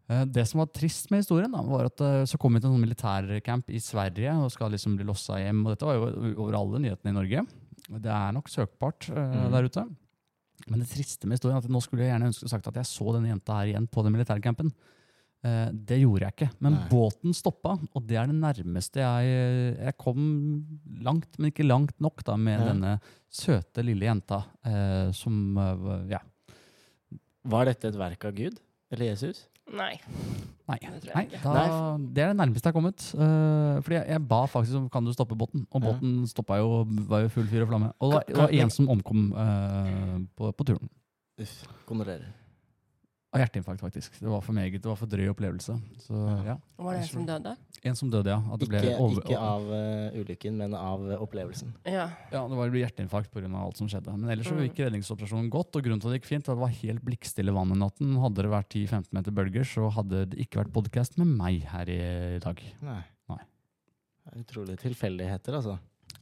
Eh, 0.08 0.24
Det 0.24 0.44
som 0.46 0.58
var 0.62 0.66
trist 0.70 1.10
med 1.10 1.22
historien, 1.24 1.50
da, 1.52 1.62
var 1.66 1.86
at 1.90 2.00
eh, 2.00 2.24
så 2.30 2.38
kom 2.38 2.54
vi 2.54 2.60
til 2.60 2.70
en 2.70 2.76
sånn 2.76 2.86
militærcamp 2.86 3.70
i 3.74 3.80
Sverige 3.82 4.32
og 4.38 4.50
skal 4.54 4.70
liksom 4.70 4.96
bli 4.96 5.04
lossa 5.08 5.38
hjem. 5.42 5.64
og 5.66 5.72
Dette 5.74 5.86
var 5.88 5.94
jo 5.98 6.34
over 6.44 6.54
alle 6.60 6.78
nyhetene 6.84 7.10
i 7.10 7.16
Norge. 7.16 7.46
Det 7.88 8.10
er 8.12 8.32
nok 8.32 8.48
søkbart 8.48 9.08
Mm. 9.10 9.50
der 9.52 9.64
ute. 9.64 9.86
Men 10.68 10.80
det 10.80 10.88
triste 10.88 11.26
med 11.26 11.36
historien 11.38 11.56
er 11.58 11.62
at 11.64 11.70
nå 11.70 11.80
skulle 11.82 12.02
jeg 12.02 12.10
gjerne 12.14 12.30
ønske 12.32 12.48
sagt 12.48 12.66
at 12.66 12.74
jeg 12.74 12.84
så 12.88 13.12
denne 13.14 13.28
jenta 13.28 13.52
her 13.60 13.66
igjen 13.74 13.86
på 13.88 14.02
den 14.02 14.12
militærcampen. 14.16 14.72
Det 15.44 16.00
gjorde 16.00 16.22
jeg 16.24 16.32
ikke. 16.34 16.48
Men 16.60 16.72
Nei. 16.72 16.88
båten 16.90 17.32
stoppa, 17.36 17.76
og 17.94 18.06
det 18.08 18.16
er 18.16 18.26
det 18.26 18.34
nærmeste 18.34 18.98
jeg 18.98 19.76
Jeg 19.78 19.96
kom 19.98 20.64
langt, 21.04 21.38
men 21.38 21.52
ikke 21.52 21.66
langt 21.68 22.00
nok 22.00 22.24
da, 22.24 22.34
med 22.36 22.58
Ja. 22.58 22.72
denne 22.72 23.00
søte, 23.30 23.84
lille 23.84 24.06
jenta 24.08 24.42
som 25.12 25.54
Ja. 26.08 26.18
Var 27.44 27.64
dette 27.66 27.84
et 27.88 27.94
verk 27.94 28.24
av 28.24 28.34
Gud? 28.34 28.58
Eller 28.90 29.06
Jesus? 29.12 29.46
Nei. 29.72 29.94
Nei, 30.66 30.78
nei, 30.82 31.26
da, 31.30 31.60
det 31.94 32.22
er 32.24 32.32
det 32.32 32.36
nærmeste 32.40 32.66
jeg 32.66 32.72
har 32.72 32.74
kommet. 32.74 33.04
Uh, 33.14 33.78
fordi 33.86 33.94
jeg, 34.00 34.06
jeg 34.10 34.22
ba 34.28 34.40
faktisk 34.50 34.80
om 34.80 34.88
kan 34.90 35.06
du 35.06 35.12
stoppe 35.14 35.36
båten, 35.38 35.62
og 35.70 35.78
Ja. 35.82 35.92
båten 35.92 36.26
stoppa 36.26 36.58
jo, 36.58 36.82
var 37.06 37.22
jo 37.22 37.28
full 37.28 37.46
fyr 37.46 37.62
og 37.62 37.68
flamme. 37.70 37.92
Og 38.02 38.16
det 38.26 38.36
var, 38.36 38.50
en 38.50 38.70
som 38.70 38.88
omkom 38.90 39.28
uh, 39.32 40.18
på, 40.36 40.50
på 40.50 40.64
turen. 40.66 40.90
Uff. 41.38 41.62
Kondolerer. 41.86 42.26
Av 43.34 43.40
hjerteinfarkt, 43.42 43.80
faktisk. 43.82 44.14
Det 44.22 44.28
var 44.30 44.40
for 44.40 44.54
meget, 44.56 44.78
det 44.80 44.86
var 44.88 44.96
for 44.96 45.10
drøy 45.10 45.26
opplevelse. 45.32 45.74
Så 46.00 46.14
ja, 46.46 46.54
Var 46.78 46.94
det 46.94 47.00
en 47.02 47.08
som 47.10 47.24
døde? 47.26 47.52
En 47.90 47.96
som 47.98 48.10
døde, 48.12 48.30
ja. 48.30 48.38
At 48.54 48.60
det 48.62 48.68
ble 48.70 48.80
Ikke, 48.80 48.92
over, 49.02 49.18
ikke 49.26 49.40
av 49.42 49.66
uh, 49.66 50.20
ulykken, 50.22 50.54
men 50.62 50.76
av 50.78 51.02
opplevelsen. 51.18 51.72
Ja. 51.84 52.06
Ja, 52.32 52.44
det 52.48 52.56
var 52.56 52.70
hjerteinfarkt 52.70 53.32
pga. 53.34 53.50
alt 53.60 53.76
som 53.76 53.90
skjedde. 53.90 54.14
Men 54.16 54.30
ellers 54.30 54.46
så 54.48 54.54
Mm. 54.54 54.62
gikk 54.68 54.78
redningsoperasjonen 54.86 55.50
godt, 55.50 55.74
og 55.76 55.82
grunnen 55.84 56.00
til 56.00 56.08
at 56.08 56.14
det 56.14 56.20
gikk 56.22 56.30
fint, 56.30 56.46
var 56.46 56.54
at 56.54 56.60
det 56.60 56.66
var 56.66 56.78
helt 56.86 57.04
blikkstille 57.04 57.52
vann 57.52 57.74
i 57.74 57.78
natten. 57.82 58.14
Hadde 58.22 58.46
det 58.46 58.52
vært 58.54 58.70
10-15 58.72 59.12
meter 59.18 59.32
bølger, 59.32 59.64
så 59.68 59.90
hadde 59.92 60.22
det 60.30 60.38
ikke 60.46 60.62
vært 60.62 60.72
podkast 60.72 61.18
med 61.18 61.26
meg 61.26 61.66
her 61.74 61.90
i 61.90 62.38
dag. 62.38 62.62
Nei. 62.86 63.02
Nei. 63.28 63.42
Utrolige 64.38 64.78
tilfeldigheter, 64.86 65.58
altså. 65.60 65.78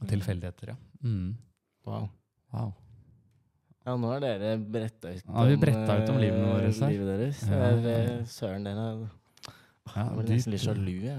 Tilfeldigheter, 0.09 0.73
ja. 0.73 0.75
Mm. 1.05 1.37
Wow. 1.85 2.09
Wow. 2.51 2.73
Ja, 3.85 3.93
nå 4.01 4.09
har 4.09 4.23
dere 4.23 4.55
bretta 4.57 5.11
ut 5.13 5.21
Ja, 5.21 5.43
vi 5.45 5.57
bretta 5.61 5.99
ut 5.99 6.09
om 6.09 6.17
livene 6.17 6.47
våre 6.49 6.71
livet 6.89 7.09
deres. 7.11 7.43
Ja. 7.45 7.59
er 7.69 7.89
eh, 7.91 8.23
søren 8.25 8.65
dere 8.65 8.85
Ja, 8.89 10.07
Jeg 10.07 10.15
ble 10.17 10.25
nesten 10.31 10.55
litt 10.55 10.63
sjalu. 10.63 10.95
Ja, 11.05 11.17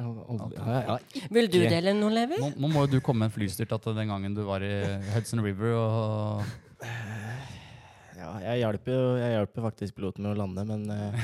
ja, 0.90 0.96
Vil 1.30 1.46
du 1.52 1.60
dele 1.62 1.94
noe, 1.94 2.10
Levi? 2.10 2.40
Nå, 2.42 2.50
nå 2.58 2.70
må 2.72 2.82
jo 2.84 2.96
du 2.96 3.00
komme 3.00 3.22
med 3.24 3.30
en 3.30 3.36
flystyrt 3.36 3.76
at 3.76 3.86
den 3.96 4.10
gangen 4.10 4.34
du 4.34 4.42
var 4.48 4.66
i 4.66 4.74
Hudson 5.14 5.44
River 5.46 5.78
og 5.78 6.42
ja, 8.16 8.32
jeg 8.42 8.62
hjalp 8.64 8.88
jo 8.90 9.00
jeg 9.20 9.32
hjalp 9.36 9.58
faktisk 9.68 9.96
piloten 9.96 10.26
med 10.26 10.34
å 10.34 10.40
lande, 10.40 10.64
men 10.66 10.90
eh, 10.90 11.14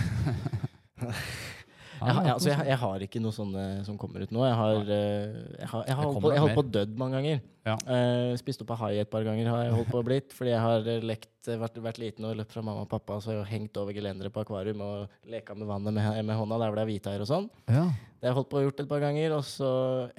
jeg, 2.06 2.14
har- 2.16 2.24
jeg, 2.26 2.32
altså, 2.34 2.48
jeg, 2.52 2.66
jeg 2.72 2.78
har 2.82 3.02
ikke 3.06 3.20
noe 3.22 3.34
sånne 3.36 3.64
som 3.86 3.96
kommer 4.00 4.22
ut 4.24 4.30
nå. 4.34 4.44
Jeg 4.48 4.56
har, 4.58 4.76
eh, 4.96 5.40
jeg 5.60 5.68
har, 5.72 5.82
har, 5.88 6.04
holdt, 6.04 6.20
på, 6.24 6.30
holdt 6.42 6.54
på 6.58 6.64
å 6.64 6.70
dødd 6.76 6.96
mange 7.00 7.18
ganger. 7.20 7.40
Ja. 7.62 7.76
Uh, 7.86 8.32
spist 8.40 8.62
opp 8.64 8.72
av 8.74 8.80
hai 8.80 8.96
et 8.98 9.10
par 9.10 9.22
ganger 9.22 9.46
har 9.46 9.60
jeg 9.68 9.74
holdt 9.76 9.90
på 9.92 10.00
å 10.00 10.06
blitt, 10.06 10.32
fordi 10.34 10.50
jeg 10.50 10.62
har 10.64 10.88
eh, 10.90 11.04
lekt, 11.06 11.28
vært, 11.46 11.76
vært 11.84 12.00
liten 12.02 12.26
og 12.26 12.34
løpt 12.40 12.50
fra 12.56 12.62
mamma 12.66 12.82
og 12.82 12.88
pappa, 12.90 13.20
så 13.22 13.30
har 13.30 13.36
jeg 13.38 13.52
hengt 13.52 13.78
over 13.78 13.94
gelenderet 13.94 14.34
på 14.34 14.42
akvarium 14.42 14.82
og 14.82 15.28
leka 15.30 15.54
med 15.54 15.70
vannet 15.70 15.94
med, 15.94 16.08
med 16.26 16.40
hånda 16.40 16.58
der 16.58 16.72
hvor 16.72 16.80
det 16.80 16.82
er 16.82 16.90
hvithaier 16.90 17.22
og 17.22 17.30
sånn. 17.30 17.46
Ja. 17.70 17.84
Det 18.18 18.26
har 18.26 18.32
jeg 18.32 18.38
holdt 18.40 18.50
på 18.50 18.58
å 18.58 18.64
gjort 18.64 18.82
et 18.82 18.90
par 18.90 19.02
ganger. 19.04 19.36
Og 19.38 19.46
så 19.46 19.70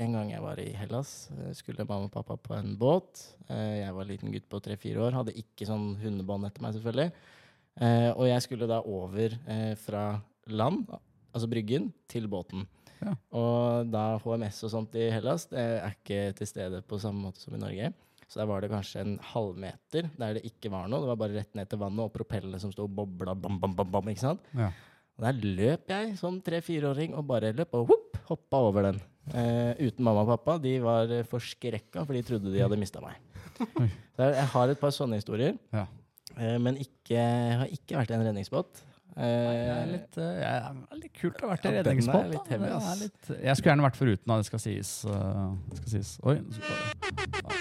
en 0.05 0.15
gang 0.15 0.31
jeg 0.31 0.43
var 0.43 0.59
i 0.63 0.69
Hellas, 0.79 1.11
skulle 1.59 1.84
mamma 1.88 2.07
og 2.07 2.15
pappa 2.15 2.39
på 2.39 2.55
en 2.55 2.73
båt. 2.79 3.25
Uh, 3.51 3.75
Jeg 3.81 3.91
var 3.95 4.03
en 4.07 4.11
liten 4.15 4.31
gutt 4.31 4.47
på 4.51 4.63
tre-fire 4.63 5.03
år, 5.03 5.15
hadde 5.19 5.36
ikke 5.43 5.67
sånn 5.67 5.93
hundebånd 5.99 6.47
etter 6.47 6.63
meg, 6.63 6.75
selvfølgelig. 6.79 7.11
Uh, 7.79 8.11
Og 8.15 8.27
jeg 8.29 8.43
skulle 8.47 8.67
da 8.71 8.79
over 8.88 9.36
fra 9.84 10.03
land, 10.47 10.88
altså 11.34 11.49
bryggen, 11.51 11.91
til 12.11 12.27
båten. 12.31 12.63
Ja. 13.03 13.13
Og 13.36 13.89
da 13.91 14.03
HMS 14.23 14.61
og 14.63 14.71
sånt 14.71 14.93
i 14.95 15.09
Hellas, 15.11 15.47
det 15.51 15.59
er 15.59 15.91
ikke 15.97 16.19
til 16.38 16.47
stede 16.47 16.79
på 16.88 16.99
samme 17.01 17.25
måte 17.27 17.41
som 17.43 17.55
i 17.57 17.59
Norge. 17.61 17.91
Så 18.31 18.39
der 18.39 18.47
var 18.49 18.63
det 18.63 18.69
kanskje 18.71 19.01
en 19.03 19.17
halvmeter 19.34 20.07
der 20.17 20.38
det 20.39 20.45
ikke 20.47 20.71
var 20.73 20.88
noe. 20.89 21.03
Det 21.03 21.09
var 21.11 21.19
bare 21.19 21.36
rett 21.41 21.53
ned 21.59 21.69
til 21.69 21.81
vannet 21.81 22.05
og 22.07 22.13
propellene 22.15 22.57
som 22.61 22.71
sto 22.73 22.86
og 22.88 22.93
bobla, 22.95 23.36
bam, 23.36 23.59
bam, 23.61 23.75
bam, 23.77 23.91
bam, 23.93 24.07
ikke 24.13 24.23
sant? 24.23 24.47
Ja. 24.57 24.71
Og 25.19 25.25
der 25.27 25.41
løp 25.45 25.91
jeg 25.91 26.15
som 26.17 26.39
tre-fireåring 26.41 27.13
og 27.19 27.27
bare 27.29 27.51
løp 27.53 27.75
og 27.77 27.91
whoop, 27.91 28.17
hoppa 28.31 28.61
over 28.69 28.88
den. 28.88 29.01
Eh, 29.36 29.75
uten 29.86 30.01
mamma 30.07 30.23
og 30.23 30.31
pappa. 30.31 30.55
De 30.63 30.71
var 30.81 31.11
forskrekka, 31.29 32.01
for 32.07 32.15
de 32.17 32.23
trodde 32.25 32.49
de 32.55 32.63
hadde 32.63 32.79
mista 32.81 33.03
meg. 33.03 33.19
Så 33.59 34.23
jeg, 34.23 34.34
jeg 34.39 34.47
har 34.55 34.71
et 34.73 34.81
par 34.81 34.95
sånne 34.95 35.19
historier, 35.19 35.59
Ja. 35.75 35.86
eh, 36.39 36.57
men 36.57 36.79
ikke, 36.81 37.13
jeg 37.19 37.59
har 37.59 37.69
ikke 37.77 37.99
vært 37.99 38.15
i 38.15 38.17
en 38.17 38.25
redningsbåt. 38.31 38.81
Eh, 39.14 39.22
Det 39.24 39.74
er 39.74 39.89
litt, 39.91 40.18
uh, 40.18 40.30
jeg 40.41 40.59
er 40.64 40.97
litt 40.97 41.14
kult 41.20 41.38
å 41.38 41.45
ha 41.45 41.53
vært 41.53 41.66
i 41.66 41.72
Ja, 41.72 41.82
redningsbåt. 41.86 43.32
Jeg 43.38 43.57
skulle 43.59 43.70
gjerne 43.70 43.86
vært 43.86 43.99
foruten, 43.99 44.26
da. 44.26 44.38
Det 44.41 44.47
skal 44.49 44.61
sies. 44.64 44.91
Uh, 45.05 45.53
det 45.70 45.80
skal 45.82 45.91
sies. 45.93 46.14
Oi, 46.26 46.38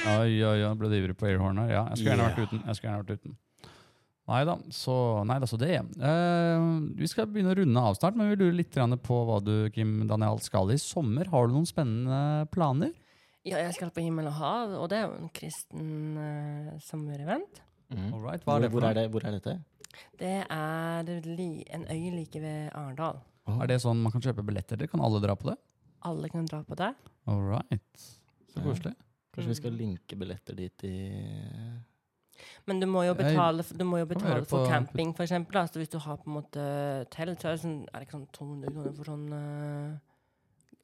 oi, 0.08 0.30
oi, 0.48 0.58
oi, 0.64 0.74
ble 0.80 0.88
du 0.88 0.96
ivrig 0.96 1.16
på 1.20 1.28
airhorn 1.28 1.60
her? 1.60 1.72
Ja, 1.74 1.82
jeg 1.90 2.00
skulle 2.00 2.14
gjerne 2.14 2.28
vært 2.30 2.46
uten. 2.46 2.62
Jeg 2.64 2.78
skulle 2.78 2.90
gjerne 2.92 3.04
vært 3.04 3.18
uten. 3.20 3.36
Nei 4.32 4.44
da, 4.46 4.54
så, 4.72 4.94
nei 5.28 5.36
da, 5.42 5.48
så 5.50 5.58
det. 5.60 5.74
Uh, 5.98 6.88
vi 6.96 7.10
skal 7.10 7.28
begynne 7.28 7.52
å 7.52 7.58
runde 7.58 7.84
av 7.90 7.98
snart, 7.98 8.16
men 8.16 8.30
vi 8.30 8.38
lurer 8.38 8.54
litt 8.56 8.78
på 9.04 9.18
hva 9.28 9.40
du, 9.44 9.68
Kim 9.74 10.06
Daniel, 10.08 10.40
skal 10.40 10.72
i 10.72 10.78
sommer. 10.80 11.28
Har 11.28 11.50
du 11.50 11.56
noen 11.58 11.68
spennende 11.68 12.46
planer? 12.54 12.94
Ja, 13.42 13.58
jeg 13.58 13.74
skal 13.74 13.90
på 13.90 14.04
Himmel 14.04 14.30
og 14.30 14.38
hav, 14.38 14.72
og 14.78 14.88
det 14.92 15.00
er 15.02 15.08
jo 15.10 15.18
en 15.18 15.32
kristen 15.34 16.16
uh, 16.16 16.72
sommerevent. 16.80 17.60
Mm. 17.92 18.08
All 18.14 18.22
right, 18.22 18.44
hvor, 18.46 18.62
er 18.62 18.70
hvor, 18.72 18.86
er 18.88 18.96
det, 18.96 19.08
hvor 19.12 19.26
er 19.26 19.34
dette? 19.36 19.58
Det 20.18 20.46
er 20.48 21.12
en 21.12 21.86
øy 21.90 22.10
like 22.16 22.40
ved 22.40 22.70
Arendal. 22.72 23.20
Er 23.48 23.66
det 23.66 23.80
sånn 23.82 24.02
man 24.02 24.12
kan 24.14 24.22
kjøpe 24.22 24.44
billetter 24.46 24.78
til? 24.78 24.88
Kan 24.90 25.02
alle 25.04 25.20
dra 25.22 25.34
på 25.38 25.50
det? 25.50 25.56
Alle 26.06 26.28
kan 26.30 26.46
dra 26.46 26.62
på 26.66 26.78
det. 26.78 26.92
All 27.26 27.42
right. 27.42 27.96
Så 28.52 28.60
Ja. 28.60 28.62
koselig. 28.62 28.94
Kanskje 29.32 29.48
vi 29.48 29.54
skal 29.54 29.72
linke 29.72 30.18
billetter 30.18 30.54
dit 30.54 30.84
i 30.84 30.96
Men 32.66 32.80
du 32.80 32.86
må 32.86 33.04
jo 33.06 33.14
betale, 33.14 33.62
du 33.62 33.84
må 33.84 33.98
jo 33.98 34.06
betale 34.06 34.44
for 34.44 34.66
camping, 34.66 35.14
for 35.14 35.22
eksempel. 35.24 35.68
hvis 35.72 35.88
du 35.88 35.98
har 35.98 36.16
på 36.16 36.26
en 36.26 36.34
måte 36.42 37.10
telt, 37.10 37.40
så 37.40 37.48
er 37.48 37.52
det, 37.52 37.60
sånn, 37.60 37.86
er 37.92 37.98
det 38.00 38.08
ikke 38.08 38.18
sånn 38.18 38.28
200 38.32 38.72
kroner 38.72 38.92
for 38.96 39.04
sånn 39.04 39.32
uh, 39.32 39.98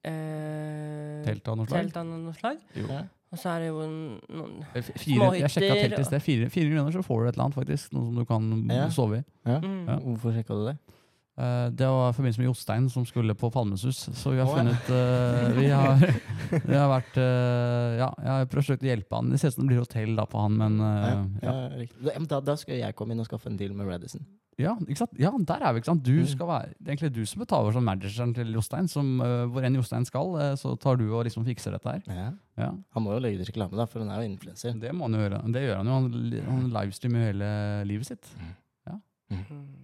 uh, 0.07 1.25
Telt 1.25 1.49
av 1.49 1.57
noe 1.57 1.67
slag? 1.67 1.81
Telt 1.83 1.97
av 1.97 2.07
noe 2.07 2.35
slag. 2.35 2.59
Jo. 2.75 2.87
Og 3.33 3.39
så 3.39 3.51
er 3.53 3.59
det 3.61 3.67
jo 3.69 3.83
noen 3.85 4.53
Eh, 4.75 4.83
Fire, 4.83 5.27
jeg 5.37 5.51
sjekka 5.53 5.75
Småhytter 5.75 5.89
telt 5.91 5.99
i 6.01 6.05
sted. 6.09 6.23
Fire, 6.25 6.47
fire 6.51 6.71
kroner 6.73 6.95
så 6.95 7.03
får 7.05 7.19
du 7.21 7.27
et 7.29 7.35
eller 7.35 7.45
annet, 7.45 7.59
faktisk. 7.59 7.93
Noe 7.93 8.07
som 8.07 8.15
du 8.17 8.25
kan 8.25 8.71
Ja. 8.73 8.87
sove 8.95 9.19
i. 9.21 9.25
ja. 9.45 9.59
mm. 9.61 9.83
Ja. 9.89 9.97
Hvorfor 10.07 10.33
sjekka 10.33 10.55
du 10.57 10.65
det? 10.71 10.77
Eh, 11.39 11.69
det 11.71 11.87
var 11.87 12.11
i 12.11 12.15
forbindelse 12.17 12.41
med 12.43 12.49
Jostein 12.49 12.89
som 12.91 13.05
skulle 13.07 13.35
på 13.39 13.51
Palmesus. 13.55 14.09
Så 14.19 14.33
vi 14.35 14.41
har 14.43 14.49
funnet 14.51 14.89
uh, 14.91 15.53
vi, 15.55 15.69
har, 15.77 16.01
vi 16.65 16.75
har 16.75 16.89
vært 16.91 17.19
uh, 17.21 17.95
Ja, 18.01 18.09
jeg 18.25 18.33
har 18.33 18.49
forsøkt 18.51 18.83
å 18.83 18.89
hjelpe 18.89 19.21
han. 19.21 19.31
Det 19.31 19.39
ser 19.39 19.53
ut 19.53 19.59
som 19.59 19.69
det 19.69 19.71
blir 19.71 19.85
hotell 19.85 20.17
da 20.19 20.25
på 20.27 20.43
han, 20.43 20.57
men 20.59 20.81
Ja, 20.83 21.13
eh, 21.13 21.47
ja. 21.47 21.55
ja. 22.11 22.25
Da, 22.27 22.41
da, 22.43 22.57
skal 22.59 22.81
jeg 22.81 22.97
komme 22.99 23.15
inn 23.15 23.23
og 23.23 23.31
skaffe 23.31 23.47
en 23.53 23.61
deal 23.61 23.77
med 23.79 23.87
Radisson. 23.87 24.27
Ja, 24.59 24.73
ikke 24.83 25.05
sant? 25.05 25.15
ja, 25.23 25.31
der 25.31 25.63
er 25.63 25.77
vi. 25.77 25.85
ikke 25.85 25.93
sant? 25.93 26.03
Du 26.03 26.17
Mm. 26.19 26.27
skal 26.27 26.49
være, 26.51 26.75
det 26.75 26.89
er 26.89 26.97
egentlig 26.97 27.13
du 27.15 27.23
som 27.31 27.45
betaler 27.45 27.77
som 27.77 27.87
manageren 27.87 28.35
til 28.35 28.51
Jostein. 28.59 28.89
Som, 28.91 29.13
hvor 29.55 29.63
enn 29.63 29.79
Jostein 29.79 30.09
skal, 30.09 30.35
så 30.59 30.75
tar 30.83 30.99
du 30.99 31.05
og 31.13 31.23
liksom 31.29 31.47
fikser 31.47 31.77
dette 31.79 31.87
her. 31.95 32.03
Ja. 32.11 32.33
Ja, 32.59 32.73
Han 32.97 33.05
må 33.07 33.15
jo 33.15 33.23
legge 33.23 33.39
ut 33.39 33.53
reklame, 33.53 33.79
da, 33.79 33.87
for 33.87 34.03
han 34.03 34.11
er 34.11 34.25
jo 34.25 34.33
influenser. 34.33 34.75
Det 34.83 34.91
må 34.91 35.07
han 35.07 35.15
jo 35.15 35.23
gjøre. 35.23 35.45
Det 35.55 35.63
gjør 35.63 35.79
han 35.85 35.87
jo. 35.93 36.01
Han, 36.01 36.41
han 36.51 36.71
livestreamer 36.75 37.23
jo 37.23 37.29
hele 37.31 37.53
livet 37.87 38.11
sitt. 38.11 38.33
Ja. 38.91 38.99
Mm. 39.31 39.78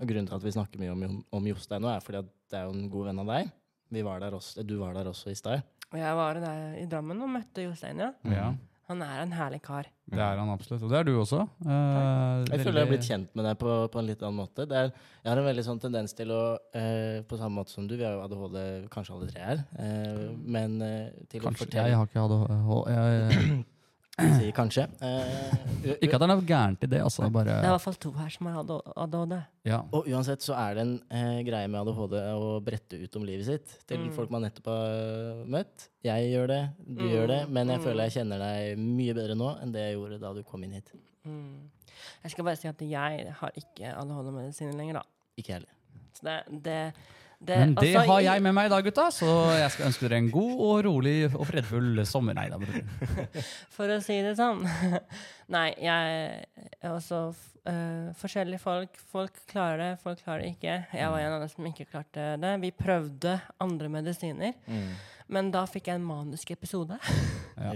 Og 0.00 0.08
Grunnen 0.10 0.26
til 0.28 0.36
at 0.36 0.44
vi 0.44 0.52
snakker 0.52 0.82
mye 0.82 0.92
om, 0.92 1.24
om 1.32 1.46
Jostein 1.48 1.80
nå, 1.84 1.88
er 1.88 2.02
fordi 2.04 2.18
at 2.20 2.32
det 2.52 2.58
er 2.60 2.66
jo 2.68 2.74
en 2.76 2.88
god 2.92 3.06
venn 3.10 3.22
av 3.24 3.30
deg. 3.32 3.50
Vi 3.96 4.02
var 4.04 4.20
der 4.20 4.34
også, 4.36 4.64
du 4.66 4.76
var 4.80 4.94
der 4.98 5.08
også 5.08 5.30
i 5.32 5.36
stad. 5.38 5.62
Og 5.92 5.98
jeg 6.00 6.16
var 6.18 6.40
der 6.42 6.72
i 6.82 6.86
Drammen 6.90 7.20
og 7.22 7.30
møtte 7.30 7.62
Jostein, 7.64 8.00
ja. 8.02 8.10
Ja, 8.28 8.48
Han 8.90 9.00
er 9.02 9.22
en 9.24 9.32
herlig 9.34 9.60
kar. 9.64 9.86
Det 10.06 10.18
er 10.22 10.38
han 10.38 10.50
absolutt. 10.52 10.82
Og 10.86 10.90
det 10.92 10.98
er 11.00 11.06
du 11.08 11.12
også. 11.18 11.40
Eh, 11.64 12.44
Jeg 12.52 12.60
føler 12.62 12.76
jeg 12.78 12.84
har 12.84 12.90
blitt 12.92 13.06
kjent 13.08 13.32
med 13.34 13.46
deg 13.48 13.56
på, 13.58 13.70
på 13.90 13.98
en 13.98 14.06
litt 14.06 14.20
annen 14.22 14.38
måte. 14.38 14.66
Det 14.70 14.76
er, 14.78 14.92
jeg 15.24 15.30
har 15.32 15.40
en 15.40 15.48
veldig 15.48 15.64
sånn 15.66 15.80
tendens 15.82 16.14
til 16.14 16.30
å, 16.34 16.42
eh, 16.76 17.22
på 17.26 17.38
samme 17.40 17.58
måte 17.62 17.74
som 17.74 17.88
du, 17.90 17.96
vi 17.98 18.04
har 18.06 18.14
jo 18.14 18.22
ADHD 18.26 18.86
kanskje 18.92 19.16
alle 19.16 19.30
tre 19.32 19.42
her, 19.48 19.64
eh, 19.82 20.26
men 20.38 20.76
eh, 20.86 21.08
til 21.30 21.40
å 21.42 21.48
Kanskje. 21.48 21.64
fortelle 21.64 21.88
Jeg 21.90 21.98
har 21.98 22.06
ikke 22.12 22.26
hatt 22.28 22.92
jeg, 22.92 23.64
Si 24.16 24.48
kanskje. 24.56 24.86
Eh, 25.04 25.96
Ikke 26.00 26.16
at 26.16 26.22
det 26.22 26.24
er 26.24 26.30
noe 26.30 26.44
gærent 26.48 26.84
i 26.86 26.88
det, 26.88 27.00
altså. 27.04 27.26
Bare, 27.30 27.44
Det 27.44 27.66
er 27.66 27.68
i 27.68 27.72
hvert 27.74 27.82
fall 27.84 27.98
to 28.00 28.10
her 28.16 28.30
som 28.32 28.46
har 28.48 28.62
ADHD. 28.96 29.34
ja. 29.68 29.80
Og 29.92 30.06
uansett 30.08 30.40
så 30.40 30.54
er 30.56 30.74
det 30.78 30.84
en 30.86 30.94
eh, 31.10 31.42
greie 31.44 31.68
med 31.68 31.80
ADHD 31.82 32.14
å 32.32 32.46
brette 32.64 32.96
ut 33.02 33.16
om 33.20 33.26
livet 33.28 33.44
sitt 33.44 33.74
til 33.86 33.98
Mm. 34.06 34.14
folk 34.16 34.30
man 34.30 34.42
nettopp 34.46 34.70
har 34.72 35.44
møtt. 35.46 35.88
Jeg 36.02 36.30
gjør 36.32 36.46
det, 36.48 36.62
du 36.86 37.02
Mm, 37.04 37.10
gjør 37.12 37.26
det, 37.28 37.48
men 37.50 37.68
jeg 37.68 37.78
mm. 37.78 37.84
føler 37.84 38.04
jeg 38.08 38.12
kjenner 38.16 38.38
deg 38.38 38.78
mye 38.78 39.14
bedre 39.14 39.34
nå 39.36 39.50
enn 39.62 39.72
det 39.72 39.80
jeg 39.84 39.96
gjorde 39.98 40.20
da 40.20 40.32
du 40.32 40.42
kom 40.42 40.64
inn 40.64 40.72
hit. 40.72 40.90
Mm. 41.26 41.68
Jeg 42.24 42.30
skal 42.30 42.44
bare 42.44 42.56
si 42.56 42.68
at 42.68 42.80
jeg 42.80 43.32
har 43.36 43.50
ikke 43.54 43.92
ADHD-medisiner 44.00 44.72
lenger, 44.80 44.94
da. 44.94 45.02
Ikke 45.36 45.52
heller. 45.58 45.72
Så 46.16 46.24
det, 46.24 46.62
det, 46.64 46.94
Det, 47.38 47.56
Men 47.60 47.74
det 47.76 47.90
altså, 47.92 48.06
har 48.12 48.20
jeg 48.24 48.42
med 48.46 48.54
meg 48.56 48.66
i 48.66 48.70
dag, 48.72 48.84
gutta, 48.86 49.10
så 49.12 49.26
jeg 49.58 49.70
skal 49.74 49.86
ønske 49.90 50.06
dere 50.08 50.18
en 50.22 50.30
god 50.32 50.60
og 50.66 50.78
rolig 50.86 51.16
og 51.36 51.42
fredfull 51.46 52.00
sommer. 52.08 52.34
Nei 52.38 52.46
da, 52.48 52.56
bror. 52.62 52.78
For 53.76 53.92
å 53.92 53.98
si 54.02 54.16
det 54.24 54.32
sånn. 54.38 54.62
Nei, 55.54 55.66
jeg 55.84 56.14
er 56.80 56.94
også 56.94 57.20
uh, 57.68 58.08
forskjellige 58.18 58.62
folk. 58.62 58.96
Folk 59.12 59.42
klarer 59.52 59.82
det, 59.82 59.90
folk 60.02 60.22
klarer 60.24 60.46
det 60.46 60.54
ikke. 60.56 60.78
Jeg 60.96 61.12
var 61.12 61.20
en 61.26 61.36
av 61.36 61.44
dem 61.44 61.52
som 61.52 61.68
ikke 61.68 61.86
klarte 61.92 62.32
det. 62.40 62.54
Vi 62.64 62.72
prøvde 62.80 63.36
andre 63.62 63.92
medisiner, 64.00 64.56
Mm. 64.66 64.88
men 65.28 65.52
da 65.54 65.66
fikk 65.68 65.92
jeg 65.92 66.00
en 66.00 66.08
manisk 66.08 66.50
episode. 66.56 66.98
Ja. 67.56 67.72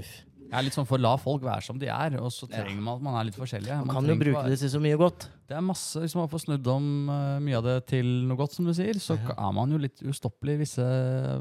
Jeg 0.51 0.59
er 0.59 0.65
litt 0.67 0.75
sånn 0.75 0.87
for 0.89 0.99
la 0.99 1.13
folk 1.21 1.45
være 1.47 1.63
som 1.63 1.79
de 1.79 1.87
er, 1.87 2.17
og 2.19 2.33
så 2.35 2.49
trenger 2.51 2.81
man 2.83 2.97
at 2.97 3.03
man 3.07 3.17
er 3.21 3.29
litt 3.29 3.37
forskjellige. 3.39 3.77
Man 3.85 3.87
Man 3.87 3.97
kan 4.01 4.11
jo 4.11 4.17
bruke 4.19 4.43
det 4.51 4.57
til 4.59 4.71
så 4.73 4.81
mye 4.83 4.97
godt. 4.99 5.29
Det 5.47 5.55
er 5.57 5.63
masse, 5.63 6.01
Hvis 6.03 6.15
man 6.19 6.29
får 6.29 6.43
snudd 6.45 6.67
om 6.73 6.87
uh, 7.09 7.39
mye 7.43 7.59
av 7.61 7.67
det 7.69 7.77
til 7.93 8.09
noe 8.27 8.39
godt, 8.41 8.57
som 8.57 8.67
du 8.67 8.73
sier, 8.75 8.99
så 8.99 9.15
Ja. 9.15 9.35
er 9.39 9.53
man 9.55 9.71
jo 9.71 9.79
litt 9.79 10.03
ustoppelig 10.03 10.59
visse, 10.65 10.87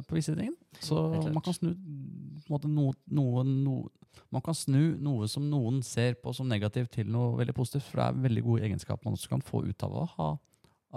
på 0.05 0.17
visse 0.17 0.35
ting. 0.37 0.53
Så 0.79 0.93
man 1.33 1.41
kan 1.41 1.53
snu 1.57 1.73
måte, 2.49 2.69
noe, 2.69 2.93
noe, 3.09 3.43
noe, 3.43 3.89
Man 4.31 4.41
kan 4.45 4.53
snu 4.53 4.97
noe 5.01 5.27
som 5.27 5.49
noen 5.49 5.81
ser 5.81 6.13
på 6.21 6.33
som 6.35 6.47
negativt, 6.47 6.91
til 6.91 7.07
noe 7.09 7.37
veldig 7.37 7.53
positivt. 7.55 7.87
For 7.89 7.97
det 7.97 8.05
er 8.07 8.21
veldig 8.27 8.43
gode 8.45 8.61
egenskaper 8.67 9.05
man 9.05 9.17
også 9.17 9.29
kan 9.29 9.41
få 9.41 9.63
ut 9.65 9.83
av 9.83 9.91
å 9.91 10.05
ha 10.17 10.29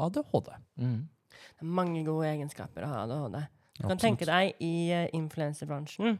ADHD. 0.04 0.50
Mm. 0.80 1.08
Det 1.32 1.64
er 1.64 1.70
mange 1.80 2.04
gode 2.04 2.28
egenskaper 2.28 2.84
å 2.84 2.90
ha 2.92 3.02
ADHD. 3.06 3.38
Du 3.72 3.82
kan 3.86 3.94
Absolutt. 3.96 4.02
tenke 4.04 4.28
deg 4.28 4.52
i 4.60 4.74
uh, 4.92 5.06
influensebransjen. 5.16 6.18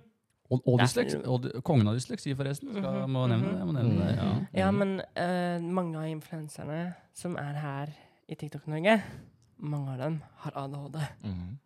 Og, 0.53 0.61
og, 0.69 0.79
dysleksi, 0.83 1.19
og 1.25 1.47
kongen 1.65 1.89
av 1.89 1.97
dysleksi, 1.97 2.35
forresten. 2.37 2.71
Skal, 2.77 3.03
Mhm, 3.03 3.13
må 3.15 3.25
nevne. 3.31 3.53
Jeg 3.57 3.67
må 3.69 3.73
nevne 3.79 4.07
det 4.07 4.15
ja. 4.19 4.29
Mhm. 4.29 4.47
Ja, 4.61 4.71
men 4.77 4.95
uh, 5.01 5.73
mange 5.81 5.97
av 5.99 6.09
influenserne 6.11 6.81
som 7.17 7.37
er 7.41 7.55
her 7.63 7.93
i 8.29 8.37
TikTok-Norge, 8.37 8.99
mange 9.63 9.95
av 9.95 9.99
dem 10.03 10.23
har 10.45 10.53
ADHD. 10.65 10.99
Mm. 11.25 11.59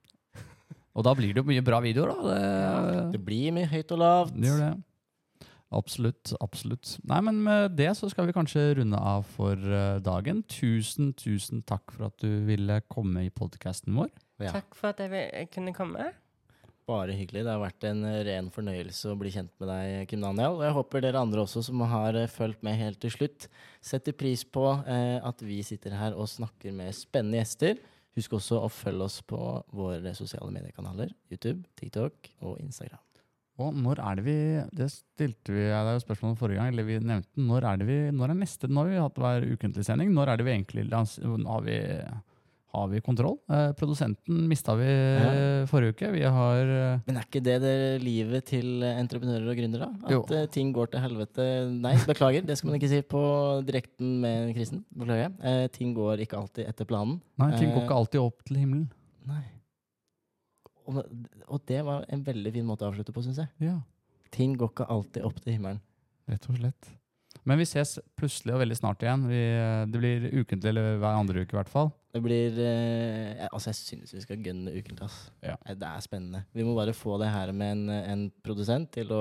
Og 0.96 1.04
da 1.04 1.12
blir 1.18 1.34
det 1.34 1.42
jo 1.42 1.48
mye 1.50 1.64
bra 1.64 1.80
videoer, 1.84 2.14
da. 2.14 2.36
Det, 2.36 3.12
Det 3.16 3.24
blir 3.26 3.52
mye 3.52 3.68
høyt 3.68 3.90
og 3.92 3.98
lavt. 4.00 4.36
Det 4.36 4.48
gjør 4.48 4.62
det. 4.62 4.74
Absolutt. 5.76 6.32
absolutt. 6.40 6.92
Nei, 7.04 7.20
men 7.26 7.42
Med 7.42 7.76
det 7.76 7.90
så 7.98 8.08
skal 8.08 8.26
vi 8.28 8.32
kanskje 8.32 8.76
runde 8.78 8.96
av 8.96 9.26
for 9.34 9.52
eh, 9.58 9.98
dagen. 10.00 10.42
Tusen, 10.48 11.12
tusen 11.18 11.62
takk 11.66 11.90
for 11.92 12.06
at 12.06 12.16
du 12.22 12.46
ville 12.46 12.80
komme 12.88 13.26
i 13.26 13.30
podkasten 13.34 13.96
vår. 13.98 14.08
Ja, 14.40 14.52
Takk 14.52 14.76
for 14.78 14.92
at 14.94 15.00
jeg 15.00 15.50
kunne 15.52 15.74
komme. 15.74 16.12
Bare 16.86 17.16
hyggelig. 17.18 17.44
Det 17.44 17.52
har 17.52 17.62
vært 17.62 17.86
en 17.88 18.04
eh, 18.06 18.20
ren 18.28 18.50
fornøyelse 18.54 19.10
å 19.10 19.18
bli 19.18 19.32
kjent 19.34 19.52
med 19.62 19.70
deg, 19.70 20.06
Kim 20.10 20.22
Daniel. 20.24 20.58
Og 20.58 20.66
jeg 20.66 20.76
håper 20.76 21.04
dere 21.04 21.22
andre 21.22 21.42
også 21.42 21.64
som 21.66 21.82
har 21.90 22.18
eh, 22.18 22.30
fulgt 22.30 22.62
med 22.66 22.78
helt 22.80 23.00
til 23.02 23.12
slutt, 23.14 23.48
setter 23.84 24.16
pris 24.16 24.44
på 24.46 24.68
eh, 24.86 25.18
at 25.18 25.42
vi 25.44 25.60
sitter 25.66 25.96
her 25.98 26.16
og 26.16 26.30
snakker 26.30 26.74
med 26.76 26.94
spennende 26.96 27.40
gjester. 27.42 27.80
Husk 28.16 28.38
også 28.38 28.62
å 28.64 28.70
følge 28.72 29.10
oss 29.10 29.18
på 29.28 29.40
våre 29.76 30.14
sosiale 30.16 30.52
mediekanaler. 30.54 31.10
YouTube, 31.32 31.66
TikTok 31.76 32.30
og 32.46 32.62
Instagram. 32.62 33.02
Og 33.56 33.72
når 33.72 34.00
er 34.04 34.18
det 34.18 34.24
vi 34.26 34.40
Det 34.76 34.86
stilte 34.92 35.54
vi 35.54 35.62
Det 35.62 35.76
er 35.78 35.94
jo 35.96 36.02
spørsmålet 36.02 36.36
forrige 36.36 36.60
gang, 36.60 36.74
eller 36.74 36.84
vi 36.84 36.98
nevnte. 37.00 37.40
Når 37.40 37.64
er 37.64 37.78
det 37.80 37.86
vi 37.88 37.96
Når 38.12 38.32
er 38.34 38.36
neste 38.36 38.68
Nå 38.68 38.82
har 38.82 38.90
vi 38.90 38.98
hatt 39.00 39.20
hver 39.22 39.46
ukentlig 39.48 39.84
sending. 39.86 40.10
Når 40.12 40.28
er 40.28 40.36
det 40.36 40.44
vi 40.44 40.52
egentlig 40.52 40.84
Har 40.92 41.62
vi, 41.64 41.78
har 42.76 42.88
vi 42.92 43.00
kontroll? 43.04 43.38
Eh, 43.50 43.70
produsenten 43.78 44.44
mista 44.50 44.74
vi 44.78 44.86
ja. 44.86 45.30
forrige 45.70 45.94
uke. 45.96 46.10
Vi 46.14 46.22
har 46.36 46.70
eh, 46.76 47.00
Men 47.08 47.18
er 47.20 47.26
ikke 47.26 47.42
det 47.46 47.56
det 47.64 47.74
livet 48.04 48.46
til 48.52 48.84
eh, 48.84 48.98
entreprenører 49.00 49.48
og 49.52 49.56
gründere? 49.58 49.88
At 50.04 50.12
Jo. 50.14 50.20
eh, 50.36 50.46
ting 50.52 50.70
går 50.76 50.92
til 50.92 51.00
helvete? 51.04 51.48
Nei, 51.72 51.94
beklager. 52.06 52.44
Det 52.46 52.58
skal 52.60 52.70
man 52.70 52.78
ikke 52.80 52.92
si 52.92 53.00
på 53.02 53.24
direkten 53.66 54.14
med 54.22 54.54
krisen. 54.56 54.84
Beklager. 54.94 55.32
Eh, 55.42 55.66
ting 55.74 55.94
går 55.96 56.22
ikke 56.26 56.38
alltid 56.40 56.68
etter 56.70 56.88
planen. 56.92 57.18
Nei, 57.40 57.50
ting 57.58 57.72
går 57.72 57.82
Eh, 57.82 57.88
ikke 57.88 57.98
alltid 58.02 58.20
opp 58.22 58.44
til 58.46 58.60
himmelen. 58.62 58.86
Nei. 59.26 59.42
Og, 60.86 61.00
og 61.50 61.64
det 61.66 61.80
var 61.86 62.04
en 62.14 62.22
veldig 62.26 62.52
fin 62.54 62.66
måte 62.68 62.86
å 62.86 62.92
avslutte 62.92 63.14
på, 63.16 63.24
syns 63.26 63.40
jeg. 63.42 63.50
Ja, 63.72 63.80
Ting 64.36 64.52
går 64.58 64.68
ikke 64.74 64.86
alltid 64.92 65.24
opp 65.24 65.38
til 65.40 65.54
himmelen. 65.56 65.78
rett 66.28 66.46
og 66.50 66.56
slett. 66.58 66.88
Men 67.46 67.60
vi 67.60 67.66
ses 67.68 67.92
plutselig 68.18 68.52
og 68.56 68.58
veldig 68.60 68.76
snart 68.76 69.02
igjen. 69.04 69.22
Vi, 69.30 69.38
eh, 69.54 69.84
det 69.86 70.00
blir 70.02 70.24
ukentlig 70.42 70.72
eller 70.72 70.96
hver 70.98 71.14
andre 71.20 71.44
uke 71.44 71.54
i 71.54 71.58
hvert 71.60 71.70
fall. 71.70 71.92
Det 72.16 72.22
blir 72.24 72.56
eh, 72.64 73.46
Altså, 73.52 73.70
jeg 73.70 73.76
syns 73.78 74.12
vi 74.16 74.20
skal 74.24 74.38
gunne 74.44 74.72
ukentlig, 74.72 75.04
ass. 75.04 75.18
Ja. 75.44 75.56
Eh, 75.66 75.74
Det 75.76 75.86
er 75.88 76.00
spennende. 76.04 76.40
Vi 76.56 76.64
må 76.64 76.74
bare 76.76 76.94
få 76.96 77.18
det 77.20 77.28
her 77.28 77.52
med 77.52 77.72
en, 77.76 77.90
en 77.90 78.22
produsent 78.44 78.90
til 78.96 79.12
å 79.12 79.20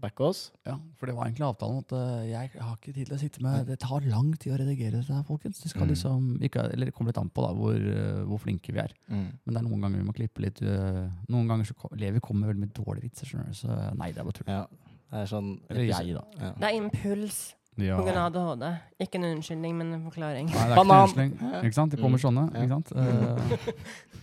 backe 0.00 0.22
oss. 0.28 0.44
Ja, 0.66 0.76
for 1.00 1.10
det 1.10 1.16
var 1.16 1.26
egentlig 1.28 1.46
avtalen 1.48 1.82
at 1.82 1.94
eh, 1.98 2.28
jeg 2.30 2.52
har 2.62 2.76
ikke 2.78 2.94
tid 2.94 3.10
til 3.10 3.16
å 3.16 3.20
sitte 3.20 3.42
med 3.44 3.66
Det 3.70 3.78
tar 3.82 4.06
lang 4.06 4.30
tid 4.38 4.54
å 4.54 4.60
redigere 4.62 5.00
dette 5.02 5.16
her, 5.18 5.26
folkens. 5.26 5.60
Det 5.64 5.70
skal 5.74 5.88
Mm. 5.88 5.92
liksom 5.94 6.28
ikke, 6.46 6.64
Eller 6.72 6.86
det 6.90 6.94
kommer 6.94 7.10
litt 7.10 7.18
an 7.18 7.30
på 7.34 7.42
da, 7.46 7.52
hvor, 7.56 7.74
eh, 7.74 8.22
hvor 8.30 8.38
flinke 8.38 8.72
vi 8.72 8.78
er. 8.80 8.94
Men 9.08 9.32
det 9.50 9.56
er 9.56 9.66
noen 9.66 9.80
ganger 9.82 9.98
vi 9.98 10.06
må 10.08 10.14
klippe 10.14 10.40
litt. 10.46 10.62
eh, 10.62 11.08
noen 11.28 11.48
ganger 11.50 11.64
så 11.66 11.74
ko- 11.74 11.90
Levi 11.96 12.20
kommer 12.20 12.46
med 12.46 12.54
veldig 12.54 12.66
mye 12.68 12.76
dårlige 12.84 13.08
vitser, 13.10 13.26
skjønner 13.26 13.48
du. 13.50 13.54
Så 13.58 13.96
nei, 13.96 14.12
det 14.12 14.18
er 14.20 14.24
bare 14.24 14.38
tull. 14.38 14.46
Ja. 14.48 14.66
Det 15.10 15.18
er 15.24 15.26
sånn 15.26 15.48
Eller 15.68 15.82
jeg, 15.88 16.14
da. 16.14 16.22
Ja. 16.38 16.52
Det 16.54 16.68
er 16.68 16.76
impuls 16.78 17.54
Ja. 17.78 17.96
på 17.96 18.04
grunn 18.04 18.16
av 18.18 18.34
ADHD. 18.34 18.66
Ikke 19.00 19.14
en 19.20 19.24
unnskyldning, 19.36 19.74
men 19.78 19.92
en 19.94 20.02
forklaring. 20.10 20.46
Nei, 20.50 20.64
det 20.68 20.74
er 20.74 20.76
ikke 20.76 20.80
en 20.80 20.90
unnskyldning. 20.90 21.64
Ikke 21.64 21.74
sant? 21.74 21.90
Det 21.94 22.00
kommer 22.00 22.18
Mm. 22.18 22.24
sånne. 22.26 22.44
Ikke 22.56 22.68
sant? 22.68 22.92
Eh, 22.96 23.56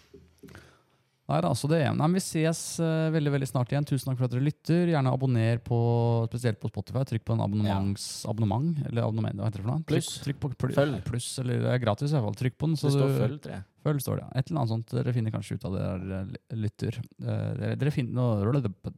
Nei 1.28 1.41
da, 1.43 1.50
så 1.60 1.68
det 1.68 1.82
er 1.84 1.91
Nei, 1.98 2.08
Vi 2.16 2.22
ses 2.24 2.60
eh, 2.80 3.10
veldig 3.12 3.32
veldig 3.34 3.48
snart 3.50 3.72
igjen. 3.74 3.84
Tusen 3.88 4.08
takk 4.14 4.18
for 4.22 4.30
at 4.30 4.32
dere 4.32 4.45
lytter. 4.45 4.88
Gjerne 4.93 5.12
abonner 5.12 5.60
på 5.60 5.80
spesielt 6.30 6.60
på 6.62 6.70
Spotify. 6.72 7.04
Trykk 7.10 7.26
på 7.28 7.36
en 7.36 7.41
abonnements, 7.43 8.06
abonnement. 8.32 8.78
Eller 8.88 9.04
abonnement, 9.04 9.36
hva 9.36 9.50
heter 9.50 9.60
det 9.60 9.66
for 9.66 9.72
noe? 9.74 9.84
Trykk- 9.84 9.91
Pluss. 9.91 10.12
Trykk 10.24 10.39
på 10.39 10.52
pl 10.56 10.72
Følg. 10.78 11.02
Pluss, 11.04 11.28
eller 11.43 11.60
det 11.66 11.74
er 11.74 11.84
gratis 11.84 12.14
i 12.14 12.16
hvert 12.16 12.24
fall. 12.30 12.38
Trykk 12.39 12.56
på 12.58 12.70
den. 12.72 12.78
Så 12.80 12.88
Det 12.88 12.95
står 12.95 13.12
du, 13.12 13.20
følg, 13.20 13.41
tror 13.43 13.54
jeg. 13.58 13.64
Følg 13.88 14.04
står 14.04 14.20
det. 14.22 14.28
Et 14.40 14.50
eller 14.52 14.60
annet 14.62 14.72
sånt. 14.74 14.94
Dere 14.94 15.14
finner 15.16 15.34
kanskje 15.34 15.58
ut 15.58 15.66
av 15.68 15.76
det 15.78 15.86
der 15.88 16.16
eh, 16.20 16.58
lytter. 16.62 17.00
Eh, 17.24 17.64
dere, 17.80 17.94
finner, 17.96 18.52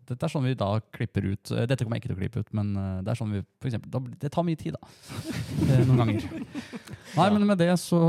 dette 0.09 0.17
er 0.25 0.33
sånn 0.33 0.47
vi 0.49 0.55
da 0.59 0.69
klipper 0.95 1.27
ut. 1.29 1.53
eh, 1.55 1.67
Dette 1.69 1.85
kommer 1.85 1.99
jeg 1.99 2.03
ikke 2.03 2.11
til 2.11 2.17
å 2.17 2.21
klippe 2.23 2.43
ut, 2.43 2.53
men 2.59 2.73
det 3.05 3.13
er 3.13 3.19
sånn 3.19 3.33
vi 3.37 3.41
for 3.61 3.69
eksempel, 3.71 4.09
Det 4.19 4.31
tar 4.33 4.45
mye 4.47 4.59
tid, 4.59 4.75
da. 4.75 4.91
Noen 5.87 6.01
ganger. 6.03 6.27
Nei, 7.15 7.27
men 7.35 7.47
med 7.49 7.61
det 7.61 7.71
så 7.81 7.99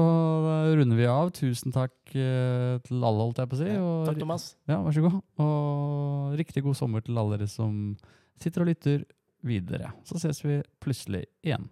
runder 0.80 0.98
vi 0.98 1.08
av. 1.10 1.32
Tusen 1.36 1.74
takk 1.74 1.94
til 2.10 3.04
alle, 3.06 3.24
holdt 3.24 3.40
jeg 3.42 3.50
på 3.50 3.58
å 3.58 3.62
si. 3.62 3.70
Og, 3.78 3.98
Takk, 4.10 4.20
Thomas. 4.22 4.48
Ja, 4.70 4.80
vær 4.84 4.96
så 4.96 5.04
god. 5.06 5.20
Og 5.44 6.38
riktig 6.40 6.64
god 6.66 6.78
sommer 6.78 7.04
til 7.04 7.18
alle 7.20 7.38
dere 7.38 7.50
som 7.50 7.94
sitter 8.40 8.64
og 8.64 8.70
lytter 8.72 9.04
videre. 9.46 9.92
Så 10.08 10.20
ses 10.20 10.42
vi 10.44 10.60
plutselig 10.82 11.24
igjen. 11.44 11.68